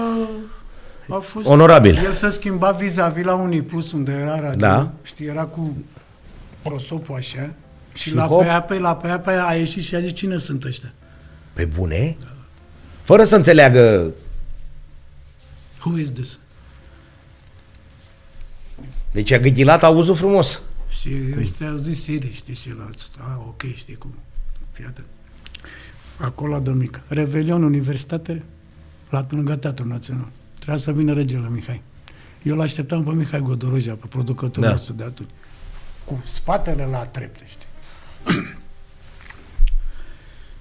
a 1.10 1.18
fost... 1.20 1.48
Onorabil. 1.48 1.98
El 2.03 2.11
se 2.11 2.30
schimba 2.30 2.72
vis-a-vis 2.72 3.24
la 3.24 3.34
unii 3.34 3.61
plus 3.61 3.91
unde 3.91 4.11
era 4.11 4.40
radio. 4.40 4.60
Da. 4.60 4.91
Știi, 5.02 5.26
era 5.26 5.44
cu 5.44 5.76
prosopul 6.61 7.16
așa. 7.16 7.49
Și, 7.94 8.10
Și 8.10 8.16
la 8.16 8.26
hop. 8.26 8.41
pe 8.41 8.48
apă, 8.49 8.78
la 8.78 8.95
pe 8.95 9.07
apă 9.07 9.32
a 9.48 9.53
ieșit 9.56 9.84
și 9.84 9.95
a 9.95 9.99
zis 9.99 10.14
cine 10.14 10.38
sunt 10.38 10.64
ăștia. 10.64 10.94
Pe 11.53 11.66
bune? 11.66 12.18
Fără 13.02 13.24
să 13.24 13.36
înțeleagă... 13.36 14.11
Who 15.86 15.98
is 15.98 16.11
this? 16.11 16.40
Deci 19.11 19.32
a 19.32 19.38
gâtilat 19.40 19.84
auzul 19.84 20.16
frumos. 20.16 20.61
Și 20.90 21.10
ăștia 21.38 21.70
au 21.70 21.78
zis 21.78 22.02
Siri, 22.03 22.32
știi, 22.32 22.53
și 22.53 22.74
la... 22.76 22.90
A, 23.20 23.44
ok, 23.48 23.61
știi 23.76 23.95
cum. 23.95 24.14
Fii 24.72 24.86
atent. 24.86 25.06
Acolo 26.20 26.53
la 26.53 26.60
Domnică. 26.60 27.02
Revelion 27.07 27.64
Universitate, 27.64 28.44
la 29.10 29.26
lângă 29.30 29.56
Teatrul 29.56 29.88
Național. 29.88 30.28
Trebuia 30.56 30.78
să 30.78 30.91
vină 30.94 31.14
regele 31.14 31.49
Mihai. 31.49 31.82
Eu 32.44 32.56
l-așteptam 32.56 33.03
pe 33.03 33.10
Mihai 33.11 33.40
Godoroja, 33.41 33.94
pe 33.94 34.06
producătorul 34.10 34.64
Da. 34.70 34.72
nostru 34.72 34.94
de 34.94 35.03
atunci. 35.03 35.30
Cu 36.06 36.22
spatele 36.24 36.86
la 36.86 37.06
trepte, 37.06 37.44
știi. 37.48 37.68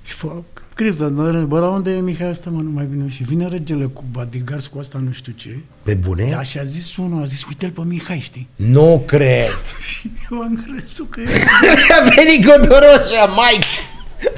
Și 0.09 0.15
fă, 0.15 0.33
criză, 0.75 1.09
bă, 1.09 1.33
bă, 1.47 1.61
la 1.61 1.69
unde 1.69 1.91
e 1.91 2.01
Mihai 2.01 2.29
ăsta, 2.29 2.51
mă, 2.51 2.61
nu 2.61 2.71
mai 2.71 2.85
vine. 2.85 3.09
Și 3.09 3.23
vine 3.23 3.49
regele 3.49 3.85
cu 3.85 4.05
bodyguards, 4.11 4.67
cu 4.67 4.79
asta 4.79 4.99
nu 4.99 5.13
știu 5.13 5.33
ce. 5.33 5.59
Pe 5.83 5.95
bune? 5.95 6.31
Da, 6.31 6.43
și 6.43 6.59
a 6.59 6.63
zis 6.65 6.97
unul, 6.97 7.23
a 7.23 7.25
zis, 7.25 7.45
uite-l 7.47 7.71
pe 7.71 7.81
Mihai, 7.85 8.19
știi? 8.19 8.49
Nu 8.57 9.03
cred. 9.07 9.61
Și 9.89 10.11
eu 10.31 10.39
am 10.41 10.65
crezut 10.67 11.11
că 11.11 11.21
e 11.21 11.27
A 12.01 12.09
venit 12.15 12.45
Godoroșa, 12.47 13.27
Mike! 13.27 13.67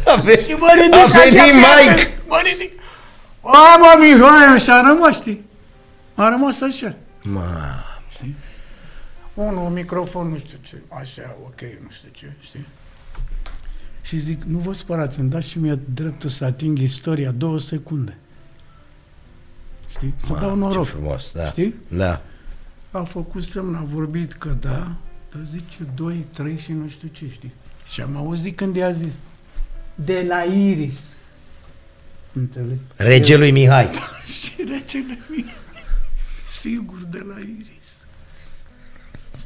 A 0.06 0.14
venit, 0.14 0.44
Și 0.44 0.52
mă 0.52 0.68
ridic 0.74 0.94
a 0.94 1.02
așa, 1.04 1.18
venit 1.18 1.40
fii 1.40 1.52
Mike! 1.52 1.90
atent, 1.90 2.10
Mă 2.28 2.40
ridic. 2.44 2.72
A, 3.40 3.76
mă, 3.78 3.94
Mihai, 4.04 4.58
și 4.60 4.70
a 4.70 4.80
rămas, 4.80 5.16
știi? 5.20 5.44
A 6.14 6.28
rămas 6.28 6.60
așa. 6.60 6.94
Ma, 7.22 7.48
Știi? 8.10 8.36
Unul, 9.34 9.68
microfon, 9.70 10.28
nu 10.28 10.38
știu 10.38 10.58
ce, 10.62 10.76
așa, 10.88 11.36
ok, 11.44 11.60
nu 11.60 11.88
știu 11.90 12.08
ce, 12.12 12.32
știi? 12.40 12.66
Și 14.02 14.18
zic, 14.18 14.42
nu 14.42 14.58
vă 14.58 14.72
spărați, 14.72 15.20
îmi 15.20 15.30
dați 15.30 15.48
și 15.48 15.58
mie 15.58 15.78
dreptul 15.94 16.28
să 16.28 16.44
ating 16.44 16.78
istoria 16.78 17.30
două 17.30 17.58
secunde. 17.58 18.18
Știi? 19.88 20.14
Să 20.16 20.32
dau 20.40 20.50
ce 20.50 20.56
noroc. 20.56 20.86
frumos, 20.86 21.32
da. 21.32 21.46
Știi? 21.46 21.74
Da. 21.88 22.22
A 22.90 23.02
făcut 23.02 23.42
semn, 23.42 23.74
a 23.74 23.82
vorbit 23.82 24.32
că 24.32 24.48
da, 24.48 24.96
dar 25.32 25.44
zice 25.44 25.82
2, 25.94 26.26
3 26.32 26.58
și 26.58 26.72
nu 26.72 26.88
știu 26.88 27.08
ce, 27.08 27.28
știi? 27.28 27.52
Și 27.90 28.00
am 28.00 28.16
auzit 28.16 28.56
când 28.56 28.76
i-a 28.76 28.90
zis, 28.90 29.18
de 29.94 30.24
la 30.28 30.42
Iris. 30.42 31.14
Înțelegi? 32.32 32.80
Regelui 32.96 33.50
Mihai. 33.50 33.90
Și 34.40 34.52
regele 34.56 35.18
mie, 35.28 35.44
sigur 36.46 36.98
de 37.04 37.18
la 37.28 37.38
Iris. 37.38 38.06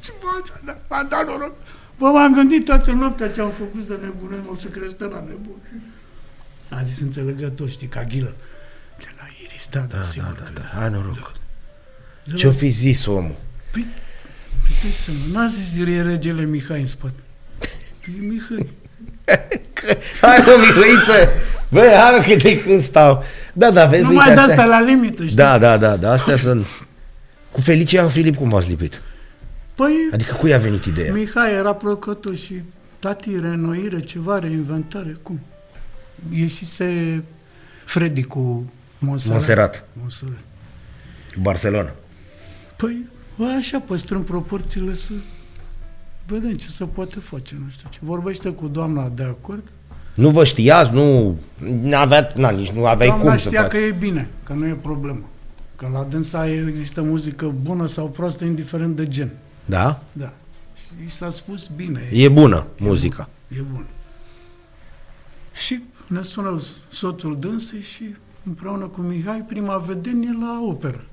Și 0.03 0.11
bă, 0.21 0.43
da, 0.65 0.79
m-a 0.89 1.03
dat 1.03 1.27
noroc. 1.27 1.57
Bă, 1.99 2.07
m-am 2.07 2.35
gândit 2.35 2.65
toată 2.65 2.91
noaptea 2.93 3.29
ce 3.31 3.41
am 3.41 3.51
făcut 3.51 3.85
să 3.87 3.97
nebunăm, 4.03 4.49
o 4.53 4.57
să 4.57 4.66
crește 4.66 5.05
la 5.05 5.21
nebun. 5.29 5.57
A 6.71 6.83
zis 6.83 7.01
înțelegător, 7.01 7.69
știi, 7.69 7.87
ca 7.87 8.03
ghilă. 8.03 8.35
De 8.99 9.05
la 9.19 9.25
Iris, 9.45 9.69
da, 9.71 9.79
da, 9.81 9.97
Da, 9.97 10.03
sigur 10.03 10.35
da, 10.39 10.43
că 10.43 10.51
da, 10.55 10.61
da. 10.61 10.79
Hai 10.81 10.91
noroc. 10.91 11.33
De 12.25 12.33
Ce-o 12.35 12.49
la- 12.51 12.55
fi 12.57 12.69
zis 12.69 13.07
omul? 13.07 13.35
Păi, 13.73 13.87
păi 14.83 14.91
să 14.91 15.11
nu, 15.11 15.39
n-a 15.39 15.47
zis 15.47 15.87
e 15.89 16.03
regele 16.03 16.45
Mihai 16.45 16.81
în 16.81 16.87
spate. 16.87 17.15
E 18.07 18.27
Mihai. 18.27 18.66
Hai 20.21 20.39
mă, 20.47 20.53
Mihăiță! 20.61 21.29
Bă, 21.71 21.81
hai 21.81 22.16
mă, 22.19 22.25
că 22.27 22.35
de 22.43 22.62
când 22.62 22.81
stau. 22.81 23.25
Da, 23.53 23.71
da, 23.71 23.87
vezi, 23.87 24.03
Nu 24.03 24.09
uite, 24.09 24.25
mai 24.25 24.35
de 24.35 24.41
astea- 24.41 24.55
asta 24.55 24.66
la 24.66 24.81
limită, 24.81 25.23
știi? 25.25 25.37
Da, 25.37 25.59
da, 25.59 25.77
da, 25.77 25.97
da, 25.97 26.11
astea 26.12 26.37
sunt... 26.37 26.66
Cu 27.53 27.61
Felicia 27.61 28.09
Filip 28.09 28.37
cum 28.37 28.49
v-ați 28.49 28.69
lipit? 28.69 29.01
Păi, 29.75 30.09
Adică 30.13 30.35
cui 30.35 30.55
a 30.55 30.59
venit 30.59 30.85
ideea? 30.85 31.13
Mihai 31.13 31.53
era 31.53 31.75
producător 31.75 32.37
și 32.37 32.55
tati, 32.99 33.39
reînnoire, 33.41 34.01
ceva, 34.01 34.39
reinventare, 34.39 35.17
cum? 35.23 35.41
Ieșise 36.33 37.23
Freddy 37.85 38.23
cu 38.23 38.73
Monserrat. 38.99 39.37
Monserrat, 39.39 39.85
Monserrat. 39.93 40.45
Barcelona. 41.41 41.95
Păi, 42.77 43.09
bă, 43.37 43.45
așa, 43.59 43.79
păstrăm 43.79 44.25
proporțiile 44.25 44.95
să 44.95 45.13
vedem 46.27 46.57
ce 46.57 46.69
se 46.69 46.85
poate 46.85 47.19
face, 47.19 47.55
nu 47.65 47.71
știu 47.71 47.89
ce. 47.91 47.99
Vorbește 48.03 48.51
cu 48.51 48.67
doamna 48.67 49.09
de 49.09 49.23
acord. 49.23 49.63
Nu 50.15 50.31
vă 50.31 50.45
știați, 50.45 50.93
nu 50.93 51.39
aveați, 51.95 52.41
na, 52.41 52.51
nici 52.51 52.71
nu 52.71 52.87
aveai 52.87 53.09
doamna 53.09 53.29
cum 53.29 53.39
să 53.39 53.49
știa 53.49 53.63
faci. 53.63 53.71
că 53.71 53.77
e 53.77 53.91
bine, 53.91 54.29
că 54.45 54.53
nu 54.53 54.67
e 54.67 54.79
problemă. 54.83 55.29
Că 55.77 55.89
la 55.93 56.07
dânsa 56.11 56.49
există 56.49 57.03
muzică 57.03 57.55
bună 57.63 57.87
sau 57.87 58.09
proastă, 58.09 58.45
indiferent 58.45 58.97
de 58.97 59.09
gen. 59.09 59.31
Da? 59.65 60.03
Da. 60.12 60.32
Și 60.77 61.05
i 61.05 61.09
s-a 61.09 61.31
spus 61.31 61.66
bine, 61.66 62.09
E 62.12 62.28
bună 62.28 62.66
muzica. 62.78 63.28
e 63.49 63.61
bun. 63.61 63.86
Și 65.55 65.82
ne 66.07 66.23
sună 66.23 66.61
soțul 66.89 67.39
dânsei 67.39 67.81
și 67.81 68.15
împreună 68.47 68.86
cu 68.86 69.01
Mihai 69.01 69.45
prima 69.49 69.77
vedenie 69.77 70.32
la 70.41 70.61
operă. 70.69 71.05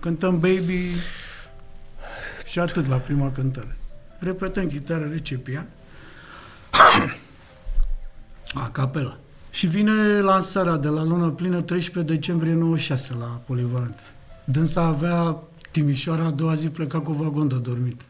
Cântăm 0.00 0.32
Baby 0.40 0.90
și 2.46 2.58
atât 2.58 2.86
la 2.86 2.96
prima 2.96 3.30
cântare. 3.30 3.76
Repetăm 4.18 4.66
chitară, 4.66 5.08
recepia, 5.10 5.66
a 8.54 8.68
capela. 8.72 9.16
Și 9.50 9.66
vine 9.66 10.20
lansarea 10.20 10.76
de 10.76 10.88
la 10.88 11.02
lună 11.02 11.28
plină 11.30 11.60
13 11.60 12.12
decembrie 12.14 12.52
96 12.52 13.14
la 13.18 13.40
Polivalent. 13.46 13.98
Dânsa 14.44 14.82
avea 14.82 15.36
Timișoara, 15.70 16.24
a 16.24 16.30
doua 16.30 16.54
zi 16.54 16.68
pleca 16.68 17.00
cu 17.00 17.12
vagon 17.12 17.48
de 17.48 17.54
dormit. 17.54 18.00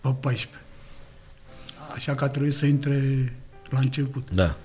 Pe 0.00 0.14
14. 0.20 0.62
Așa 1.94 2.14
că 2.14 2.24
a 2.24 2.28
trebuit 2.28 2.52
să 2.52 2.66
intre 2.66 3.32
la 3.70 3.78
început. 3.78 4.30
Da. 4.30 4.56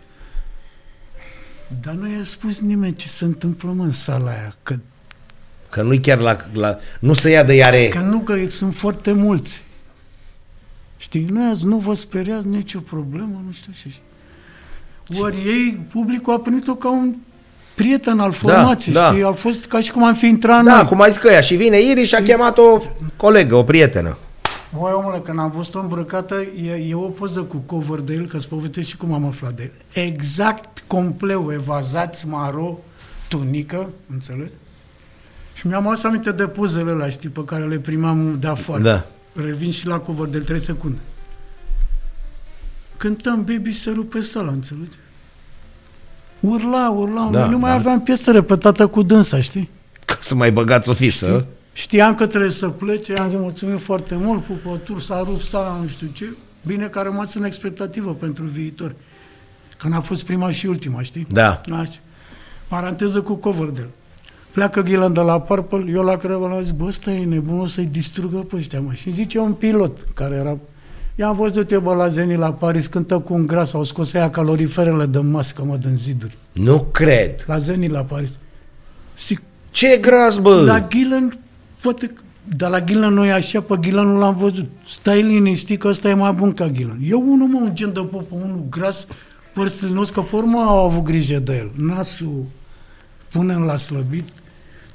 Dar 1.81 1.93
nu 1.93 2.11
i-a 2.11 2.23
spus 2.23 2.59
nimeni 2.59 2.95
ce 2.95 3.07
se 3.07 3.25
întâmplă 3.25 3.71
mă, 3.71 3.83
în 3.83 3.91
sala 3.91 4.29
aia. 4.29 4.55
Că, 4.63 4.79
Că 5.69 5.81
nu-i 5.81 5.99
chiar 5.99 6.17
la, 6.17 6.37
la... 6.53 6.77
Nu 6.99 7.13
se 7.13 7.29
ia 7.29 7.43
de 7.43 7.53
iare... 7.53 7.87
că 7.87 7.99
nu, 7.99 8.19
că 8.19 8.49
sunt 8.49 8.75
foarte 8.75 9.11
mulți. 9.11 9.63
Știi, 10.97 11.25
nu, 11.25 11.49
azi 11.49 11.65
nu 11.65 11.77
vă 11.77 11.93
speriați, 11.93 12.47
nicio 12.47 12.79
problemă, 12.79 13.41
nu 13.45 13.51
știu 13.51 13.71
ce. 13.81 13.89
știi. 13.89 15.21
Ori 15.21 15.35
ei, 15.35 15.85
publicul 15.91 16.33
a 16.33 16.39
primit-o 16.39 16.75
ca 16.75 16.91
un 16.91 17.15
prieten 17.75 18.19
al 18.19 18.31
formației, 18.31 18.95
da. 18.95 19.05
știi? 19.05 19.23
A 19.23 19.31
fost 19.31 19.65
ca 19.65 19.79
și 19.79 19.91
cum 19.91 20.03
am 20.03 20.13
fi 20.13 20.25
intrat 20.27 20.63
Da, 20.63 20.75
noi. 20.75 20.85
cum 20.85 21.01
ai 21.01 21.09
zis 21.11 21.21
că 21.21 21.27
ea 21.27 21.41
și 21.41 21.55
vine 21.55 21.77
Iris 21.81 22.07
și 22.07 22.15
a 22.15 22.21
chemat 22.23 22.57
o 22.57 22.81
colegă, 23.15 23.55
o 23.55 23.63
prietenă. 23.63 24.17
Băi, 24.79 24.91
omule, 24.95 25.17
când 25.19 25.39
am 25.39 25.51
văzut-o 25.55 25.79
îmbrăcată, 25.79 26.35
e, 26.63 26.71
e 26.89 26.95
o 26.95 26.99
poză 26.99 27.41
cu 27.41 27.57
cover 27.57 27.99
de 27.99 28.13
el, 28.13 28.25
că-ți 28.27 28.47
povestesc 28.47 28.87
și 28.87 28.97
cum 28.97 29.13
am 29.13 29.25
aflat 29.25 29.53
de 29.53 29.63
el. 29.93 30.03
Exact 30.05 30.83
compleu, 30.87 31.49
evazați, 31.53 32.27
maro, 32.27 32.79
tunică, 33.27 33.89
înțelegi? 34.11 34.51
Și 35.53 35.67
mi-am 35.67 35.87
adus 35.87 36.03
aminte 36.03 36.31
de 36.31 36.43
pozele 36.47 36.91
alea, 36.91 37.09
știi, 37.09 37.29
pe 37.29 37.43
care 37.43 37.65
le 37.65 37.77
primam 37.79 38.37
de 38.39 38.47
afară. 38.47 38.81
Da. 38.81 39.05
Revin 39.33 39.71
și 39.71 39.87
la 39.87 39.99
cover 39.99 40.27
de 40.27 40.39
3 40.39 40.59
secunde. 40.59 40.99
Cântăm 42.97 43.43
Baby 43.43 43.71
se 43.71 43.89
rupe 43.91 44.21
sala, 44.21 44.51
înțelegi? 44.51 44.97
Urla, 46.43 46.89
urla, 46.89 47.29
Da, 47.31 47.39
da, 47.39 47.45
nu 47.45 47.57
mai 47.57 47.69
da. 47.69 47.75
aveam 47.75 48.01
piesă 48.01 48.31
repetată 48.31 48.87
cu 48.87 49.01
dânsa, 49.03 49.41
știi? 49.41 49.69
Ca 50.05 50.17
să 50.21 50.35
mai 50.35 50.51
băgați 50.51 50.89
o 50.89 50.93
fisă. 50.93 51.45
Știam 51.73 52.15
că 52.15 52.25
trebuie 52.27 52.49
să 52.51 52.67
plece, 52.69 53.13
am 53.13 53.29
zis 53.29 53.39
mulțumim 53.39 53.77
foarte 53.77 54.15
mult, 54.15 54.43
pupături, 54.43 55.03
s-a 55.03 55.23
rupt 55.25 55.41
sala, 55.41 55.77
nu 55.81 55.87
știu 55.87 56.07
ce. 56.13 56.25
Bine 56.65 56.85
că 56.85 56.99
a 56.99 57.03
rămas 57.03 57.33
în 57.33 57.43
expectativă 57.43 58.13
pentru 58.13 58.43
viitor. 58.43 58.95
Că 59.77 59.87
n-a 59.87 59.99
fost 59.99 60.25
prima 60.25 60.51
și 60.51 60.65
ultima, 60.65 61.01
știi? 61.01 61.27
Da. 61.29 61.61
Așa. 61.71 61.99
Paranteză 62.67 63.21
cu 63.21 63.33
Coverdale. 63.35 63.89
Pleacă 64.51 64.81
Ghilan 64.81 65.13
de 65.13 65.19
la 65.19 65.41
Purple, 65.41 65.85
eu 65.91 66.03
la 66.03 66.15
Crăvă 66.15 66.47
l-am 66.47 66.61
zis, 66.61 66.71
bă, 66.71 66.85
ăsta 66.85 67.11
e 67.11 67.25
nebun, 67.25 67.59
o 67.59 67.65
să-i 67.65 67.85
distrugă 67.85 68.37
pe 68.37 68.55
ăștia, 68.55 68.81
mă. 68.81 68.93
Și 68.93 69.11
zice 69.11 69.39
un 69.39 69.53
pilot 69.53 69.97
care 70.13 70.35
era... 70.35 70.57
I-am 71.15 71.35
văzut 71.35 71.71
eu, 71.71 71.79
bă, 71.79 71.93
la 71.93 72.07
Zenit 72.07 72.37
la 72.37 72.53
Paris, 72.53 72.87
cântă 72.87 73.19
cu 73.19 73.33
un 73.33 73.47
gras, 73.47 73.73
au 73.73 73.83
scos 73.83 74.13
aia 74.13 74.29
caloriferele 74.29 75.05
de 75.05 75.19
mască, 75.19 75.63
mă, 75.63 75.75
din 75.77 75.95
ziduri. 75.95 76.37
Nu 76.51 76.79
cred. 76.91 77.43
La 77.47 77.57
Zenit 77.57 77.91
la 77.91 78.01
Paris. 78.01 78.29
Și 79.17 79.39
Ce 79.71 79.97
gras, 80.01 80.37
bă! 80.37 80.61
la 80.61 80.79
Ghilan, 80.79 81.39
poate, 81.81 82.07
că- 82.07 82.21
dar 82.57 82.69
la 82.69 82.79
Ghilan 82.79 83.13
nu 83.13 83.25
e 83.25 83.31
așa, 83.31 83.61
pe 83.61 83.75
Ghilan 83.81 84.07
nu 84.07 84.17
l-am 84.17 84.35
văzut. 84.35 84.65
Stai 84.87 85.21
liniștit 85.21 85.79
că 85.79 85.87
ăsta 85.87 86.09
e 86.09 86.13
mai 86.13 86.31
bun 86.31 86.51
ca 86.53 86.67
Ghilan. 86.67 86.97
Eu 87.03 87.23
unul, 87.27 87.47
mă, 87.47 87.59
un 87.63 87.75
gen 87.75 87.93
de 87.93 87.99
popă, 87.99 88.35
unul 88.35 88.63
gras, 88.69 89.07
păr 89.53 89.67
slinos, 89.67 90.09
că 90.09 90.21
pe 90.21 90.35
urmă 90.35 90.59
au 90.59 90.85
avut 90.85 91.03
grijă 91.03 91.39
de 91.39 91.55
el. 91.57 91.71
Nasul 91.85 92.43
punem 93.31 93.61
la 93.61 93.75
slăbit, 93.75 94.27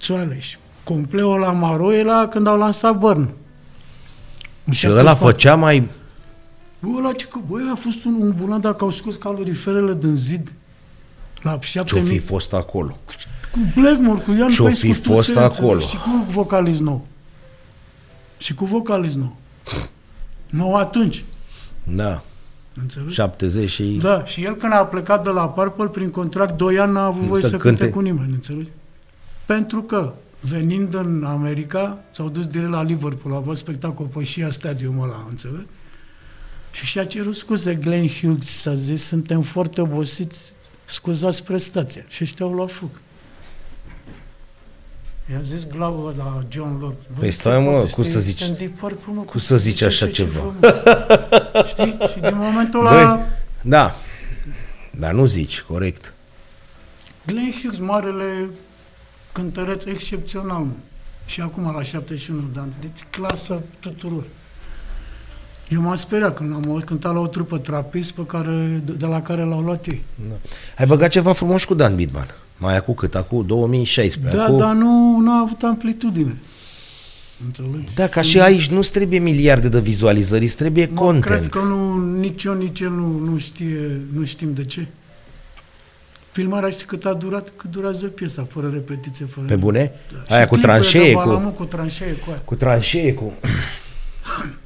țoaleș. 0.00 0.56
Compleul 0.84 1.38
la 1.38 1.52
maro 1.52 1.92
era 1.92 2.26
când 2.28 2.46
au 2.46 2.58
lansat 2.58 2.98
Burn. 2.98 3.28
În 4.64 4.72
Și 4.72 4.86
ăla 4.86 4.96
74. 4.96 5.26
făcea 5.26 5.54
mai... 5.54 5.88
Bă, 6.80 6.88
ăla 6.98 7.12
ce 7.12 7.26
că, 7.26 7.38
băi, 7.48 7.68
a 7.72 7.74
fost 7.74 8.04
un, 8.04 8.14
un 8.14 8.34
bulan 8.38 8.60
dacă 8.60 8.84
au 8.84 8.90
scos 8.90 9.16
caloriferele 9.16 9.94
din 9.94 10.14
zid. 10.14 10.52
La 11.42 11.50
Ce-o 11.50 11.60
7000 11.60 12.18
fi 12.18 12.18
fost 12.26 12.52
acolo? 12.52 12.98
cu 13.52 13.58
Blackmore, 13.80 14.20
cu 14.20 14.32
Ian 14.32 14.48
Ce-o 14.48 14.64
Pace, 14.64 14.76
fi 14.76 14.88
cu 15.02 15.12
fost 15.12 15.26
Tuțe, 15.28 15.40
acolo? 15.40 15.72
înțelegi? 15.72 15.88
Și 15.88 15.96
cu 16.02 16.24
vocalist 16.28 16.80
nou. 16.80 17.06
Și 18.38 18.54
cu 18.54 18.64
vocalist 18.64 19.16
nou. 19.16 19.36
Nou 20.50 20.74
atunci. 20.74 21.24
Da. 21.84 22.22
Înțelegi? 22.80 23.14
70 23.14 23.68
și... 23.70 23.98
Da, 24.00 24.24
și 24.24 24.44
el 24.44 24.54
când 24.54 24.72
a 24.72 24.84
plecat 24.84 25.22
de 25.24 25.30
la 25.30 25.48
Purple, 25.48 25.86
prin 25.86 26.10
contract, 26.10 26.56
2 26.56 26.78
ani 26.78 26.92
n-a 26.92 27.04
avut 27.04 27.22
voie 27.22 27.42
Să 27.42 27.48
să, 27.48 27.56
cânte. 27.56 27.78
cânte 27.78 27.94
cu 27.94 28.00
nimeni, 28.00 28.32
înțelegi? 28.32 28.68
Pentru 29.46 29.80
că, 29.82 30.12
venind 30.40 30.94
în 30.94 31.24
America, 31.24 31.98
s-au 32.10 32.28
dus 32.28 32.46
direct 32.46 32.70
la 32.70 32.82
Liverpool, 32.82 33.34
a 33.34 33.36
avut 33.36 33.56
spectacol 33.56 34.06
pe 34.06 34.24
Shea 34.24 34.50
Stadium 34.50 35.00
ăla, 35.00 35.26
înțelegi? 35.28 35.66
Și 36.70 36.84
și-a 36.86 37.04
cerut 37.04 37.34
scuze 37.36 37.74
Glenn 37.74 38.06
Hughes, 38.08 38.46
s-a 38.60 38.74
zis, 38.74 39.02
suntem 39.04 39.42
foarte 39.42 39.80
obosiți, 39.80 40.52
scuzați 40.84 41.44
prestația. 41.44 42.02
Și 42.08 42.22
ăștia 42.22 42.46
au 42.46 42.52
luat 42.52 42.70
fug. 42.70 42.90
I-a 45.32 45.40
zis 45.40 45.66
Glau 45.66 46.14
la 46.16 46.44
John 46.48 46.78
Lord. 46.80 46.96
"Bă, 47.14 47.18
Păi 47.20 47.30
se 47.30 47.38
stai, 47.38 47.58
mă, 47.60 47.70
poate, 47.70 47.90
cum 47.90 48.02
știi, 48.02 48.14
să 48.14 48.20
zici? 48.20 48.38
suntem 48.38 48.56
Deep 48.66 48.78
Purple, 48.78 49.12
mă, 49.14 49.22
Cum 49.22 49.40
să 49.40 49.56
zici 49.56 49.82
așa 49.82 50.10
ceva? 50.10 50.40
mă?" 50.42 50.68
Știi? 51.68 51.96
Și 52.12 52.18
din 52.20 52.36
momentul 52.36 52.86
ăla... 52.86 53.14
Băi, 53.14 53.24
da. 53.62 53.96
Dar 54.98 55.12
nu 55.12 55.26
zici, 55.26 55.60
corect. 55.60 56.12
Glenn 57.26 57.50
Hughes, 57.62 57.78
marele 57.80 58.50
cântăreț 59.32 59.84
excepțional. 59.84 60.58
mă. 60.62 60.72
Și 61.26 61.40
acum 61.40 61.72
la 61.74 61.82
71 61.82 62.48
de 62.52 62.60
ani. 62.60 62.72
Deci 62.80 63.00
clasă 63.10 63.62
tuturor. 63.80 64.24
Eu 65.68 65.80
m-am 65.80 65.94
speriat 65.94 66.36
când 66.36 66.54
am 66.54 66.64
auzit 66.68 66.86
cânta 66.86 67.10
la 67.10 67.18
o 67.18 67.26
trupă 67.26 67.58
trapist 67.58 68.12
pe 68.12 68.26
care, 68.26 68.82
de, 68.84 68.92
de 68.92 69.06
la 69.06 69.22
care 69.22 69.42
l-au 69.42 69.60
luat 69.60 69.86
ei. 69.86 70.02
Ai 70.78 70.86
băgat 70.86 71.10
ceva 71.10 71.32
frumos 71.32 71.64
cu 71.64 71.74
Dan 71.74 71.94
Bidman. 71.94 72.26
Mai 72.56 72.76
acum 72.76 72.94
cât? 72.94 73.14
Acum 73.14 73.46
2016. 73.46 74.36
Da, 74.36 74.44
acum... 74.44 74.58
dar 74.58 74.74
nu, 74.74 75.18
nu 75.18 75.30
a 75.30 75.40
avut 75.40 75.62
amplitudine. 75.62 76.36
Înțelegi? 77.44 77.94
Da, 77.94 78.06
ca 78.06 78.20
și 78.20 78.40
aici 78.40 78.68
nu 78.68 78.80
trebuie 78.80 79.18
miliarde 79.18 79.68
de 79.68 79.80
vizualizări, 79.80 80.44
îți 80.44 80.56
trebuie 80.56 80.88
Mă, 80.92 81.00
content. 81.00 81.24
crezi 81.24 81.50
că 81.50 81.58
nu, 81.58 82.10
nici 82.18 82.44
eu, 82.44 82.54
nici 82.54 82.80
el 82.80 82.90
nu, 82.90 83.18
nu, 83.18 83.38
știe, 83.38 84.00
nu 84.12 84.24
știm 84.24 84.54
de 84.54 84.64
ce? 84.64 84.86
Filmarea 86.30 86.70
știi 86.70 86.86
cât 86.86 87.04
a 87.04 87.14
durat? 87.14 87.52
Cât 87.56 87.70
durează 87.70 88.06
piesa, 88.06 88.46
fără 88.48 88.68
repetiție, 88.72 89.26
fără... 89.26 89.46
Pe 89.46 89.56
bune? 89.56 89.92
Da. 90.12 90.34
Aia 90.34 90.42
Și 90.42 90.48
cu 90.48 90.54
clipurile 90.54 90.78
tranșee, 90.80 91.06
de 91.06 91.12
cu, 91.12 91.18
Balamu, 91.18 91.48
cu 91.48 91.64
tranșee, 91.64 92.12
cu 92.12 92.30
aia. 92.30 92.38
cu 92.44 92.54
tranșee, 92.54 93.14
cu... 93.14 93.32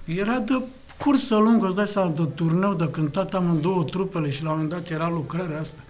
Era 0.04 0.38
de 0.38 0.62
cursă 1.04 1.36
lungă, 1.36 1.66
îți 1.66 1.76
dai 1.76 1.86
seama, 1.86 2.08
de 2.08 2.24
turneu, 2.34 2.74
de 2.74 2.88
cântat 2.90 3.34
amândouă 3.34 3.84
trupele 3.84 4.30
și 4.30 4.42
la 4.42 4.50
un 4.50 4.54
moment 4.54 4.72
dat 4.72 4.90
era 4.90 5.08
lucrarea 5.08 5.60
asta. 5.60 5.80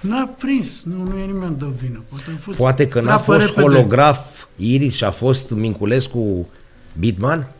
N-a 0.00 0.34
prins, 0.38 0.84
nu, 0.84 1.02
nu 1.02 1.16
e 1.18 1.24
nimeni 1.24 1.56
de 1.58 1.66
vină. 1.80 2.02
Poate, 2.08 2.24
a 2.36 2.40
fost 2.40 2.58
Poate 2.58 2.88
că 2.88 3.00
n-a 3.00 3.04
prea 3.04 3.16
pe 3.16 3.22
fost 3.22 3.40
repede. 3.46 3.62
holograf 3.62 4.46
Iris 4.56 4.94
și 4.94 5.04
a 5.04 5.10
fost 5.10 5.50
Minculescu 5.50 6.48
Bidman? 6.98 7.50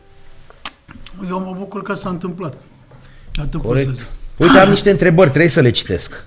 Eu 1.29 1.41
mă 1.41 1.55
bucur 1.59 1.83
că 1.83 1.95
s-a 1.95 2.09
întâmplat. 2.09 2.57
Atât 3.35 3.51
pot 3.51 3.79
să 3.79 3.85
Corect. 3.85 3.95
zic. 3.95 4.07
Uite, 4.37 4.59
am 4.59 4.69
niște 4.71 4.91
întrebări, 4.91 5.29
trebuie 5.29 5.51
să 5.51 5.61
le 5.61 5.71
citesc. 5.71 6.25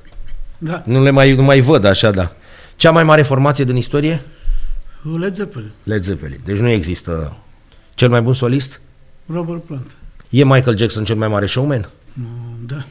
Da. 0.57 0.81
Nu 0.85 1.03
le 1.03 1.09
mai, 1.09 1.35
nu 1.35 1.43
mai 1.43 1.59
văd 1.59 1.85
așa, 1.85 2.11
da. 2.11 2.31
Cea 2.75 2.91
mai 2.91 3.03
mare 3.03 3.21
formație 3.21 3.63
din 3.63 3.75
istorie? 3.75 4.21
Led 5.19 5.35
Zeppelin, 5.35 5.71
Led 5.83 6.03
Zeppelin. 6.03 6.39
Deci 6.45 6.57
nu 6.57 6.69
există 6.69 7.37
cel 7.93 8.09
mai 8.09 8.21
bun 8.21 8.33
solist? 8.33 8.81
Robert 9.33 9.63
Plant. 9.63 9.95
E 10.29 10.43
Michael 10.43 10.77
Jackson 10.77 11.03
cel 11.05 11.15
mai 11.15 11.27
mare 11.27 11.45
showman? 11.45 11.89
Mm, 12.13 12.65
Da. 12.65 12.85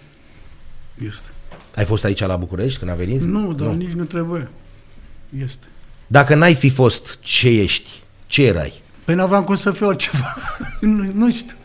Este. 1.07 1.29
Ai 1.75 1.85
fost 1.85 2.05
aici 2.05 2.21
la 2.21 2.37
București 2.37 2.79
când 2.79 2.91
a 2.91 2.95
venit? 2.95 3.21
Nu, 3.21 3.53
dar 3.53 3.69
nici 3.69 3.93
nu 3.93 4.05
trebuie. 4.05 4.51
Este. 5.39 5.67
Dacă 6.07 6.35
n-ai 6.35 6.55
fi 6.55 6.69
fost 6.69 7.19
ce 7.21 7.49
ești, 7.49 7.91
ce 8.27 8.43
erai? 8.45 8.83
Păi 9.05 9.15
n-aveam 9.15 9.45
cum 9.45 9.55
să 9.55 9.71
fiu 9.71 9.87
altceva. 9.87 10.35
nu, 10.81 11.11
nu 11.13 11.31
știu. 11.31 11.57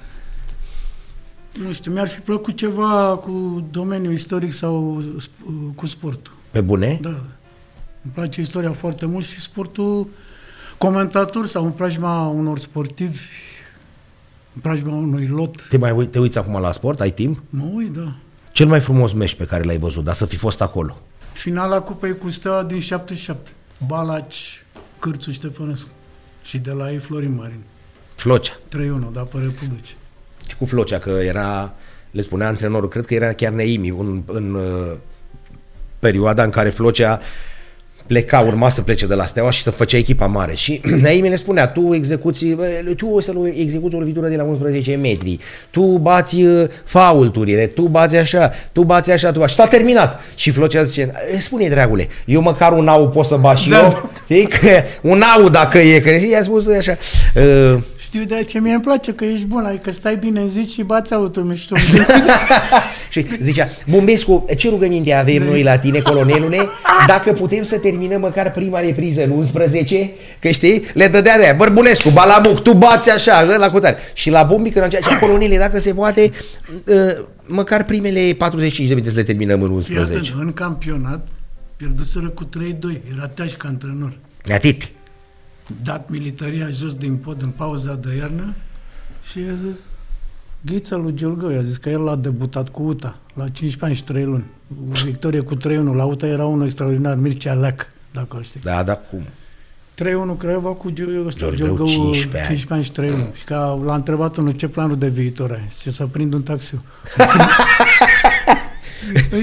Nu 1.63 1.71
știu, 1.73 1.91
mi-ar 1.91 2.07
fi 2.07 2.19
plăcut 2.19 2.57
ceva 2.57 3.17
cu 3.21 3.67
domeniul 3.71 4.13
istoric 4.13 4.51
sau 4.51 5.03
sp- 5.21 5.75
cu 5.75 5.85
sportul. 5.85 6.33
Pe 6.51 6.61
bune? 6.61 6.97
Da, 7.01 7.09
da. 7.09 7.23
Îmi 8.03 8.13
place 8.13 8.41
istoria 8.41 8.71
foarte 8.73 9.05
mult 9.05 9.25
și 9.25 9.39
sportul 9.39 10.07
comentator 10.77 11.45
sau 11.45 11.63
în 11.65 11.71
preajma 11.71 12.27
unor 12.27 12.59
sportivi, 12.59 13.19
în 14.53 14.61
preajma 14.61 14.93
unui 14.93 15.27
lot. 15.27 15.67
Te, 15.69 15.77
mai, 15.77 15.91
uit- 15.91 16.11
te 16.11 16.19
uiți 16.19 16.37
acum 16.37 16.61
la 16.61 16.71
sport? 16.71 16.99
Ai 17.01 17.11
timp? 17.11 17.41
Mă 17.49 17.63
uit, 17.73 17.91
da. 17.91 18.15
Cel 18.51 18.67
mai 18.67 18.79
frumos 18.79 19.13
meci 19.13 19.35
pe 19.35 19.45
care 19.45 19.63
l-ai 19.63 19.77
văzut, 19.77 20.03
dar 20.03 20.13
să 20.15 20.25
fi 20.25 20.35
fost 20.35 20.61
acolo. 20.61 20.97
Finala 21.33 21.81
Cupei 21.81 22.17
cu 22.17 22.29
Steaua 22.29 22.63
din 22.63 22.79
77. 22.79 23.51
Balaci, 23.87 24.65
Cârțu 24.99 25.31
Ștefănescu. 25.31 25.89
Și 26.41 26.57
de 26.57 26.71
la 26.71 26.91
ei 26.91 26.97
Florin 26.97 27.35
Marin. 27.35 27.59
Flocea. 28.15 28.53
3-1, 28.53 29.11
dar 29.11 29.23
pe 29.23 29.37
Republici. 29.37 29.95
Și 30.47 30.55
cu 30.55 30.65
Flocea, 30.65 30.99
că 30.99 31.09
era, 31.09 31.73
le 32.11 32.21
spunea 32.21 32.47
antrenorul, 32.47 32.89
cred 32.89 33.05
că 33.05 33.13
era 33.13 33.33
chiar 33.33 33.51
Neimi, 33.51 33.89
în, 33.89 34.23
în 34.25 34.53
uh, 34.53 34.95
perioada 35.99 36.43
în 36.43 36.49
care 36.49 36.69
Flocea 36.69 37.19
pleca, 38.09 38.39
urma 38.39 38.69
să 38.69 38.81
plece 38.81 39.05
de 39.05 39.13
la 39.13 39.25
Steaua 39.25 39.49
și 39.51 39.61
să 39.61 39.71
făcea 39.71 39.97
echipa 39.97 40.25
mare. 40.25 40.53
Și 40.55 40.81
Neimi 41.01 41.29
le 41.29 41.35
spunea, 41.35 41.67
tu 41.67 41.93
execuți, 41.93 42.45
bă, 42.45 42.65
tu 42.97 43.07
o 43.07 43.21
să 43.21 43.31
lu- 43.31 43.53
execuți 43.57 43.95
o 43.95 43.99
lovitură 43.99 44.27
de 44.27 44.35
la 44.35 44.43
11 44.43 44.95
metri, 44.95 45.39
tu 45.69 45.81
bați 45.81 46.35
uh, 46.41 46.67
faulturile, 46.83 47.65
tu 47.67 47.81
bați 47.81 48.15
așa, 48.15 48.51
tu 48.71 48.83
bați 48.83 49.11
așa, 49.11 49.31
tu 49.31 49.39
bați. 49.39 49.51
Și 49.51 49.57
s-a 49.57 49.67
terminat. 49.67 50.19
Și 50.35 50.51
Flocea 50.51 50.83
zice, 50.83 51.11
spune 51.39 51.67
dragule, 51.67 52.07
eu 52.25 52.41
măcar 52.41 52.71
un 52.71 52.87
au 52.87 53.09
pot 53.09 53.25
să 53.25 53.35
bat 53.35 53.57
și 53.57 53.69
Da. 53.69 53.79
eu, 53.81 54.11
știi? 54.23 54.47
Că 54.47 54.81
un 55.01 55.21
au 55.35 55.49
dacă 55.49 55.77
e, 55.77 55.99
că 55.99 56.09
i-a 56.09 56.43
spus 56.43 56.67
așa. 56.67 56.97
Uh, 57.35 57.77
Știu 57.97 58.23
de 58.23 58.43
ce 58.47 58.59
mie 58.59 58.73
îmi 58.73 58.81
place, 58.81 59.11
că 59.11 59.23
ești 59.23 59.45
bun, 59.45 59.65
adică 59.65 59.91
stai 59.91 60.15
bine 60.15 60.39
în 60.39 60.47
zi 60.47 60.67
și 60.73 60.81
bați 60.83 61.13
autul 61.13 61.43
mișto. 61.43 61.75
Și 63.09 63.25
zicea, 63.41 63.69
Bumbescu, 63.87 64.45
ce 64.57 64.69
rugăminte 64.69 65.13
avem 65.13 65.43
noi 65.43 65.63
la 65.63 65.77
tine, 65.77 65.99
colonelule, 65.99 66.67
dacă 67.07 67.31
putem 67.31 67.63
să 67.63 67.77
terminăm 67.77 68.19
măcar 68.21 68.51
prima 68.51 68.79
repriză 68.79 69.23
în 69.23 69.29
11, 69.29 70.11
că 70.39 70.49
știi, 70.49 70.83
le 70.93 71.07
dădea 71.07 71.37
de 71.37 71.43
aia, 71.43 71.53
Bărbulescu, 71.53 72.09
Balamuc, 72.09 72.61
tu 72.61 72.73
bați 72.73 73.09
așa, 73.09 73.41
la 73.41 73.71
cutare. 73.71 73.97
Și 74.13 74.29
la 74.29 74.43
Bumbi, 74.43 74.69
când 74.69 74.95
zicea, 74.95 75.17
colonele, 75.19 75.57
dacă 75.57 75.79
se 75.79 75.93
poate, 75.93 76.31
uh, 76.85 76.95
măcar 77.45 77.85
primele 77.85 78.33
45 78.37 78.87
de 78.87 78.93
minute 78.93 79.11
să 79.11 79.19
le 79.19 79.23
terminăm 79.23 79.61
în 79.61 79.81
Fii 79.81 79.95
atent, 79.95 80.15
11. 80.15 80.33
în 80.37 80.53
campionat, 80.53 81.27
pierduseră 81.75 82.29
cu 82.29 82.45
3-2. 82.45 83.01
Era 83.13 83.27
teaș 83.27 83.53
ca 83.53 83.67
antrenor. 83.67 84.13
Atât. 84.53 84.81
Dat 85.83 86.09
militaria 86.09 86.67
jos 86.69 86.93
din 86.93 87.15
pod 87.15 87.41
în 87.41 87.49
pauza 87.49 87.93
de 87.93 88.15
iarnă 88.19 88.53
și 89.31 89.39
i-a 89.39 89.53
zis, 89.67 89.79
Ghița 90.61 90.95
lui 90.95 91.13
Giulgău, 91.15 91.49
i-a 91.51 91.61
zis 91.61 91.77
că 91.77 91.89
el 91.89 92.07
a 92.09 92.15
debutat 92.15 92.69
cu 92.69 92.83
UTA 92.83 93.15
la 93.33 93.43
15 93.49 93.85
ani 93.85 93.95
și 93.95 94.03
3 94.03 94.23
luni. 94.23 94.43
O 94.89 94.93
victorie 95.05 95.39
cu 95.39 95.55
3-1. 95.55 95.59
La 95.95 96.03
UTA 96.03 96.27
era 96.27 96.45
unul 96.45 96.65
extraordinar, 96.65 97.15
Mircea 97.15 97.53
Leac, 97.53 97.87
dacă 98.13 98.37
îl 98.37 98.43
știi. 98.43 98.59
Da, 98.59 98.83
da, 98.83 98.95
cum? 98.95 99.21
3-1 100.33 100.37
Craiova 100.37 100.69
cu 100.69 100.91
Giu- 100.91 101.23
ăsta, 101.25 101.39
Giulgău, 101.55 101.65
Giulgău, 101.65 101.85
15 101.85 102.37
ani. 102.37 102.47
15 102.57 102.73
ani 102.73 102.83
și 102.83 102.91
3 102.91 103.09
luni. 103.09 103.31
Și 103.33 103.43
că 103.43 103.79
l-a 103.85 103.95
întrebat 103.95 104.37
unul 104.37 104.51
ce 104.51 104.67
planul 104.67 104.97
de 104.97 105.07
viitor 105.07 105.51
ai. 105.51 105.67
Ce 105.81 105.91
să 105.91 106.05
prind 106.05 106.33
un 106.33 106.41
taxi. 106.43 106.75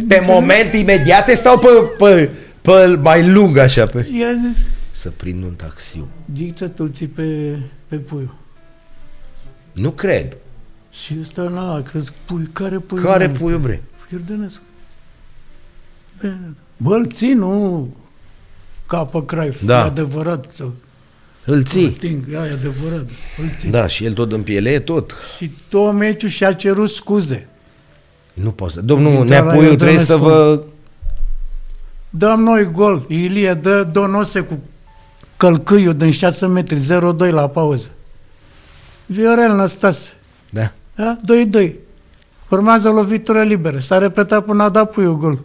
Pe 0.08 0.20
moment 0.26 0.74
imediate 0.74 1.34
sau 1.34 1.58
pe, 1.58 1.66
pe, 1.98 2.30
pe 2.60 2.86
mai 3.02 3.28
lung 3.28 3.56
așa? 3.56 3.86
Pe... 3.86 4.06
I-a 4.18 4.28
zis, 4.48 4.66
Să 4.90 5.10
prind 5.10 5.42
un 5.42 5.54
taxiu. 5.54 6.08
Ghiță, 6.34 6.68
tu 6.68 6.88
ții 6.88 7.06
pe, 7.06 7.58
pe 7.88 7.96
puiul. 7.96 8.34
Nu 9.72 9.90
cred. 9.90 10.36
Și 11.02 11.16
ăsta 11.20 11.42
n-a 11.42 11.80
crezut, 11.82 12.14
pui, 12.24 12.48
care 12.52 12.78
pui? 12.78 13.00
Care 13.02 13.26
mă? 13.26 13.32
puiul 13.32 13.58
bre? 13.60 13.82
Iordănescu. 14.12 14.62
Bine. 16.20 16.54
Bă, 16.76 16.94
îl 16.94 17.06
ții, 17.06 17.32
nu 17.32 17.88
capă 18.86 19.22
craif. 19.22 19.62
Da. 19.64 19.78
E 19.78 19.82
adevărat. 19.82 20.50
Să 20.50 20.64
Îl 21.44 21.64
ții. 21.64 21.88
ting, 21.90 22.24
e 22.32 22.38
adevărat. 22.38 23.08
Îl 23.42 23.50
ții. 23.56 23.70
Da, 23.70 23.86
și 23.86 24.04
el 24.04 24.12
tot 24.12 24.32
în 24.32 24.42
piele, 24.42 24.70
e 24.70 24.80
tot. 24.80 25.14
Și 25.36 25.50
tot 25.68 25.92
meciul 25.92 26.28
și-a 26.28 26.52
cerut 26.52 26.90
scuze. 26.90 27.48
Nu 28.34 28.50
pot 28.50 28.70
să... 28.70 28.80
Domnul 28.80 29.10
Din 29.12 29.24
Neapuiu 29.24 29.62
Tara 29.62 29.74
trebuie 29.74 29.98
să 29.98 30.12
Iordănescu. 30.12 30.44
vă... 30.44 30.62
Dăm 32.10 32.40
noi 32.40 32.70
gol. 32.70 33.04
Ilie 33.08 33.54
dă 33.54 33.82
Donose 33.84 34.40
cu 34.40 34.60
călcâiul 35.36 35.96
din 35.96 36.10
6 36.10 36.46
metri, 36.46 36.78
0-2 36.78 37.30
la 37.30 37.48
pauză. 37.48 37.90
Viorel 39.06 39.54
Năstase. 39.54 40.12
Da. 40.50 40.72
Da? 40.96 41.16
2-2. 41.64 41.70
Urmează 42.48 42.88
lovitură 42.88 43.42
liberă. 43.42 43.78
S-a 43.78 43.98
repetat 43.98 44.44
până 44.44 44.62
a 44.62 44.68
dat 44.68 44.90
puiul 44.90 45.16
gol. 45.16 45.38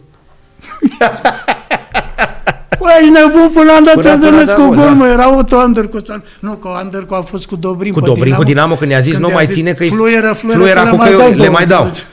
Băi, 2.80 2.92
ești 3.02 3.10
nebun 3.12 3.50
până 3.54 3.72
am 3.72 3.84
dat 3.84 3.94
Până- 3.94 4.18
până, 4.18 4.26
până 4.28 4.36
a 4.36 4.40
cu 4.40 4.46
dat 4.46 4.56
gol, 4.56 4.66
gol, 4.74 4.84
da. 4.84 4.90
mă, 4.90 5.06
era 5.06 5.36
Otto 5.36 5.58
Anderco. 5.58 5.98
sau- 6.04 6.22
Nu, 6.40 6.52
că 6.54 6.68
Anderco 6.76 7.14
a 7.14 7.20
fost 7.20 7.46
cu 7.46 7.56
Dobrin 7.56 7.92
Cu 7.92 8.00
pe 8.00 8.06
Dobrin, 8.06 8.34
cu 8.34 8.42
Dinamo, 8.42 8.74
când 8.74 8.90
i-a 8.90 9.00
zis, 9.00 9.16
nu 9.16 9.28
i-a 9.28 9.34
mai 9.34 9.46
ține 9.46 9.72
că-i- 9.72 9.88
Fluieră, 9.88 10.32
fluieră, 10.32 10.60
Fluiera 10.60 10.82
că 10.82 10.88
cu 10.88 10.94
le 10.96 10.96
mai 11.02 11.10
că 11.10 11.16
dau 11.16 11.28
le 11.28 11.34
două, 11.34 11.50
mai 11.50 11.64
dau. 11.64 11.84
înțelegi? 11.84 12.06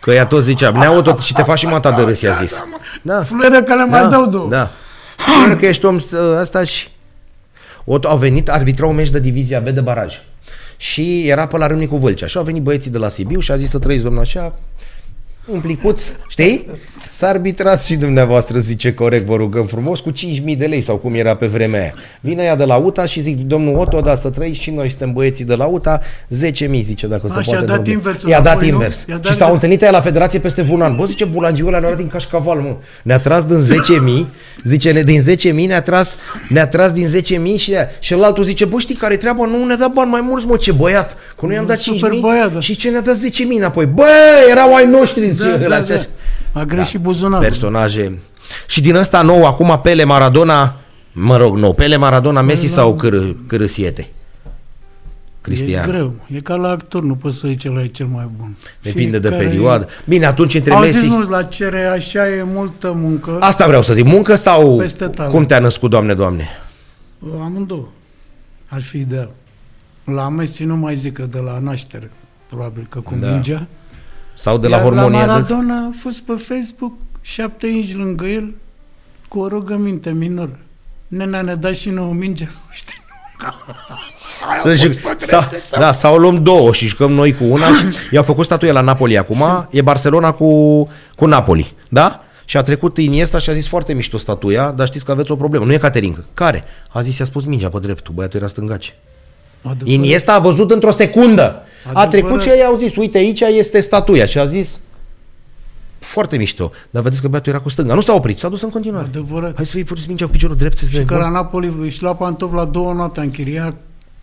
Că 0.00 0.10
ea 0.12 0.26
tot 0.26 0.42
zicea, 0.42 0.70
neau 0.70 1.02
tot 1.02 1.20
și 1.20 1.32
te 1.32 1.42
faci 1.42 1.58
și 1.58 1.66
mata 1.66 1.90
de 1.92 2.02
râs, 2.02 2.20
i-a 2.20 2.32
zis. 2.32 2.64
Da. 3.02 3.22
Fluieră 3.22 3.62
că 3.62 3.74
le 3.74 3.84
mai 3.84 4.08
dau 4.08 4.26
două. 4.26 4.48
Da. 4.48 4.70
Fluieră 5.16 5.56
că 5.56 5.66
ești 5.66 5.84
om 5.84 5.98
ă, 6.14 6.38
ăsta 6.40 6.64
și... 6.64 6.88
Ot, 7.84 8.04
au 8.04 8.16
venit, 8.16 8.48
arbitra 8.48 8.86
un 8.86 8.94
meci 8.94 9.10
de 9.10 9.18
divizia 9.18 9.60
B 9.60 9.68
de 9.68 9.80
baraj. 9.80 10.20
Și 10.80 11.28
era 11.28 11.46
pe 11.46 11.56
la 11.56 11.66
Râmnicu 11.66 11.96
Vâlcea. 11.96 12.26
Și 12.26 12.36
au 12.36 12.42
venit 12.42 12.62
băieții 12.62 12.90
de 12.90 12.98
la 12.98 13.08
Sibiu 13.08 13.40
și 13.40 13.50
a 13.52 13.56
zis 13.56 13.70
să 13.70 13.78
trăiți, 13.78 14.02
domnul, 14.02 14.20
așa, 14.20 14.54
un 15.52 15.60
plicuț, 15.60 16.02
știi? 16.28 16.66
S-a 17.08 17.28
arbitrat 17.28 17.82
și 17.82 17.96
dumneavoastră, 17.96 18.58
zice 18.58 18.94
corect, 18.94 19.26
vă 19.26 19.36
rugăm 19.36 19.66
frumos, 19.66 20.00
cu 20.00 20.12
5.000 20.12 20.56
de 20.58 20.66
lei 20.66 20.80
sau 20.80 20.96
cum 20.96 21.14
era 21.14 21.34
pe 21.36 21.46
vremea 21.46 21.80
aia. 21.80 21.94
Vine 22.20 22.42
ea 22.42 22.56
de 22.56 22.64
la 22.64 22.76
UTA 22.76 23.04
și 23.06 23.20
zic, 23.22 23.38
domnul 23.38 23.78
Otto, 23.78 24.00
da, 24.00 24.14
să 24.14 24.30
trăiți 24.30 24.58
și 24.58 24.70
noi 24.70 24.88
suntem 24.88 25.12
băieții 25.12 25.44
de 25.44 25.54
la 25.54 25.64
UTA, 25.64 26.00
10.000, 26.00 26.80
zice, 26.82 27.06
dacă 27.06 27.26
se 27.32 27.38
A, 27.38 27.40
și-a 27.42 27.52
poate. 27.52 27.66
dat 27.66 27.74
domnule. 27.76 27.92
invers 27.92 28.22
I-a 28.22 28.40
dat 28.40 28.44
înapoi, 28.52 28.68
nu? 28.68 28.74
invers. 28.74 29.04
I-a 29.08 29.16
dat 29.16 29.24
Și 29.32 29.36
s-au 29.38 29.46
invers. 29.46 29.52
întâlnit 29.52 29.82
aia 29.82 29.90
la 29.90 30.00
federație 30.00 30.38
peste 30.38 30.66
un 30.70 30.80
an. 30.80 30.96
Bă, 30.96 31.04
zice, 31.04 31.24
bulangiul 31.24 31.66
ăla 31.68 31.78
ne-a 31.78 31.88
luat 31.88 32.00
din 32.00 32.08
cașcaval, 32.10 32.58
mă. 32.58 32.76
Ne-a 33.02 33.18
tras 33.18 33.44
din 33.44 33.64
10.000, 34.22 34.26
zice, 34.64 34.92
ne- 34.92 35.02
din 35.02 35.20
10.000 35.20 35.66
ne-a 35.66 35.82
tras, 35.82 36.16
ne-a 36.48 36.66
tras 36.66 36.92
din 36.92 37.08
10.000 37.08 37.56
și, 37.56 37.72
și 38.00 38.12
altul 38.14 38.44
zice, 38.44 38.64
bă, 38.64 38.78
știi 38.78 38.94
care 38.94 39.16
treaba? 39.16 39.46
Nu 39.46 39.64
ne-a 39.64 39.76
dat 39.76 39.92
bani 39.92 40.10
mai 40.10 40.20
mulți, 40.24 40.46
mă, 40.46 40.56
ce 40.56 40.72
băiat. 40.72 41.16
Că 41.38 41.46
noi 41.46 41.56
am 41.56 41.66
dat 41.66 41.78
Super 41.78 42.10
5.000 42.10 42.20
băiat, 42.20 42.52
da. 42.52 42.60
și 42.60 42.76
ce 42.76 42.90
ne-a 42.90 43.00
dat 43.00 43.16
10.000 43.16 43.56
înapoi. 43.56 43.86
Bă, 43.86 44.06
erau 44.50 44.74
ai 44.74 44.86
noștri, 44.86 45.30
zice, 45.30 45.39
Da, 45.44 45.54
ăla 45.54 45.58
da, 45.60 45.68
da. 45.68 45.76
acești. 45.76 46.08
A 46.52 46.64
greșit 46.64 47.00
buzunarul. 47.00 47.44
Personaje. 47.46 48.18
Și 48.66 48.80
din 48.80 48.94
ăsta 48.94 49.22
nou, 49.22 49.46
acum 49.46 49.80
Pele 49.82 50.04
Maradona, 50.04 50.76
mă 51.12 51.36
rog, 51.36 51.56
nou, 51.56 51.72
Pele 51.74 51.96
Maradona, 51.96 52.40
Messi 52.42 52.66
sau 52.66 52.94
Câr, 52.94 53.36
Cârâsiete? 53.46 54.08
Cristian. 55.40 55.88
E 55.88 55.92
greu. 55.92 56.14
E 56.34 56.40
ca 56.40 56.54
la 56.54 56.68
actor, 56.68 57.02
nu 57.02 57.14
poți 57.14 57.38
să 57.38 57.48
zici 57.48 57.64
ăla 57.64 57.82
e 57.82 57.86
cel 57.86 58.06
mai 58.06 58.28
bun. 58.36 58.56
Depinde 58.82 59.18
de 59.18 59.28
Fiecare- 59.28 59.48
perioadă. 59.48 59.88
Bine, 60.04 60.26
atunci 60.26 60.54
între 60.54 60.72
Au 60.72 60.80
Messi... 60.80 60.98
zis 60.98 61.08
mulți 61.08 61.30
la 61.30 61.42
cere, 61.42 61.82
așa 61.84 62.28
e 62.28 62.42
multă 62.42 62.92
muncă. 62.96 63.36
Asta 63.40 63.66
vreau 63.66 63.82
să 63.82 63.94
zic, 63.94 64.04
muncă 64.04 64.34
sau 64.34 64.76
Peste 64.76 65.06
talent. 65.06 65.34
cum 65.34 65.46
te-a 65.46 65.58
născut, 65.58 65.90
Doamne, 65.90 66.14
Doamne? 66.14 66.48
Amândouă. 67.42 67.88
Ar 68.68 68.82
fi 68.82 68.98
ideal. 68.98 69.30
La 70.04 70.28
Messi 70.28 70.64
nu 70.64 70.76
mai 70.76 70.94
zic 70.96 71.12
că 71.12 71.26
de 71.26 71.38
la 71.38 71.58
naștere, 71.58 72.10
probabil 72.48 72.86
că 72.88 73.00
cu 73.00 73.14
Da. 73.20 73.30
mingea. 73.30 73.66
Sau 74.40 74.58
de 74.58 74.68
la 74.68 74.76
Iar 74.76 74.84
hormonia? 74.84 75.18
la 75.18 75.24
de... 75.24 75.30
Maradona 75.30 75.74
a 75.74 75.90
fost 75.96 76.20
pe 76.22 76.32
Facebook 76.32 76.92
șapte 77.20 77.66
inci 77.66 77.96
lângă 77.96 78.26
el 78.26 78.54
cu 79.28 79.38
o 79.38 79.48
rugăminte 79.48 80.12
minoră. 80.12 80.58
Nenea 81.08 81.42
ne 81.42 81.54
da 81.54 81.72
și 81.72 81.90
nouă 81.90 82.12
minge. 82.12 82.48
Știi? 82.70 82.94
Să 84.62 84.74
juc, 84.74 84.92
sau, 85.16 85.42
da, 85.78 85.92
sau 85.92 86.16
luăm 86.16 86.42
două 86.42 86.72
și 86.72 86.86
jucăm 86.86 87.12
noi 87.12 87.34
cu 87.34 87.44
una 87.44 87.66
și 87.66 87.84
i-au 88.14 88.22
făcut 88.22 88.44
statuia 88.44 88.72
la 88.72 88.80
Napoli 88.80 89.18
acum, 89.18 89.68
e 89.70 89.82
Barcelona 89.82 90.32
cu, 90.32 90.88
cu 91.16 91.26
Napoli, 91.26 91.74
da? 91.88 92.24
Și 92.44 92.56
a 92.56 92.62
trecut 92.62 92.98
Iniesta 92.98 93.38
și 93.38 93.50
a 93.50 93.54
zis 93.54 93.68
foarte 93.68 93.92
mișto 93.92 94.16
statuia, 94.16 94.70
dar 94.70 94.86
știți 94.86 95.04
că 95.04 95.10
aveți 95.10 95.30
o 95.30 95.36
problemă. 95.36 95.64
Nu 95.64 95.72
e 95.72 95.76
Caterinca. 95.76 96.24
Care? 96.34 96.64
A 96.88 97.00
zis, 97.00 97.18
i-a 97.18 97.24
spus 97.24 97.44
mingea 97.44 97.68
pe 97.68 97.78
dreptul, 97.78 98.14
băiatul 98.14 98.38
era 98.38 98.48
stângace. 98.48 98.92
Adevărat. 99.62 99.88
Iniesta 99.94 100.32
a 100.32 100.38
văzut 100.38 100.70
într-o 100.70 100.90
secundă. 100.90 101.62
A 101.84 101.88
Adevărat. 101.88 102.10
trecut 102.10 102.42
și 102.42 102.48
ei 102.48 102.62
au 102.64 102.76
zis, 102.76 102.96
uite 102.96 103.18
aici 103.18 103.40
este 103.40 103.80
statuia 103.80 104.26
și 104.26 104.38
a 104.38 104.46
zis, 104.46 104.78
foarte 105.98 106.36
mișto. 106.36 106.70
Dar 106.90 107.02
vedeți 107.02 107.20
că 107.22 107.28
băiatul 107.28 107.52
era 107.52 107.60
cu 107.62 107.68
stânga. 107.68 107.94
Nu 107.94 108.00
s-a 108.00 108.12
oprit, 108.14 108.38
s-a 108.38 108.48
dus 108.48 108.62
în 108.62 108.70
continuare. 108.70 109.06
Adevărat. 109.06 109.56
Hai 109.56 109.66
să 109.66 109.72
fii 109.72 109.84
pus 109.84 110.06
mingea 110.06 110.24
cu 110.24 110.30
piciorul 110.30 110.56
drept. 110.56 110.78
Să 110.78 110.86
Și 110.86 111.04
că 111.04 111.16
la 111.16 111.28
Napoli 111.28 111.74
își 111.80 112.02
lua 112.02 112.14
pantof 112.14 112.52
la 112.52 112.64
două 112.64 112.92
noapte, 112.92 113.20
a 113.20 113.22
închiriat 113.22 113.74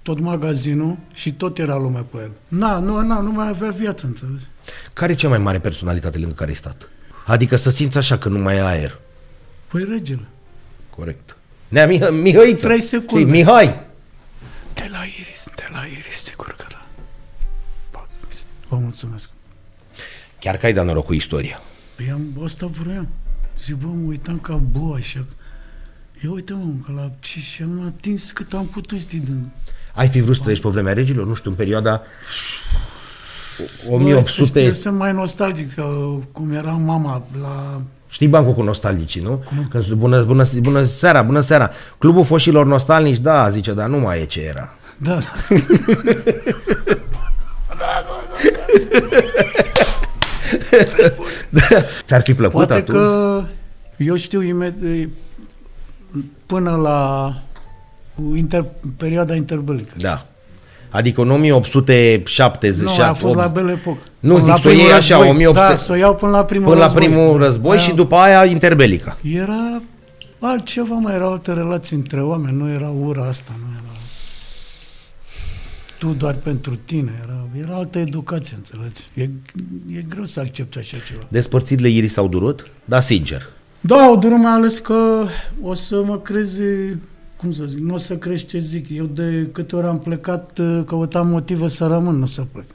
tot 0.01 0.19
magazinul 0.19 0.97
și 1.13 1.33
tot 1.33 1.57
era 1.57 1.75
lume 1.77 2.05
pe 2.11 2.17
el. 2.21 2.31
Na, 2.47 2.79
nu, 2.79 3.01
na, 3.01 3.19
nu 3.19 3.31
mai 3.31 3.47
avea 3.47 3.69
viață, 3.69 4.05
înțelegi? 4.05 4.43
Care 4.93 5.11
e 5.11 5.15
cea 5.15 5.27
mai 5.29 5.37
mare 5.37 5.59
personalitate 5.59 6.17
lângă 6.17 6.33
care 6.37 6.49
ai 6.49 6.55
stat? 6.55 6.89
Adică 7.25 7.55
să 7.55 7.69
simți 7.69 7.97
așa 7.97 8.17
că 8.17 8.29
nu 8.29 8.39
mai 8.39 8.55
e 8.55 8.61
aer. 8.61 8.99
Păi 9.67 9.87
regele. 9.89 10.27
Corect. 10.97 11.37
Nea 11.67 11.87
Mih- 11.87 12.09
Mihăiță. 12.21 12.67
Trei 12.67 12.81
secunde. 12.81 13.25
Știi, 13.25 13.31
Mihai. 13.43 13.85
De 14.73 14.87
la 14.91 14.97
Iris, 15.21 15.47
de 15.55 15.63
la 15.73 15.79
Iris, 15.99 16.23
sigur 16.23 16.45
că 16.45 16.53
da. 16.57 16.63
Pa. 16.63 16.66
Vă 18.67 18.75
mulțumesc. 18.75 19.29
Chiar 20.39 20.57
că 20.57 20.65
ai 20.65 20.73
dat 20.73 20.85
noroc 20.85 21.05
cu 21.05 21.13
istoria. 21.13 21.61
Păi 21.95 22.11
am, 22.13 22.43
asta 22.43 22.65
vroiam. 22.65 23.07
Zic, 23.59 23.75
bă, 23.75 23.87
mă 23.87 24.07
uitam 24.07 24.39
ca 24.39 24.53
bua 24.53 24.95
așa. 24.95 25.25
Ia 26.23 26.31
uite, 26.31 26.53
mă, 26.53 26.71
că 26.85 26.91
la 26.95 27.11
ce 27.19 27.39
și 27.39 27.61
am 27.61 27.83
atins 27.85 28.31
cât 28.31 28.53
am 28.53 28.65
putut, 28.65 28.99
știi, 28.99 29.19
din... 29.19 29.49
Ai 29.93 30.07
fi 30.07 30.21
vrut 30.21 30.35
să 30.35 30.41
trăiești 30.41 30.65
pe 30.65 30.71
vremea 30.71 30.93
regilor? 30.93 31.25
Nu 31.25 31.33
știu, 31.33 31.49
în 31.49 31.55
perioada 31.55 32.01
Bă, 33.57 33.63
să 33.63 33.63
știi, 33.73 33.91
1800... 33.91 34.63
Eu 34.63 34.73
sunt 34.73 34.97
mai 34.97 35.13
nostalgic, 35.13 35.73
că 35.73 35.83
cum 36.31 36.51
era 36.51 36.71
mama 36.71 37.27
la... 37.41 37.81
Știi 38.09 38.27
bancul 38.27 38.53
cu 38.53 38.61
nostalgicii, 38.63 39.21
nu? 39.21 39.43
Când 39.69 39.83
zic, 39.83 39.93
bună, 39.93 40.23
bună, 40.23 40.45
bună 40.59 40.83
seara, 40.83 41.21
bună 41.21 41.41
seara. 41.41 41.71
Clubul 41.97 42.23
foșilor 42.23 42.65
nostalnici, 42.65 43.17
da, 43.17 43.49
zice, 43.49 43.73
dar 43.73 43.87
nu 43.87 43.97
mai 43.97 44.21
e 44.21 44.25
ce 44.25 44.41
era. 44.41 44.75
Da, 44.97 45.19
da. 45.19 45.55
Ți-ar 52.05 52.21
fi 52.21 52.33
plăcut 52.33 52.55
Poate 52.55 52.73
atunci? 52.73 52.97
că 52.97 53.43
eu 53.97 54.15
știu 54.15 54.41
imediat, 54.41 55.09
până 56.45 56.75
la 56.75 57.33
inter, 58.35 58.65
perioada 58.97 59.35
interbelică. 59.35 59.93
Da. 59.97 60.25
Adică 60.89 61.21
în 61.21 61.31
1870... 61.31 62.97
Nu, 62.97 63.03
a 63.03 63.13
fost 63.13 63.35
la 63.35 63.47
Belle 63.47 63.71
Epoque. 63.71 63.99
Nu, 64.19 64.29
Până 64.33 64.43
zic, 64.43 64.51
la 64.53 64.57
să 64.57 64.67
o 64.67 64.71
iei 64.71 64.79
primul 64.79 64.95
așa, 64.97 65.15
război. 65.15 65.29
1800 65.35 65.67
Da, 65.69 65.75
să 65.75 65.91
o 65.91 65.95
iau 65.95 66.15
până 66.15 66.31
la 66.31 66.43
primul 66.43 66.65
Până 66.67 66.77
la 66.79 66.83
război. 66.85 67.05
primul 67.05 67.37
Da. 67.37 67.43
război 67.45 67.77
și 67.77 67.85
Aia 67.87 67.95
după 67.95 68.15
aia 68.15 68.45
interbelica. 68.45 69.17
Era 69.33 69.81
altceva, 70.39 70.95
mai 70.95 71.13
erau 71.15 71.31
alte 71.31 71.53
relații 71.53 71.95
între 71.95 72.21
oameni, 72.21 72.57
nu 72.57 72.69
era 72.69 72.91
ura 73.05 73.27
asta, 73.27 73.51
nu 73.59 73.65
era 73.73 73.86
tu 75.97 76.13
doar 76.13 76.35
pentru 76.35 76.75
tine, 76.75 77.11
era, 77.23 77.47
era 77.63 77.75
altă 77.75 77.99
educație, 77.99 78.55
înțelegi? 78.55 79.01
E, 79.13 79.23
e 79.97 80.01
greu 80.07 80.23
să 80.23 80.39
accepti 80.39 80.77
așa 80.77 80.97
ceva. 81.07 81.27
Despărțirile 81.29 81.89
Iris 81.89 82.13
s-au 82.13 82.27
durut? 82.27 82.71
Da, 82.85 82.99
sincer. 82.99 83.49
Da, 83.79 83.95
au 83.95 84.17
durut 84.17 84.37
mai 84.37 84.51
ales 84.51 84.79
că 84.79 85.25
o 85.61 85.73
să 85.73 86.03
mă 86.03 86.19
crezi, 86.19 86.61
cum 87.35 87.51
să 87.51 87.65
zic, 87.65 87.79
nu 87.79 87.93
o 87.93 87.97
să 87.97 88.17
crești 88.17 88.47
ce 88.47 88.59
zic. 88.59 88.89
Eu 88.89 89.05
de 89.05 89.49
câte 89.51 89.75
ori 89.75 89.87
am 89.87 89.99
plecat, 89.99 90.59
căutam 90.85 91.27
motive 91.27 91.67
să 91.67 91.85
rămân, 91.87 92.15
nu 92.15 92.25
să 92.25 92.41
plec. 92.41 92.65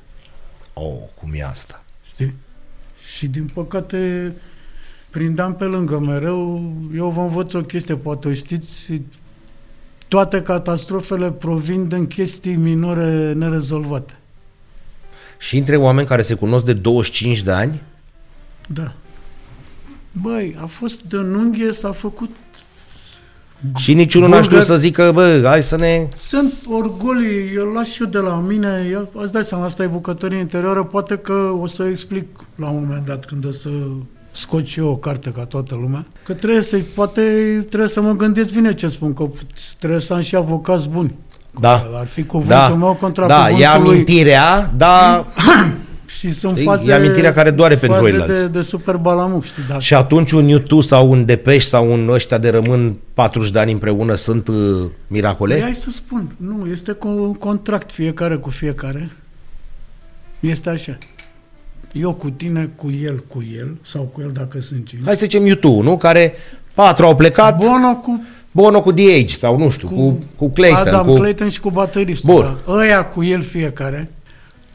Oh, 0.72 0.98
cum 1.20 1.30
e 1.34 1.44
asta? 1.44 1.84
Știi? 2.12 2.34
Și 3.16 3.26
din 3.26 3.50
păcate 3.54 4.32
prindeam 5.10 5.54
pe 5.54 5.64
lângă 5.64 5.98
mereu. 5.98 6.72
Eu 6.94 7.10
vă 7.10 7.20
învăț 7.20 7.52
o 7.52 7.60
chestie, 7.60 7.96
poate 7.96 8.28
o 8.28 8.32
știți. 8.32 9.00
Toate 10.12 10.42
catastrofele 10.42 11.30
provin 11.30 11.88
din 11.88 12.06
chestii 12.06 12.54
minore 12.54 13.32
nerezolvate. 13.32 14.18
Și 15.38 15.56
între 15.56 15.76
oameni 15.76 16.06
care 16.06 16.22
se 16.22 16.34
cunosc 16.34 16.64
de 16.64 16.72
25 16.72 17.42
de 17.42 17.50
ani? 17.50 17.82
Da. 18.68 18.92
Băi, 20.12 20.56
a 20.60 20.66
fost 20.66 21.02
de 21.02 21.16
unghie, 21.16 21.72
s-a 21.72 21.92
făcut... 21.92 22.30
Și 23.76 23.94
niciunul 23.94 24.28
n-a 24.28 24.42
știut 24.42 24.60
Bulgar- 24.60 24.66
să 24.66 24.76
zică, 24.76 25.10
bă, 25.12 25.42
hai 25.44 25.62
să 25.62 25.76
ne... 25.76 26.08
Sunt 26.16 26.52
orgolii, 26.68 27.54
eu 27.54 27.72
las 27.72 27.88
și 27.88 28.02
eu 28.02 28.08
de 28.08 28.18
la 28.18 28.38
mine, 28.40 28.88
eu, 28.90 29.10
îți 29.14 29.32
dai 29.32 29.44
seama, 29.44 29.64
asta 29.64 29.82
e 29.82 29.86
bucătărie 29.86 30.38
interioară, 30.38 30.84
poate 30.84 31.16
că 31.16 31.32
o 31.60 31.66
să 31.66 31.84
explic 31.84 32.26
la 32.54 32.68
un 32.68 32.80
moment 32.80 33.06
dat 33.06 33.24
când 33.24 33.44
o 33.44 33.50
să 33.50 33.70
scot 34.32 34.66
și 34.66 34.78
eu 34.78 34.88
o 34.88 34.96
carte 34.96 35.30
ca 35.30 35.44
toată 35.44 35.78
lumea, 35.80 36.06
că 36.24 36.32
trebuie 36.34 36.62
să 36.62 36.78
poate 36.94 37.20
trebuie 37.68 37.88
să 37.88 38.00
mă 38.00 38.12
gândesc 38.12 38.50
bine 38.50 38.74
ce 38.74 38.88
spun, 38.88 39.12
că 39.12 39.28
trebuie 39.78 40.00
să 40.00 40.14
am 40.14 40.20
și 40.20 40.36
avocați 40.36 40.88
buni. 40.88 41.14
Da. 41.60 41.90
Ar 41.94 42.06
fi 42.06 42.22
cuvântul 42.24 42.54
da. 42.56 42.74
meu 42.74 42.96
contra 43.00 43.26
da, 43.26 43.34
cuvântului. 43.34 43.62
e 43.62 43.66
amintirea, 43.66 44.72
da, 44.76 45.26
Și 46.18 46.30
sunt 46.30 46.52
Știi? 46.52 46.64
faze, 46.64 46.90
E 46.90 46.94
amintirea 46.94 47.32
care 47.32 47.50
doare 47.50 47.74
pentru 47.74 47.98
faze 47.98 48.10
oilalți. 48.12 48.40
de, 48.40 48.46
de 48.48 48.60
super 48.60 48.96
balamuc, 48.96 49.44
știi? 49.44 49.62
Dar 49.68 49.82
și 49.82 49.94
atunci 49.94 50.30
un 50.30 50.48
YouTube 50.48 50.82
sau 50.82 51.10
un 51.10 51.24
Depeș 51.24 51.64
sau 51.64 51.92
un 51.92 52.08
ăștia 52.12 52.38
de 52.38 52.50
rămân 52.50 52.98
40 53.14 53.50
de 53.50 53.58
ani 53.58 53.72
împreună 53.72 54.14
sunt 54.14 54.48
uh, 54.48 54.56
miracole? 55.06 55.54
Păi 55.54 55.62
hai 55.62 55.74
să 55.74 55.90
spun, 55.90 56.34
nu, 56.36 56.66
este 56.70 56.92
cu 56.92 57.08
un 57.08 57.34
contract 57.34 57.92
fiecare 57.92 58.36
cu 58.36 58.50
fiecare. 58.50 59.10
Este 60.40 60.70
așa. 60.70 60.98
Eu 61.92 62.14
cu 62.14 62.30
tine, 62.30 62.70
cu 62.76 62.90
el, 62.90 63.24
cu 63.28 63.44
el, 63.58 63.76
sau 63.82 64.02
cu 64.02 64.20
el 64.20 64.28
dacă 64.32 64.60
sunt 64.60 64.86
cinci. 64.86 65.02
Hai 65.04 65.16
să 65.16 65.24
zicem 65.24 65.46
YouTube, 65.46 65.82
nu? 65.82 65.96
Care 65.96 66.34
patru 66.74 67.04
au 67.04 67.16
plecat, 67.16 67.56
Bono 67.56 67.96
cu, 67.96 68.24
Bono 68.50 68.80
cu 68.80 68.92
DH 68.92 69.28
sau 69.38 69.58
nu 69.58 69.70
știu, 69.70 69.88
cu, 69.88 70.18
cu 70.36 70.48
Clayton. 70.50 70.78
Adam 70.86 71.06
cu... 71.06 71.14
Clayton 71.14 71.48
și 71.48 71.60
cu 71.60 71.70
bateristul. 71.70 72.34
Bun. 72.34 72.56
Da. 72.66 72.72
Ăia 72.72 73.04
cu 73.06 73.22
el 73.24 73.40
fiecare, 73.42 74.10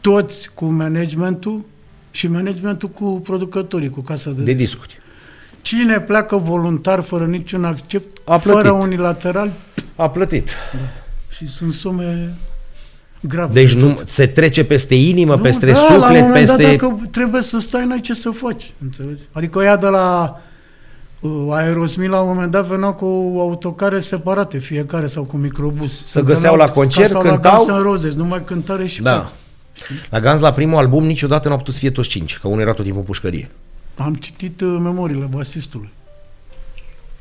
toți 0.01 0.53
cu 0.53 0.65
managementul 0.65 1.65
și 2.11 2.27
managementul 2.27 2.89
cu 2.89 3.19
producătorii, 3.23 3.89
cu 3.89 4.01
casa 4.01 4.29
de, 4.31 4.43
de 4.43 4.53
disc. 4.53 4.57
discuri. 4.57 4.97
Cine 5.61 5.99
pleacă 5.99 6.35
voluntar, 6.35 7.01
fără 7.01 7.25
niciun 7.25 7.63
accept, 7.63 8.17
A 8.23 8.37
plătit. 8.37 8.61
fără 8.61 8.71
unilateral, 8.71 9.51
A 9.95 10.09
plătit. 10.09 10.49
și 11.29 11.47
sunt 11.47 11.73
sume 11.73 12.33
grave. 13.27 13.53
Deci 13.53 13.73
nu, 13.73 13.99
se 14.05 14.27
trece 14.27 14.63
peste 14.63 14.95
inimă, 14.95 15.35
Nu, 15.35 15.41
peste 15.41 15.65
da, 15.65 15.71
la 15.71 15.93
un 15.95 16.01
suflet, 16.01 16.21
moment 16.21 16.45
peste... 16.45 16.63
dat, 16.63 16.71
dacă 16.71 17.07
trebuie 17.11 17.41
să 17.41 17.59
stai, 17.59 17.85
n-ai 17.85 18.01
ce 18.01 18.13
să 18.13 18.29
faci. 18.29 18.73
Înțelegi? 18.83 19.21
Adică 19.31 19.59
ea 19.63 19.77
de 19.77 19.87
la 19.87 20.39
uh, 21.19 21.31
Aerosmith 21.51 22.11
la 22.11 22.19
un 22.21 22.27
moment 22.27 22.51
dat 22.51 22.65
veneau 22.65 22.93
cu 22.93 23.05
autocare 23.39 23.99
separate, 23.99 24.57
fiecare, 24.57 25.05
sau 25.05 25.23
cu 25.23 25.37
microbus. 25.37 26.05
Se 26.07 26.21
găseau 26.21 26.55
la 26.55 26.67
concert, 26.69 27.09
sau 27.09 27.21
cântau? 27.21 27.65
La 27.65 27.73
Guns 27.73 27.79
N' 27.79 27.83
Roses, 27.83 28.13
numai 28.13 28.43
cântare 28.43 28.85
și 28.85 29.01
Da. 29.01 29.11
da. 29.11 29.31
La 30.09 30.19
Gans, 30.19 30.39
la 30.39 30.53
primul 30.53 30.77
album, 30.77 31.05
niciodată 31.05 31.47
nu 31.47 31.53
au 31.53 31.59
putut 31.59 31.73
să 31.73 31.79
fie 31.79 31.91
toți 31.91 32.09
cinci, 32.09 32.37
că 32.37 32.47
unul 32.47 32.61
era 32.61 32.71
tot 32.73 32.83
timpul 32.83 32.99
în 32.99 33.05
pușcărie. 33.05 33.49
Am 33.95 34.13
citit 34.13 34.61
uh, 34.61 34.77
memoriile 34.81 35.27
basistului. 35.29 35.89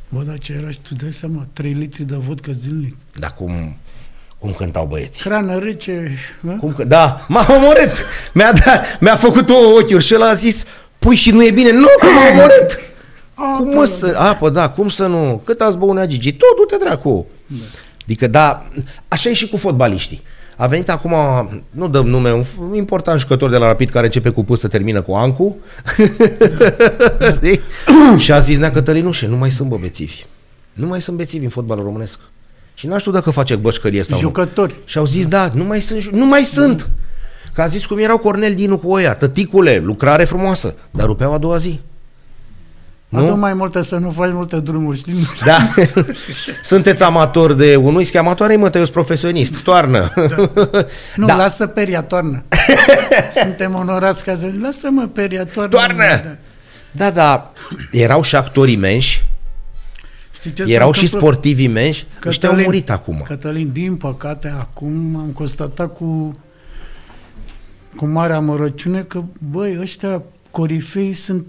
Bă, 0.09 0.23
dar 0.23 0.39
ce 0.39 0.53
era 0.53 0.71
și 0.71 0.79
tu 0.81 0.95
dai 0.95 1.13
seama, 1.13 1.47
3 1.53 1.73
litri 1.73 2.05
de 2.05 2.17
vodcă 2.17 2.53
zilnic. 2.53 2.97
Dar 3.15 3.35
cum, 3.35 3.77
cum 4.39 4.53
cântau 4.53 4.87
băieții? 4.87 5.25
Hrană 5.25 5.59
rece, 5.59 6.11
hă? 6.45 6.57
Cum 6.61 6.73
că, 6.77 6.85
da, 6.85 7.25
m-a 7.29 7.47
omorât! 7.49 8.05
Mi-a, 8.33 8.53
dat, 8.53 9.01
mi-a 9.01 9.17
făcut 9.17 9.47
două 9.47 9.79
ochiuri 9.79 10.05
și 10.05 10.15
ăla 10.15 10.29
a 10.29 10.35
zis, 10.35 10.65
pui 10.99 11.15
și 11.15 11.31
nu 11.31 11.45
e 11.45 11.51
bine. 11.51 11.73
Nu, 11.73 11.87
că 12.01 12.07
m-a 12.07 12.31
omorât! 12.31 12.79
Cum 13.35 13.75
mă 13.75 13.85
să... 13.85 14.15
Apă, 14.19 14.51
da, 14.51 14.71
cum 14.71 14.89
să 14.89 15.07
nu? 15.07 15.41
Cât 15.45 15.61
ați 15.61 15.79
băut 15.79 15.95
nea 15.95 16.07
Gigi? 16.07 16.33
Tot, 16.33 16.57
du-te 16.57 16.85
dracu! 16.85 17.27
Adică, 18.03 18.27
da, 18.27 18.69
așa 19.09 19.31
e 19.31 19.33
și 19.33 19.49
cu 19.49 19.57
fotbaliștii. 19.57 20.23
A 20.57 20.67
venit 20.67 20.91
acum, 20.91 21.15
nu 21.71 21.89
dăm 21.89 22.07
nume, 22.07 22.33
un 22.61 22.75
important 22.75 23.21
jucător 23.21 23.51
de 23.51 23.57
la 23.57 23.67
Rapid 23.67 23.89
care 23.89 24.05
începe 24.05 24.31
cu 24.31 24.45
P 24.45 24.57
să 24.57 24.69
termină 24.69 25.03
cu 25.03 25.13
Ancu. 25.13 25.57
Știi? 27.37 27.61
și 28.17 28.33
a 28.33 28.39
zis 28.39 28.57
Nea 28.57 28.71
Cătălinușe, 28.71 29.27
nu 29.27 29.37
mai 29.37 29.51
sunt 29.51 29.69
bă 29.69 29.77
bețivi. 29.77 30.25
Nu 30.73 30.87
mai 30.87 31.01
sunt 31.01 31.17
bețivi 31.17 31.45
în 31.45 31.51
fotbalul 31.51 31.85
românesc. 31.85 32.19
Și 32.79 32.87
n-aș 32.87 33.01
știu 33.01 33.13
dacă 33.13 33.31
face 33.31 33.55
bășcărie 33.57 34.03
sau 34.03 34.17
nu. 34.19 34.23
Jucători. 34.25 34.75
Și 34.85 34.99
au 34.99 35.05
zis, 35.07 35.27
da, 35.27 35.51
nu 35.55 35.65
mai 35.65 35.81
sunt, 35.81 36.01
ju- 36.01 36.11
nu 36.17 36.27
mai 36.27 36.43
sunt. 36.43 36.89
Că 37.55 37.63
a 37.63 37.67
zis 37.67 37.87
cum 37.87 37.99
erau 37.99 38.19
Cornel 38.19 38.55
Dinu 38.55 38.79
cu 38.79 38.89
oia, 38.91 39.15
tăticule, 39.15 39.81
lucrare 39.85 40.25
frumoasă, 40.25 40.75
dar 40.91 41.07
rupeau 41.07 41.33
a 41.35 41.39
doua 41.39 41.57
zi. 41.57 41.81
Nu? 43.09 43.19
Adu 43.19 43.29
Nu? 43.31 43.37
mai 43.37 43.55
multe 43.55 43.83
să 43.83 43.97
nu 43.97 44.11
faci 44.11 44.33
multe 44.33 44.61
drumuri, 44.61 44.99
știi? 44.99 45.27
Da. 45.45 45.59
Sunteți 46.63 47.03
amator 47.03 47.53
de 47.53 47.77
un 47.77 47.95
whisky, 47.95 48.17
amatoare, 48.17 48.57
mă, 48.57 48.69
te 48.71 48.79
eu 48.79 48.85
profesionist, 48.87 49.63
toarnă. 49.63 50.13
Nu, 51.17 51.27
Da. 51.27 51.33
da. 51.33 51.37
lasă 51.37 51.67
peria, 51.67 52.03
toarnă. 52.03 52.41
Suntem 53.43 53.75
onorați 53.75 54.25
ca 54.25 54.35
să... 54.35 54.51
Lasă-mă 54.63 55.07
peria, 55.13 55.45
toarnă. 55.45 55.71
Toarnă! 55.77 56.05
Da. 56.05 56.37
Da, 56.91 57.11
da, 57.11 57.53
erau 57.91 58.23
și 58.23 58.37
actori 58.37 58.73
imenși, 58.73 59.25
Știi 60.51 60.59
ce 60.59 60.65
se 60.65 60.73
erau 60.73 60.93
și 60.93 61.03
întâmplă? 61.03 61.29
sportivi 61.29 61.63
imenși, 61.63 62.07
ăștia 62.27 62.49
au 62.49 62.55
Cătălin, 62.55 62.65
murit 62.65 62.91
acum. 62.91 63.23
Cătălin, 63.25 63.71
din 63.73 63.97
păcate, 63.97 64.49
acum 64.59 65.17
am 65.17 65.29
constatat 65.35 65.95
cu, 65.97 66.39
cu 67.97 68.07
mare 68.07 68.33
amărăciune 68.33 69.01
că, 69.01 69.23
băi, 69.51 69.79
ăștia 69.81 70.23
corifei 70.51 71.13
sunt 71.13 71.45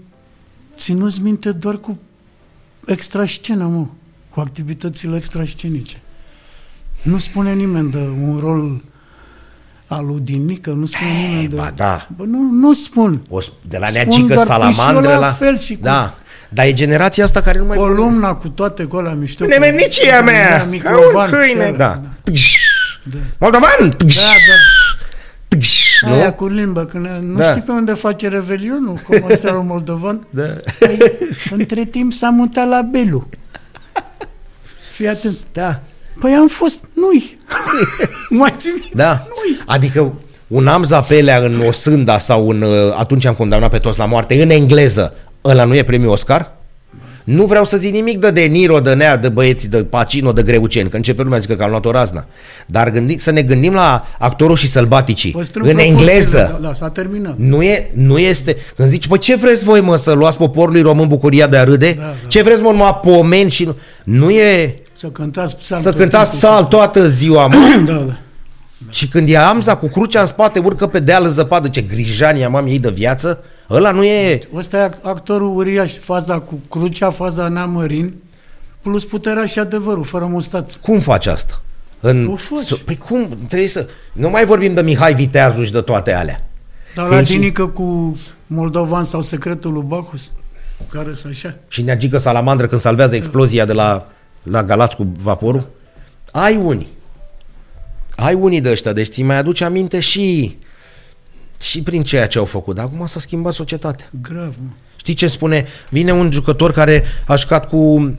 ținuți 0.76 1.20
minte 1.22 1.52
doar 1.52 1.76
cu 1.76 1.98
extrascenă, 2.86 3.64
mă, 3.64 3.86
cu 4.30 4.40
activitățile 4.40 5.16
extrascenice. 5.16 5.96
Nu 7.02 7.18
spune 7.18 7.52
nimeni 7.54 7.90
de 7.90 8.08
un 8.22 8.38
rol 8.38 8.82
al 9.86 10.06
lui 10.06 10.20
Dinică, 10.20 10.70
nu 10.70 10.84
spune 10.84 11.10
nimeni 11.26 11.48
de... 11.48 11.56
ba 11.56 11.72
da. 11.76 12.06
Bă, 12.16 12.24
nu, 12.24 12.38
nu 12.50 12.72
spun. 12.72 13.22
O, 13.28 13.40
sp- 13.42 13.68
de 13.68 13.78
la 13.78 13.86
Spun 13.86 13.96
neagică 14.04 14.34
doar, 14.34 14.46
păi 14.46 14.56
și 14.56 14.62
eu 14.62 14.72
salamandră 14.72 15.08
la 15.12 15.18
la... 15.18 15.26
fel 15.30 15.58
și 15.58 15.74
cu- 15.74 15.80
Da, 15.82 16.14
dar 16.48 16.66
e 16.66 16.72
generația 16.72 17.24
asta 17.24 17.40
care 17.40 17.58
nu 17.58 17.64
mai... 17.64 17.76
Columna 17.76 18.34
cu 18.34 18.48
toate 18.48 18.84
colea 18.84 19.12
mișto. 19.12 19.44
cu- 19.44 19.50
Nemenicia 19.50 20.20
mea! 20.22 20.56
Ca 20.56 20.62
un 20.62 20.68
Microvan, 20.70 21.30
câine, 21.30 21.66
și 21.66 21.72
da. 21.72 21.90
ăla, 21.90 22.00
da. 23.04 23.18
Moldovan! 23.38 23.96
Da, 23.98 24.14
da. 24.48 25.56
Nu? 26.00 26.12
Aia 26.12 26.32
cu 26.32 26.46
limbă, 26.46 26.84
când 26.84 27.06
nu 27.20 27.36
Da. 27.36 27.44
da. 27.44 27.50
știi 27.50 27.62
pe 27.62 27.70
unde 27.70 27.92
face 27.92 28.28
revelionul, 28.28 28.94
cum 29.06 29.24
ăsta 29.30 29.52
un 29.52 29.66
moldovan? 29.66 30.26
Da. 30.30 30.56
Păi, 30.78 30.98
între 31.50 31.84
timp 31.84 32.12
s-a 32.12 32.28
mutat 32.28 32.68
la 32.68 32.82
Belu. 32.82 33.28
Fii 34.94 35.08
atent. 35.08 35.36
Da. 35.52 35.80
Păi 36.20 36.32
am 36.32 36.48
fost, 36.48 36.84
nu-i. 36.94 37.38
Mai 38.30 38.54
ții 38.56 38.70
minte? 38.70 38.88
Da. 38.94 39.10
Nu-i. 39.28 39.58
Adică 39.66 40.12
un 40.46 40.66
am 40.66 40.82
zapelea 40.84 41.38
în 41.38 41.60
Osânda 41.66 42.18
sau 42.18 42.48
în, 42.48 42.62
uh, 42.62 42.94
atunci 42.98 43.24
am 43.24 43.34
condamnat 43.34 43.70
pe 43.70 43.78
toți 43.78 43.98
la 43.98 44.04
moarte, 44.06 44.42
în 44.42 44.50
engleză, 44.50 45.14
ăla 45.44 45.64
nu 45.64 45.76
e 45.76 45.82
premiu 45.82 46.10
Oscar? 46.10 46.52
Nu 47.24 47.44
vreau 47.44 47.64
să 47.64 47.76
zic 47.76 47.92
nimic 47.92 48.18
de 48.18 48.30
De 48.30 48.40
Niro, 48.40 48.80
de 48.80 48.94
Nea, 48.94 49.16
de 49.16 49.28
băieții, 49.28 49.68
de 49.68 49.84
Pacino, 49.84 50.32
de 50.32 50.42
Greuceni, 50.42 50.88
că 50.88 50.96
începe 50.96 51.22
lumea 51.22 51.38
să 51.38 51.44
zică 51.48 51.58
că 51.58 51.62
am 51.62 51.70
luat 51.70 51.84
o 51.84 51.90
razna. 51.90 52.26
Dar 52.66 52.90
gândi, 52.90 53.18
să 53.18 53.30
ne 53.30 53.42
gândim 53.42 53.72
la 53.72 54.04
actorul 54.18 54.56
și 54.56 54.68
sălbaticii. 54.68 55.30
Păstrăm 55.30 55.66
în 55.66 55.74
proporțiile, 55.74 56.10
engleză. 56.12 56.58
Da, 56.60 56.66
da, 56.66 56.74
s-a 56.74 56.90
terminat. 56.90 57.34
Nu, 57.36 57.62
e, 57.62 57.90
nu 57.94 58.18
este... 58.18 58.56
Când 58.76 58.88
zici, 58.88 59.06
păi 59.06 59.18
ce 59.18 59.36
vreți 59.36 59.64
voi, 59.64 59.80
mă, 59.80 59.96
să 59.96 60.12
luați 60.12 60.36
poporului 60.36 60.80
român 60.80 61.08
bucuria 61.08 61.46
de 61.46 61.56
a 61.56 61.64
râde? 61.64 61.92
Da, 61.92 62.02
da. 62.02 62.28
Ce 62.28 62.42
vreți, 62.42 62.60
mă, 62.60 62.70
numai 62.70 62.98
pomeni 63.02 63.50
și... 63.50 63.64
Nu, 63.64 63.74
nu 64.04 64.30
e... 64.30 64.74
Să 64.98 65.06
cântați 65.06 65.56
psalm. 65.56 65.82
Să 65.82 65.90
tot 65.90 65.98
cântați 65.98 66.30
timpul. 66.30 66.48
psal 66.48 66.64
toată 66.64 67.08
ziua, 67.08 67.46
mă. 67.46 67.82
Da, 67.92 67.92
da. 67.92 68.16
Și 68.90 69.08
când 69.08 69.28
e 69.28 69.36
Amza 69.36 69.76
cu 69.76 69.86
crucea 69.86 70.20
în 70.20 70.26
spate, 70.26 70.58
urcă 70.58 70.86
pe 70.86 70.98
deal 71.00 71.24
în 71.24 71.30
zăpadă, 71.30 71.68
ce 71.68 71.80
grijani 71.80 72.44
am 72.44 72.66
ei 72.66 72.78
de 72.78 72.90
viață, 72.90 73.42
ăla 73.70 73.90
nu 73.90 74.04
e... 74.04 74.40
Ăsta 74.54 74.76
e 74.76 74.80
act- 74.90 75.02
actorul 75.02 75.56
uriaș, 75.56 75.92
faza 75.98 76.38
cu 76.38 76.60
crucea, 76.70 77.10
faza 77.10 77.48
neamărin, 77.48 78.14
plus 78.82 79.04
puterea 79.04 79.46
și 79.46 79.58
adevărul, 79.58 80.04
fără 80.04 80.24
mustață. 80.24 80.78
Cum 80.82 80.98
faci 81.00 81.26
asta? 81.26 81.62
În... 82.00 82.26
O 82.26 82.36
faci. 82.36 82.82
Păi 82.82 82.96
cum? 82.96 83.28
Trebuie 83.48 83.68
să... 83.68 83.86
Nu 84.12 84.30
mai 84.30 84.44
vorbim 84.44 84.74
de 84.74 84.82
Mihai 84.82 85.14
Viteazu 85.14 85.64
și 85.64 85.72
de 85.72 85.80
toate 85.80 86.12
alea. 86.14 86.48
Dar 86.94 87.08
Că 87.08 87.14
la 87.14 87.20
e 87.20 87.24
și- 87.24 87.32
Dinică 87.32 87.66
cu 87.66 88.18
Moldovan 88.46 89.04
sau 89.04 89.20
secretul 89.22 89.72
lui 89.72 89.82
Bacchus, 89.86 90.32
care 90.90 91.14
să 91.14 91.28
așa. 91.30 91.54
Și 91.68 91.82
neagică 91.82 92.18
salamandră 92.18 92.66
când 92.66 92.80
salvează 92.80 93.16
explozia 93.16 93.64
de 93.64 93.72
la, 93.72 94.06
la 94.42 94.64
Galați 94.64 94.96
cu 94.96 95.12
vaporul. 95.22 95.70
Ai 96.30 96.56
unii. 96.56 96.88
Ai 98.16 98.34
unii 98.34 98.60
de 98.60 98.70
ăștia, 98.70 98.92
deci 98.92 99.08
ți 99.12 99.22
mai 99.22 99.36
aduce 99.36 99.64
aminte 99.64 100.00
și 100.00 100.56
și 101.60 101.82
prin 101.82 102.02
ceea 102.02 102.26
ce 102.26 102.38
au 102.38 102.44
făcut. 102.44 102.74
Dar 102.74 102.84
acum 102.84 103.06
s-a 103.06 103.20
schimbat 103.20 103.52
societatea. 103.52 104.06
Grav, 104.22 104.54
mă. 104.62 104.70
Știi 104.96 105.14
ce 105.14 105.26
spune? 105.26 105.66
Vine 105.90 106.12
un 106.12 106.32
jucător 106.32 106.72
care 106.72 107.04
a 107.26 107.36
jucat 107.36 107.68
cu 107.68 108.12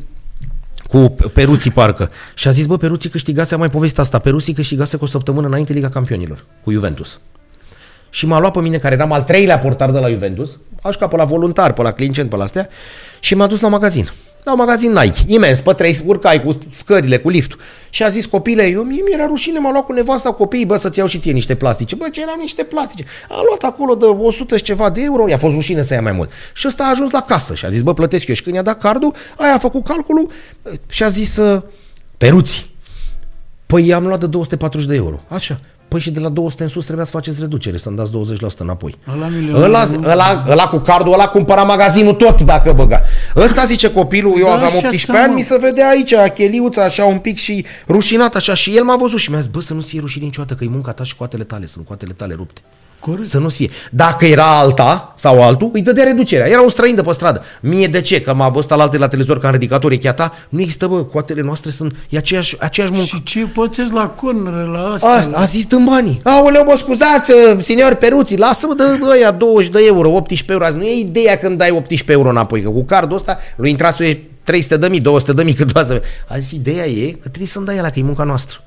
cu 0.87 1.15
Peruții 1.33 1.71
parcă 1.71 2.11
și 2.33 2.47
a 2.47 2.51
zis, 2.51 2.65
bă, 2.65 2.77
Peruții 2.77 3.09
câștigase, 3.09 3.53
am 3.53 3.59
mai 3.59 3.69
povestit 3.69 3.99
asta, 3.99 4.19
Peruții 4.19 4.53
câștigase 4.53 4.97
cu 4.97 5.03
o 5.03 5.07
săptămână 5.07 5.47
înainte 5.47 5.73
Liga 5.73 5.89
Campionilor, 5.89 6.45
cu 6.63 6.71
Juventus. 6.71 7.19
Și 8.09 8.25
m-a 8.25 8.39
luat 8.39 8.51
pe 8.51 8.59
mine, 8.59 8.77
care 8.77 8.95
eram 8.95 9.11
al 9.11 9.23
treilea 9.23 9.59
portar 9.59 9.91
de 9.91 9.99
la 9.99 10.09
Juventus, 10.09 10.57
a 10.81 10.91
jucat 10.91 11.09
pe 11.09 11.15
la 11.15 11.23
voluntar, 11.23 11.73
pe 11.73 11.81
la 11.81 11.91
clincent, 11.91 12.29
pe 12.29 12.35
la 12.35 12.43
astea, 12.43 12.69
și 13.19 13.35
m-a 13.35 13.47
dus 13.47 13.59
la 13.59 13.67
magazin. 13.67 14.09
La 14.43 14.51
un 14.51 14.57
magazin 14.57 14.91
Nike, 14.91 15.19
imens, 15.27 15.61
pe 15.61 15.73
trei, 15.73 15.97
urcai 16.05 16.43
cu 16.43 16.57
scările, 16.69 17.17
cu 17.17 17.29
liftul. 17.29 17.59
Și 17.89 18.03
a 18.03 18.09
zis, 18.09 18.25
copile, 18.25 18.67
eu 18.67 18.83
mie 18.83 19.01
mi-era 19.07 19.25
rușine, 19.25 19.59
m-a 19.59 19.71
luat 19.71 19.85
cu 19.85 19.93
nevasta 19.93 20.31
copiii, 20.31 20.65
bă, 20.65 20.77
să-ți 20.77 20.99
iau 20.99 21.07
și 21.07 21.19
ție 21.19 21.31
niște 21.31 21.55
plastice. 21.55 21.95
Bă, 21.95 22.09
ce 22.11 22.21
erau 22.21 22.35
niște 22.39 22.63
plastice? 22.63 23.05
A 23.29 23.41
luat 23.47 23.63
acolo 23.63 23.95
de 23.95 24.05
100 24.05 24.57
și 24.57 24.63
ceva 24.63 24.89
de 24.89 25.01
euro, 25.01 25.29
i-a 25.29 25.37
fost 25.37 25.53
rușine 25.53 25.83
să 25.83 25.93
ia 25.93 26.01
mai 26.01 26.11
mult. 26.11 26.31
Și 26.53 26.67
ăsta 26.67 26.83
a 26.83 26.89
ajuns 26.89 27.11
la 27.11 27.21
casă 27.21 27.55
și 27.55 27.65
a 27.65 27.69
zis, 27.69 27.81
bă, 27.81 27.93
plătesc 27.93 28.27
eu. 28.27 28.35
Și 28.35 28.43
când 28.43 28.55
i-a 28.55 28.61
dat 28.61 28.79
cardul, 28.79 29.13
aia 29.37 29.53
a 29.53 29.57
făcut 29.57 29.83
calculul 29.83 30.31
și 30.89 31.03
a 31.03 31.09
zis, 31.09 31.37
uh, 31.37 31.61
peruți, 32.17 32.69
Păi 33.69 33.87
i-am 33.87 34.07
luat 34.07 34.19
de 34.19 34.27
240 34.27 34.87
de 34.87 34.95
euro. 34.95 35.19
Așa. 35.27 35.59
Păi 35.89 35.99
și 35.99 36.11
de 36.11 36.19
la 36.19 36.29
200 36.29 36.63
în 36.63 36.69
sus 36.69 36.83
trebuia 36.83 37.05
să 37.05 37.11
faceți 37.11 37.39
reducere, 37.39 37.77
să-mi 37.77 37.95
dați 37.95 38.11
20% 38.11 38.57
înapoi. 38.57 38.95
Ăla 39.15 39.27
milion. 39.27 39.61
Ăla, 39.61 39.87
ăla, 40.03 40.43
ăla 40.47 40.67
cu 40.67 40.77
cardul 40.77 41.13
ăla 41.13 41.27
cumpăra 41.27 41.63
magazinul 41.63 42.13
tot 42.13 42.41
dacă 42.41 42.71
băga. 42.73 43.01
Ăsta 43.35 43.65
zice 43.65 43.91
copilul, 43.91 44.33
eu 44.39 44.45
Da, 44.45 44.53
aveam 44.53 44.69
și 44.69 44.75
18 44.75 45.11
așa, 45.11 45.21
ani, 45.21 45.31
mă. 45.31 45.37
mi 45.37 45.43
se 45.43 45.57
vedea 45.57 45.87
aici, 45.89 46.13
cheliuța 46.33 46.83
așa 46.83 47.05
un 47.05 47.17
pic 47.17 47.37
și 47.37 47.65
rușinat 47.87 48.35
așa 48.35 48.53
și 48.53 48.75
el 48.77 48.83
m-a 48.83 48.97
văzut 48.97 49.19
și 49.19 49.29
mi-a 49.29 49.39
zis, 49.39 49.49
bă, 49.49 49.59
să 49.61 49.73
nu 49.73 49.81
ți 49.81 49.89
fie 49.89 49.99
rușine 49.99 50.25
niciodată 50.25 50.53
că 50.53 50.63
e 50.63 50.67
munca 50.67 50.91
ta 50.91 51.03
și 51.03 51.15
coatele 51.15 51.43
tale, 51.43 51.65
sunt 51.65 51.85
coatele 51.85 52.13
tale 52.13 52.33
rupte. 52.33 52.61
Corect. 52.99 53.27
Să 53.27 53.39
nu 53.39 53.49
fie. 53.49 53.69
Dacă 53.91 54.25
era 54.25 54.57
alta 54.59 55.13
sau 55.17 55.43
altul, 55.43 55.69
îi 55.73 55.81
dădea 55.81 56.03
reducerea. 56.03 56.47
Era 56.47 56.61
un 56.61 56.69
străin 56.69 56.95
de 56.95 57.01
pe 57.01 57.11
stradă. 57.11 57.43
Mie 57.61 57.87
de 57.87 58.01
ce? 58.01 58.21
Că 58.21 58.33
m-a 58.33 58.49
văzut 58.49 58.71
alaltă 58.71 58.97
la 58.97 59.07
televizor 59.07 59.39
că 59.39 59.45
am 59.45 59.51
ridicat 59.51 59.83
urechea 59.83 60.13
ta. 60.13 60.33
Nu 60.49 60.59
există, 60.59 60.87
bă, 60.87 61.03
coatele 61.03 61.41
noastre 61.41 61.69
sunt 61.69 61.95
e 62.09 62.17
aceeași, 62.17 62.55
aceeași 62.59 62.91
muncă. 62.93 63.07
Și 63.07 63.23
ce 63.23 63.39
pățesc 63.39 63.93
la 63.93 64.07
cornere, 64.07 64.63
la 64.63 64.91
asta? 64.93 65.07
Asta, 65.09 65.37
a 65.37 65.45
zis 65.45 65.65
dăm 65.65 65.85
banii. 65.85 66.21
Aoleu, 66.23 66.63
mă 66.63 66.75
scuzați, 66.77 67.31
senior 67.59 67.93
Peruții, 67.93 68.37
lasă-mă 68.37 68.73
de 68.73 68.83
ăia 69.11 69.31
20 69.31 69.71
de 69.71 69.79
euro, 69.85 70.09
18 70.09 70.51
euro. 70.51 70.65
Azi 70.65 70.77
nu 70.77 70.83
e 70.83 70.99
ideea 70.99 71.37
când 71.37 71.57
dai 71.57 71.69
18 71.69 72.11
euro 72.11 72.29
înapoi, 72.29 72.61
că 72.61 72.69
cu 72.69 72.83
cardul 72.83 73.17
ăsta 73.17 73.37
lui 73.55 73.69
intrase 73.69 74.23
300 74.43 74.77
de 74.77 74.87
mii, 74.87 74.99
200 74.99 75.33
de 75.33 75.43
mii, 75.43 75.53
cât 75.53 75.71
doar 75.71 75.85
să... 75.85 76.01
A 76.27 76.37
zis, 76.37 76.51
ideea 76.51 76.85
e 76.85 77.11
că 77.11 77.27
trebuie 77.27 77.47
să-mi 77.47 77.65
dai 77.65 77.77
ăla, 77.77 77.89
că 77.89 77.99
e 77.99 78.03
munca 78.03 78.23
noastră. 78.23 78.63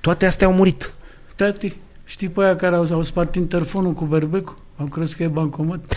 Toate 0.00 0.26
astea 0.26 0.46
au 0.46 0.52
murit. 0.52 0.94
Tati, 1.36 1.76
știi 2.10 2.28
pe 2.28 2.42
aia 2.42 2.56
care 2.56 2.74
au, 2.74 2.86
au 2.92 3.02
spart 3.02 3.34
interfonul 3.34 3.92
cu 3.92 4.04
berbecul? 4.04 4.56
Au 4.76 4.86
crezut 4.86 5.16
că 5.16 5.22
e 5.22 5.28
bancomat. 5.28 5.94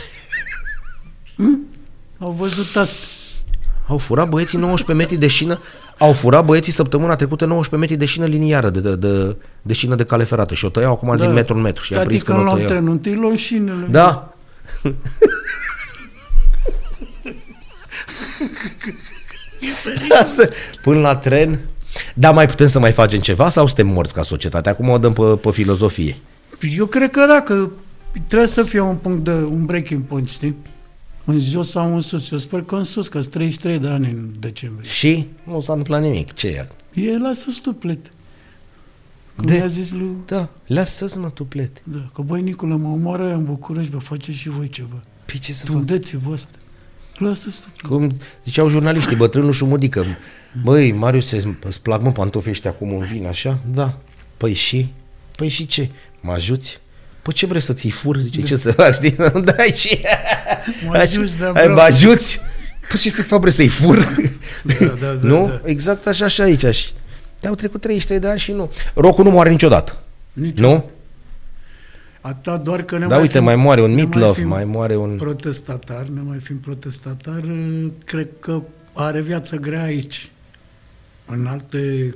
hm? 1.37 1.59
Au 2.19 2.31
văzut 2.31 2.75
asta. 2.75 2.99
Au 3.87 3.97
furat 3.97 4.29
băieții 4.29 4.57
19 4.57 5.05
metri 5.05 5.17
de 5.19 5.27
șină, 5.27 5.59
au 5.97 6.13
furat 6.13 6.45
băieții 6.45 6.71
săptămâna 6.71 7.15
trecută 7.15 7.45
19 7.45 7.89
metri 7.89 8.05
de 8.05 8.11
șină 8.11 8.25
liniară, 8.25 8.69
de, 8.69 8.79
de, 8.79 8.95
de, 8.95 9.35
de 9.61 9.73
șină 9.73 9.95
de 9.95 10.03
cale 10.03 10.23
ferată 10.23 10.53
și 10.53 10.65
o 10.65 10.69
tăiau 10.69 10.91
acum 10.91 11.15
din 11.17 11.33
metru 11.33 11.55
în 11.55 11.61
metru 11.61 11.83
și 11.83 11.93
a 11.93 11.95
Tati, 11.95 12.07
prins 12.07 12.21
că 12.21 12.31
când 12.31 12.43
nu 12.43 12.49
o 12.49 12.53
luăm 12.53 12.65
tăiau. 12.65 12.73
trenul, 12.73 12.91
întâi 12.93 13.15
luăm 13.15 13.35
șinele. 13.35 13.85
Da. 13.89 14.33
Să- 20.25 20.49
Până 20.81 20.99
la 20.99 21.15
tren. 21.15 21.59
Dar 22.15 22.33
mai 22.33 22.45
putem 22.45 22.67
să 22.67 22.79
mai 22.79 22.91
facem 22.91 23.19
ceva 23.19 23.49
sau 23.49 23.65
suntem 23.67 23.87
morți 23.87 24.13
ca 24.13 24.23
societate? 24.23 24.69
Acum 24.69 24.89
o 24.89 24.97
dăm 24.97 25.13
pe, 25.13 25.21
pe 25.23 25.51
filozofie. 25.51 26.15
Eu 26.77 26.85
cred 26.85 27.09
că 27.09 27.25
da, 27.27 27.41
că 27.41 27.69
trebuie 28.27 28.47
să 28.47 28.63
fie 28.63 28.79
un 28.79 28.95
punct 28.95 29.23
de, 29.23 29.31
un 29.31 29.65
breaking 29.65 30.03
point, 30.03 30.29
știi? 30.29 30.55
În 31.25 31.39
jos 31.39 31.69
sau 31.69 31.93
în 31.95 32.01
sus. 32.01 32.31
Eu 32.31 32.37
sper 32.37 32.61
că 32.61 32.75
în 32.75 32.83
sus, 32.83 33.07
că 33.07 33.21
33 33.23 33.79
de 33.79 33.87
ani 33.87 34.05
în 34.05 34.29
decembrie. 34.39 34.89
Și 34.89 35.27
nu 35.43 35.61
s-a 35.61 35.73
întâmplat 35.73 36.01
nimic. 36.01 36.33
Ce 36.33 36.47
e? 36.47 36.67
E 37.01 37.17
lasă 37.17 37.49
stuplet. 37.49 38.11
Cum 39.35 39.45
De- 39.45 39.55
i-a 39.55 39.67
zis 39.67 39.91
lui... 39.91 40.09
Da, 40.25 40.49
lasă-ți 40.67 41.17
mă 41.17 41.29
tu 41.29 41.43
plete. 41.45 41.81
Da, 41.83 42.05
că 42.13 42.21
băi, 42.21 42.41
Nicule, 42.41 42.75
mă 42.75 42.87
omoară 42.87 43.23
aia 43.23 43.33
în 43.33 43.43
București, 43.45 43.91
vă 43.91 43.97
faceți 43.97 44.37
și 44.37 44.49
voi 44.49 44.69
ceva. 44.69 45.03
Păi 45.25 45.39
ce 45.39 45.53
să 45.53 45.65
fac? 45.65 45.75
Tundeți-vă 45.75 46.33
asta. 46.33 46.57
Lasă 47.17 47.49
stuplet. 47.49 47.81
Cum 47.91 48.11
ziceau 48.43 48.69
jurnaliștii, 48.69 49.15
bătrânul 49.15 49.51
și 49.51 49.65
mudică. 49.65 50.05
Băi, 50.61 50.91
Marius, 50.91 51.31
îți 51.63 51.81
plac 51.81 52.01
mă 52.01 52.11
pantofii 52.11 52.51
ăștia 52.51 52.71
cum 52.73 52.93
îmi 52.95 53.07
vin 53.07 53.25
așa? 53.25 53.59
Da. 53.73 53.97
Păi 54.37 54.53
și? 54.53 54.93
Păi 55.35 55.47
și 55.47 55.65
ce? 55.65 55.89
Mă 56.19 56.31
ajuți? 56.31 56.79
Păi 57.21 57.33
ce 57.33 57.45
vrei 57.45 57.61
să 57.61 57.73
ți 57.73 57.89
fur? 57.89 58.17
Zice, 58.17 58.41
ce 58.41 58.55
să 58.55 58.71
fac, 58.71 58.93
știi? 58.93 59.15
Da, 59.43 59.63
și... 59.75 60.01
Mă 60.87 60.95
ajuți, 60.97 61.37
da, 61.39 61.45
Hai, 61.45 61.53
bravo. 61.53 61.73
Mă 61.73 61.81
ajuți? 61.81 62.39
Păi 62.89 62.99
ce 62.99 63.09
să 63.09 63.23
fac, 63.23 63.39
vrei 63.39 63.51
să-i 63.51 63.67
fur? 63.67 63.97
Da, 64.63 64.73
da, 64.85 64.85
da, 64.85 65.17
nu? 65.27 65.47
da. 65.47 65.61
Exact 65.69 66.07
așa 66.07 66.27
și 66.27 66.41
aici. 66.41 66.65
Și... 66.75 66.91
Au 67.47 67.55
trecut 67.55 67.81
33 67.81 68.19
de 68.19 68.27
ani 68.27 68.39
și 68.39 68.51
nu. 68.51 68.71
Rocul 68.95 69.23
nu 69.23 69.29
moare 69.29 69.49
niciodată. 69.49 69.97
Nici 70.33 70.57
Nu? 70.57 70.89
Atâta 72.21 72.57
doar 72.57 72.81
că 72.81 72.97
ne 72.97 73.07
Da, 73.07 73.17
uite, 73.17 73.37
fim- 73.37 73.43
mai 73.43 73.55
moare 73.55 73.81
un 73.81 73.89
ne 73.89 73.95
Meatloaf, 73.95 74.35
fim 74.37 74.47
mai 74.47 74.63
moare 74.65 74.95
un... 74.95 75.15
Protestatar, 75.15 76.03
ne 76.07 76.21
mai 76.21 76.37
fim 76.39 76.57
protestatar, 76.57 77.41
eh, 77.49 77.85
cred 78.05 78.27
că 78.39 78.61
are 78.93 79.21
viață 79.21 79.55
grea 79.55 79.83
aici. 79.83 80.31
În 81.25 81.45
alte, 81.45 82.13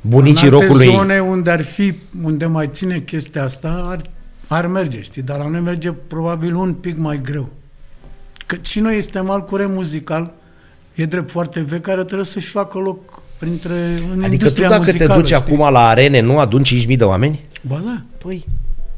Bunicii 0.00 0.48
în 0.48 0.54
alte 0.54 0.66
rocului. 0.66 0.86
zone 0.86 1.20
unde 1.20 1.50
ar 1.50 1.62
fi, 1.62 1.94
unde 2.22 2.46
mai 2.46 2.68
ține 2.70 2.98
chestia 2.98 3.42
asta, 3.42 3.86
ar, 3.88 4.00
ar 4.46 4.66
merge, 4.66 5.00
știi? 5.02 5.22
Dar 5.22 5.38
la 5.38 5.48
noi 5.48 5.60
merge 5.60 5.92
probabil 5.92 6.54
un 6.54 6.72
pic 6.74 6.96
mai 6.96 7.20
greu. 7.22 7.48
Că 8.46 8.56
și 8.62 8.80
noi 8.80 9.02
suntem 9.02 9.30
alt 9.30 9.46
curent 9.46 9.74
muzical, 9.74 10.32
e 10.94 11.04
drept 11.06 11.30
foarte 11.30 11.60
vechi, 11.60 11.82
care 11.82 12.04
trebuie 12.04 12.26
să-și 12.26 12.48
facă 12.48 12.78
loc 12.78 13.22
printre, 13.38 13.74
în 13.74 14.10
Adică 14.10 14.26
tu 14.26 14.32
industria 14.32 14.68
dacă 14.68 14.80
muzicală, 14.84 15.12
te 15.12 15.18
duci 15.18 15.32
știi? 15.32 15.52
acum 15.52 15.72
la 15.72 15.86
arene, 15.86 16.20
nu 16.20 16.38
aduni 16.38 16.86
5.000 16.88 16.96
de 16.96 17.04
oameni? 17.04 17.44
Ba 17.66 17.82
da, 17.84 18.02
Păi... 18.18 18.44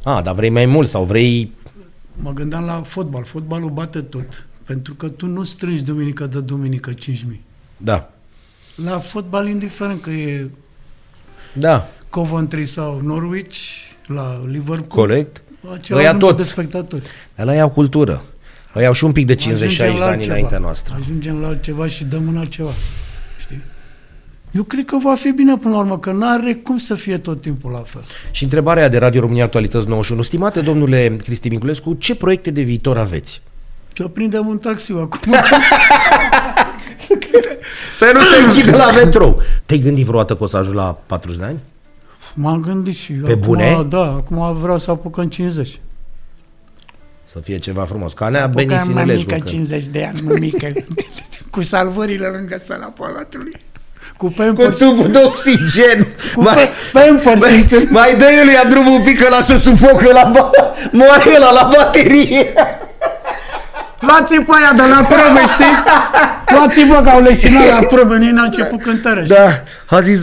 A, 0.02 0.20
dar 0.22 0.34
vrei 0.34 0.50
mai 0.50 0.66
mult 0.66 0.88
sau 0.88 1.04
vrei... 1.04 1.52
mă 2.14 2.32
gândeam 2.32 2.64
la 2.64 2.82
fotbal. 2.84 3.24
Fotbalul 3.24 3.70
bate 3.70 4.00
tot. 4.00 4.46
Pentru 4.64 4.94
că 4.94 5.08
tu 5.08 5.26
nu 5.26 5.42
strângi 5.42 5.82
duminică 5.82 6.26
de 6.26 6.40
duminică 6.40 6.90
5.000. 6.90 6.96
Da. 7.76 8.12
La 8.84 8.98
fotbal, 8.98 9.48
indiferent 9.48 10.02
că 10.02 10.10
e 10.10 10.46
Da, 11.52 11.88
Coventry 12.10 12.64
sau 12.64 13.00
Norwich, 13.04 13.56
la 14.06 14.42
Liverpool, 14.46 14.86
corect. 14.88 15.42
același 15.72 15.92
Ăia 16.04 16.12
număr 16.12 16.28
tot. 16.28 16.36
de 16.36 16.42
spectatori. 16.42 17.02
Dar 17.34 17.46
la 17.46 17.60
au 17.62 17.70
cultură. 17.70 18.24
Ăia 18.76 18.86
au 18.86 18.92
și 18.92 19.04
un 19.04 19.12
pic 19.12 19.26
de 19.26 19.34
50-60 19.34 19.38
Ajungem 19.38 19.76
de 19.76 19.84
la 19.84 20.04
ani 20.04 20.04
altceva. 20.04 20.32
înaintea 20.34 20.58
noastră. 20.58 20.94
Ajungem 21.00 21.40
la 21.40 21.46
altceva 21.46 21.86
și 21.86 22.04
dăm 22.04 22.28
în 22.28 22.36
altceva. 22.36 22.70
Știi? 23.40 23.60
Eu 24.50 24.62
cred 24.62 24.84
că 24.84 24.96
va 25.02 25.14
fi 25.14 25.30
bine 25.30 25.56
până 25.56 25.74
la 25.74 25.80
urmă, 25.80 25.98
că 25.98 26.12
n-are 26.12 26.52
cum 26.54 26.76
să 26.76 26.94
fie 26.94 27.18
tot 27.18 27.40
timpul 27.40 27.70
la 27.70 27.82
fel. 27.86 28.02
Și 28.30 28.42
întrebarea 28.42 28.80
aia 28.82 28.90
de 28.90 28.98
Radio 28.98 29.20
România 29.20 29.44
Actualități 29.44 29.88
91. 29.88 30.22
Stimate 30.22 30.60
domnule 30.60 31.16
Cristi 31.24 31.48
Minculescu, 31.48 31.94
ce 31.94 32.14
proiecte 32.14 32.50
de 32.50 32.62
viitor 32.62 32.98
aveți? 32.98 33.42
Și 33.94 34.02
o 34.02 34.08
prindem 34.08 34.46
un 34.46 34.58
taxi 34.58 34.92
acum. 34.92 35.32
Să 37.92 38.10
nu 38.14 38.20
se 38.20 38.42
închidă 38.44 38.76
la 38.76 38.90
metrou. 38.90 39.42
Te-ai 39.66 39.78
gândit 39.80 40.04
vreodată 40.06 40.36
că 40.36 40.44
o 40.44 40.46
să 40.46 40.56
ajungi 40.56 40.76
la 40.76 40.98
40 41.06 41.38
de 41.38 41.44
ani? 41.44 41.58
M-am 42.34 42.60
gândit 42.60 42.94
și 42.96 43.12
Pe 43.12 43.30
acum, 43.30 43.40
bune? 43.40 43.86
Da, 43.88 44.02
acum 44.02 44.54
vreau 44.60 44.78
să 44.78 44.90
apuc 44.90 45.16
în 45.16 45.28
50. 45.30 45.80
Să 47.24 47.38
fie 47.38 47.58
ceva 47.58 47.82
frumos. 47.84 48.12
Ca 48.12 48.28
Nea 48.28 48.44
Apucam 48.44 48.66
Benisinulescu. 48.66 49.26
mămică, 49.28 49.44
că- 49.44 49.50
50 49.50 49.84
de 49.84 50.04
ani, 50.04 50.20
mămică, 50.26 50.72
cu 51.50 51.62
salvările 51.62 52.26
lângă 52.26 52.58
sala 52.64 52.84
palatului. 52.98 53.52
Cu 54.16 54.26
Cu 54.26 54.32
pampers, 54.32 54.78
tubul 54.78 55.10
de 55.10 55.18
oxigen. 55.24 56.06
cu 56.34 56.42
mai, 56.42 56.68
pampers, 56.92 57.40
mai, 57.40 57.58
înțeleg? 57.60 57.90
mai 57.90 58.16
dă 58.18 58.24
el 58.40 58.48
ia 58.48 58.64
drumul 58.70 58.92
un 58.98 59.02
pic 59.04 59.18
că 59.22 59.28
lasă 59.30 59.56
sufocă 59.56 60.12
la 60.12 60.30
ba- 60.34 60.50
moare 60.92 61.38
la 61.38 61.52
la 61.52 61.70
baterie. 61.76 62.52
Luați-i 64.00 64.38
pe 64.44 64.52
aia 64.60 64.72
de 64.72 64.82
la 64.82 64.96
probe, 65.04 65.40
știi? 65.52 65.64
Luați-i 66.56 66.84
bă, 66.84 67.00
că 67.02 67.08
au 67.08 67.22
leșinat 67.22 67.66
la 67.68 67.78
probe, 67.86 68.16
nici 68.16 68.30
n-a 68.30 68.42
început 68.42 68.82
cântarea, 68.82 69.24
știi? 69.24 69.36
Da, 69.36 69.62
a 69.96 70.00
zis... 70.00 70.20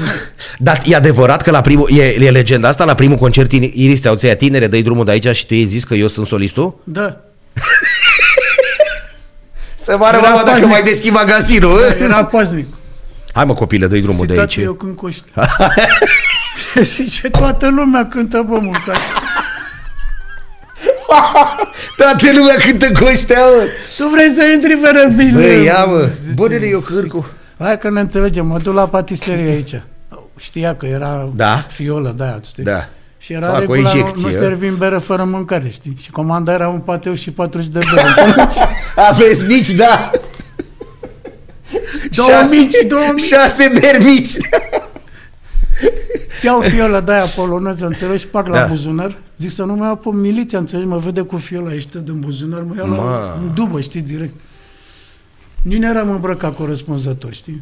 Dar 0.57 0.81
e 0.85 0.95
adevărat 0.95 1.41
că 1.41 1.51
la 1.51 1.61
primul... 1.61 1.89
E, 1.91 2.25
e 2.25 2.29
legenda 2.31 2.67
asta? 2.67 2.83
La 2.83 2.93
primul 2.93 3.17
concert 3.17 3.51
Iris 3.51 4.01
ți-au 4.01 4.15
ți 4.15 4.27
tinere, 4.27 4.67
dă 4.67 4.77
drumul 4.77 5.05
de 5.05 5.11
aici 5.11 5.27
și 5.35 5.45
tu 5.45 5.53
i-ai 5.53 5.65
zis 5.65 5.83
că 5.83 5.93
eu 5.93 6.07
sunt 6.07 6.27
solistul? 6.27 6.79
Da. 6.83 7.17
Să 9.83 9.95
moară 9.97 10.17
Era 10.17 10.27
mama 10.27 10.37
dacă 10.43 10.49
paznic. 10.51 10.69
mai 10.69 10.83
deschid 10.83 11.13
magazinul. 11.13 11.77
ă? 11.77 12.03
Era 12.03 12.25
paznic. 12.25 12.67
Hai 13.33 13.45
mă 13.45 13.53
copile, 13.53 13.87
dă 13.87 13.97
drumul 13.97 14.25
de 14.25 14.33
Și 14.33 14.39
aici. 14.39 14.53
tati, 14.55 14.65
eu 14.65 14.73
când 14.73 14.95
coști. 14.95 15.23
Zice, 16.81 17.29
toată 17.29 17.67
lumea 17.69 18.05
cântă, 18.07 18.45
bă, 18.47 18.57
mâncați. 18.61 19.01
Toată 21.97 22.31
lumea 22.37 22.55
cântă 22.65 22.91
cu 22.99 23.05
ăștia, 23.11 23.37
mă. 23.45 23.63
Tu 23.97 24.07
vrei 24.07 24.29
să 24.29 24.43
intri 24.53 24.77
fără 24.83 25.07
bine? 25.15 25.31
Băi, 25.31 25.63
ia 25.63 25.85
mă. 25.85 26.09
Zice, 26.21 26.33
Bă, 26.35 26.47
nene, 26.47 26.65
eu 26.65 26.79
cârcu. 26.79 27.25
Hai 27.59 27.77
că 27.79 27.89
ne 27.89 27.99
înțelegem, 27.99 28.45
mă 28.45 28.57
duc 28.57 28.73
la 28.73 28.87
patiserie 28.87 29.49
aici. 29.49 29.81
Știa 30.37 30.75
că 30.75 30.85
era 30.85 31.29
Da. 31.35 31.65
fiolă 31.69 32.13
de 32.17 32.23
aia, 32.23 32.39
știi? 32.45 32.63
Da. 32.63 32.87
Și 33.17 33.33
era 33.33 33.45
Fac 33.47 33.55
o 33.55 33.59
regula, 33.59 33.79
nu, 33.91 33.97
injecție, 33.97 34.27
nu 34.29 34.35
ă? 34.35 34.39
servim 34.39 34.77
bere 34.77 34.97
fără 34.97 35.23
mâncare, 35.23 35.69
știi? 35.69 35.97
Și 36.01 36.11
comanda 36.11 36.53
era 36.53 36.67
un 36.67 36.79
pateu 36.79 37.13
și 37.13 37.31
40 37.31 37.65
de 37.71 37.79
bere. 37.93 38.07
înțelegi? 38.07 38.57
Aveți 39.09 39.45
mici, 39.47 39.69
da. 39.69 40.11
Două 42.11 42.29
Șase- 42.29 42.55
mici, 42.55 42.81
două 42.87 43.01
mici. 43.13 43.23
Șase 43.23 43.71
beri 43.79 44.03
mici. 44.03 44.29
Iau 46.43 46.61
fiolă 46.61 46.99
de 47.01 47.11
aia 47.11 47.25
poloneză, 47.35 47.85
înțelegi, 47.85 48.19
și 48.21 48.27
pac 48.27 48.47
la 48.47 48.53
Da. 48.59 48.65
buzunar. 48.67 49.17
Zic 49.37 49.49
să 49.49 49.63
nu 49.63 49.75
mai 49.75 49.89
apă 49.89 50.11
miliția, 50.11 50.59
înțelegi, 50.59 50.87
mă 50.87 50.97
vede 50.97 51.21
cu 51.21 51.37
fiola 51.37 51.71
ieșită 51.71 51.97
din 51.97 52.19
buzunar, 52.19 52.61
mă 52.61 52.73
ia 52.77 52.83
la 52.85 52.95
Ma. 52.95 53.33
în 53.33 53.53
dubă, 53.53 53.79
știi, 53.81 54.01
direct. 54.01 54.33
Nici 55.61 55.77
nu 55.77 55.87
eram 55.89 56.09
îmbrăcat 56.09 56.55
corespunzător, 56.55 57.33
știi? 57.33 57.61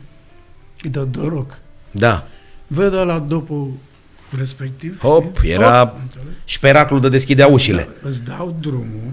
E 0.84 0.90
de 0.90 1.04
doroc. 1.04 1.58
Da. 1.92 2.28
Vede 2.68 2.96
la 2.96 3.20
după 3.20 3.68
respectiv. 4.38 5.00
Hop, 5.02 5.38
știi? 5.38 5.52
era 5.52 5.78
Hop, 5.80 5.98
înțelegi? 6.02 6.30
șperaclul 6.46 7.02
de 7.02 7.10
deschidea 7.10 7.48
ușile. 7.48 7.82
Da, 8.02 8.08
îți 8.08 8.24
dau 8.24 8.56
drumul, 8.60 9.12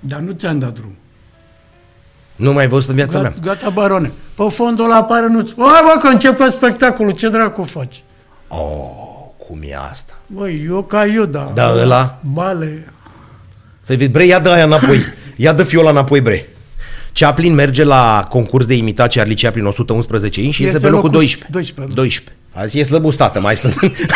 dar 0.00 0.20
nu 0.20 0.32
ți-am 0.32 0.58
dat 0.58 0.72
drumul. 0.74 0.96
Nu 2.36 2.52
mai 2.52 2.62
ai 2.62 2.68
văzut 2.68 2.88
în 2.88 2.94
viața 2.94 3.20
mea. 3.20 3.34
Gata, 3.40 3.46
gata 3.60 3.70
barone. 3.70 4.12
Pe 4.34 4.42
fondul 4.50 4.84
ăla 4.84 4.96
apare 4.96 5.26
nuț. 5.28 5.50
O, 5.50 5.54
bă, 5.56 5.98
că 6.00 6.08
începe 6.08 6.48
spectacolul, 6.48 7.12
ce 7.12 7.28
dracu 7.28 7.62
faci? 7.62 8.02
Oh, 8.48 8.58
Cum 9.46 9.58
e 9.62 9.76
asta? 9.90 10.12
Băi, 10.26 10.64
eu 10.66 10.82
ca 10.82 11.06
Iuda. 11.06 11.50
Da, 11.54 11.72
ăla? 11.82 12.18
Bale. 12.32 12.92
Să-i 13.80 13.96
vezi, 13.96 14.10
bre, 14.10 14.24
ia 14.24 14.38
dă 14.38 14.50
aia 14.50 14.64
înapoi. 14.64 14.98
Ia 15.36 15.52
dă 15.52 15.62
fiola 15.62 15.90
înapoi, 15.90 16.20
bre. 16.20 16.48
Chaplin 17.12 17.54
merge 17.54 17.84
la 17.84 18.26
concurs 18.30 18.66
de 18.66 18.74
imitat 18.74 19.12
Charlie 19.12 19.34
Chaplin 19.34 19.64
111 19.64 20.40
inch 20.40 20.54
și 20.54 20.62
Este 20.64 20.74
este 20.74 20.86
pe 20.86 20.92
locul 20.92 21.10
locul 21.10 21.18
12. 21.18 21.50
12, 21.52 21.94
12. 21.94 22.36
Azi 22.58 22.78
e 22.78 22.82
slăbustată, 22.82 23.40
mai 23.40 23.56
sunt, 23.56 23.74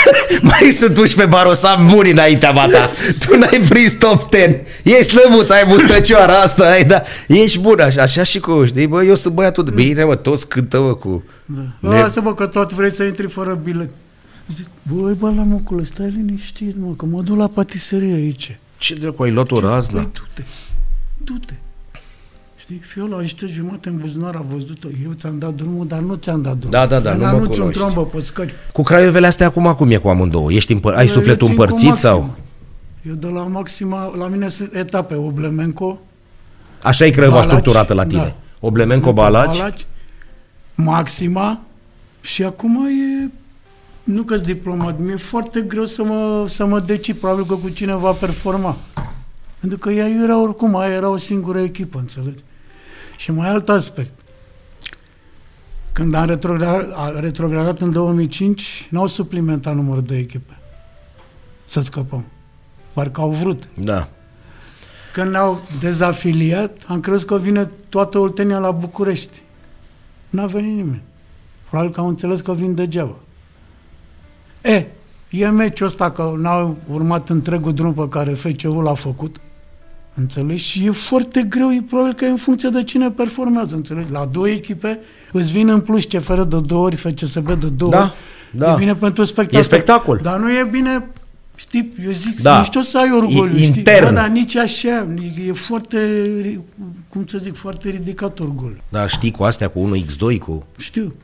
mai 0.51 0.71
sunt 0.71 0.97
11 0.97 1.37
barosan 1.37 1.87
buni 1.87 2.11
înaintea 2.11 2.51
ma 2.51 2.69
ta. 2.69 2.91
Tu 3.27 3.39
n-ai 3.39 3.61
prins 3.69 3.93
top 3.93 4.33
10. 4.33 4.63
Ești 4.83 5.05
slăbuț, 5.05 5.51
ai 5.51 5.65
mustăcioara 5.67 6.33
asta, 6.33 6.65
ai, 6.65 6.85
da. 6.85 7.03
Ești 7.29 7.59
bun, 7.59 7.81
așa, 7.81 8.03
așa 8.03 8.23
și 8.23 8.41
cu, 8.41 8.65
știi, 8.65 8.87
bă, 8.87 9.05
eu 9.05 9.15
sunt 9.15 9.35
băiatul 9.35 9.65
de 9.65 9.71
bine, 9.71 10.05
mă, 10.05 10.15
toți 10.17 10.49
cântă, 10.49 10.81
mă, 10.81 10.95
cu... 10.95 11.25
Da. 11.81 11.89
Lasă, 11.89 12.21
bă, 12.21 12.35
că 12.35 12.47
tot 12.47 12.73
vrei 12.73 12.91
să 12.91 13.03
intri 13.03 13.29
fără 13.29 13.61
bilet. 13.63 13.91
Zic, 14.49 14.67
băi, 14.83 15.15
bă, 15.15 15.27
la 15.37 15.43
mocule, 15.43 15.83
stai 15.83 16.15
liniștit, 16.17 16.77
mă, 16.79 16.95
că 16.97 17.05
mă 17.05 17.23
duc 17.23 17.37
la 17.37 17.47
patiserie 17.47 18.15
aici. 18.15 18.59
Ce 18.79 18.95
dracu, 18.95 19.23
ai 19.23 19.31
luat 19.31 19.51
o 19.51 19.61
raznă? 19.61 20.01
Păi, 20.01 20.11
du-te, 20.13 20.43
du-te. 21.25 21.55
Știi, 22.71 22.83
fiola 22.85 23.17
ăștia 23.17 23.49
jumate 23.49 23.89
în 23.89 23.97
buzunar 23.99 24.35
a 24.35 24.45
văzut-o. 24.53 24.89
Eu 25.05 25.13
ți-am 25.13 25.39
dat 25.39 25.55
drumul, 25.55 25.87
dar 25.87 25.99
nu 25.99 26.15
ți-am 26.15 26.43
dat 26.43 26.57
drumul. 26.57 26.71
Da, 26.71 26.87
da, 26.87 27.01
da, 27.01 27.11
Dar 27.15 27.17
nu 27.17 27.25
mă 27.25 27.31
nu-ți 27.31 27.49
un 27.51 27.57
cunoști. 27.57 27.79
trombă 27.81 28.05
pe 28.07 28.21
scări. 28.21 28.55
Cu 28.73 28.83
craiovele 28.83 29.27
astea 29.27 29.47
acum 29.47 29.75
cum 29.75 29.91
e 29.91 29.97
cu 29.97 30.09
amândouă? 30.09 30.53
Ești 30.53 30.75
împăr- 30.75 30.95
ai 30.95 31.07
Eu 31.07 31.13
sufletul 31.13 31.47
țin 31.47 31.57
cu 31.57 31.63
împărțit 31.63 31.95
sau? 31.95 32.19
maximă. 32.21 32.39
Eu 33.09 33.15
de 33.15 33.27
la 33.27 33.41
maxima, 33.43 34.13
la 34.17 34.27
mine 34.27 34.49
sunt 34.49 34.75
etape, 34.75 35.15
Oblemenco, 35.15 35.99
Așa 36.83 37.05
e 37.07 37.11
Craiova 37.11 37.35
Balaci, 37.39 37.51
structurată 37.51 37.95
la 37.95 38.07
tine. 38.07 38.23
da. 38.23 38.37
Oblemenco, 38.61 39.13
Balaci. 39.13 39.57
Balaci, 39.57 39.87
Maxima 40.75 41.61
și 42.21 42.43
acum 42.43 42.87
e 42.87 43.31
nu 44.03 44.23
că 44.23 44.37
diplomat, 44.37 44.99
mi-e 44.99 45.17
foarte 45.17 45.61
greu 45.61 45.85
să 45.85 46.03
mă, 46.03 46.45
să 46.49 46.67
mă 46.67 46.81
decid, 46.81 47.17
probabil 47.17 47.45
că 47.47 47.55
cu 47.55 47.69
cine 47.69 47.95
va 47.97 48.11
performa. 48.11 48.77
Pentru 49.61 49.79
că 49.79 49.91
ea 49.91 50.07
era 50.23 50.41
oricum, 50.41 50.77
aia 50.77 50.95
era 50.95 51.09
o 51.09 51.17
singură 51.17 51.59
echipă, 51.61 51.99
înțelegi? 51.99 52.43
Și 53.21 53.33
mai 53.33 53.49
alt 53.49 53.69
aspect. 53.69 54.13
Când 55.93 56.15
am 56.15 56.27
retrogradat, 56.27 56.93
a 56.95 57.21
retrogradat 57.21 57.81
în 57.81 57.93
2005, 57.93 58.89
n-au 58.91 59.07
suplimentat 59.07 59.75
numărul 59.75 60.03
de 60.03 60.17
echipe 60.17 60.59
să 61.65 61.81
scăpăm. 61.81 62.25
Parcă 62.93 63.21
au 63.21 63.31
vrut. 63.31 63.69
Da. 63.75 64.09
Când 65.13 65.31
ne-au 65.31 65.61
dezafiliat, 65.81 66.85
am 66.87 67.01
crezut 67.01 67.27
că 67.27 67.39
vine 67.39 67.71
toată 67.89 68.19
Oltenia 68.19 68.59
la 68.59 68.71
București. 68.71 69.43
N-a 70.31 70.47
venit 70.47 70.75
nimeni. 70.75 71.03
Probabil 71.69 71.93
că 71.93 72.01
au 72.01 72.09
înțeles 72.09 72.41
că 72.41 72.55
vin 72.55 72.75
degeaba. 72.75 73.17
E, 74.63 74.87
e 75.31 75.49
meciul 75.49 75.87
ăsta 75.87 76.11
că 76.11 76.35
n-au 76.37 76.77
urmat 76.91 77.29
întregul 77.29 77.75
drum 77.75 77.95
pe 77.95 78.09
care 78.09 78.33
FCU 78.33 78.81
l-a 78.81 78.95
făcut. 78.95 79.41
Înțelegi? 80.15 80.63
Și 80.63 80.87
e 80.87 80.91
foarte 80.91 81.43
greu, 81.43 81.71
e 81.73 81.85
probabil 81.89 82.13
că 82.15 82.25
e 82.25 82.29
în 82.29 82.37
funcție 82.37 82.69
de 82.69 82.83
cine 82.85 83.11
performează, 83.11 83.75
înțelegi? 83.77 84.11
La 84.13 84.25
două 84.33 84.49
echipe 84.49 84.99
îți 85.33 85.51
vine 85.51 85.73
în 85.73 85.81
plus 85.81 86.05
CFR 86.05 86.41
de 86.41 86.57
două 86.67 86.85
ori, 86.85 86.97
FCSB 86.97 87.53
de 87.53 87.67
două 87.69 87.91
Da, 87.91 88.01
ori. 88.03 88.13
da. 88.51 88.73
E 88.73 88.77
bine 88.79 88.95
pentru 88.95 89.25
spectacol. 89.25 89.59
E 89.61 89.63
spectacol. 89.63 90.19
Dar 90.23 90.39
nu 90.39 90.51
e 90.51 90.69
bine, 90.71 91.07
știi, 91.57 91.93
eu 92.05 92.11
zic, 92.11 92.41
Da. 92.41 92.55
da. 92.55 92.61
nici 92.61 92.77
o 92.77 92.81
să 92.81 92.99
ai 92.99 93.13
orgoliu, 93.13 93.55
E 93.57 93.59
știi? 93.61 93.67
intern. 93.77 94.05
Bă, 94.05 94.11
dar 94.11 94.29
nici 94.29 94.57
așa, 94.57 95.07
e 95.47 95.53
foarte, 95.53 95.99
cum 97.09 97.27
să 97.27 97.39
zic, 97.39 97.55
foarte 97.57 97.89
ridicat 97.89 98.41
orgoliu. 98.41 98.77
Dar 98.89 99.09
știi 99.09 99.31
cu 99.31 99.43
astea, 99.43 99.69
cu 99.69 99.91
1x2, 99.97 100.39
cu... 100.39 100.67
Știu. 100.79 101.15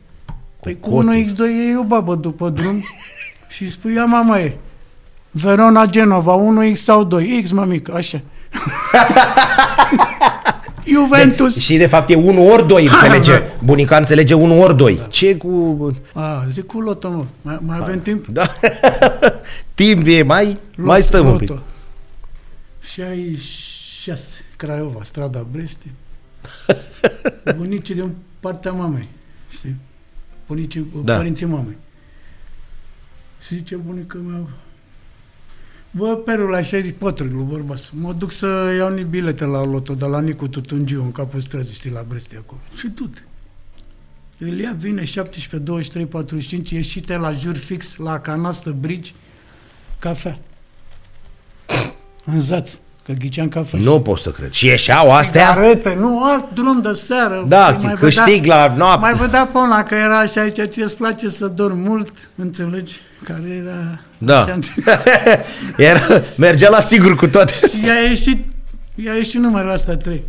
Păi 0.60 0.80
cu 0.80 0.90
cote. 0.90 1.24
1x2 1.24 1.38
e 1.72 1.76
o 1.78 1.82
babă 1.82 2.14
după 2.14 2.48
drum 2.48 2.80
și 3.48 3.62
îi 3.62 3.68
spui, 3.68 3.92
ia 3.94 4.04
mama 4.04 4.40
e, 4.40 4.56
Verona 5.30 5.86
Genova, 5.86 6.36
1x 6.38 6.70
sau 6.72 7.04
2, 7.04 7.40
x 7.42 7.50
mămică, 7.50 7.94
așa. 7.94 8.20
Juventus. 10.87 11.57
Și 11.59 11.77
de 11.77 11.87
fapt 11.87 12.11
e 12.11 12.15
1 12.15 12.49
ori 12.53 12.66
2, 12.66 12.87
înțelege. 12.93 13.33
da. 13.33 13.43
Bunica 13.65 13.97
înțelege 13.97 14.35
1 14.35 14.61
ori 14.61 14.77
2. 14.77 15.01
Ce 15.09 15.37
cu... 15.37 15.97
A, 16.15 16.45
zic 16.49 16.66
cu 16.66 16.81
loto, 16.81 17.11
mă. 17.11 17.24
Mai, 17.43 17.59
mai 17.61 17.78
avem 17.81 18.01
timp? 18.03 18.27
Da. 18.27 18.47
Timp 19.74 20.07
e, 20.07 20.23
mai, 20.23 20.45
Loto, 20.47 20.61
mai 20.77 21.03
stăm 21.03 21.27
un 21.28 21.37
pic. 21.37 21.49
loto. 21.49 21.62
66, 22.81 24.45
Craiova, 24.57 25.01
strada 25.03 25.47
Bresti. 25.53 25.87
Bunicii 27.57 27.95
din 27.95 28.15
partea 28.41 28.73
mamei, 28.73 29.09
știi? 29.49 29.77
Bunicii, 30.47 30.87
Da. 30.95 31.01
da. 31.12 31.16
părinții 31.16 31.47
mamei. 31.47 31.77
Și 33.47 33.55
zice 33.55 33.77
bunica 33.77 34.19
mea, 34.27 34.41
Bă, 35.97 36.16
Perul, 36.16 36.55
așa 36.55 36.77
e 36.77 36.94
pătrul, 36.98 37.44
bărbaț. 37.44 37.89
Mă 37.89 38.12
duc 38.12 38.31
să 38.31 38.74
iau 38.77 38.93
ni 38.94 39.05
bilete 39.05 39.44
la 39.44 39.64
loto 39.64 39.94
de 39.94 40.05
la 40.05 40.20
Nicu 40.20 40.48
Tutungiu, 40.48 41.02
în 41.02 41.12
capul 41.12 41.40
străzii, 41.40 41.74
știi, 41.74 41.90
la 41.90 42.05
Bresti 42.09 42.36
acolo. 42.36 42.60
Și 42.74 42.89
du-te. 42.89 43.18
El 44.39 44.59
ia, 44.59 44.73
vine 44.78 45.05
17, 45.05 45.59
23, 45.59 46.06
45, 46.06 46.70
ieșite 46.70 47.16
la 47.16 47.32
jur 47.32 47.56
fix, 47.56 47.97
la 47.97 48.20
canastă 48.20 48.77
bridge, 48.81 49.12
cafea. 49.98 50.39
În 52.24 52.40
zaț, 52.40 52.78
că 53.07 53.12
ghiceam 53.12 53.49
cafea. 53.49 53.78
Nu 53.83 54.01
pot 54.01 54.19
să 54.19 54.31
cred. 54.31 54.51
Și 54.51 54.66
ieșeau 54.66 55.11
astea? 55.12 55.49
Cigarete, 55.49 55.95
nu, 55.99 56.24
alt 56.24 56.45
drum 56.55 56.81
de 56.81 56.93
seară. 56.93 57.45
Da, 57.49 57.77
Mai 57.83 57.95
câștig 57.95 58.41
vedea- 58.41 58.66
la 58.66 58.74
noapte. 58.77 59.01
Mai 59.01 59.15
vedea 59.15 59.47
pe 59.53 59.59
ăla 59.59 59.83
că 59.83 59.95
era 59.95 60.19
așa 60.19 60.41
aici, 60.41 60.61
ție 60.69 60.83
îți 60.83 60.97
place 60.97 61.28
să 61.28 61.47
dormi 61.47 61.81
mult, 61.89 62.11
înțelegi? 62.35 63.01
Care 63.24 63.62
era... 63.65 64.01
Da. 64.19 64.41
Așa, 64.43 64.59
Era, 65.77 66.01
mergea 66.39 66.69
la 66.70 66.81
sigur 66.81 67.16
cu 67.16 67.27
toate. 67.27 67.53
și 67.74 67.85
i-a 67.87 67.95
ieșit, 68.09 68.45
i-a 68.95 69.12
ieșit 69.15 69.41
numărul 69.41 69.70
astea 69.70 69.97
trei. 69.97 70.24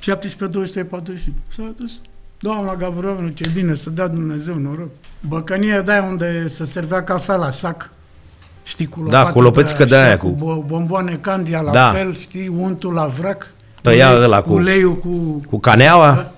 17, 0.00 0.46
23, 0.56 0.84
45. 0.84 1.34
S-a 1.56 1.74
dus. 1.78 2.00
Doamna 2.38 2.74
Gavroviu, 2.74 3.28
ce 3.28 3.50
bine, 3.54 3.74
să 3.74 3.90
dea 3.90 4.06
Dumnezeu 4.08 4.54
noroc. 4.58 4.88
Băcănie 5.20 5.82
de 5.84 5.92
aia 5.92 6.02
unde 6.02 6.48
se 6.48 6.64
servea 6.64 7.02
cafea 7.04 7.34
la 7.34 7.50
sac. 7.50 7.90
Știi, 8.66 8.86
cu 8.86 9.02
Da, 9.08 9.32
cu 9.32 9.40
lopățică 9.40 9.84
de 9.84 9.94
așa, 9.96 10.04
aia, 10.04 10.18
cu 10.18 10.28
cu- 10.30 10.36
bo- 10.36 10.66
bomboane 10.66 11.14
candia 11.16 11.60
la 11.60 11.70
Da. 11.72 11.92
fel, 11.92 12.14
știi, 12.14 12.48
untul 12.48 12.92
la 12.92 13.06
vrac. 13.06 13.52
Tăia 13.82 14.08
ulei- 14.10 14.22
ăla 14.22 14.42
cu- 14.42 14.52
Uleiul 14.52 14.96
cu... 14.96 15.40
Cu 15.48 15.58
caneaua? 15.60 16.32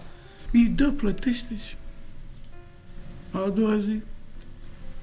Îi 0.52 0.72
dă, 0.76 0.84
plătește 0.84 1.52
și... 1.68 1.74
A 3.30 3.50
doua 3.54 3.78
zi 3.78 4.00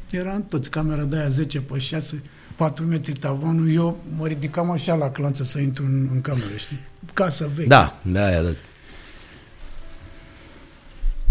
eram 0.10 0.46
toți 0.50 0.70
camera 0.70 1.04
de 1.04 1.18
aia 1.18 1.28
10 1.28 1.60
pe 1.62 1.78
6, 1.80 2.24
4 2.56 2.86
metri 2.86 3.12
tavanul, 3.14 3.72
eu 3.74 4.04
mă 4.18 4.28
ridicam 4.28 4.72
așa 4.72 4.94
la 4.96 5.10
clanță 5.10 5.44
să 5.44 5.60
intru 5.60 5.86
în, 5.86 6.10
în 6.14 6.22
cameră, 6.22 6.56
știi? 6.58 6.80
Casă 7.14 7.50
veche. 7.56 7.68
Da, 7.68 8.00
da, 8.02 8.30
da. 8.42 8.50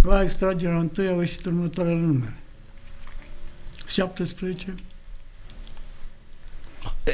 La 0.02 0.23
extragerea 0.23 0.77
întâi 0.78 1.09
au 1.09 1.19
ieșit 1.19 1.44
următoarele 1.44 1.97
numere. 2.01 2.36
17, 3.86 4.74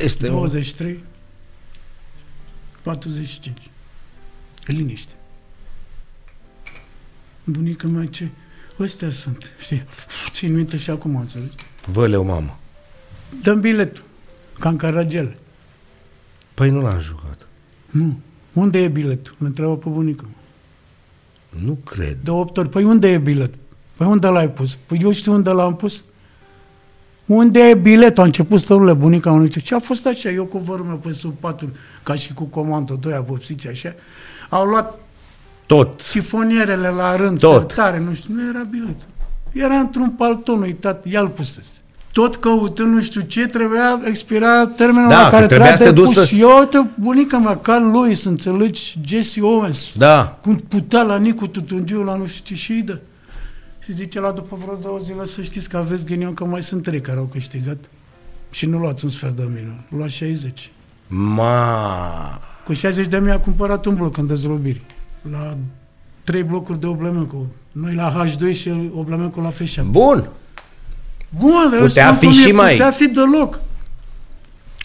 Este 0.02 0.28
un... 0.28 0.34
23, 0.34 1.04
45. 2.82 3.70
Liniște. 4.66 5.12
Bunica 7.44 7.88
mea 7.88 8.06
ce? 8.06 8.28
Ăstea 8.78 9.10
sunt, 9.10 9.50
știi? 9.58 9.84
Țin 10.30 10.54
minte 10.54 10.76
și 10.76 10.90
acum, 10.90 11.16
înțelegi? 11.16 11.54
Văleu, 11.86 12.24
mamă. 12.24 12.58
Dăm 13.42 13.60
biletul, 13.60 14.04
ca 14.58 14.68
în 14.68 14.76
Caragel. 14.76 15.36
Păi 16.54 16.70
nu 16.70 16.80
l-am 16.80 17.00
jucat. 17.00 17.46
Nu. 17.90 18.20
Unde 18.52 18.82
e 18.82 18.88
biletul? 18.88 19.36
Îl 19.38 19.46
întreabă 19.46 19.76
pe 19.76 19.88
bunică. 19.88 20.28
Nu 21.48 21.74
cred. 21.74 22.18
De 22.22 22.30
8 22.30 22.56
ori. 22.56 22.68
Păi 22.68 22.84
unde 22.84 23.08
e 23.08 23.18
biletul? 23.18 23.58
Păi 23.96 24.06
unde 24.06 24.28
l-ai 24.28 24.50
pus? 24.50 24.74
Păi 24.74 24.98
eu 25.02 25.12
știu 25.12 25.32
unde 25.32 25.50
l-am 25.50 25.76
pus. 25.76 26.04
Unde 27.28 27.60
e 27.60 27.74
biletul? 27.74 28.22
A 28.22 28.26
început 28.26 28.60
stărurile 28.60 28.92
bunica 28.92 29.30
unui 29.32 29.46
zice, 29.46 29.60
ce 29.60 29.74
a 29.74 29.78
fost 29.78 30.06
așa? 30.06 30.30
Eu 30.30 30.44
cu 30.44 30.58
vărul 30.58 30.84
meu 30.84 30.96
pe 30.96 31.12
sub 31.12 31.34
patul, 31.40 31.70
ca 32.02 32.14
și 32.14 32.32
cu 32.34 32.44
comandă, 32.44 32.98
doi 33.00 33.12
avopsiți 33.14 33.68
așa. 33.68 33.94
Au 34.48 34.64
luat 34.66 34.98
Tot. 35.66 36.00
șifonierele 36.00 36.88
la 36.88 37.16
rând, 37.16 37.40
Tot. 37.40 37.52
sertare, 37.52 38.02
nu 38.08 38.14
știu, 38.14 38.34
nu 38.34 38.48
era 38.48 38.66
biletul. 38.70 39.06
Era 39.52 39.74
într-un 39.74 40.10
palton 40.10 40.60
uitat, 40.62 41.06
ia-l 41.06 41.28
pusese. 41.28 41.78
Tot 42.12 42.36
căutând 42.36 42.94
nu 42.94 43.00
știu 43.00 43.20
ce, 43.20 43.46
trebuia 43.46 44.00
expira 44.04 44.66
termenul 44.66 45.08
Da, 45.08 45.22
la 45.22 45.28
care 45.28 45.42
că 45.42 45.46
trebuia 45.48 45.76
să 45.76 45.76
te 45.76 45.82
trebuia 45.84 46.04
duci 46.04 46.14
depus. 46.14 46.28
să- 46.28 46.34
Și 46.34 46.40
eu, 46.40 46.58
uite, 46.58 46.90
bunica 46.94 47.38
mea, 47.38 47.56
Carl 47.56 47.84
Lewis, 47.90 48.24
înțelegi, 48.24 48.98
Jesse 49.06 49.40
Owens, 49.40 49.92
Da. 49.96 50.38
cum 50.42 50.56
putea 50.56 51.02
la 51.02 51.16
Nicu 51.16 51.46
Tutungiu, 51.46 52.02
la 52.02 52.16
nu 52.16 52.26
știu 52.26 52.44
ce, 52.44 52.54
și 52.62 52.72
îi 52.72 52.82
dă. 52.82 52.98
Și 53.88 53.94
zice 53.94 54.20
la 54.20 54.30
după 54.30 54.56
vreo 54.62 54.74
două 54.74 54.98
zile 55.02 55.24
să 55.24 55.42
știți 55.42 55.68
că 55.68 55.76
aveți 55.76 56.04
ghinion 56.04 56.34
că 56.34 56.44
mai 56.44 56.62
sunt 56.62 56.82
trei 56.82 57.00
care 57.00 57.18
au 57.18 57.24
câștigat. 57.24 57.76
Și 58.50 58.66
nu 58.66 58.78
luați 58.78 59.04
un 59.04 59.10
sfert 59.10 59.36
de 59.36 59.42
milion, 59.54 59.84
luați 59.96 60.14
60. 60.14 60.70
Ma. 61.06 62.40
Cu 62.64 62.72
60 62.72 63.06
de 63.06 63.18
mii 63.18 63.30
a 63.30 63.38
cumpărat 63.40 63.84
un 63.84 63.94
bloc 63.94 64.16
în 64.16 64.26
dezrobiri. 64.26 64.80
La 65.30 65.56
trei 66.24 66.42
blocuri 66.42 66.80
de 66.80 66.86
Oblemenco. 66.86 67.46
Noi 67.72 67.94
la 67.94 68.24
H2 68.26 68.54
și 68.54 68.90
Oblemenco 68.94 69.40
la 69.40 69.50
F7. 69.50 69.82
Bun. 69.90 70.28
Bun, 71.38 71.68
dar 71.70 71.80
eu 71.80 71.86
Putea 71.86 72.12
spun 72.14 72.18
fi 72.18 72.24
cum 72.36 72.44
și 72.44 72.48
e, 72.48 72.52
mai- 72.52 72.72
Putea 72.72 72.90
fi 72.90 73.06
deloc. 73.08 73.60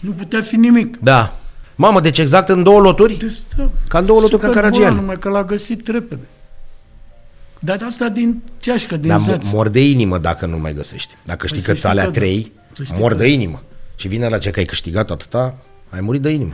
Nu 0.00 0.10
putea 0.10 0.40
fi 0.40 0.56
nimic. 0.56 0.98
Da. 0.98 1.36
Mamă, 1.76 2.00
deci 2.00 2.18
exact 2.18 2.48
în 2.48 2.62
două 2.62 2.80
loturi? 2.80 3.16
Deci, 3.18 3.32
da, 3.56 3.70
Ca 3.88 3.98
în 3.98 4.06
două 4.06 4.20
loturi 4.20 4.40
ca 4.40 4.46
super 4.46 4.62
Caragiale. 4.62 4.88
bun, 4.90 5.00
numai 5.00 5.18
că 5.18 5.28
l-a 5.28 5.44
găsit 5.44 5.88
repede. 5.88 6.22
Dar 7.64 7.82
asta 7.86 8.08
din 8.08 8.42
ceașcă, 8.58 8.96
din 8.96 9.08
Dar 9.08 9.18
zaț. 9.18 9.48
mo- 9.48 9.52
mor 9.52 9.68
de 9.68 9.88
inimă 9.88 10.18
dacă 10.18 10.46
nu 10.46 10.58
mai 10.58 10.74
găsești. 10.74 11.14
Dacă 11.24 11.46
știi 11.46 11.58
Păi 11.62 11.66
că 11.68 11.74
să 11.74 11.80
ți 11.80 11.86
alea 11.86 12.02
știi 12.04 12.14
că 12.14 12.18
da. 12.20 12.24
trei, 12.26 12.52
Să 12.72 12.84
știi 12.84 12.96
mor 13.00 13.10
că 13.10 13.16
de 13.16 13.22
da. 13.22 13.28
inimă. 13.28 13.62
Și 13.96 14.08
vine 14.08 14.28
la 14.28 14.38
ce 14.38 14.50
că 14.50 14.58
ai 14.58 14.64
câștigat 14.64 15.10
atâta, 15.10 15.56
ai 15.90 16.00
murit 16.00 16.22
de 16.22 16.30
inimă. 16.30 16.52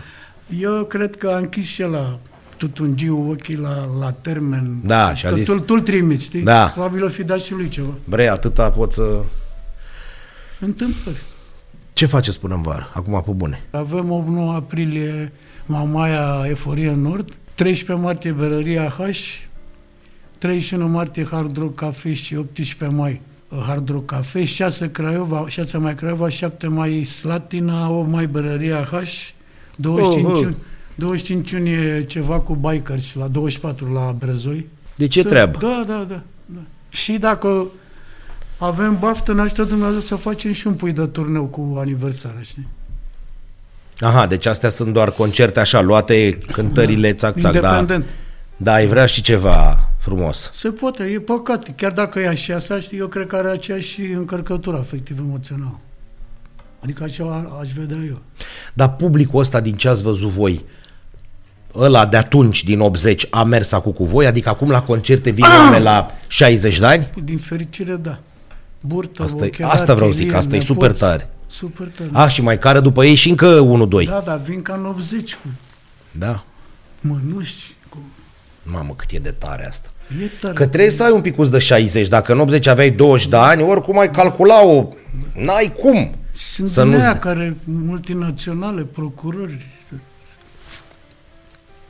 Eu 0.60 0.84
cred 0.84 1.16
că 1.16 1.28
a 1.28 1.36
închis 1.36 1.66
și 1.66 1.82
la 1.82 2.18
tutungiu 2.56 3.28
ochii 3.30 3.56
la, 3.56 3.88
la 4.00 4.12
termen. 4.12 4.76
Da, 4.84 5.14
și 5.14 5.26
a 5.26 5.28
Tu- 5.28 5.34
zis- 5.34 5.46
Tu, 5.46 5.60
tu-l 5.60 5.80
trimiți, 5.80 6.24
știi? 6.24 6.42
Da. 6.42 6.66
Probabil 6.66 7.04
o 7.04 7.08
fi 7.08 7.24
dat 7.24 7.40
și 7.40 7.52
lui 7.52 7.68
ceva. 7.68 7.92
Bre, 8.04 8.28
atâta 8.28 8.70
pot 8.70 8.92
să... 8.92 9.22
Întâmplări. 10.60 11.22
Ce 11.92 12.06
faceți 12.06 12.40
până 12.40 12.54
în 12.54 12.62
vară? 12.62 12.90
Acum 12.94 13.22
pe 13.26 13.30
bune. 13.30 13.62
Avem 13.70 14.24
8-9 14.52 14.54
aprilie 14.54 15.32
Mamaia 15.66 16.42
Eforie 16.48 16.92
Nord, 16.94 17.30
13 17.54 18.04
martie 18.06 18.32
Berăria 18.32 18.88
H, 18.98 19.10
31 20.40 20.88
martie 20.88 21.24
Hard 21.30 21.56
Rock 21.58 21.74
Cafe 21.74 22.12
și 22.12 22.34
18 22.36 22.96
mai 22.96 23.20
uh, 23.48 23.58
Hard 23.66 23.88
Rock 23.90 24.06
Cafe, 24.06 24.44
6 24.44 24.90
Craiova, 24.90 25.44
6 25.48 25.78
mai 25.78 25.94
Craiova, 25.94 26.28
7 26.28 26.66
mai 26.66 27.04
Slatina, 27.04 27.90
8 27.90 28.08
mai 28.10 28.26
Berăria 28.26 28.88
H, 28.90 29.02
25 29.76 30.24
Oh, 30.24 30.32
oh. 30.32 30.40
iunie, 30.40 30.56
25 30.94 31.50
iunie 31.50 32.04
ceva 32.04 32.40
cu 32.40 32.54
bikers 32.54 33.14
la 33.14 33.26
24 33.26 33.92
la 33.92 34.14
Brezoi. 34.18 34.66
De 34.96 35.06
ce 35.08 35.22
Să- 35.22 35.28
treabă? 35.28 35.58
Da, 35.60 35.84
da, 35.86 36.04
da, 36.08 36.22
da. 36.46 36.60
Și 36.88 37.12
dacă 37.12 37.66
avem 38.58 38.96
baftă, 39.00 39.32
ne 39.32 39.40
ajută 39.40 39.64
Dumnezeu 39.64 39.98
să 39.98 40.14
facem 40.14 40.52
și 40.52 40.66
un 40.66 40.74
pui 40.74 40.92
de 40.92 41.06
turneu 41.06 41.44
cu 41.44 41.76
aniversarea, 41.78 42.42
știi? 42.42 42.68
Aha, 43.98 44.26
deci 44.26 44.46
astea 44.46 44.68
sunt 44.68 44.92
doar 44.92 45.10
concerte 45.10 45.60
așa, 45.60 45.80
luate 45.80 46.38
cântările, 46.52 47.12
țac, 47.12 47.38
țac, 47.38 47.52
da. 47.52 47.58
Independent. 47.58 48.04
Da, 48.04 48.10
ai 48.64 48.86
vrea 48.86 49.06
și 49.06 49.22
ceva 49.22 49.88
frumos. 49.98 50.50
Se 50.52 50.68
poate, 50.70 51.04
e 51.04 51.20
păcat. 51.20 51.74
Chiar 51.76 51.92
dacă 51.92 52.18
e 52.20 52.28
așa, 52.28 52.54
așa, 52.54 52.80
știi, 52.80 52.98
eu 52.98 53.06
cred 53.06 53.26
că 53.26 53.36
are 53.36 53.48
aceeași 53.48 54.00
încărcătură 54.00 54.78
afectiv 54.78 55.18
emoțională. 55.18 55.78
Adică 56.82 57.02
așa 57.02 57.58
aș 57.60 57.70
vedea 57.72 57.98
eu. 58.08 58.18
Dar 58.74 58.94
publicul 58.96 59.40
ăsta 59.40 59.60
din 59.60 59.74
ce 59.74 59.88
ați 59.88 60.02
văzut 60.02 60.28
voi, 60.28 60.64
ăla 61.74 62.06
de 62.06 62.16
atunci, 62.16 62.64
din 62.64 62.80
80, 62.80 63.26
a 63.30 63.42
mers 63.44 63.72
acum 63.72 63.92
cu 63.92 64.04
voi? 64.04 64.26
Adică 64.26 64.48
acum 64.48 64.70
la 64.70 64.82
concerte 64.82 65.30
vin 65.30 65.44
oameni 65.44 65.82
la 65.82 66.10
60 66.26 66.78
de 66.78 66.86
ani? 66.86 67.10
Din 67.24 67.38
fericire, 67.38 67.94
da. 67.96 68.18
Burtă, 68.80 69.22
Asta 69.22 69.44
e- 69.44 69.46
ochelari, 69.46 69.74
asta 69.74 69.94
vreau 69.94 70.10
zic, 70.10 70.20
chelie, 70.22 70.36
asta 70.36 70.54
e 70.54 70.58
nepoți. 70.58 70.72
super 70.72 70.92
tare. 70.98 71.30
Super 71.46 71.88
tare. 71.88 72.10
A, 72.12 72.28
și 72.28 72.42
mai 72.42 72.58
care 72.58 72.80
după 72.80 73.04
ei 73.04 73.14
și 73.14 73.28
încă 73.28 73.60
1-2. 74.02 74.04
Da, 74.04 74.22
da, 74.24 74.36
vin 74.36 74.62
ca 74.62 74.74
în 74.74 74.84
80 74.86 75.34
cu 75.34 75.46
Da. 76.10 76.44
mănuși, 77.00 77.76
cu... 77.79 77.79
Mamă, 78.72 78.94
cât 78.96 79.10
e 79.10 79.18
de 79.18 79.30
tare 79.30 79.66
asta. 79.68 79.88
E 80.22 80.26
tare. 80.40 80.54
Că 80.54 80.66
trebuie 80.66 80.90
să 80.90 81.02
ai 81.04 81.10
un 81.10 81.20
picuț 81.20 81.48
de 81.48 81.58
60. 81.58 82.08
Dacă 82.08 82.32
în 82.32 82.38
80 82.40 82.66
aveai 82.66 82.90
20 82.90 83.28
de 83.28 83.36
ani, 83.36 83.62
oricum 83.62 83.98
ai 83.98 84.10
calcula-o. 84.10 84.88
N-ai 85.34 85.72
cum. 85.80 86.14
Sunt 86.36 86.68
să 86.68 86.82
din 86.82 86.90
nu-ți 86.90 87.02
aia 87.02 87.12
dea. 87.12 87.20
care, 87.20 87.56
multinaționale, 87.64 88.82
procurori. 88.82 89.66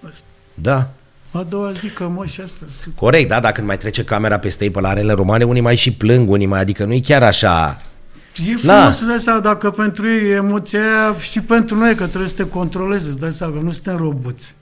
Asta. 0.09 0.24
Da. 0.55 0.90
A 1.32 1.43
doua 1.48 1.73
zi 1.73 1.89
că 1.89 2.09
mă 2.09 2.24
și 2.27 2.40
asta. 2.40 2.65
Corect, 2.97 3.28
da, 3.28 3.40
dacă 3.40 3.62
mai 3.62 3.77
trece 3.78 4.05
camera 4.05 4.39
peste 4.39 4.65
ei 4.65 4.70
pe 4.70 4.81
la 4.81 4.89
arele 4.89 5.12
romane, 5.12 5.44
unii 5.44 5.61
mai 5.62 5.77
și 5.77 5.93
plâng, 5.93 6.31
unii 6.31 6.47
mai, 6.47 6.61
adică 6.61 6.85
nu 6.85 6.93
e 6.93 7.01
chiar 7.01 7.23
așa. 7.23 7.82
E 8.36 8.43
frumos 8.57 8.62
Da. 8.65 8.90
să 8.90 9.05
dai 9.05 9.20
seama 9.20 9.40
dacă 9.40 9.70
pentru 9.70 10.09
ei 10.09 10.31
e 10.31 10.35
emoția 10.35 10.81
aia 10.81 11.16
și 11.19 11.40
pentru 11.40 11.77
noi 11.77 11.94
că 11.94 12.07
trebuie 12.07 12.28
să 12.28 12.36
te 12.36 12.48
controleze, 12.48 13.09
îți 13.09 13.19
dai 13.19 13.31
seama 13.32 13.55
că 13.55 13.61
nu 13.61 13.70
suntem 13.70 13.97
roboți. 13.97 14.55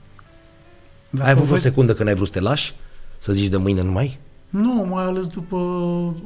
Dacă 1.09 1.25
ai 1.25 1.31
avut 1.31 1.49
o 1.49 1.53
vezi- 1.53 1.63
secundă 1.63 1.93
când 1.93 2.07
ai 2.09 2.15
vrut 2.15 2.27
să 2.27 2.33
te 2.33 2.39
lași? 2.39 2.73
Să 3.17 3.31
zici 3.33 3.47
de 3.47 3.57
mâine 3.57 3.81
nu 3.81 3.91
mai? 3.91 4.19
Nu, 4.49 4.73
mai 4.89 5.03
ales 5.03 5.27
după 5.27 5.57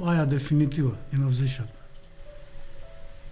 aia 0.06 0.26
definitivă, 0.26 0.96
din 1.10 1.24
87. 1.26 1.70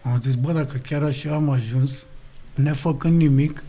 Am 0.04 0.20
zis, 0.24 0.34
bă, 0.36 0.52
dacă 0.52 0.78
chiar 0.90 1.04
așa 1.04 1.34
am 1.34 1.50
ajuns, 1.50 2.06
nefăcând 2.54 3.18
nimic, 3.22 3.64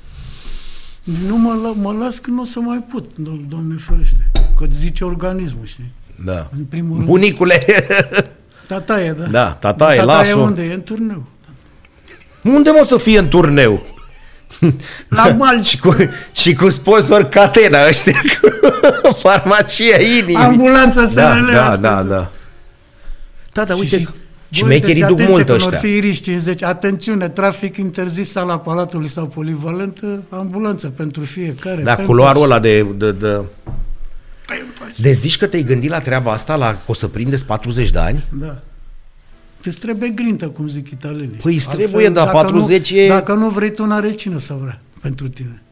nu 1.26 1.36
mă, 1.38 1.52
lă- 1.54 1.80
mă 1.80 1.92
las 1.92 2.18
că 2.18 2.30
nu 2.30 2.40
o 2.40 2.44
să 2.44 2.60
mai 2.60 2.78
pot, 2.92 3.04
do- 3.12 3.48
Doamne 3.48 3.74
ferește. 3.78 4.30
Că 4.56 4.64
îți 4.64 4.78
zice 4.78 5.04
organismul, 5.04 5.64
știi? 5.64 5.92
Da. 6.24 6.50
În 6.56 6.64
primul 6.64 6.96
rând, 6.96 7.08
Bunicule, 7.08 7.64
tataie, 8.68 9.12
da? 9.12 9.26
Da, 9.26 9.52
tataie, 9.52 9.98
tataie 10.00 10.32
las-o. 10.34 10.40
unde? 10.40 10.62
E 10.64 10.72
în 10.74 10.82
turneu. 10.82 11.24
unde 12.42 12.70
mă 12.70 12.82
să 12.86 12.96
fie 12.96 13.18
în 13.18 13.28
turneu? 13.28 13.82
La 15.08 15.28
bal 15.36 15.62
Și 15.62 15.78
cu, 15.78 15.96
și 16.32 16.54
cu 16.54 16.70
sponsor 16.70 17.22
Catena 17.24 17.86
ăștia, 17.88 18.20
cu 18.40 19.12
farmacia 19.22 20.00
inimii. 20.00 20.34
Ambulanța 20.36 21.02
da, 21.02 21.08
SRL 21.34 21.52
da, 21.52 21.66
asta. 21.66 21.80
da, 21.80 22.02
da. 22.02 22.30
Da, 23.52 23.64
da, 23.64 23.74
uite, 23.74 23.96
Și- 23.96 24.08
și, 24.50 24.60
Băi, 24.60 24.70
șmecherii 24.70 24.94
deci 25.00 25.08
duc 25.08 25.20
atenție, 25.20 25.26
mult 25.34 25.46
când 25.46 25.56
ăștia. 25.58 25.70
or 25.78 25.84
fi 25.84 25.96
iriși 25.96 26.20
50, 26.20 26.62
atențiune, 26.62 27.28
trafic 27.28 27.76
interzis 27.76 28.30
sala 28.30 28.58
Palatului 28.58 29.08
sau 29.08 29.26
polivalentă, 29.26 30.22
ambulanță 30.30 30.88
pentru 30.88 31.24
fiecare. 31.24 31.82
Da, 31.82 31.94
pentru- 31.94 32.12
culoarul 32.12 32.42
ăla 32.42 32.58
de, 32.58 32.82
de, 32.82 33.12
de... 33.12 33.26
Pentru- 34.46 34.94
De 34.96 35.12
zici 35.12 35.38
că 35.38 35.46
te-ai 35.46 35.62
gândit 35.62 35.90
la 35.90 36.00
treaba 36.00 36.32
asta, 36.32 36.54
la 36.56 36.70
că 36.70 36.78
o 36.86 36.94
să 36.94 37.08
prindeți 37.08 37.44
40 37.46 37.90
de 37.90 37.98
ani? 37.98 38.24
Da. 38.40 38.56
Îți 39.64 39.78
trebuie 39.78 40.08
grintă, 40.08 40.48
cum 40.48 40.68
zic 40.68 40.90
italienii. 40.90 41.36
Păi 41.42 41.54
îți 41.54 41.68
Altfel, 41.68 41.86
trebuie, 41.86 42.08
dar 42.08 42.24
dacă 42.24 42.36
40 42.36 42.92
nu, 42.92 42.98
e- 42.98 43.08
Dacă 43.08 43.34
nu 43.34 43.48
vrei 43.48 43.70
tu, 43.70 43.86
n-are 43.86 44.12
cine 44.12 44.38
să 44.38 44.56
vrea 44.60 44.80
pentru 45.00 45.28
tine. 45.28 45.62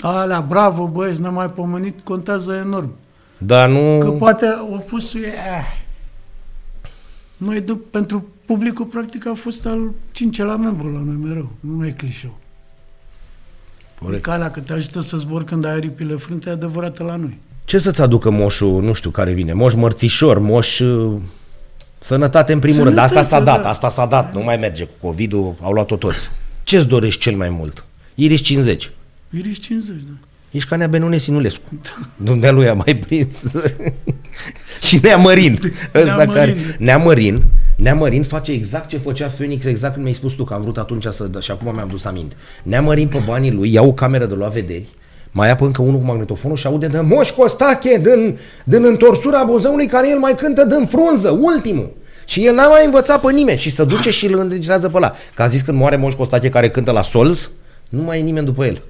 Alea, 0.00 0.40
bravo, 0.40 0.86
băieți, 0.86 1.20
n-am 1.20 1.34
mai 1.34 1.50
pomenit, 1.50 2.00
contează 2.00 2.52
enorm. 2.52 2.92
Dar 3.38 3.68
nu... 3.68 3.98
Că 3.98 4.10
poate 4.10 4.46
opusul 4.70 5.22
e... 5.22 5.26
Eh. 5.26 5.78
Noi, 7.36 7.60
de, 7.60 7.76
pentru 7.90 8.24
publicul, 8.44 8.84
practic, 8.84 9.26
a 9.26 9.34
fost 9.34 9.66
al 9.66 9.90
cincelea 10.12 10.56
membru 10.56 10.92
la 10.92 11.00
noi 11.04 11.16
mereu. 11.22 11.50
Nu 11.60 11.86
e 11.86 11.90
clișeu. 11.90 12.38
Corect. 13.98 14.14
Adică 14.14 14.30
alea 14.30 14.50
că 14.50 14.60
te 14.60 14.72
ajută 14.72 15.00
să 15.00 15.16
zbori 15.16 15.44
când 15.44 15.64
ai 15.64 15.72
aripile 15.72 16.14
frânte, 16.14 16.48
e 16.48 16.52
adevărată 16.52 17.02
la 17.02 17.16
noi. 17.16 17.38
Ce 17.64 17.78
să-ți 17.78 18.02
aducă 18.02 18.30
moșul, 18.30 18.82
nu 18.82 18.92
știu 18.92 19.10
care 19.10 19.32
vine, 19.32 19.52
moș 19.52 19.74
mărțișor, 19.74 20.38
moș... 20.38 20.80
uh, 22.00 22.06
Sănătate 22.06 22.52
în 22.52 22.58
primul 22.58 22.84
rând, 22.84 22.98
asta 22.98 23.22
s-a 23.22 23.28
Sănătate, 23.28 23.56
dat, 23.56 23.62
da. 23.62 23.68
asta 23.68 23.88
s-a 23.88 24.06
dat, 24.06 24.34
nu 24.34 24.42
mai 24.42 24.56
merge 24.56 24.84
cu 24.84 25.06
COVID-ul, 25.06 25.54
au 25.60 25.72
luat-o 25.72 25.96
toți. 25.96 26.30
Ce-ți 26.62 26.86
dorești 26.86 27.20
cel 27.20 27.36
mai 27.36 27.48
mult? 27.48 27.84
Iris 28.14 28.40
50. 28.40 28.90
Iris 29.30 29.58
50, 29.58 29.96
da. 30.02 30.12
Ești 30.50 30.68
ca 30.68 30.76
Nea 30.76 30.86
Benune 30.86 31.18
Sinulescu. 31.18 31.80
Dumnealui 32.16 32.68
a 32.68 32.74
mai 32.74 32.96
prins. 32.96 33.40
și 34.86 34.98
Nea 35.02 35.16
Mărin. 35.16 35.58
Ăsta 35.94 36.16
Nea 36.16 36.26
care... 36.26 36.50
Mărin. 36.50 36.76
Nea 36.78 36.98
Mărin. 36.98 37.42
Nea 37.76 37.94
Mărin 37.94 38.22
face 38.22 38.52
exact 38.52 38.88
ce 38.88 38.98
făcea 38.98 39.26
Phoenix, 39.26 39.64
exact 39.64 39.92
când 39.92 40.04
mi-ai 40.04 40.16
spus 40.16 40.32
tu, 40.32 40.44
că 40.44 40.54
am 40.54 40.62
vrut 40.62 40.78
atunci 40.78 41.06
să... 41.10 41.30
Și 41.40 41.50
acum 41.50 41.74
mi-am 41.74 41.88
dus 41.88 42.04
aminte. 42.04 42.36
Nea 42.62 42.82
Mărin 42.82 43.08
pe 43.08 43.22
banii 43.26 43.50
lui, 43.50 43.72
ia 43.72 43.82
o 43.82 43.92
cameră 43.92 44.26
de 44.26 44.34
luat 44.34 44.52
vederi, 44.52 44.86
mai 45.30 45.48
ia 45.48 45.54
pe 45.54 45.64
încă 45.64 45.82
unul 45.82 45.98
cu 45.98 46.04
magnetofonul 46.06 46.56
și 46.56 46.66
aude 46.66 46.86
de 46.86 47.00
Moș 47.00 47.30
Costache 47.30 48.00
din, 48.02 48.38
din 48.64 48.84
întorsura 48.84 49.44
buzăului 49.44 49.86
care 49.86 50.10
el 50.10 50.18
mai 50.18 50.34
cântă 50.34 50.64
din 50.64 50.86
frunză, 50.86 51.30
ultimul. 51.30 51.92
Și 52.24 52.46
el 52.46 52.54
n-a 52.54 52.68
mai 52.68 52.84
învățat 52.84 53.20
pe 53.20 53.32
nimeni 53.32 53.58
și 53.58 53.70
se 53.70 53.84
duce 53.84 54.10
și 54.10 54.26
îl 54.26 54.38
înregistrează 54.38 54.88
pe 54.88 54.96
ăla. 54.96 55.12
Că 55.34 55.42
a 55.42 55.46
zis 55.46 55.62
când 55.62 55.78
moare 55.78 55.96
Moș 55.96 56.14
Costache 56.14 56.48
care 56.48 56.70
cântă 56.70 56.90
la 56.90 57.02
Sols, 57.02 57.50
nu 57.88 58.02
mai 58.02 58.18
e 58.18 58.22
nimeni 58.22 58.46
după 58.46 58.64
el. 58.64 58.82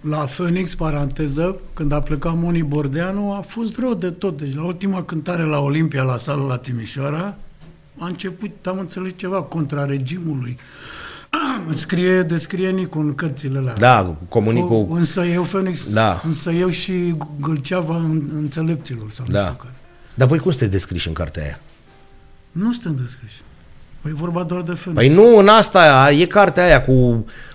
La 0.00 0.16
Phoenix, 0.16 0.74
paranteză, 0.74 1.56
când 1.74 1.92
a 1.92 2.00
plecat 2.00 2.36
Moni 2.36 2.62
Bordeanu, 2.62 3.32
a 3.32 3.40
fost 3.46 3.78
rău 3.78 3.94
de 3.94 4.10
tot. 4.10 4.38
Deci 4.38 4.54
la 4.54 4.64
ultima 4.64 5.02
cântare 5.02 5.42
la 5.42 5.58
Olimpia, 5.58 6.02
la 6.02 6.16
sală 6.16 6.44
la 6.48 6.56
Timișoara, 6.56 7.36
a 7.98 8.06
început, 8.06 8.50
am 8.66 8.78
înțeles 8.78 9.12
ceva, 9.16 9.42
contra 9.42 9.84
regimului. 9.84 10.58
Scrie, 11.74 12.22
descrie 12.22 12.70
Nicu 12.70 12.98
în 12.98 13.14
cărțile 13.14 13.58
alea. 13.58 13.74
Da, 13.74 14.16
comunicul... 14.28 14.86
Cu, 14.86 14.94
însă 14.94 15.24
eu, 15.24 15.42
Phoenix, 15.42 15.92
Da. 15.92 16.20
însă 16.24 16.50
eu 16.50 16.68
și 16.68 17.14
Gâlceava 17.40 17.96
în, 17.96 18.22
înțelepților, 18.34 19.10
sau 19.10 19.24
nu 19.28 19.32
Da. 19.32 19.42
știu 19.44 19.54
care. 19.56 19.74
Dar 20.14 20.28
voi 20.28 20.38
cum 20.38 20.50
sunteți 20.50 20.70
descriși 20.70 21.08
în 21.08 21.14
cartea 21.14 21.42
aia? 21.42 21.60
Nu 22.52 22.72
suntem 22.72 23.04
descriși. 23.04 23.40
Păi 24.00 24.10
e 24.10 24.14
vorba 24.14 24.42
doar 24.42 24.62
de 24.62 24.72
Phoenix. 24.72 25.04
Păi 25.04 25.14
nu, 25.24 25.36
în 25.38 25.48
asta 25.48 26.10
e 26.12 26.24
cartea 26.26 26.64
aia 26.64 26.82
cu 26.84 26.92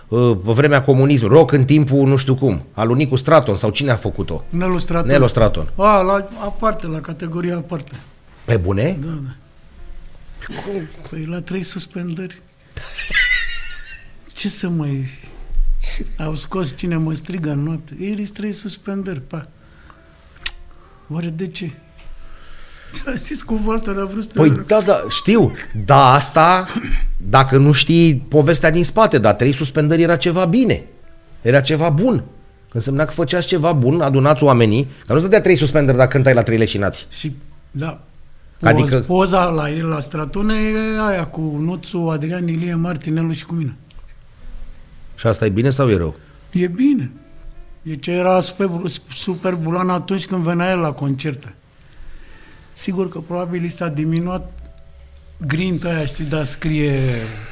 uh, 0.07 0.37
pe 0.45 0.51
vremea 0.51 0.81
comunismului, 0.83 1.37
rock 1.37 1.51
în 1.51 1.65
timpul 1.65 2.07
nu 2.07 2.15
știu 2.15 2.35
cum, 2.35 2.65
al 2.73 2.87
lui 2.87 2.97
Nicu 2.97 3.15
Straton 3.15 3.55
sau 3.57 3.69
cine 3.69 3.91
a 3.91 3.95
făcut-o? 3.95 4.43
Nelu 4.49 4.77
Straton. 4.77 5.07
Nelo 5.09 5.27
Straton. 5.27 5.69
A, 5.75 6.01
la, 6.01 6.27
aparte, 6.39 6.87
la 6.87 6.99
categoria 7.01 7.55
aparte. 7.55 7.91
Pe 8.45 8.57
bune? 8.57 8.97
Da, 9.01 9.07
da. 9.07 9.29
Păi 11.09 11.25
la 11.25 11.41
trei 11.41 11.63
suspendări. 11.63 12.41
Ce 14.38 14.49
să 14.49 14.69
mai... 14.69 15.07
Au 16.18 16.35
scos 16.35 16.73
cine 16.76 16.97
mă 16.97 17.14
strigă 17.14 17.49
în 17.49 17.64
noapte. 17.64 17.95
Iris 17.99 18.31
trei 18.31 18.51
suspendări, 18.51 19.22
pa. 19.22 19.47
Oare 21.09 21.27
de 21.27 21.47
ce? 21.47 21.72
Știți 23.23 23.45
cu 23.45 23.61
Walter 23.65 23.97
a 23.97 24.05
vrut 24.05 24.23
să... 24.23 24.39
Păi 24.39 24.64
da, 24.68 24.81
da, 24.81 25.01
știu. 25.09 25.51
Da, 25.85 26.14
asta, 26.14 26.68
dacă 27.18 27.57
nu 27.57 27.72
știi 27.72 28.15
povestea 28.15 28.72
din 28.72 28.84
spate, 28.84 29.18
dar 29.18 29.34
trei 29.34 29.53
suspendări 29.53 30.01
era 30.01 30.15
ceva 30.15 30.45
bine. 30.45 30.84
Era 31.41 31.61
ceva 31.61 31.89
bun. 31.89 32.23
Însemna 32.73 33.05
că 33.05 33.11
făceați 33.11 33.47
ceva 33.47 33.72
bun, 33.73 34.01
adunați 34.01 34.43
oamenii, 34.43 34.88
că 35.05 35.14
nu 35.14 35.19
să 35.19 35.27
dea 35.27 35.41
trei 35.41 35.55
suspendări 35.55 35.97
dacă 35.97 36.09
cântai 36.09 36.34
la 36.34 36.43
trei 36.43 36.57
leșinați. 36.57 37.07
Și, 37.09 37.35
da, 37.72 38.01
Adică- 38.61 38.95
adică... 38.95 38.99
poza 38.99 39.43
la, 39.43 39.69
la 39.69 39.99
Stratone 39.99 40.55
e 40.55 41.01
aia 41.07 41.26
cu 41.26 41.41
Nuțu, 41.59 41.97
Adrian 41.97 42.47
Ilie, 42.47 42.76
Martinelu 42.76 43.31
și 43.31 43.45
cu 43.45 43.53
mine. 43.53 43.76
Și 45.18 45.27
asta 45.27 45.45
e 45.45 45.49
bine 45.49 45.69
sau 45.69 45.89
e 45.89 45.95
rău? 45.98 46.15
E 46.52 46.68
bine. 46.68 47.11
E 47.84 47.95
ce 47.95 48.11
era 48.11 48.41
super, 48.41 48.69
super 49.14 49.53
bulan 49.53 49.89
atunci 49.89 50.26
când 50.26 50.44
venea 50.44 50.72
el 50.72 50.80
la 50.80 50.91
concerte. 50.91 51.56
Sigur 52.73 53.10
că 53.10 53.19
probabil 53.19 53.64
i 53.64 53.68
s-a 53.68 53.88
diminuat 53.88 54.52
grinta 55.48 55.88
aia, 55.89 56.06
știi, 56.06 56.26
dar 56.26 56.44
scrie 56.44 56.99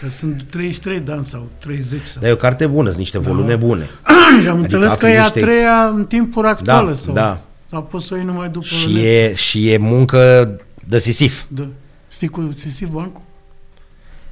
că 0.02 0.10
sunt 0.10 0.44
33 0.50 1.00
de 1.00 1.12
ani 1.12 1.24
sau 1.24 1.48
30 1.58 2.02
sau... 2.06 2.22
Dar 2.22 2.30
e 2.30 2.34
o 2.34 2.36
carte 2.36 2.68
bună, 2.68 2.88
sunt 2.88 3.00
niște 3.00 3.18
volume 3.18 3.56
bune. 3.56 3.90
Și 4.42 4.48
am 4.48 4.60
înțeles 4.60 4.94
că 4.94 5.08
e 5.08 5.18
a 5.20 5.24
afli 5.24 5.40
niște- 5.42 5.52
treia 5.52 5.88
în 5.88 6.06
timpuri 6.06 6.48
actuale 6.48 6.90
Da, 6.90 6.96
sau... 6.96 7.14
da. 7.14 7.42
Sau 7.70 7.84
poți 7.84 8.06
să 8.06 8.14
o 8.14 8.18
iei 8.18 8.26
numai 8.26 8.50
după 8.50 8.66
Și 8.66 8.88
lecții. 8.88 9.06
e, 9.10 9.34
și 9.36 9.70
e 9.72 9.78
muncă 9.78 10.52
de 10.88 10.98
sisif. 11.00 11.44
Da. 11.48 11.68
Știi 12.12 12.28
cu 12.28 12.50
Sisif 12.56 12.90
Bancu? 12.90 13.24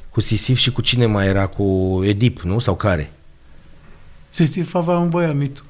Cu 0.10 0.22
sisif 0.22 0.58
și 0.58 0.72
cu 0.72 0.82
cine 0.82 1.06
mai 1.06 1.28
era? 1.28 1.46
Cu 1.48 2.00
Edip, 2.06 2.42
nu? 2.42 2.60
Sau 2.60 2.76
care? 2.76 3.12
Sisif 4.34 4.76
avea 4.76 4.98
un 4.98 5.10
băiat 5.10 5.36
mitu. 5.36 5.64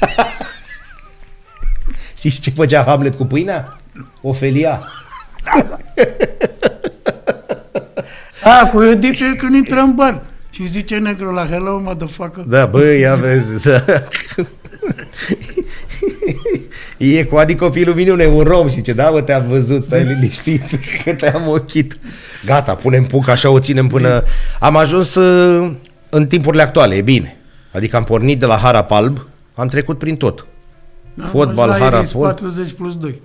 Știți 2.18 2.40
ce 2.40 2.50
făcea 2.50 2.82
Hamlet 2.82 3.14
cu 3.14 3.24
pâinea? 3.24 3.76
Ofelia. 4.20 4.82
A, 8.44 8.68
cu 8.72 8.82
Edip 8.82 9.12
e 9.12 9.36
când 9.36 9.54
intră 9.54 9.78
în 9.78 9.94
bar. 9.94 10.22
Și 10.50 10.66
zice 10.66 10.96
negru 10.96 11.32
la 11.32 11.46
hello, 11.46 11.78
motherfucker. 11.78 12.44
Da, 12.44 12.66
bă, 12.66 12.84
ia 12.84 13.14
vezi. 13.14 13.62
Da. 13.62 13.84
E 16.96 17.24
cu 17.24 17.36
Adi 17.36 17.54
copilul 17.54 17.94
minune, 17.94 18.26
un 18.26 18.42
rom 18.42 18.68
și 18.68 18.80
ce, 18.80 18.92
da, 18.92 19.10
bă, 19.10 19.20
te-am 19.20 19.48
văzut, 19.48 19.82
stai 19.82 20.04
liniștit, 20.04 20.62
că 21.04 21.12
te-am 21.12 21.48
ochit. 21.48 21.98
Gata, 22.44 22.74
punem 22.74 23.04
puc, 23.04 23.28
așa 23.28 23.50
o 23.50 23.58
ținem 23.58 23.86
până... 23.86 24.22
Am 24.60 24.76
ajuns 24.76 25.14
uh, 25.14 25.72
în 26.10 26.26
timpurile 26.26 26.62
actuale, 26.62 26.94
e 26.94 27.02
bine. 27.02 27.38
Adică 27.72 27.96
am 27.96 28.04
pornit 28.04 28.38
de 28.38 28.46
la 28.46 28.56
Harap 28.56 28.90
Alb, 28.90 29.26
am 29.54 29.68
trecut 29.68 29.98
prin 29.98 30.16
tot. 30.16 30.46
Da, 31.14 31.24
Fotbal, 31.26 31.68
la 31.68 31.74
Iris 31.76 31.84
harapol. 31.88 32.20
40 32.22 32.72
plus 32.72 32.96
2. 32.98 33.22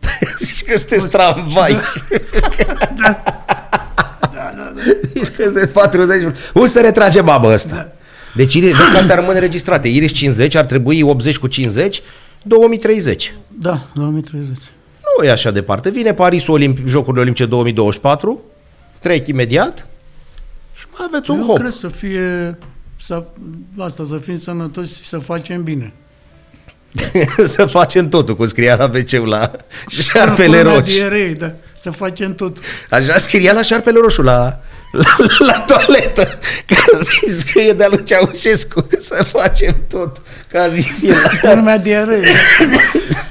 Zici 0.40 0.64
că 0.64 0.78
sunteți 0.78 1.08
tramvai. 1.08 1.76
Da. 3.00 3.22
Zici 5.14 5.28
că 5.28 5.42
sunteți 5.42 5.68
40. 5.72 6.34
Unde 6.54 6.68
se 6.68 6.80
retrage 6.80 7.20
babă 7.20 7.52
ăsta? 7.52 7.74
Da. 7.74 7.88
Deci 8.34 8.54
Iris, 8.54 8.76
vezi 8.76 8.90
că 8.90 8.96
astea 8.96 9.14
rămân 9.14 9.34
înregistrate. 9.34 9.88
Iris 9.88 10.12
50 10.12 10.54
ar 10.54 10.64
trebui 10.64 11.02
80 11.02 11.38
cu 11.38 11.46
50, 11.46 12.02
2030. 12.42 13.34
Da, 13.48 13.86
2030. 13.94 14.56
Nu 15.18 15.24
e 15.24 15.30
așa 15.30 15.50
departe. 15.50 15.90
Vine 15.90 16.14
Parisul 16.14 16.54
Olimp- 16.54 16.86
Jocurile 16.86 17.20
Olimpice 17.22 17.46
2024, 17.46 18.42
trec 19.00 19.26
imediat 19.26 19.86
și 20.74 20.84
mai 20.98 21.06
aveți 21.08 21.30
un 21.30 21.38
Eu 21.38 21.44
hop. 21.46 21.58
cred 21.58 21.70
să 21.70 21.88
fie, 21.88 22.58
să, 23.00 23.24
asta, 23.78 24.04
să 24.04 24.16
fim 24.18 24.38
sănătoși 24.38 24.94
și 24.94 25.08
să 25.08 25.18
facem 25.18 25.62
bine. 25.62 25.92
să 27.54 27.66
facem 27.66 28.08
totul, 28.08 28.36
cum 28.36 28.46
scria 28.46 28.76
la 28.76 28.84
wc 28.94 29.26
la 29.26 29.50
șarpele 29.88 30.56
Până 30.56 30.72
roșu. 30.72 30.80
dierei, 30.82 31.34
da, 31.34 31.52
să 31.80 31.90
facem 31.90 32.34
tot. 32.34 32.58
Așa 32.90 33.18
scria 33.18 33.52
la 33.52 33.62
șarpele 33.62 33.98
roșu, 34.00 34.22
la, 34.22 34.60
la, 34.90 35.16
la 35.52 35.58
toaletă. 35.66 36.38
Că 36.66 36.74
a 36.94 36.98
zis 37.26 37.42
că 37.42 37.60
e 37.60 37.72
de-a 37.72 37.88
lui 37.90 38.02
Ceaușescu 38.04 38.86
să 39.00 39.24
facem 39.32 39.76
tot. 39.88 40.22
Că 40.50 40.58
a 40.58 40.68
zis 40.68 41.02
el. 41.02 41.14
Până 41.54 41.76
dierei. 41.76 42.22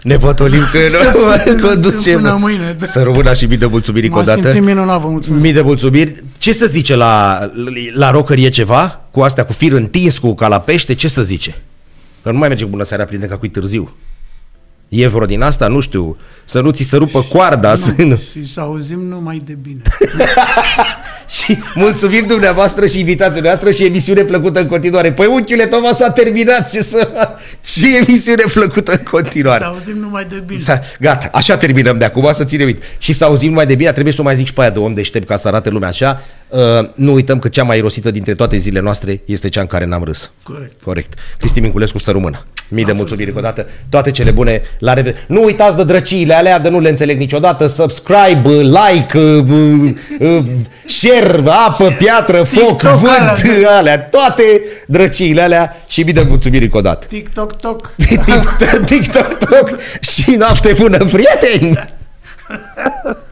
Ne 0.01 0.17
potolim 0.17 0.61
că 0.71 0.77
nu 1.17 1.25
mai 1.25 1.55
conducem. 1.61 2.13
Până 2.21 2.37
mâine, 2.39 2.75
da. 2.79 2.85
Să 2.85 3.03
rămână 3.03 3.33
și 3.33 3.45
mii 3.45 3.57
de 3.57 3.65
mulțumiri 3.65 4.05
încă 4.05 4.17
o 4.17 4.21
M-am 4.21 4.35
dată. 4.35 4.41
simțit 4.41 4.63
minunat, 4.67 4.99
vă 5.01 5.07
mulțumesc. 5.09 5.43
Mii 5.43 5.53
de 5.53 5.61
mulțumiri. 5.61 6.15
Ce 6.37 6.53
să 6.53 6.65
zice 6.65 6.95
la, 6.95 7.39
la 7.93 8.11
rocker 8.11 8.37
e 8.37 8.49
ceva? 8.49 9.01
Cu 9.11 9.19
astea, 9.21 9.45
cu 9.45 9.53
fir 9.53 9.71
întins, 9.71 10.17
cu 10.17 10.35
ca 10.35 10.47
la 10.47 10.59
pește, 10.59 10.93
ce 10.93 11.07
să 11.07 11.21
zice? 11.23 11.55
Că 12.23 12.31
nu 12.31 12.37
mai 12.37 12.47
merge 12.47 12.63
cu 12.63 12.69
bună 12.69 12.83
seara 12.83 13.03
prieten, 13.03 13.29
ca 13.29 13.37
cu 13.37 13.47
târziu. 13.47 13.95
E 14.89 15.07
vreo 15.07 15.25
din 15.25 15.41
asta? 15.41 15.67
Nu 15.67 15.79
știu. 15.79 16.17
Să 16.45 16.61
nu 16.61 16.71
ți 16.71 16.83
se 16.83 16.97
rupă 16.97 17.21
coarda. 17.21 17.75
Să 17.75 17.93
nu. 17.97 18.15
Și 18.31 18.45
să 18.47 18.59
auzim 18.59 18.99
numai 18.99 19.41
de 19.45 19.57
bine. 19.61 19.81
Și 21.27 21.57
mulțumim 21.75 22.25
dumneavoastră 22.27 22.85
și 22.85 22.99
invitația 22.99 23.41
noastră 23.41 23.71
și 23.71 23.85
emisiune 23.85 24.21
plăcută 24.21 24.59
în 24.59 24.67
continuare. 24.67 25.11
Păi 25.11 25.25
unchiule 25.25 25.65
Toma 25.65 25.91
s-a 25.91 26.09
terminat. 26.09 26.71
Ce, 26.71 26.81
să... 26.81 27.09
ce 27.61 27.97
emisiune 27.97 28.43
plăcută 28.53 28.91
în 28.91 29.03
continuare. 29.11 29.63
Să 29.63 29.69
auzim 29.69 29.97
numai 29.97 30.25
de 30.29 30.43
bine. 30.45 30.59
Sa, 30.59 30.79
gata, 30.99 31.29
așa 31.33 31.57
terminăm 31.57 31.97
de 31.97 32.05
acum, 32.05 32.29
să 32.33 32.43
ținem 32.43 32.65
uit. 32.65 32.83
Și 32.97 33.13
să 33.13 33.25
auzim 33.25 33.53
mai 33.53 33.65
de 33.65 33.75
bine, 33.75 33.91
trebuie 33.91 34.13
să 34.13 34.21
o 34.21 34.23
mai 34.23 34.35
zic 34.35 34.45
și 34.45 34.53
pe 34.53 34.61
aia 34.61 34.69
de 34.69 34.79
om 34.79 34.93
deștept 34.93 35.27
ca 35.27 35.37
să 35.37 35.47
arate 35.47 35.69
lumea 35.69 35.87
așa. 35.87 36.21
Uh, 36.47 36.59
nu 36.95 37.13
uităm 37.13 37.39
că 37.39 37.47
cea 37.47 37.63
mai 37.63 37.77
irosită 37.77 38.11
dintre 38.11 38.35
toate 38.35 38.57
zilele 38.57 38.83
noastre 38.83 39.21
este 39.25 39.49
cea 39.49 39.61
în 39.61 39.67
care 39.67 39.85
n-am 39.85 40.03
râs. 40.03 40.31
Corect. 40.43 40.81
Corect. 40.83 41.13
Cristi 41.37 41.59
Minculescu 41.59 41.99
să 41.99 42.11
rămână. 42.11 42.45
Mii 42.67 42.85
de 42.85 42.91
mulțumiri 42.91 43.27
încă 43.27 43.39
o 43.39 43.43
dată. 43.43 43.67
Toate 43.89 44.11
cele 44.11 44.31
bune. 44.31 44.61
La 44.79 44.93
revedere. 44.93 45.23
Nu 45.27 45.43
uitați 45.43 45.75
de 45.77 45.83
drăciile 45.83 46.33
alea, 46.33 46.59
de 46.59 46.69
nu 46.69 46.79
le 46.79 46.89
înțeleg 46.89 47.17
niciodată. 47.17 47.67
Subscribe, 47.67 48.49
like, 48.49 49.17
uh, 49.17 49.91
uh, 50.19 50.43
share, 50.85 51.43
apă, 51.45 51.95
piatră, 51.97 52.43
foc, 52.43 52.67
TikTok 52.67 52.91
vânt, 52.91 53.11
alea. 53.17 53.77
alea. 53.77 53.99
Toate 53.99 54.43
drăciile 54.87 55.41
alea 55.41 55.83
și 55.87 56.01
mii 56.01 56.13
de 56.13 56.25
mulțumiri 56.27 56.63
încă 56.63 56.77
o 56.77 56.81
dată. 56.81 57.05
TikTok, 57.05 57.55
toc. 57.55 57.91
TikTok, 58.05 58.85
TikTok 58.85 59.69
și 59.99 60.31
noapte 60.31 60.75
bună, 60.79 60.97
prieteni! 60.97 61.79